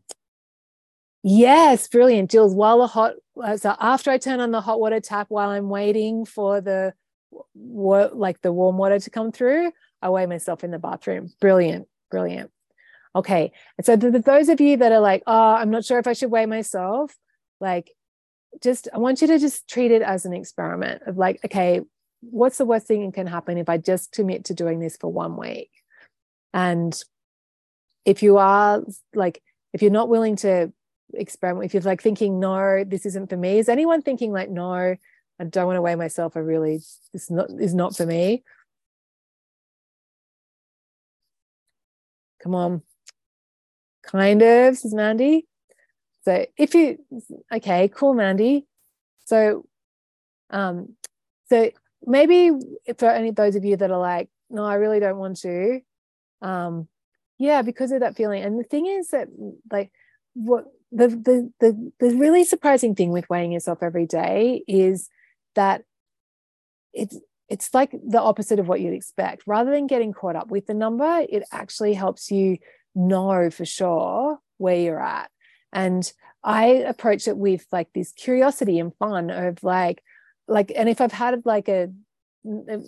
yes, 1.24 1.88
brilliant. 1.88 2.30
Jules, 2.30 2.54
while 2.54 2.78
the 2.78 2.86
hot 2.86 3.14
so 3.56 3.74
after 3.80 4.12
I 4.12 4.18
turn 4.18 4.38
on 4.38 4.52
the 4.52 4.60
hot 4.60 4.78
water 4.78 5.00
tap 5.00 5.26
while 5.28 5.50
I'm 5.50 5.70
waiting 5.70 6.24
for 6.24 6.60
the 6.60 6.94
like 7.54 8.42
the 8.42 8.52
warm 8.52 8.78
water 8.78 9.00
to 9.00 9.10
come 9.10 9.32
through, 9.32 9.72
I 10.02 10.10
weigh 10.10 10.26
myself 10.26 10.62
in 10.62 10.70
the 10.70 10.78
bathroom. 10.78 11.32
Brilliant, 11.40 11.88
brilliant. 12.10 12.50
Okay. 13.14 13.52
And 13.76 13.84
so 13.84 13.96
the, 13.96 14.18
those 14.18 14.48
of 14.48 14.60
you 14.60 14.76
that 14.76 14.92
are 14.92 15.00
like, 15.00 15.22
oh, 15.26 15.54
I'm 15.54 15.70
not 15.70 15.84
sure 15.84 15.98
if 15.98 16.06
I 16.06 16.12
should 16.12 16.30
weigh 16.30 16.46
myself, 16.46 17.16
like 17.60 17.90
just 18.62 18.88
I 18.92 18.98
want 18.98 19.20
you 19.20 19.26
to 19.28 19.38
just 19.38 19.68
treat 19.68 19.90
it 19.90 20.02
as 20.02 20.24
an 20.24 20.32
experiment 20.32 21.02
of 21.06 21.16
like, 21.16 21.40
okay, 21.44 21.80
what's 22.20 22.58
the 22.58 22.64
worst 22.64 22.86
thing 22.86 23.04
that 23.04 23.14
can 23.14 23.26
happen 23.26 23.58
if 23.58 23.68
I 23.68 23.78
just 23.78 24.12
commit 24.12 24.44
to 24.46 24.54
doing 24.54 24.80
this 24.80 24.96
for 24.96 25.10
one 25.12 25.36
week? 25.36 25.70
And 26.52 26.98
if 28.04 28.22
you 28.22 28.38
are 28.38 28.82
like, 29.14 29.42
if 29.72 29.82
you're 29.82 29.90
not 29.90 30.08
willing 30.08 30.36
to 30.36 30.72
experiment, 31.14 31.66
if 31.66 31.74
you're 31.74 31.82
like 31.82 32.02
thinking, 32.02 32.40
no, 32.40 32.84
this 32.84 33.06
isn't 33.06 33.30
for 33.30 33.36
me, 33.36 33.58
is 33.58 33.68
anyone 33.68 34.02
thinking 34.02 34.32
like, 34.32 34.50
no, 34.50 34.96
I 35.40 35.44
don't 35.44 35.66
want 35.66 35.76
to 35.76 35.82
weigh 35.82 35.94
myself, 35.94 36.36
I 36.36 36.40
really 36.40 36.80
this 37.12 37.30
not 37.30 37.50
is 37.50 37.74
not 37.74 37.96
for 37.96 38.06
me? 38.06 38.44
Come 42.42 42.54
on. 42.54 42.82
Kind 44.10 44.42
of, 44.42 44.76
says 44.76 44.94
Mandy. 44.94 45.46
So 46.24 46.46
if 46.56 46.74
you 46.74 46.98
okay, 47.52 47.88
cool, 47.88 48.14
Mandy. 48.14 48.66
So 49.24 49.66
um, 50.50 50.96
so 51.48 51.70
maybe 52.04 52.50
for 52.98 53.08
any 53.08 53.30
those 53.30 53.56
of 53.56 53.64
you 53.64 53.76
that 53.76 53.90
are 53.90 53.98
like, 53.98 54.28
no, 54.50 54.64
I 54.64 54.74
really 54.74 55.00
don't 55.00 55.18
want 55.18 55.38
to. 55.40 55.80
Um, 56.42 56.88
yeah, 57.38 57.62
because 57.62 57.92
of 57.92 58.00
that 58.00 58.16
feeling. 58.16 58.42
And 58.42 58.58
the 58.58 58.64
thing 58.64 58.86
is 58.86 59.08
that 59.08 59.28
like 59.70 59.90
what 60.34 60.64
the 60.92 61.08
the 61.08 61.52
the 61.60 61.92
the 62.00 62.16
really 62.16 62.44
surprising 62.44 62.94
thing 62.94 63.12
with 63.12 63.30
weighing 63.30 63.52
yourself 63.52 63.78
every 63.82 64.06
day 64.06 64.62
is 64.66 65.08
that 65.54 65.84
it's 66.92 67.16
it's 67.48 67.72
like 67.74 67.92
the 67.92 68.20
opposite 68.20 68.58
of 68.58 68.68
what 68.68 68.80
you'd 68.80 68.94
expect. 68.94 69.42
Rather 69.46 69.70
than 69.70 69.86
getting 69.86 70.12
caught 70.12 70.36
up 70.36 70.50
with 70.50 70.66
the 70.66 70.74
number, 70.74 71.24
it 71.28 71.44
actually 71.52 71.94
helps 71.94 72.30
you 72.30 72.58
know 72.94 73.50
for 73.50 73.64
sure 73.64 74.38
where 74.58 74.76
you're 74.76 75.02
at. 75.02 75.30
And 75.72 76.10
I 76.42 76.66
approach 76.66 77.28
it 77.28 77.36
with 77.36 77.66
like 77.70 77.88
this 77.92 78.12
curiosity 78.12 78.78
and 78.78 78.94
fun 78.96 79.30
of 79.30 79.62
like, 79.62 80.02
like, 80.48 80.72
and 80.74 80.88
if 80.88 81.00
I've 81.00 81.12
had 81.12 81.44
like 81.44 81.68
a, 81.68 81.88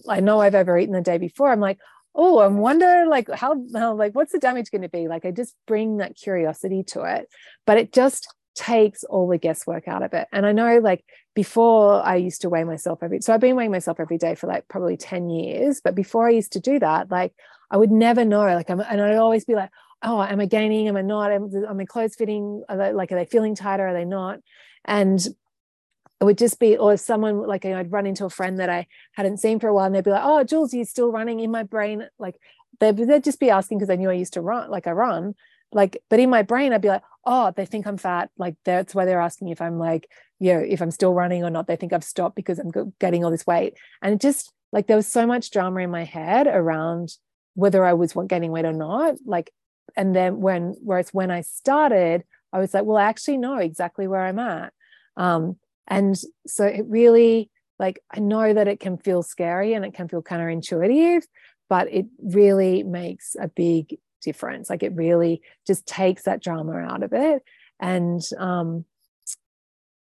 I 0.08 0.20
know 0.20 0.40
I've 0.40 0.54
overeaten 0.54 0.94
the 0.94 1.00
day 1.00 1.18
before, 1.18 1.52
I'm 1.52 1.60
like, 1.60 1.78
oh, 2.14 2.38
I 2.38 2.46
wonder 2.48 3.06
like 3.06 3.30
how, 3.30 3.62
how 3.74 3.94
like 3.94 4.14
what's 4.14 4.32
the 4.32 4.38
damage 4.38 4.70
going 4.70 4.82
to 4.82 4.88
be? 4.88 5.08
Like 5.08 5.24
I 5.24 5.30
just 5.30 5.54
bring 5.66 5.98
that 5.98 6.16
curiosity 6.16 6.82
to 6.88 7.02
it, 7.02 7.28
but 7.66 7.78
it 7.78 7.92
just 7.92 8.34
takes 8.54 9.02
all 9.04 9.28
the 9.28 9.38
guesswork 9.38 9.88
out 9.88 10.02
of 10.02 10.12
it. 10.12 10.28
And 10.32 10.44
I 10.44 10.52
know 10.52 10.78
like 10.78 11.04
before 11.34 12.04
I 12.04 12.16
used 12.16 12.42
to 12.42 12.50
weigh 12.50 12.64
myself 12.64 12.98
every 13.02 13.20
so 13.20 13.32
I've 13.32 13.40
been 13.40 13.56
weighing 13.56 13.70
myself 13.70 13.98
every 13.98 14.18
day 14.18 14.34
for 14.34 14.46
like 14.46 14.68
probably 14.68 14.96
10 14.96 15.30
years. 15.30 15.80
But 15.82 15.94
before 15.94 16.26
I 16.26 16.32
used 16.32 16.52
to 16.52 16.60
do 16.60 16.78
that, 16.78 17.10
like 17.10 17.34
I 17.70 17.76
would 17.78 17.90
never 17.90 18.24
know. 18.24 18.42
Like 18.42 18.70
I'm 18.70 18.80
and 18.80 19.00
I'd 19.00 19.16
always 19.16 19.44
be 19.44 19.54
like, 19.54 19.70
oh, 20.02 20.22
am 20.22 20.40
I 20.40 20.46
gaining? 20.46 20.88
Am 20.88 20.96
I 20.96 21.02
not? 21.02 21.32
Am, 21.32 21.50
are 21.68 21.74
my 21.74 21.84
clothes 21.84 22.14
fitting? 22.14 22.64
Are 22.68 22.76
they 22.76 22.92
like, 22.92 23.12
are 23.12 23.16
they 23.16 23.24
feeling 23.24 23.54
tighter? 23.54 23.86
Are 23.86 23.92
they 23.92 24.04
not? 24.04 24.40
And 24.84 25.20
it 25.20 26.24
would 26.24 26.38
just 26.38 26.60
be, 26.60 26.76
or 26.76 26.96
someone 26.96 27.46
like 27.46 27.64
I'd 27.64 27.92
run 27.92 28.06
into 28.06 28.24
a 28.24 28.30
friend 28.30 28.58
that 28.60 28.70
I 28.70 28.86
hadn't 29.12 29.38
seen 29.38 29.58
for 29.58 29.68
a 29.68 29.74
while 29.74 29.86
and 29.86 29.94
they'd 29.94 30.04
be 30.04 30.10
like, 30.10 30.24
oh, 30.24 30.44
Jules, 30.44 30.72
you 30.72 30.84
still 30.84 31.10
running 31.10 31.40
in 31.40 31.50
my 31.50 31.62
brain? 31.62 32.08
Like 32.18 32.36
they'd, 32.80 32.96
they'd 32.96 33.24
just 33.24 33.40
be 33.40 33.50
asking 33.50 33.78
because 33.78 33.88
they 33.88 33.96
knew 33.96 34.10
I 34.10 34.14
used 34.14 34.34
to 34.34 34.40
run, 34.40 34.70
like 34.70 34.86
I 34.86 34.92
run. 34.92 35.34
Like, 35.72 36.02
but 36.10 36.20
in 36.20 36.30
my 36.30 36.42
brain, 36.42 36.72
I'd 36.72 36.82
be 36.82 36.88
like, 36.88 37.02
oh, 37.24 37.52
they 37.56 37.66
think 37.66 37.86
I'm 37.86 37.96
fat. 37.96 38.30
Like 38.36 38.56
that's 38.64 38.94
why 38.94 39.04
they're 39.04 39.20
asking 39.20 39.48
if 39.48 39.60
I'm 39.60 39.78
like, 39.78 40.08
you 40.38 40.52
know, 40.54 40.60
if 40.60 40.82
I'm 40.82 40.90
still 40.90 41.14
running 41.14 41.44
or 41.44 41.50
not. 41.50 41.66
They 41.66 41.76
think 41.76 41.92
I've 41.92 42.04
stopped 42.04 42.36
because 42.36 42.58
I'm 42.58 42.70
getting 42.98 43.24
all 43.24 43.30
this 43.30 43.46
weight. 43.46 43.74
And 44.02 44.14
it 44.14 44.20
just 44.20 44.52
like 44.72 44.86
there 44.86 44.96
was 44.96 45.06
so 45.06 45.26
much 45.26 45.50
drama 45.50 45.80
in 45.80 45.90
my 45.90 46.04
head 46.04 46.46
around 46.46 47.16
whether 47.54 47.84
I 47.84 47.92
was 47.92 48.14
getting 48.26 48.50
weight 48.50 48.64
or 48.64 48.72
not. 48.72 49.16
Like 49.24 49.52
and 49.96 50.14
then 50.14 50.40
when 50.40 50.74
whereas 50.82 51.10
when 51.12 51.30
I 51.30 51.42
started, 51.42 52.24
I 52.52 52.58
was 52.58 52.74
like, 52.74 52.84
well, 52.84 52.98
I 52.98 53.04
actually 53.04 53.38
know 53.38 53.56
exactly 53.56 54.06
where 54.06 54.22
I'm 54.24 54.38
at. 54.38 54.72
Um, 55.16 55.56
and 55.88 56.16
so 56.46 56.64
it 56.64 56.84
really 56.88 57.50
like 57.78 58.00
I 58.14 58.20
know 58.20 58.52
that 58.52 58.68
it 58.68 58.80
can 58.80 58.98
feel 58.98 59.22
scary 59.22 59.74
and 59.74 59.84
it 59.84 59.94
can 59.94 60.08
feel 60.08 60.22
counterintuitive, 60.22 61.22
but 61.68 61.92
it 61.92 62.06
really 62.22 62.82
makes 62.82 63.36
a 63.40 63.48
big 63.48 63.98
difference. 64.22 64.70
Like 64.70 64.82
it 64.82 64.94
really 64.94 65.42
just 65.66 65.86
takes 65.86 66.22
that 66.24 66.42
drama 66.42 66.76
out 66.76 67.02
of 67.02 67.12
it. 67.12 67.42
And 67.80 68.22
um 68.38 68.84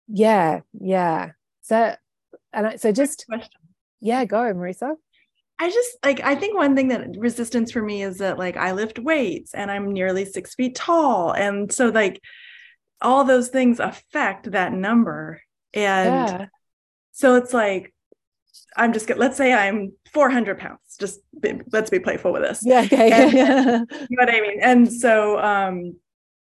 yeah, 0.08 0.60
yeah. 0.72 1.30
So 1.62 1.94
and 2.52 2.66
I, 2.66 2.76
so 2.76 2.92
just 2.92 3.26
yeah, 4.00 4.24
go, 4.24 4.38
Marisa. 4.38 4.96
I 5.61 5.68
just 5.68 5.98
like 6.02 6.20
I 6.20 6.34
think 6.36 6.56
one 6.56 6.74
thing 6.74 6.88
that 6.88 7.18
resistance 7.18 7.70
for 7.70 7.82
me 7.82 8.02
is 8.02 8.18
that 8.18 8.38
like 8.38 8.56
I 8.56 8.72
lift 8.72 8.98
weights 8.98 9.52
and 9.52 9.70
I'm 9.70 9.92
nearly 9.92 10.24
six 10.24 10.54
feet 10.54 10.74
tall. 10.74 11.32
And 11.32 11.70
so 11.70 11.90
like 11.90 12.18
all 13.02 13.24
those 13.24 13.50
things 13.50 13.78
affect 13.78 14.52
that 14.52 14.72
number. 14.72 15.42
And 15.74 16.30
yeah. 16.30 16.46
so 17.12 17.34
it's 17.34 17.52
like 17.52 17.92
I'm 18.74 18.94
just 18.94 19.11
let's 19.11 19.36
say 19.36 19.52
I'm 19.52 19.92
400 20.14 20.58
pounds. 20.58 20.96
Just 20.98 21.20
be, 21.38 21.61
let's 21.70 21.90
be 21.90 22.00
playful 22.00 22.32
with 22.32 22.42
this. 22.42 22.62
Yeah, 22.64 22.80
okay. 22.86 23.11
And, 23.12 23.32
you 23.90 24.16
know 24.16 24.24
what 24.24 24.34
I 24.34 24.40
mean? 24.40 24.61
And 24.62 24.90
so 24.90 25.38
um 25.38 25.96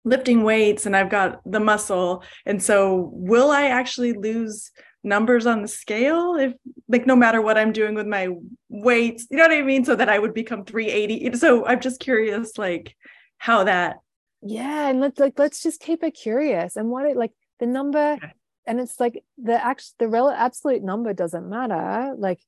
lifting 0.06 0.44
weights 0.44 0.86
and 0.86 0.96
I've 0.96 1.10
got 1.10 1.42
the 1.46 1.60
muscle. 1.60 2.24
And 2.46 2.64
so 2.64 3.10
will 3.12 3.52
I 3.52 3.64
actually 3.66 4.14
lose 4.14 4.72
numbers 5.04 5.46
on 5.46 5.62
the 5.62 5.68
scale 5.68 6.36
if 6.36 6.54
like 6.88 7.06
no 7.06 7.16
matter 7.16 7.42
what 7.42 7.58
i'm 7.58 7.74
doing 7.74 7.94
with 7.94 8.08
my 8.08 8.30
weights 8.70 9.28
you 9.30 9.38
know 9.38 9.44
what 9.44 9.52
i 9.52 9.62
mean? 9.62 9.84
So 9.84 9.96
that 9.96 10.10
i 10.10 10.18
would 10.18 10.34
become 10.34 10.64
380 10.64 11.38
so 11.38 11.66
i'm 11.66 11.82
just 11.82 12.00
curious 12.00 12.58
like 12.58 12.96
how 13.38 13.66
that 13.66 13.98
yeah 14.42 14.88
and 14.90 15.02
let's 15.02 15.20
like 15.20 15.38
let's 15.38 15.62
just 15.62 15.82
keep 15.82 16.04
it 16.04 16.12
curious 16.12 16.76
and 16.76 16.90
what 16.90 17.06
it 17.06 17.18
like 17.18 17.32
the 17.60 17.66
number 17.66 18.18
and 18.66 18.80
it's 18.80 19.00
like 19.00 19.24
the 19.38 19.64
actual 19.64 19.94
the 20.00 20.08
real 20.08 20.30
absolute 20.30 20.84
number 20.84 21.14
doesn't 21.14 21.50
matter 21.50 22.14
like 22.18 22.40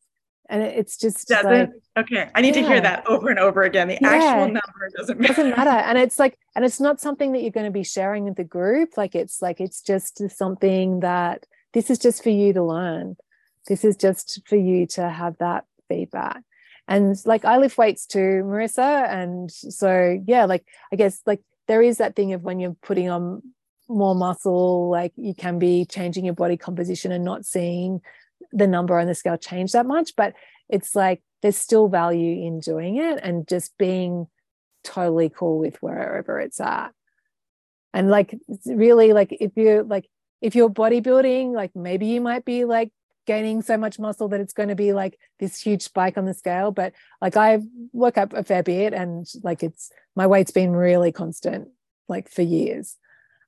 and 0.47 0.61
it's 0.61 0.97
just 0.97 1.27
doesn't? 1.27 1.51
like, 1.51 1.69
okay 1.97 2.29
i 2.35 2.41
need 2.41 2.55
yeah. 2.55 2.61
to 2.61 2.67
hear 2.67 2.81
that 2.81 3.05
over 3.07 3.29
and 3.29 3.39
over 3.39 3.63
again. 3.63 3.87
The 3.87 3.97
yeah. 4.01 4.09
actual 4.09 4.45
number 4.45 4.91
doesn't 4.95 5.19
matter 5.19 5.33
doesn't 5.33 5.57
matter. 5.57 5.69
and 5.69 5.97
it's 5.97 6.19
like 6.19 6.37
and 6.55 6.63
it's 6.63 6.79
not 6.79 7.01
something 7.01 7.33
that 7.33 7.41
you're 7.41 7.51
going 7.51 7.65
to 7.65 7.71
be 7.71 7.83
sharing 7.83 8.25
with 8.25 8.35
the 8.35 8.43
group 8.43 8.95
like 8.95 9.15
it's 9.15 9.41
like 9.41 9.59
it's 9.59 9.81
just 9.81 10.21
something 10.29 11.01
that 11.01 11.45
this 11.75 11.89
is 11.89 11.99
just 11.99 12.23
for 12.23 12.29
you 12.29 12.53
to 12.53 12.63
learn 12.63 13.15
this 13.67 13.83
is 13.83 13.95
just 13.95 14.39
for 14.47 14.55
you 14.55 14.87
to 14.87 15.07
have 15.07 15.37
that 15.37 15.65
feedback 15.89 16.41
and 16.87 17.15
like 17.25 17.45
i 17.45 17.57
lift 17.57 17.77
weights 17.77 18.07
too 18.07 18.41
Marissa. 18.43 19.07
and 19.09 19.51
so 19.51 20.19
yeah 20.25 20.45
like 20.45 20.65
i 20.91 20.95
guess 20.95 21.21
like 21.25 21.41
there 21.67 21.81
is 21.81 21.97
that 21.97 22.15
thing 22.15 22.33
of 22.33 22.41
when 22.43 22.59
you're 22.59 22.77
putting 22.81 23.09
on 23.09 23.43
more 23.87 24.15
muscle 24.15 24.89
like 24.89 25.13
you 25.15 25.35
can 25.35 25.59
be 25.59 25.85
changing 25.85 26.25
your 26.25 26.33
body 26.33 26.57
composition 26.57 27.11
and 27.11 27.23
not 27.23 27.45
seeing 27.45 28.01
the 28.51 28.67
number 28.67 28.97
on 28.97 29.07
the 29.07 29.13
scale 29.13 29.37
change 29.37 29.73
that 29.73 29.85
much 29.85 30.15
but 30.15 30.33
it's 30.69 30.95
like 30.95 31.21
there's 31.41 31.57
still 31.57 31.87
value 31.87 32.47
in 32.47 32.59
doing 32.59 32.97
it 32.97 33.19
and 33.21 33.47
just 33.47 33.77
being 33.77 34.27
totally 34.83 35.29
cool 35.29 35.59
with 35.59 35.75
wherever 35.83 36.39
it's 36.39 36.59
at 36.59 36.91
and 37.93 38.09
like 38.09 38.35
really 38.65 39.13
like 39.13 39.35
if 39.39 39.51
you're 39.55 39.83
like 39.83 40.07
if 40.45 40.53
you're 40.53 40.69
bodybuilding, 40.69 41.53
like 41.53 41.75
maybe 41.75 42.05
you 42.05 42.21
might 42.21 42.45
be 42.45 42.65
like 42.65 42.91
gaining 43.25 43.63
so 43.63 43.77
much 43.77 43.97
muscle 43.97 44.27
that 44.27 44.39
it's 44.39 44.53
going 44.53 44.69
to 44.69 44.75
be 44.75 44.93
like 44.93 45.17
this 45.39 45.59
huge 45.59 45.81
spike 45.81 46.19
on 46.19 46.25
the 46.25 46.35
scale. 46.35 46.69
But 46.69 46.93
like 47.19 47.35
I 47.35 47.61
work 47.93 48.19
up 48.19 48.31
a 48.33 48.43
fair 48.43 48.61
bit 48.61 48.93
and 48.93 49.25
like 49.41 49.63
it's 49.63 49.91
my 50.15 50.27
weight's 50.27 50.51
been 50.51 50.75
really 50.75 51.11
constant 51.11 51.69
like 52.07 52.29
for 52.29 52.43
years. 52.43 52.95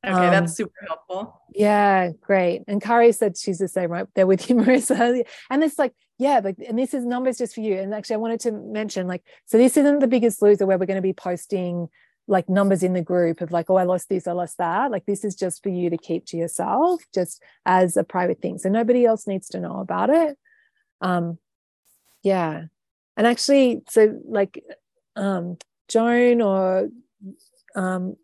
Okay, 0.04 0.14
um, 0.14 0.32
that's 0.32 0.56
super 0.56 0.74
helpful. 0.88 1.40
Yeah, 1.54 2.12
great. 2.20 2.64
And 2.68 2.82
Kari 2.82 3.12
said 3.12 3.38
she's 3.38 3.60
the 3.60 3.68
same, 3.68 3.92
right? 3.92 4.08
There 4.16 4.26
with 4.26 4.50
you, 4.50 4.56
Marissa. 4.58 5.24
And 5.52 5.64
it's 5.64 5.78
like, 5.78 5.94
yeah, 6.18 6.42
like, 6.44 6.56
and 6.68 6.80
this 6.80 6.96
is 6.96 7.06
numbers 7.06 7.38
just 7.38 7.54
for 7.54 7.62
you. 7.62 7.78
And 7.78 7.94
actually, 7.94 8.16
I 8.16 8.20
wanted 8.20 8.40
to 8.42 8.52
mention, 8.52 9.06
like, 9.06 9.24
so 9.46 9.60
this 9.60 9.78
isn't 9.78 10.00
the 10.00 10.08
biggest 10.08 10.42
loser 10.42 10.66
where 10.66 10.80
we're 10.80 10.88
going 10.88 10.96
to 10.96 11.02
be 11.02 11.14
posting 11.14 11.90
like 12.28 12.50
numbers 12.50 12.84
in 12.84 12.94
the 12.94 13.02
group 13.02 13.42
of 13.42 13.52
like, 13.52 13.70
oh, 13.70 13.78
I 13.78 13.84
lost 13.84 14.10
this, 14.10 14.28
I 14.28 14.34
lost 14.34 14.58
that. 14.58 14.92
Like, 14.92 15.06
this 15.06 15.24
is 15.24 15.36
just 15.36 15.64
for 15.64 15.70
you 15.70 15.90
to 15.90 15.98
keep 15.98 16.26
to 16.28 16.38
yourself, 16.38 17.02
just 17.14 17.42
as 17.66 17.98
a 17.98 18.04
private 18.04 18.42
thing. 18.42 18.58
So 18.58 18.70
nobody 18.70 19.06
else 19.06 19.28
needs 19.28 19.48
to 19.50 19.60
know 19.60 19.80
about 19.80 20.10
it. 20.10 20.38
Um, 21.02 21.38
yeah. 22.24 22.66
And 23.16 23.26
actually, 23.26 23.82
so 23.90 24.20
like 24.26 24.64
um, 25.16 25.58
Joan 25.88 26.42
or 26.42 26.90
um, 27.76 28.16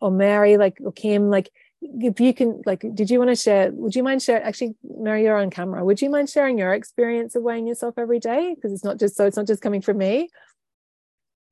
or 0.00 0.10
Mary, 0.10 0.56
like 0.56 0.78
or 0.82 0.92
Kim, 0.92 1.28
like 1.28 1.50
if 1.80 2.20
you 2.20 2.34
can 2.34 2.62
like 2.66 2.84
did 2.94 3.10
you 3.10 3.18
want 3.18 3.30
to 3.30 3.36
share 3.36 3.70
would 3.72 3.94
you 3.94 4.02
mind 4.02 4.20
share 4.20 4.42
actually 4.42 4.74
mary 4.82 5.22
you're 5.22 5.38
on 5.38 5.48
camera 5.50 5.84
would 5.84 6.02
you 6.02 6.10
mind 6.10 6.28
sharing 6.28 6.58
your 6.58 6.74
experience 6.74 7.36
of 7.36 7.42
weighing 7.42 7.66
yourself 7.66 7.94
every 7.96 8.18
day 8.18 8.54
because 8.54 8.72
it's 8.72 8.84
not 8.84 8.98
just 8.98 9.16
so 9.16 9.26
it's 9.26 9.36
not 9.36 9.46
just 9.46 9.62
coming 9.62 9.80
from 9.80 9.96
me 9.96 10.28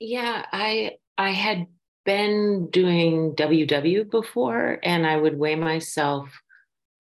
yeah 0.01 0.44
i 0.52 0.90
i 1.18 1.30
had 1.30 1.66
been 2.05 2.68
doing 2.70 3.34
ww 3.34 4.10
before 4.10 4.78
and 4.82 5.06
i 5.06 5.16
would 5.16 5.38
weigh 5.38 5.56
myself 5.56 6.28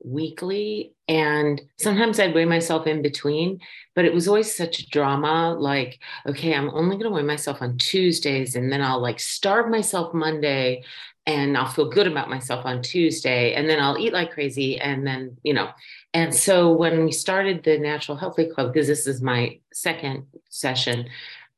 weekly 0.04 0.92
and 1.08 1.62
sometimes 1.78 2.20
i'd 2.20 2.34
weigh 2.34 2.44
myself 2.44 2.86
in 2.86 3.02
between 3.02 3.58
but 3.94 4.04
it 4.04 4.12
was 4.12 4.28
always 4.28 4.54
such 4.54 4.80
a 4.80 4.88
drama 4.90 5.54
like 5.58 5.98
okay 6.26 6.54
i'm 6.54 6.70
only 6.70 6.96
going 6.96 7.10
to 7.10 7.10
weigh 7.10 7.22
myself 7.22 7.62
on 7.62 7.78
tuesdays 7.78 8.56
and 8.56 8.70
then 8.70 8.82
i'll 8.82 9.00
like 9.00 9.18
starve 9.18 9.70
myself 9.70 10.12
monday 10.12 10.82
and 11.26 11.58
I'll 11.58 11.66
feel 11.66 11.88
good 11.88 12.06
about 12.06 12.30
myself 12.30 12.64
on 12.64 12.82
Tuesday 12.82 13.54
and 13.54 13.68
then 13.68 13.80
I'll 13.80 13.98
eat 13.98 14.12
like 14.12 14.32
crazy 14.32 14.78
and 14.78 15.06
then 15.06 15.36
you 15.42 15.52
know. 15.52 15.70
And 16.14 16.34
so 16.34 16.72
when 16.72 17.04
we 17.04 17.12
started 17.12 17.64
the 17.64 17.78
Natural 17.78 18.16
Healthy 18.16 18.50
Club 18.50 18.72
because 18.72 18.86
this 18.86 19.06
is 19.06 19.20
my 19.20 19.58
second 19.72 20.26
session 20.50 21.08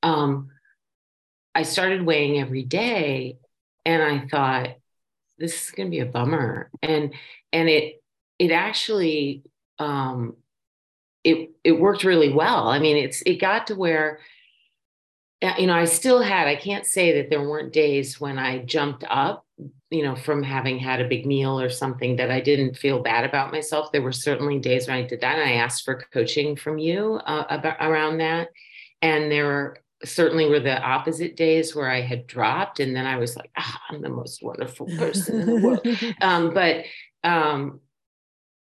um, 0.02 0.48
I 1.58 1.62
started 1.62 2.06
weighing 2.06 2.38
every 2.38 2.62
day 2.62 3.38
and 3.84 4.00
I 4.00 4.28
thought 4.28 4.76
this 5.38 5.64
is 5.66 5.70
going 5.72 5.88
to 5.88 5.90
be 5.90 6.00
a 6.00 6.06
bummer 6.06 6.70
and 6.82 7.12
and 7.52 7.68
it 7.68 8.02
it 8.38 8.52
actually 8.52 9.42
um, 9.80 10.36
it 11.24 11.50
it 11.64 11.72
worked 11.72 12.04
really 12.04 12.32
well 12.32 12.68
I 12.68 12.78
mean 12.78 12.96
it's 12.96 13.22
it 13.22 13.40
got 13.40 13.66
to 13.68 13.74
where 13.74 14.20
you 15.40 15.66
know, 15.68 15.74
I 15.74 15.84
still 15.84 16.20
had, 16.20 16.48
I 16.48 16.56
can't 16.56 16.84
say 16.84 17.20
that 17.20 17.30
there 17.30 17.48
weren't 17.48 17.72
days 17.72 18.20
when 18.20 18.38
I 18.38 18.64
jumped 18.64 19.04
up, 19.08 19.46
you 19.88 20.02
know, 20.02 20.16
from 20.16 20.42
having 20.42 20.80
had 20.80 21.00
a 21.00 21.08
big 21.08 21.26
meal 21.26 21.60
or 21.60 21.70
something 21.70 22.16
that 22.16 22.30
I 22.30 22.40
didn't 22.40 22.76
feel 22.76 23.00
bad 23.00 23.24
about 23.24 23.52
myself. 23.52 23.92
There 23.92 24.02
were 24.02 24.10
certainly 24.10 24.58
days 24.58 24.88
when 24.88 24.96
I 24.96 25.02
did 25.02 25.20
that. 25.20 25.38
And 25.38 25.48
I 25.48 25.54
asked 25.54 25.84
for 25.84 26.04
coaching 26.12 26.56
from 26.56 26.78
you 26.78 27.20
uh, 27.24 27.44
about 27.50 27.76
around 27.80 28.18
that. 28.18 28.48
And 29.00 29.30
there 29.30 29.76
certainly 30.04 30.48
were 30.48 30.60
the 30.60 30.80
opposite 30.80 31.36
days 31.36 31.74
where 31.74 31.90
I 31.90 32.00
had 32.00 32.26
dropped. 32.26 32.80
And 32.80 32.94
then 32.94 33.06
I 33.06 33.16
was 33.16 33.36
like, 33.36 33.50
oh, 33.58 33.74
I'm 33.90 34.02
the 34.02 34.08
most 34.08 34.42
wonderful 34.42 34.86
person 34.86 35.40
in 35.40 35.46
the 35.46 35.56
world. 35.56 36.14
Um, 36.20 36.54
but, 36.54 36.84
um, 37.24 37.80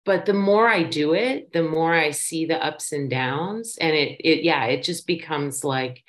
but 0.04 0.26
the 0.26 0.34
more 0.34 0.68
I 0.68 0.84
do 0.84 1.14
it, 1.14 1.54
the 1.54 1.64
more 1.64 1.94
I 1.94 2.12
see 2.12 2.46
the 2.46 2.64
ups 2.64 2.92
and 2.92 3.10
downs. 3.10 3.78
And 3.80 3.96
it, 3.96 4.20
it, 4.20 4.44
yeah, 4.44 4.66
it 4.66 4.84
just 4.84 5.08
becomes 5.08 5.64
like, 5.64 6.04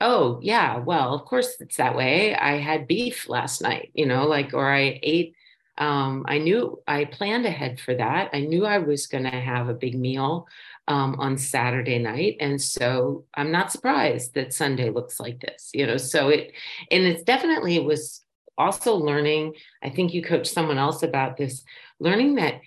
oh 0.00 0.38
yeah 0.42 0.78
well 0.78 1.14
of 1.14 1.24
course 1.24 1.56
it's 1.60 1.76
that 1.76 1.94
way 1.94 2.34
i 2.34 2.56
had 2.56 2.86
beef 2.86 3.28
last 3.28 3.60
night 3.60 3.90
you 3.94 4.06
know 4.06 4.26
like 4.26 4.54
or 4.54 4.70
i 4.70 4.98
ate 5.02 5.34
um, 5.78 6.24
i 6.28 6.38
knew 6.38 6.80
i 6.86 7.04
planned 7.04 7.46
ahead 7.46 7.78
for 7.80 7.94
that 7.94 8.30
i 8.32 8.40
knew 8.40 8.64
i 8.64 8.78
was 8.78 9.06
going 9.06 9.24
to 9.24 9.30
have 9.30 9.68
a 9.68 9.74
big 9.74 9.98
meal 9.98 10.46
um, 10.90 11.14
on 11.18 11.38
saturday 11.38 11.98
night. 11.98 12.36
And 12.40 12.60
so 12.60 13.24
i'm 13.34 13.50
not 13.50 13.72
surprised 13.72 14.34
that 14.34 14.52
sunday 14.52 14.90
looks 14.90 15.20
like 15.20 15.40
this 15.40 15.70
you 15.72 15.86
know 15.86 15.96
so 15.96 16.28
it 16.28 16.52
and 16.90 17.04
it's 17.04 17.22
definitely 17.22 17.76
it 17.76 17.84
was 17.84 18.22
also 18.58 18.94
learning 18.94 19.54
i 19.82 19.88
think 19.88 20.12
you 20.12 20.22
coached 20.22 20.52
someone 20.52 20.78
else 20.78 21.02
about 21.02 21.36
this 21.36 21.64
learning 22.00 22.34
that 22.34 22.60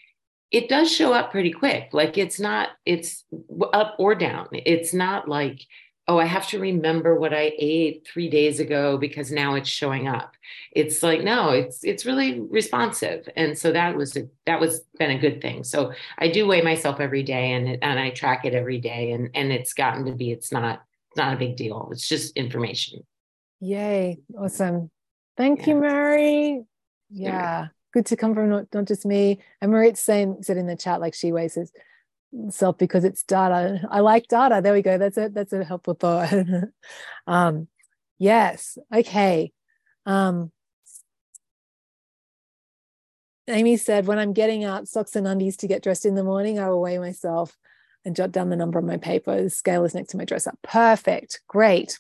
it 0.54 0.70
does 0.70 0.90
show 0.96 1.12
up 1.12 1.32
pretty 1.32 1.52
quick. 1.52 1.90
Like 1.94 2.16
it's 2.18 2.40
not 2.40 2.70
it's 2.86 3.26
up 3.74 3.96
or 3.98 4.14
down. 4.14 4.50
It's 4.52 4.94
not 4.94 5.28
like 5.28 5.60
oh, 6.08 6.20
I 6.20 6.26
have 6.26 6.48
to 6.50 6.60
remember 6.60 7.16
what 7.16 7.34
I 7.34 7.54
ate 7.58 8.06
three 8.12 8.30
days 8.30 8.60
ago 8.60 8.98
because 8.98 9.32
now 9.32 9.56
it's 9.56 9.70
showing 9.70 10.08
up. 10.08 10.36
It's 10.74 11.02
like, 11.02 11.24
no, 11.24 11.50
it's 11.50 11.84
it's 11.84 12.06
really 12.06 12.42
responsive. 12.42 13.28
And 13.38 13.58
so 13.58 13.72
that 13.72 13.96
was 13.96 14.18
a, 14.18 14.28
that 14.46 14.60
was 14.60 14.82
been 15.00 15.12
a 15.12 15.18
good 15.20 15.42
thing. 15.42 15.64
So 15.64 15.94
I 16.18 16.28
do 16.28 16.46
weigh 16.46 16.62
myself 16.62 17.00
every 17.00 17.24
day 17.24 17.54
and 17.54 17.78
and 17.82 18.00
I 18.00 18.10
track 18.10 18.44
it 18.46 18.54
every 18.54 18.80
day. 18.80 19.12
And 19.12 19.30
and 19.34 19.52
it's 19.52 19.74
gotten 19.74 20.06
to 20.06 20.12
be 20.12 20.32
it's 20.32 20.52
not 20.52 20.84
it's 21.12 21.18
not 21.18 21.34
a 21.34 21.38
big 21.38 21.56
deal. 21.56 21.90
It's 21.92 22.08
just 22.08 22.36
information. 22.36 23.06
Yay. 23.62 24.20
Awesome. 24.38 24.92
Thank 25.38 25.62
yeah. 25.62 25.68
you, 25.68 25.80
Mary. 25.80 26.64
Yeah. 27.10 27.68
Good 27.94 28.08
to 28.08 28.18
come 28.18 28.34
from 28.34 28.50
not, 28.50 28.66
not 28.74 28.86
just 28.86 29.06
me. 29.06 29.40
And 29.62 29.72
Marit's 29.72 30.02
saying 30.02 30.40
said 30.42 30.58
in 30.58 30.68
the 30.68 30.76
chat, 30.76 31.00
like 31.00 31.14
she 31.14 31.32
weighs 31.32 31.54
this 31.54 31.72
self 32.50 32.78
because 32.78 33.04
it's 33.04 33.24
data. 33.24 33.82
I 33.90 34.00
like 34.00 34.28
data. 34.28 34.62
There 34.62 34.74
we 34.74 34.82
go. 34.82 34.98
That's 34.98 35.18
a 35.18 35.30
that's 35.30 35.54
a 35.54 35.64
helpful 35.64 35.94
thought. 35.94 36.34
um, 37.28 37.68
yes. 38.18 38.78
Okay. 38.94 39.52
Um, 40.06 40.52
Amy 43.50 43.78
said, 43.78 44.08
when 44.08 44.20
I'm 44.20 44.34
getting 44.34 44.64
out 44.64 44.88
socks 44.88 45.16
and 45.16 45.28
undies 45.28 45.58
to 45.58 45.68
get 45.68 45.84
dressed 45.84 46.06
in 46.06 46.16
the 46.16 46.24
morning, 46.24 46.60
I 46.60 46.70
will 46.70 46.82
weigh 46.82 46.98
myself 46.98 47.58
and 48.06 48.16
jot 48.16 48.32
down 48.32 48.50
the 48.50 48.56
number 48.56 48.80
on 48.80 48.86
my 48.86 48.98
paper. 48.98 49.44
The 49.44 49.50
scale 49.50 49.84
is 49.84 49.94
next 49.94 50.12
to 50.12 50.18
my 50.18 50.26
dresser. 50.26 50.54
Perfect. 50.62 51.42
Great. 51.48 52.00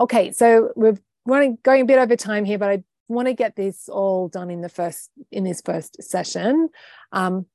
Okay, 0.00 0.32
so 0.32 0.72
we're 0.74 0.98
running 1.24 1.58
going 1.62 1.82
a 1.82 1.84
bit 1.84 1.98
over 1.98 2.16
time 2.16 2.44
here, 2.44 2.58
but 2.58 2.70
I 2.70 2.84
want 3.08 3.28
to 3.28 3.34
get 3.34 3.54
this 3.54 3.88
all 3.88 4.28
done 4.28 4.50
in 4.50 4.60
the 4.60 4.68
first 4.68 5.10
in 5.30 5.44
this 5.44 5.60
first 5.60 6.02
session. 6.02 6.68
Um, 7.12 7.46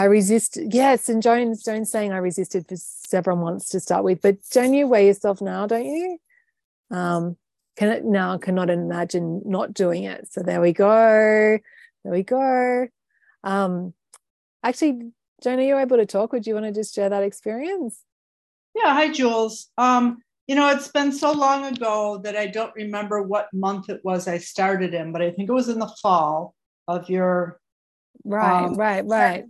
I 0.00 0.04
resist. 0.04 0.56
Yes, 0.70 1.10
and 1.10 1.22
Joan's 1.22 1.62
Joan's 1.62 1.90
saying 1.90 2.10
I 2.10 2.16
resisted 2.16 2.66
for 2.66 2.76
several 2.76 3.36
months 3.36 3.68
to 3.70 3.80
start 3.80 4.02
with, 4.02 4.22
but 4.22 4.38
don't 4.50 4.72
you 4.72 4.86
weigh 4.86 5.06
yourself 5.08 5.42
now? 5.42 5.66
Don't 5.66 5.84
you? 5.84 6.18
Um, 6.90 7.36
can 7.76 7.90
it 7.90 8.06
now? 8.06 8.38
Cannot 8.38 8.70
imagine 8.70 9.42
not 9.44 9.74
doing 9.74 10.04
it. 10.04 10.32
So 10.32 10.42
there 10.42 10.62
we 10.62 10.72
go. 10.72 11.58
There 12.02 12.12
we 12.12 12.22
go. 12.22 12.88
Um, 13.44 13.92
actually, 14.62 15.12
Joan, 15.42 15.58
are 15.58 15.62
you 15.64 15.76
able 15.76 15.98
to 15.98 16.06
talk? 16.06 16.32
Would 16.32 16.46
you 16.46 16.54
want 16.54 16.64
to 16.64 16.72
just 16.72 16.94
share 16.94 17.10
that 17.10 17.22
experience? 17.22 18.02
Yeah. 18.74 18.94
Hi, 18.94 19.10
Jules. 19.10 19.68
Um, 19.76 20.22
you 20.46 20.54
know, 20.54 20.70
it's 20.70 20.88
been 20.88 21.12
so 21.12 21.30
long 21.30 21.66
ago 21.66 22.22
that 22.24 22.36
I 22.36 22.46
don't 22.46 22.74
remember 22.74 23.20
what 23.20 23.52
month 23.52 23.90
it 23.90 24.00
was 24.02 24.26
I 24.26 24.38
started 24.38 24.94
in, 24.94 25.12
but 25.12 25.20
I 25.20 25.30
think 25.30 25.50
it 25.50 25.52
was 25.52 25.68
in 25.68 25.78
the 25.78 25.92
fall 26.00 26.54
of 26.88 27.10
your 27.10 27.60
right, 28.24 28.64
um, 28.64 28.74
right, 28.76 29.04
right. 29.04 29.44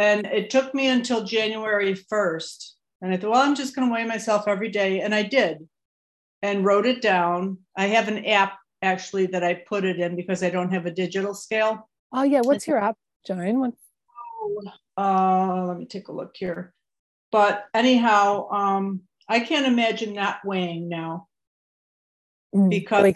And 0.00 0.24
it 0.24 0.48
took 0.48 0.74
me 0.74 0.88
until 0.88 1.24
January 1.24 1.94
1st. 1.94 2.70
And 3.02 3.12
I 3.12 3.18
thought, 3.18 3.32
well, 3.32 3.42
I'm 3.42 3.54
just 3.54 3.76
going 3.76 3.86
to 3.86 3.92
weigh 3.92 4.06
myself 4.06 4.48
every 4.48 4.70
day. 4.70 5.02
And 5.02 5.14
I 5.14 5.22
did 5.22 5.68
and 6.40 6.64
wrote 6.64 6.86
it 6.86 7.02
down. 7.02 7.58
I 7.76 7.88
have 7.88 8.08
an 8.08 8.24
app 8.24 8.56
actually 8.80 9.26
that 9.26 9.44
I 9.44 9.52
put 9.52 9.84
it 9.84 10.00
in 10.00 10.16
because 10.16 10.42
I 10.42 10.48
don't 10.48 10.72
have 10.72 10.86
a 10.86 10.90
digital 10.90 11.34
scale. 11.34 11.86
Oh, 12.14 12.22
yeah. 12.22 12.40
What's 12.40 12.66
your 12.66 12.78
app, 12.78 12.96
Joan? 13.26 13.60
What? 13.60 13.74
Uh, 14.96 15.66
let 15.66 15.76
me 15.76 15.84
take 15.84 16.08
a 16.08 16.12
look 16.12 16.34
here. 16.34 16.72
But 17.30 17.66
anyhow, 17.74 18.48
um, 18.50 19.02
I 19.28 19.40
can't 19.40 19.66
imagine 19.66 20.14
not 20.14 20.38
weighing 20.46 20.88
now 20.88 21.28
mm, 22.54 22.70
because. 22.70 23.12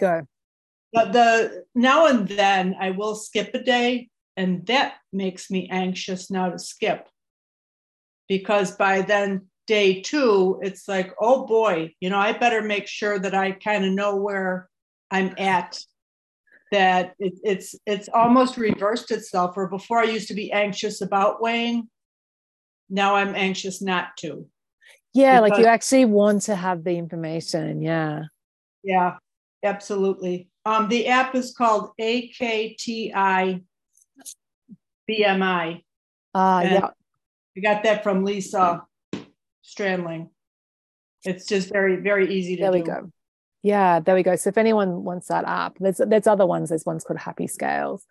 But 0.92 1.14
the 1.14 1.64
now 1.74 2.06
and 2.06 2.28
then 2.28 2.76
I 2.78 2.90
will 2.90 3.14
skip 3.14 3.54
a 3.54 3.62
day 3.62 4.10
and 4.36 4.66
that 4.66 4.94
makes 5.12 5.50
me 5.50 5.68
anxious 5.70 6.30
now 6.30 6.50
to 6.50 6.58
skip 6.58 7.08
because 8.28 8.76
by 8.76 9.02
then, 9.02 9.46
day 9.66 10.00
two, 10.00 10.60
it's 10.62 10.88
like, 10.88 11.14
oh 11.20 11.46
boy, 11.46 11.92
you 12.00 12.10
know, 12.10 12.18
I 12.18 12.32
better 12.32 12.62
make 12.62 12.86
sure 12.86 13.18
that 13.18 13.34
I 13.34 13.52
kind 13.52 13.84
of 13.84 13.92
know 13.92 14.16
where 14.16 14.68
I'm 15.10 15.34
at. 15.38 15.78
That 16.72 17.14
it, 17.18 17.34
it's 17.44 17.74
it's 17.86 18.08
almost 18.12 18.56
reversed 18.56 19.10
itself. 19.10 19.56
Or 19.56 19.68
before 19.68 20.00
I 20.00 20.04
used 20.04 20.28
to 20.28 20.34
be 20.34 20.50
anxious 20.50 21.00
about 21.00 21.40
weighing, 21.40 21.88
now 22.90 23.14
I'm 23.14 23.34
anxious 23.34 23.80
not 23.80 24.16
to. 24.18 24.46
Yeah, 25.12 25.40
because, 25.40 25.50
like 25.50 25.60
you 25.60 25.66
actually 25.66 26.06
want 26.06 26.42
to 26.42 26.56
have 26.56 26.82
the 26.82 26.96
information. 26.96 27.80
Yeah. 27.80 28.22
Yeah, 28.82 29.16
absolutely. 29.62 30.48
Um, 30.66 30.88
the 30.88 31.06
app 31.06 31.34
is 31.34 31.54
called 31.54 31.90
AKTI 32.00 33.62
BMI. 35.10 35.82
Ah, 36.34 36.58
uh, 36.58 36.62
yeah. 36.62 36.88
I 37.56 37.60
got 37.60 37.82
that 37.84 38.02
from 38.02 38.24
Lisa 38.24 38.82
Strandling. 39.62 40.30
It's 41.24 41.46
just 41.46 41.70
very, 41.70 41.96
very 41.96 42.32
easy 42.34 42.56
to 42.56 42.62
there 42.62 42.72
do. 42.72 42.78
we 42.78 42.84
go. 42.84 43.10
Yeah, 43.62 44.00
there 44.00 44.14
we 44.14 44.22
go. 44.22 44.36
So 44.36 44.48
if 44.48 44.58
anyone 44.58 45.04
wants 45.04 45.28
that 45.28 45.44
app, 45.46 45.78
there's 45.78 45.98
there's 45.98 46.26
other 46.26 46.46
ones. 46.46 46.68
There's 46.68 46.84
ones 46.84 47.04
called 47.04 47.18
Happy 47.18 47.46
Scales. 47.46 48.04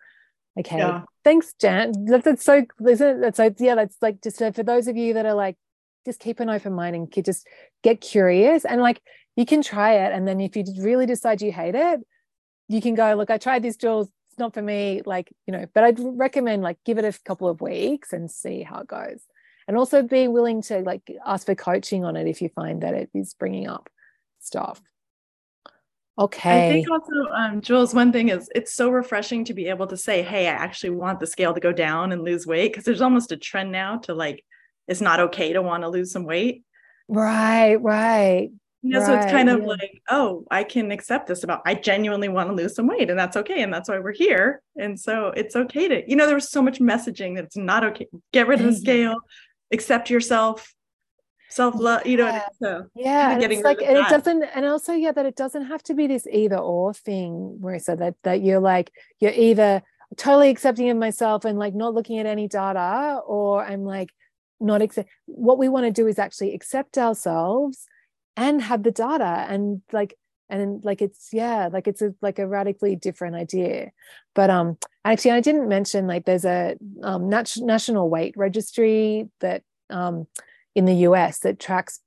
Okay. 0.58 0.78
Yeah. 0.78 1.02
Thanks, 1.22 1.54
Jan. 1.60 1.92
That's 2.06 2.44
so 2.44 2.64
isn't 2.86 3.08
it? 3.08 3.20
That's 3.20 3.36
so 3.36 3.54
yeah, 3.58 3.76
that's 3.76 3.96
like 4.02 4.22
just 4.22 4.38
for 4.38 4.62
those 4.62 4.88
of 4.88 4.96
you 4.96 5.14
that 5.14 5.26
are 5.26 5.34
like, 5.34 5.56
just 6.06 6.20
keep 6.20 6.40
an 6.40 6.50
open 6.50 6.72
mind 6.72 6.96
and 6.96 7.24
just 7.24 7.46
get 7.82 8.00
curious. 8.00 8.64
And 8.64 8.80
like 8.80 9.00
you 9.36 9.46
can 9.46 9.62
try 9.62 9.94
it. 9.94 10.12
And 10.12 10.26
then 10.26 10.40
if 10.40 10.56
you 10.56 10.64
really 10.78 11.06
decide 11.06 11.40
you 11.40 11.52
hate 11.52 11.74
it, 11.74 12.00
you 12.68 12.80
can 12.80 12.94
go, 12.94 13.14
look, 13.14 13.30
I 13.30 13.38
tried 13.38 13.62
this, 13.62 13.76
Jules 13.76 14.08
it's 14.34 14.40
not 14.40 14.52
for 14.52 14.62
me 14.62 15.00
like 15.06 15.32
you 15.46 15.52
know 15.52 15.64
but 15.74 15.84
i'd 15.84 16.00
recommend 16.00 16.60
like 16.60 16.76
give 16.84 16.98
it 16.98 17.04
a 17.04 17.16
couple 17.24 17.48
of 17.48 17.60
weeks 17.60 18.12
and 18.12 18.28
see 18.28 18.62
how 18.64 18.80
it 18.80 18.88
goes 18.88 19.22
and 19.68 19.76
also 19.76 20.02
be 20.02 20.26
willing 20.26 20.60
to 20.60 20.80
like 20.80 21.08
ask 21.24 21.46
for 21.46 21.54
coaching 21.54 22.04
on 22.04 22.16
it 22.16 22.26
if 22.26 22.42
you 22.42 22.48
find 22.48 22.82
that 22.82 22.94
it 22.94 23.08
is 23.14 23.34
bringing 23.34 23.68
up 23.68 23.88
stuff 24.40 24.80
Okay. 26.16 26.68
I 26.68 26.68
think 26.68 26.88
also, 26.88 27.12
um, 27.34 27.60
Jules, 27.60 27.92
one 27.92 28.12
thing 28.12 28.28
is 28.28 28.48
it's 28.54 28.72
so 28.72 28.88
refreshing 28.88 29.44
to 29.46 29.52
be 29.52 29.66
able 29.66 29.88
to 29.88 29.96
say, 29.96 30.22
hey, 30.22 30.46
I 30.46 30.52
actually 30.52 30.90
want 30.90 31.18
the 31.18 31.26
scale 31.26 31.52
to 31.52 31.58
go 31.58 31.72
down 31.72 32.12
and 32.12 32.22
lose 32.22 32.46
weight. 32.46 32.72
Cause 32.72 32.84
there's 32.84 33.00
almost 33.00 33.32
a 33.32 33.36
trend 33.36 33.72
now 33.72 33.98
to 34.04 34.14
like, 34.14 34.44
it's 34.86 35.00
not 35.00 35.18
okay 35.18 35.52
to 35.54 35.60
want 35.60 35.82
to 35.82 35.88
lose 35.88 36.12
some 36.12 36.22
weight. 36.24 36.62
Right, 37.08 37.74
right. 37.74 38.50
You 38.84 38.90
know, 38.90 38.98
right, 38.98 39.06
so 39.06 39.14
it's 39.14 39.32
kind 39.32 39.48
of 39.48 39.60
yeah. 39.60 39.66
like, 39.66 40.02
oh, 40.10 40.44
I 40.50 40.62
can 40.62 40.92
accept 40.92 41.26
this 41.26 41.42
about 41.42 41.62
I 41.64 41.72
genuinely 41.74 42.28
want 42.28 42.50
to 42.50 42.54
lose 42.54 42.74
some 42.74 42.86
weight, 42.86 43.08
and 43.08 43.18
that's 43.18 43.34
okay. 43.38 43.62
And 43.62 43.72
that's 43.72 43.88
why 43.88 43.98
we're 43.98 44.12
here. 44.12 44.60
And 44.76 45.00
so 45.00 45.28
it's 45.28 45.56
okay 45.56 45.88
to, 45.88 46.08
you 46.08 46.16
know, 46.16 46.26
there 46.26 46.34
was 46.34 46.50
so 46.50 46.60
much 46.60 46.80
messaging 46.80 47.36
that 47.36 47.44
it's 47.44 47.56
not 47.56 47.82
okay. 47.82 48.08
Get 48.34 48.46
rid 48.46 48.60
of 48.60 48.66
the 48.66 48.72
Mhm. 48.72 48.80
scale, 48.80 49.16
accept 49.72 50.10
yourself, 50.10 50.74
self-love, 51.48 52.06
you 52.06 52.18
know, 52.18 52.26
Yeah. 52.26 52.48
so 52.60 52.84
yeah 52.94 53.38
it's 53.38 53.62
like 53.62 53.80
and 53.80 53.96
it 53.96 54.08
doesn't 54.08 54.42
and 54.42 54.66
also 54.66 54.92
yeah 54.92 55.12
that 55.12 55.24
it 55.24 55.36
doesn't 55.36 55.66
have 55.66 55.82
to 55.84 55.94
be 55.94 56.06
this 56.06 56.26
either 56.30 56.58
or 56.58 56.92
thing 56.92 57.58
marissa 57.62 57.96
that 57.96 58.16
that 58.24 58.42
you're 58.42 58.60
like 58.60 58.90
you're 59.20 59.32
either 59.32 59.80
totally 60.16 60.50
accepting 60.50 60.90
of 60.90 60.96
myself 60.96 61.44
and 61.44 61.56
like 61.58 61.74
not 61.74 61.94
looking 61.94 62.18
at 62.18 62.26
any 62.26 62.48
data 62.48 63.20
or 63.24 63.64
i'm 63.64 63.84
like 63.84 64.10
not 64.60 64.82
accept 64.82 65.08
what 65.26 65.58
we 65.58 65.68
want 65.68 65.86
to 65.86 65.92
do 65.92 66.08
is 66.08 66.18
actually 66.18 66.54
accept 66.54 66.98
ourselves 66.98 67.86
and 68.36 68.62
have 68.62 68.82
the 68.82 68.90
data 68.90 69.46
and 69.48 69.82
like 69.92 70.16
and 70.48 70.84
like 70.84 71.00
it's 71.00 71.30
yeah 71.32 71.68
like 71.72 71.88
it's 71.88 72.02
a 72.02 72.14
like 72.20 72.38
a 72.38 72.46
radically 72.46 72.96
different 72.96 73.36
idea. 73.36 73.92
But 74.34 74.50
um 74.50 74.78
actually 75.04 75.32
i 75.32 75.40
didn't 75.40 75.68
mention 75.68 76.06
like 76.06 76.24
there's 76.24 76.44
a 76.44 76.76
um 77.02 77.28
nat- 77.28 77.56
national 77.58 78.08
weight 78.08 78.34
registry 78.36 79.28
that 79.40 79.62
um 79.90 80.26
in 80.74 80.84
the 80.86 80.94
us 80.94 81.40
that 81.40 81.60
tracks 81.60 82.00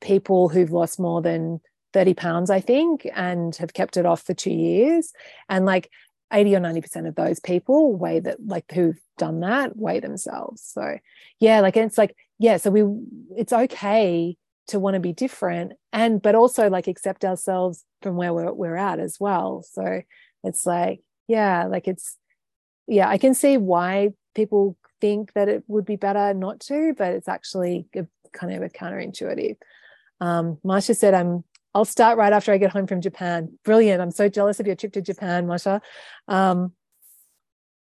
people 0.00 0.48
who've 0.48 0.72
lost 0.72 1.00
more 1.00 1.20
than 1.20 1.60
30 1.92 2.14
pounds 2.14 2.50
i 2.50 2.60
think 2.60 3.06
and 3.14 3.56
have 3.56 3.72
kept 3.72 3.96
it 3.96 4.06
off 4.06 4.22
for 4.22 4.34
two 4.34 4.52
years. 4.52 5.12
And 5.48 5.64
like 5.64 5.90
80 6.32 6.56
or 6.56 6.60
90 6.60 6.80
percent 6.80 7.06
of 7.06 7.14
those 7.14 7.40
people 7.40 7.94
weigh 7.94 8.20
that 8.20 8.38
like 8.44 8.70
who've 8.72 8.98
done 9.16 9.40
that 9.40 9.76
weigh 9.76 10.00
themselves. 10.00 10.62
So 10.62 10.98
yeah 11.38 11.60
like 11.60 11.76
it's 11.76 11.98
like 11.98 12.16
yeah 12.38 12.56
so 12.56 12.70
we 12.70 12.82
it's 13.36 13.52
okay 13.52 14.36
to 14.68 14.78
want 14.78 14.94
to 14.94 15.00
be 15.00 15.12
different 15.12 15.72
and 15.92 16.20
but 16.20 16.34
also 16.34 16.68
like 16.68 16.88
accept 16.88 17.24
ourselves 17.24 17.84
from 18.02 18.16
where 18.16 18.32
we're, 18.34 18.52
we're 18.52 18.76
at 18.76 18.98
as 18.98 19.18
well. 19.20 19.62
So 19.62 20.02
it's 20.44 20.66
like 20.66 21.00
yeah 21.28 21.66
like 21.66 21.88
it's 21.88 22.16
yeah 22.86 23.08
i 23.08 23.18
can 23.18 23.34
see 23.34 23.56
why 23.56 24.10
people 24.34 24.76
think 25.00 25.32
that 25.32 25.48
it 25.48 25.64
would 25.66 25.84
be 25.84 25.96
better 25.96 26.32
not 26.32 26.60
to 26.60 26.94
but 26.96 27.12
it's 27.12 27.28
actually 27.28 27.86
a, 27.94 28.06
kind 28.32 28.52
of 28.52 28.62
a 28.62 28.68
counterintuitive. 28.68 29.56
Um 30.20 30.58
masha 30.64 30.94
said 30.94 31.14
i'm 31.14 31.44
i'll 31.74 31.84
start 31.84 32.16
right 32.16 32.32
after 32.32 32.52
i 32.52 32.58
get 32.58 32.70
home 32.70 32.86
from 32.86 33.00
japan. 33.00 33.58
Brilliant. 33.64 34.00
I'm 34.00 34.10
so 34.10 34.28
jealous 34.28 34.60
of 34.60 34.66
your 34.66 34.76
trip 34.76 34.92
to 34.94 35.02
japan 35.02 35.46
masha 35.46 35.82
um 36.28 36.72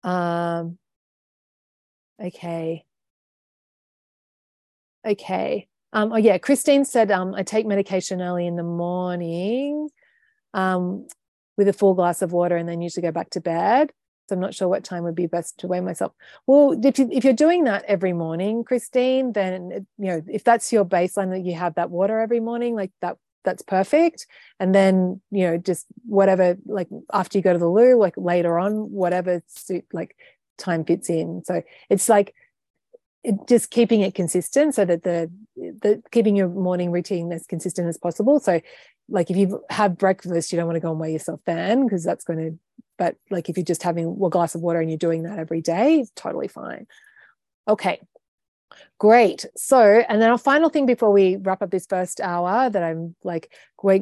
um 0.02 0.78
okay. 2.20 2.84
Okay 5.06 5.69
um, 5.92 6.12
oh 6.12 6.16
yeah, 6.16 6.38
Christine 6.38 6.84
said 6.84 7.10
um, 7.10 7.34
I 7.34 7.42
take 7.42 7.66
medication 7.66 8.22
early 8.22 8.46
in 8.46 8.56
the 8.56 8.62
morning 8.62 9.88
um, 10.54 11.06
with 11.56 11.68
a 11.68 11.72
full 11.72 11.94
glass 11.94 12.22
of 12.22 12.32
water 12.32 12.56
and 12.56 12.68
then 12.68 12.80
usually 12.80 13.02
go 13.02 13.12
back 13.12 13.30
to 13.30 13.40
bed. 13.40 13.92
So 14.28 14.34
I'm 14.34 14.40
not 14.40 14.54
sure 14.54 14.68
what 14.68 14.84
time 14.84 15.02
would 15.02 15.16
be 15.16 15.26
best 15.26 15.58
to 15.58 15.66
weigh 15.66 15.80
myself. 15.80 16.12
Well, 16.46 16.78
if 16.84 17.00
you 17.00 17.08
if 17.10 17.24
you're 17.24 17.32
doing 17.32 17.64
that 17.64 17.84
every 17.86 18.12
morning, 18.12 18.62
Christine, 18.62 19.32
then 19.32 19.86
you 19.98 20.06
know 20.06 20.22
if 20.28 20.44
that's 20.44 20.72
your 20.72 20.84
baseline 20.84 21.30
that 21.30 21.44
you 21.44 21.54
have 21.54 21.74
that 21.74 21.90
water 21.90 22.20
every 22.20 22.38
morning, 22.38 22.76
like 22.76 22.92
that 23.00 23.16
that's 23.42 23.62
perfect. 23.62 24.28
And 24.60 24.72
then 24.72 25.20
you 25.32 25.46
know 25.48 25.56
just 25.58 25.86
whatever 26.06 26.56
like 26.66 26.86
after 27.12 27.38
you 27.38 27.42
go 27.42 27.52
to 27.52 27.58
the 27.58 27.68
loo, 27.68 27.98
like 27.98 28.14
later 28.16 28.56
on, 28.56 28.92
whatever 28.92 29.42
suit 29.48 29.84
like 29.92 30.14
time 30.58 30.84
fits 30.84 31.10
in. 31.10 31.42
So 31.44 31.62
it's 31.88 32.08
like 32.08 32.32
it, 33.22 33.34
just 33.48 33.70
keeping 33.70 34.00
it 34.00 34.14
consistent 34.14 34.74
so 34.74 34.84
that 34.84 35.02
the 35.02 35.30
the 35.56 36.02
keeping 36.10 36.36
your 36.36 36.48
morning 36.48 36.90
routine 36.90 37.32
as 37.32 37.46
consistent 37.46 37.88
as 37.88 37.98
possible. 37.98 38.40
So 38.40 38.60
like 39.08 39.30
if 39.30 39.36
you 39.36 39.62
have 39.70 39.98
breakfast 39.98 40.52
you 40.52 40.56
don't 40.56 40.66
want 40.66 40.76
to 40.76 40.80
go 40.80 40.90
and 40.90 41.00
weigh 41.00 41.12
yourself 41.12 41.40
then 41.44 41.84
because 41.84 42.04
that's 42.04 42.24
going 42.24 42.38
to 42.38 42.58
but 42.96 43.16
like 43.30 43.48
if 43.48 43.56
you're 43.56 43.64
just 43.64 43.82
having 43.82 44.06
a 44.22 44.28
glass 44.28 44.54
of 44.54 44.60
water 44.60 44.80
and 44.80 44.88
you're 44.88 44.98
doing 44.98 45.24
that 45.24 45.38
every 45.38 45.60
day 45.60 46.06
totally 46.14 46.48
fine. 46.48 46.86
Okay 47.68 48.00
great. 48.98 49.46
So 49.56 50.04
and 50.08 50.22
then 50.22 50.30
our 50.30 50.38
final 50.38 50.68
thing 50.68 50.86
before 50.86 51.10
we 51.10 51.36
wrap 51.36 51.62
up 51.62 51.70
this 51.70 51.86
first 51.86 52.20
hour 52.20 52.70
that 52.70 52.82
i'm 52.82 53.16
like 53.24 53.50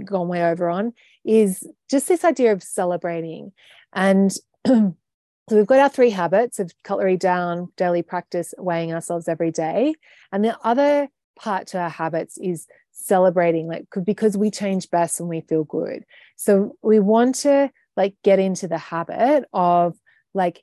gone 0.05 0.29
way 0.29 0.45
over 0.45 0.69
on 0.69 0.93
is 1.25 1.67
just 1.91 2.09
this 2.09 2.25
idea 2.25 2.53
of 2.53 2.63
celebrating. 2.63 3.53
And 3.93 4.33
So 5.49 5.57
we've 5.57 5.67
got 5.67 5.79
our 5.79 5.89
three 5.89 6.11
habits 6.11 6.59
of 6.59 6.73
cutlery 6.85 7.17
down, 7.17 7.73
daily 7.77 8.03
practice, 8.03 8.53
weighing 8.59 8.93
ourselves 8.93 9.29
every 9.29 9.51
day. 9.51 9.95
And 10.31 10.45
the 10.45 10.59
other 10.63 11.09
part 11.37 11.69
to 11.69 11.79
our 11.79 11.89
habits 11.89 12.37
is 12.39 12.67
celebrating, 12.93 13.67
like 13.67 13.87
because 14.05 14.37
we 14.37 14.51
change 14.51 14.91
best 14.91 15.21
when 15.21 15.29
we 15.29 15.41
feel 15.41 15.65
good. 15.65 16.05
So 16.37 16.77
we 16.83 17.01
want 17.01 17.37
to 17.37 17.71
like 17.97 18.15
get 18.23 18.39
into 18.39 18.69
the 18.69 18.79
habit 18.79 19.45
of 19.53 19.97
like 20.35 20.63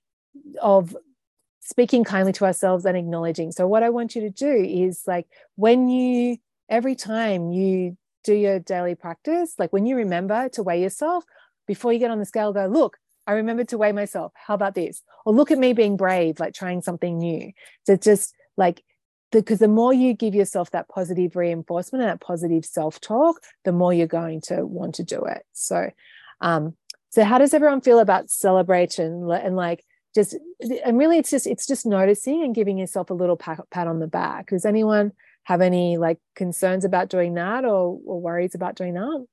of 0.61 0.95
speaking 1.61 2.03
kindly 2.03 2.33
to 2.33 2.45
ourselves 2.45 2.85
and 2.85 2.95
acknowledging. 2.95 3.51
So 3.51 3.67
what 3.67 3.81
I 3.81 3.89
want 3.89 4.15
you 4.15 4.21
to 4.21 4.29
do 4.29 4.51
is 4.51 5.03
like 5.07 5.27
when 5.55 5.87
you 5.87 6.37
every 6.69 6.95
time 6.95 7.51
you 7.51 7.97
do 8.23 8.35
your 8.35 8.59
daily 8.59 8.93
practice, 8.93 9.55
like 9.57 9.73
when 9.73 9.85
you 9.85 9.95
remember 9.95 10.49
to 10.49 10.61
weigh 10.61 10.81
yourself, 10.81 11.23
before 11.65 11.91
you 11.91 11.99
get 11.99 12.11
on 12.11 12.19
the 12.19 12.25
scale, 12.25 12.53
go, 12.53 12.67
look, 12.67 12.97
I 13.27 13.33
remembered 13.33 13.69
to 13.69 13.77
weigh 13.77 13.91
myself. 13.91 14.31
How 14.35 14.53
about 14.53 14.75
this? 14.75 15.01
Or 15.25 15.33
look 15.33 15.51
at 15.51 15.57
me 15.57 15.73
being 15.73 15.97
brave, 15.97 16.39
like 16.39 16.53
trying 16.53 16.81
something 16.81 17.17
new. 17.17 17.51
So 17.85 17.95
just 17.95 18.33
like 18.57 18.83
because 19.31 19.59
the 19.59 19.67
more 19.67 19.93
you 19.93 20.13
give 20.13 20.35
yourself 20.35 20.71
that 20.71 20.87
positive 20.87 21.35
reinforcement 21.35 22.03
and 22.03 22.11
that 22.11 22.21
positive 22.21 22.63
self-talk, 22.63 23.41
the 23.65 23.71
more 23.71 23.93
you're 23.93 24.07
going 24.07 24.39
to 24.39 24.65
want 24.65 24.95
to 24.95 25.03
do 25.03 25.25
it. 25.25 25.43
So 25.53 25.89
um, 26.41 26.75
so 27.09 27.23
how 27.23 27.37
does 27.37 27.53
everyone 27.53 27.81
feel 27.81 27.99
about 27.99 28.29
celebration 28.29 29.29
and 29.31 29.55
like 29.55 29.83
just 30.13 30.35
and 30.85 30.97
really 30.97 31.17
it's 31.17 31.29
just 31.29 31.47
it's 31.47 31.67
just 31.67 31.85
noticing 31.85 32.43
and 32.43 32.55
giving 32.55 32.77
yourself 32.77 33.09
a 33.09 33.13
little 33.13 33.37
pat, 33.37 33.59
pat 33.69 33.87
on 33.87 33.99
the 33.99 34.07
back. 34.07 34.49
Does 34.49 34.65
anyone 34.65 35.11
have 35.43 35.61
any 35.61 35.97
like 35.97 36.19
concerns 36.35 36.85
about 36.85 37.09
doing 37.09 37.35
that 37.35 37.65
or, 37.65 37.99
or 38.05 38.21
worries 38.21 38.55
about 38.55 38.75
doing 38.75 38.93
that? 38.93 39.25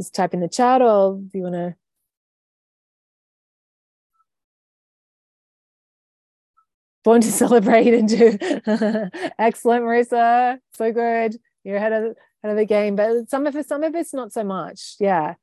Just 0.00 0.14
type 0.14 0.34
in 0.34 0.40
the 0.40 0.48
chat 0.48 0.80
or 0.82 1.16
do 1.16 1.38
you 1.38 1.44
want 1.44 1.54
to 1.54 1.74
born 7.04 7.20
to 7.20 7.30
celebrate 7.42 7.94
and 7.94 8.08
do. 8.08 8.38
Excellent 9.38 9.84
marissa. 9.84 10.58
So 10.74 10.92
good. 10.92 11.36
You're 11.64 11.76
ahead 11.76 11.92
of 11.92 12.02
ahead 12.42 12.52
of 12.52 12.56
the 12.56 12.64
game 12.64 12.96
but 12.96 13.28
some 13.28 13.46
of 13.46 13.54
it 13.54 13.68
some 13.68 13.82
of 13.82 13.94
it's 13.94 14.14
not 14.14 14.32
so 14.32 14.44
much. 14.44 14.96
Yeah. 14.98 15.34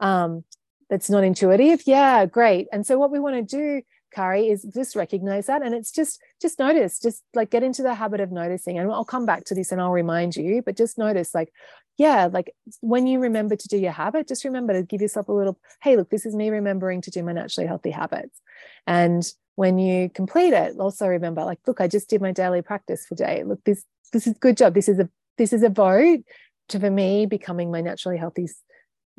Um 0.00 0.44
that's 0.90 1.08
not 1.08 1.24
intuitive. 1.24 1.82
Yeah 1.86 2.26
great. 2.26 2.68
And 2.72 2.86
so 2.86 2.98
what 2.98 3.10
we 3.10 3.18
want 3.18 3.48
to 3.48 3.56
do 3.56 3.82
Kari, 4.12 4.48
is 4.48 4.62
just 4.62 4.96
recognize 4.96 5.46
that. 5.46 5.62
And 5.62 5.74
it's 5.74 5.90
just, 5.90 6.20
just 6.40 6.58
notice, 6.58 6.98
just 6.98 7.22
like 7.34 7.50
get 7.50 7.62
into 7.62 7.82
the 7.82 7.94
habit 7.94 8.20
of 8.20 8.30
noticing. 8.30 8.78
And 8.78 8.90
I'll 8.90 9.04
come 9.04 9.26
back 9.26 9.44
to 9.44 9.54
this 9.54 9.72
and 9.72 9.80
I'll 9.80 9.92
remind 9.92 10.36
you, 10.36 10.62
but 10.64 10.76
just 10.76 10.98
notice 10.98 11.34
like, 11.34 11.52
yeah, 11.98 12.28
like 12.32 12.54
when 12.80 13.06
you 13.06 13.18
remember 13.18 13.56
to 13.56 13.68
do 13.68 13.76
your 13.76 13.92
habit, 13.92 14.28
just 14.28 14.44
remember 14.44 14.72
to 14.72 14.82
give 14.82 15.02
yourself 15.02 15.28
a 15.28 15.32
little, 15.32 15.58
hey, 15.82 15.96
look, 15.96 16.10
this 16.10 16.26
is 16.26 16.34
me 16.34 16.50
remembering 16.50 17.00
to 17.02 17.10
do 17.10 17.22
my 17.22 17.32
naturally 17.32 17.66
healthy 17.66 17.90
habits. 17.90 18.40
And 18.86 19.24
when 19.56 19.78
you 19.78 20.08
complete 20.08 20.54
it, 20.54 20.78
also 20.78 21.06
remember, 21.06 21.44
like, 21.44 21.58
look, 21.66 21.80
I 21.80 21.88
just 21.88 22.08
did 22.08 22.22
my 22.22 22.32
daily 22.32 22.62
practice 22.62 23.04
for 23.06 23.14
day. 23.14 23.44
Look, 23.44 23.62
this, 23.64 23.84
this 24.12 24.26
is 24.26 24.38
good 24.38 24.56
job. 24.56 24.74
This 24.74 24.88
is 24.88 24.98
a, 24.98 25.08
this 25.36 25.52
is 25.52 25.62
a 25.62 25.68
vote 25.68 26.20
to, 26.68 26.80
for 26.80 26.90
me, 26.90 27.26
becoming 27.26 27.70
my 27.70 27.82
naturally 27.82 28.16
healthy 28.16 28.48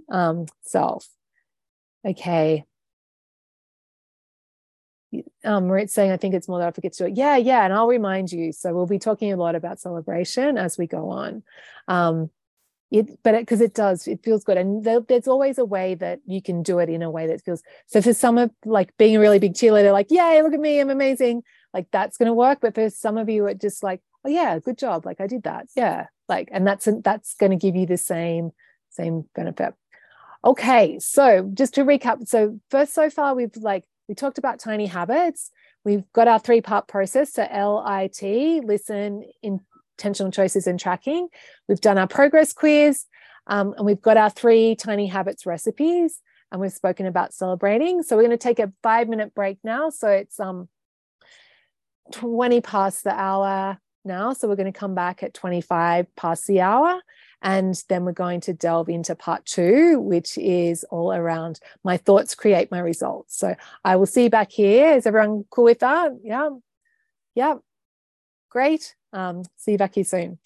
um, 0.10 0.48
self. 0.64 1.07
Okay 2.06 2.65
um, 5.44 5.68
Marit's 5.68 5.94
saying, 5.94 6.11
I 6.11 6.18
think 6.18 6.34
it's 6.34 6.48
more 6.48 6.60
that 6.60 6.68
I 6.68 6.72
forget 6.72 6.94
to 6.94 7.03
do 7.03 7.07
it. 7.07 7.18
Yeah, 7.18 7.38
yeah. 7.38 7.64
And 7.64 7.74
I'll 7.74 7.88
remind 7.88 8.32
you. 8.32 8.52
So 8.52 8.74
we'll 8.74 8.86
be 8.86 8.99
talking 8.99 9.32
a 9.32 9.38
lot 9.38 9.56
about 9.56 9.80
celebration 9.80 10.57
as 10.57 10.78
we 10.78 10.88
go 10.88 11.10
on. 11.10 11.44
Um, 11.88 12.30
it, 12.91 13.22
but 13.24 13.40
because 13.40 13.60
it, 13.60 13.65
it, 13.65 13.74
does, 13.74 14.07
it 14.07 14.24
feels 14.24 14.44
good. 14.44 14.57
And 14.57 14.84
there, 14.84 14.99
there's 14.99 15.28
always 15.28 15.57
a 15.57 15.65
way 15.65 15.95
that 15.95 16.20
you 16.26 16.41
can 16.41 16.61
do 16.61 16.80
it 16.80 16.90
in 16.90 17.02
a 17.02 17.10
way 17.10 17.28
that 17.28 17.44
feels 17.44 17.64
so 17.88 18.02
for 18.02 18.14
some 18.14 18.38
of 18.38 18.52
like 18.65 18.95
being 18.98 19.15
a 19.15 19.20
really 19.20 19.40
big 19.40 19.56
cheerleader, 19.56 19.91
like, 19.91 20.11
yay, 20.11 20.41
look 20.44 20.53
at 20.53 20.60
me, 20.60 20.80
I'm 20.80 20.91
amazing. 20.91 21.41
Like 21.74 21.88
that's 21.91 22.18
going 22.18 22.28
to 22.28 22.34
work. 22.34 22.60
But 22.61 22.76
for 22.76 22.90
some 22.90 23.18
of 23.18 23.30
you, 23.30 23.48
it 23.48 23.60
just 23.60 23.84
like, 23.84 24.02
oh 24.24 24.30
yeah, 24.30 24.60
good 24.60 24.78
job. 24.78 25.06
Like 25.06 25.20
I 25.20 25.28
did 25.28 25.44
that. 25.44 25.68
Yeah. 25.76 26.06
Like, 26.30 26.49
and 26.52 26.68
that's, 26.68 26.88
that's 27.03 27.34
going 27.34 27.52
to 27.52 27.57
give 27.57 27.76
you 27.76 27.88
the 27.88 27.98
same, 27.98 28.52
same 28.91 29.26
benefit. 29.34 29.74
Okay. 30.45 30.99
So 30.99 31.49
just 31.53 31.74
to 31.76 31.84
recap. 31.84 32.28
So 32.28 32.60
first, 32.70 32.94
so 32.94 33.10
far 33.10 33.34
we've 33.34 33.56
like, 33.56 33.86
we 34.14 34.15
talked 34.15 34.38
about 34.38 34.60
tiny 34.60 34.85
habits. 34.85 35.49
We've 35.84 36.03
got 36.14 36.27
our 36.27 36.38
three 36.38 36.61
part 36.61 36.88
process. 36.88 37.34
So 37.34 37.41
LIT, 37.41 38.64
listen, 38.64 39.23
intentional 39.41 40.31
choices 40.31 40.68
and 40.68 40.80
tracking. 40.80 41.30
We've 41.68 41.81
done 41.81 41.98
our 41.98 42.07
progress 42.07 42.53
quiz. 42.53 43.06
Um, 43.48 43.73
and 43.76 43.88
we've 43.88 44.03
got 44.03 44.18
our 44.18 44.30
three 44.30 44.76
tiny 44.76 45.07
habits 45.07 45.48
recipes 45.48 46.22
and 46.52 46.61
we've 46.61 46.72
spoken 46.72 47.07
about 47.07 47.34
celebrating. 47.34 48.03
So 48.03 48.15
we're 48.15 48.22
going 48.22 48.38
to 48.38 48.38
take 48.38 48.60
a 48.60 48.72
five 48.84 49.10
minute 49.10 49.34
break 49.34 49.57
now. 49.64 49.90
So 49.90 50.10
it's 50.10 50.40
um 50.40 50.69
20 52.11 52.61
past 52.61 53.03
the 53.03 53.19
hour 53.19 53.80
now. 54.06 54.34
So 54.34 54.48
we're 54.48 54.57
going 54.57 54.72
to 54.72 54.80
come 54.80 54.94
back 54.94 55.23
at 55.23 55.34
25 55.34 56.15
past 56.15 56.45
the 56.45 56.61
hour. 56.61 57.02
And 57.44 57.82
then 57.90 58.06
we're 58.06 58.14
going 58.14 58.40
to 58.41 58.53
delve 58.53 58.90
into 58.90 59.15
part 59.15 59.45
two, 59.45 59.99
which 59.99 60.38
is 60.38 60.86
all 60.86 61.14
around 61.14 61.60
my 61.84 61.98
thoughts 61.98 62.34
create 62.36 62.72
my 62.72 62.80
results. 62.80 63.38
So 63.38 63.53
I 63.84 63.98
will 63.98 64.06
see 64.06 64.24
you 64.24 64.30
back 64.30 64.49
here. 64.49 64.95
Is 64.95 65.06
everyone 65.06 65.45
cool 65.49 65.65
with 65.65 65.80
that? 65.80 66.14
Yeah. 66.24 66.49
Yeah. 67.36 67.56
Great. 68.49 68.95
Um, 69.11 69.44
see 69.57 69.74
you 69.74 69.78
back 69.78 69.95
here 69.95 70.06
soon. 70.06 70.40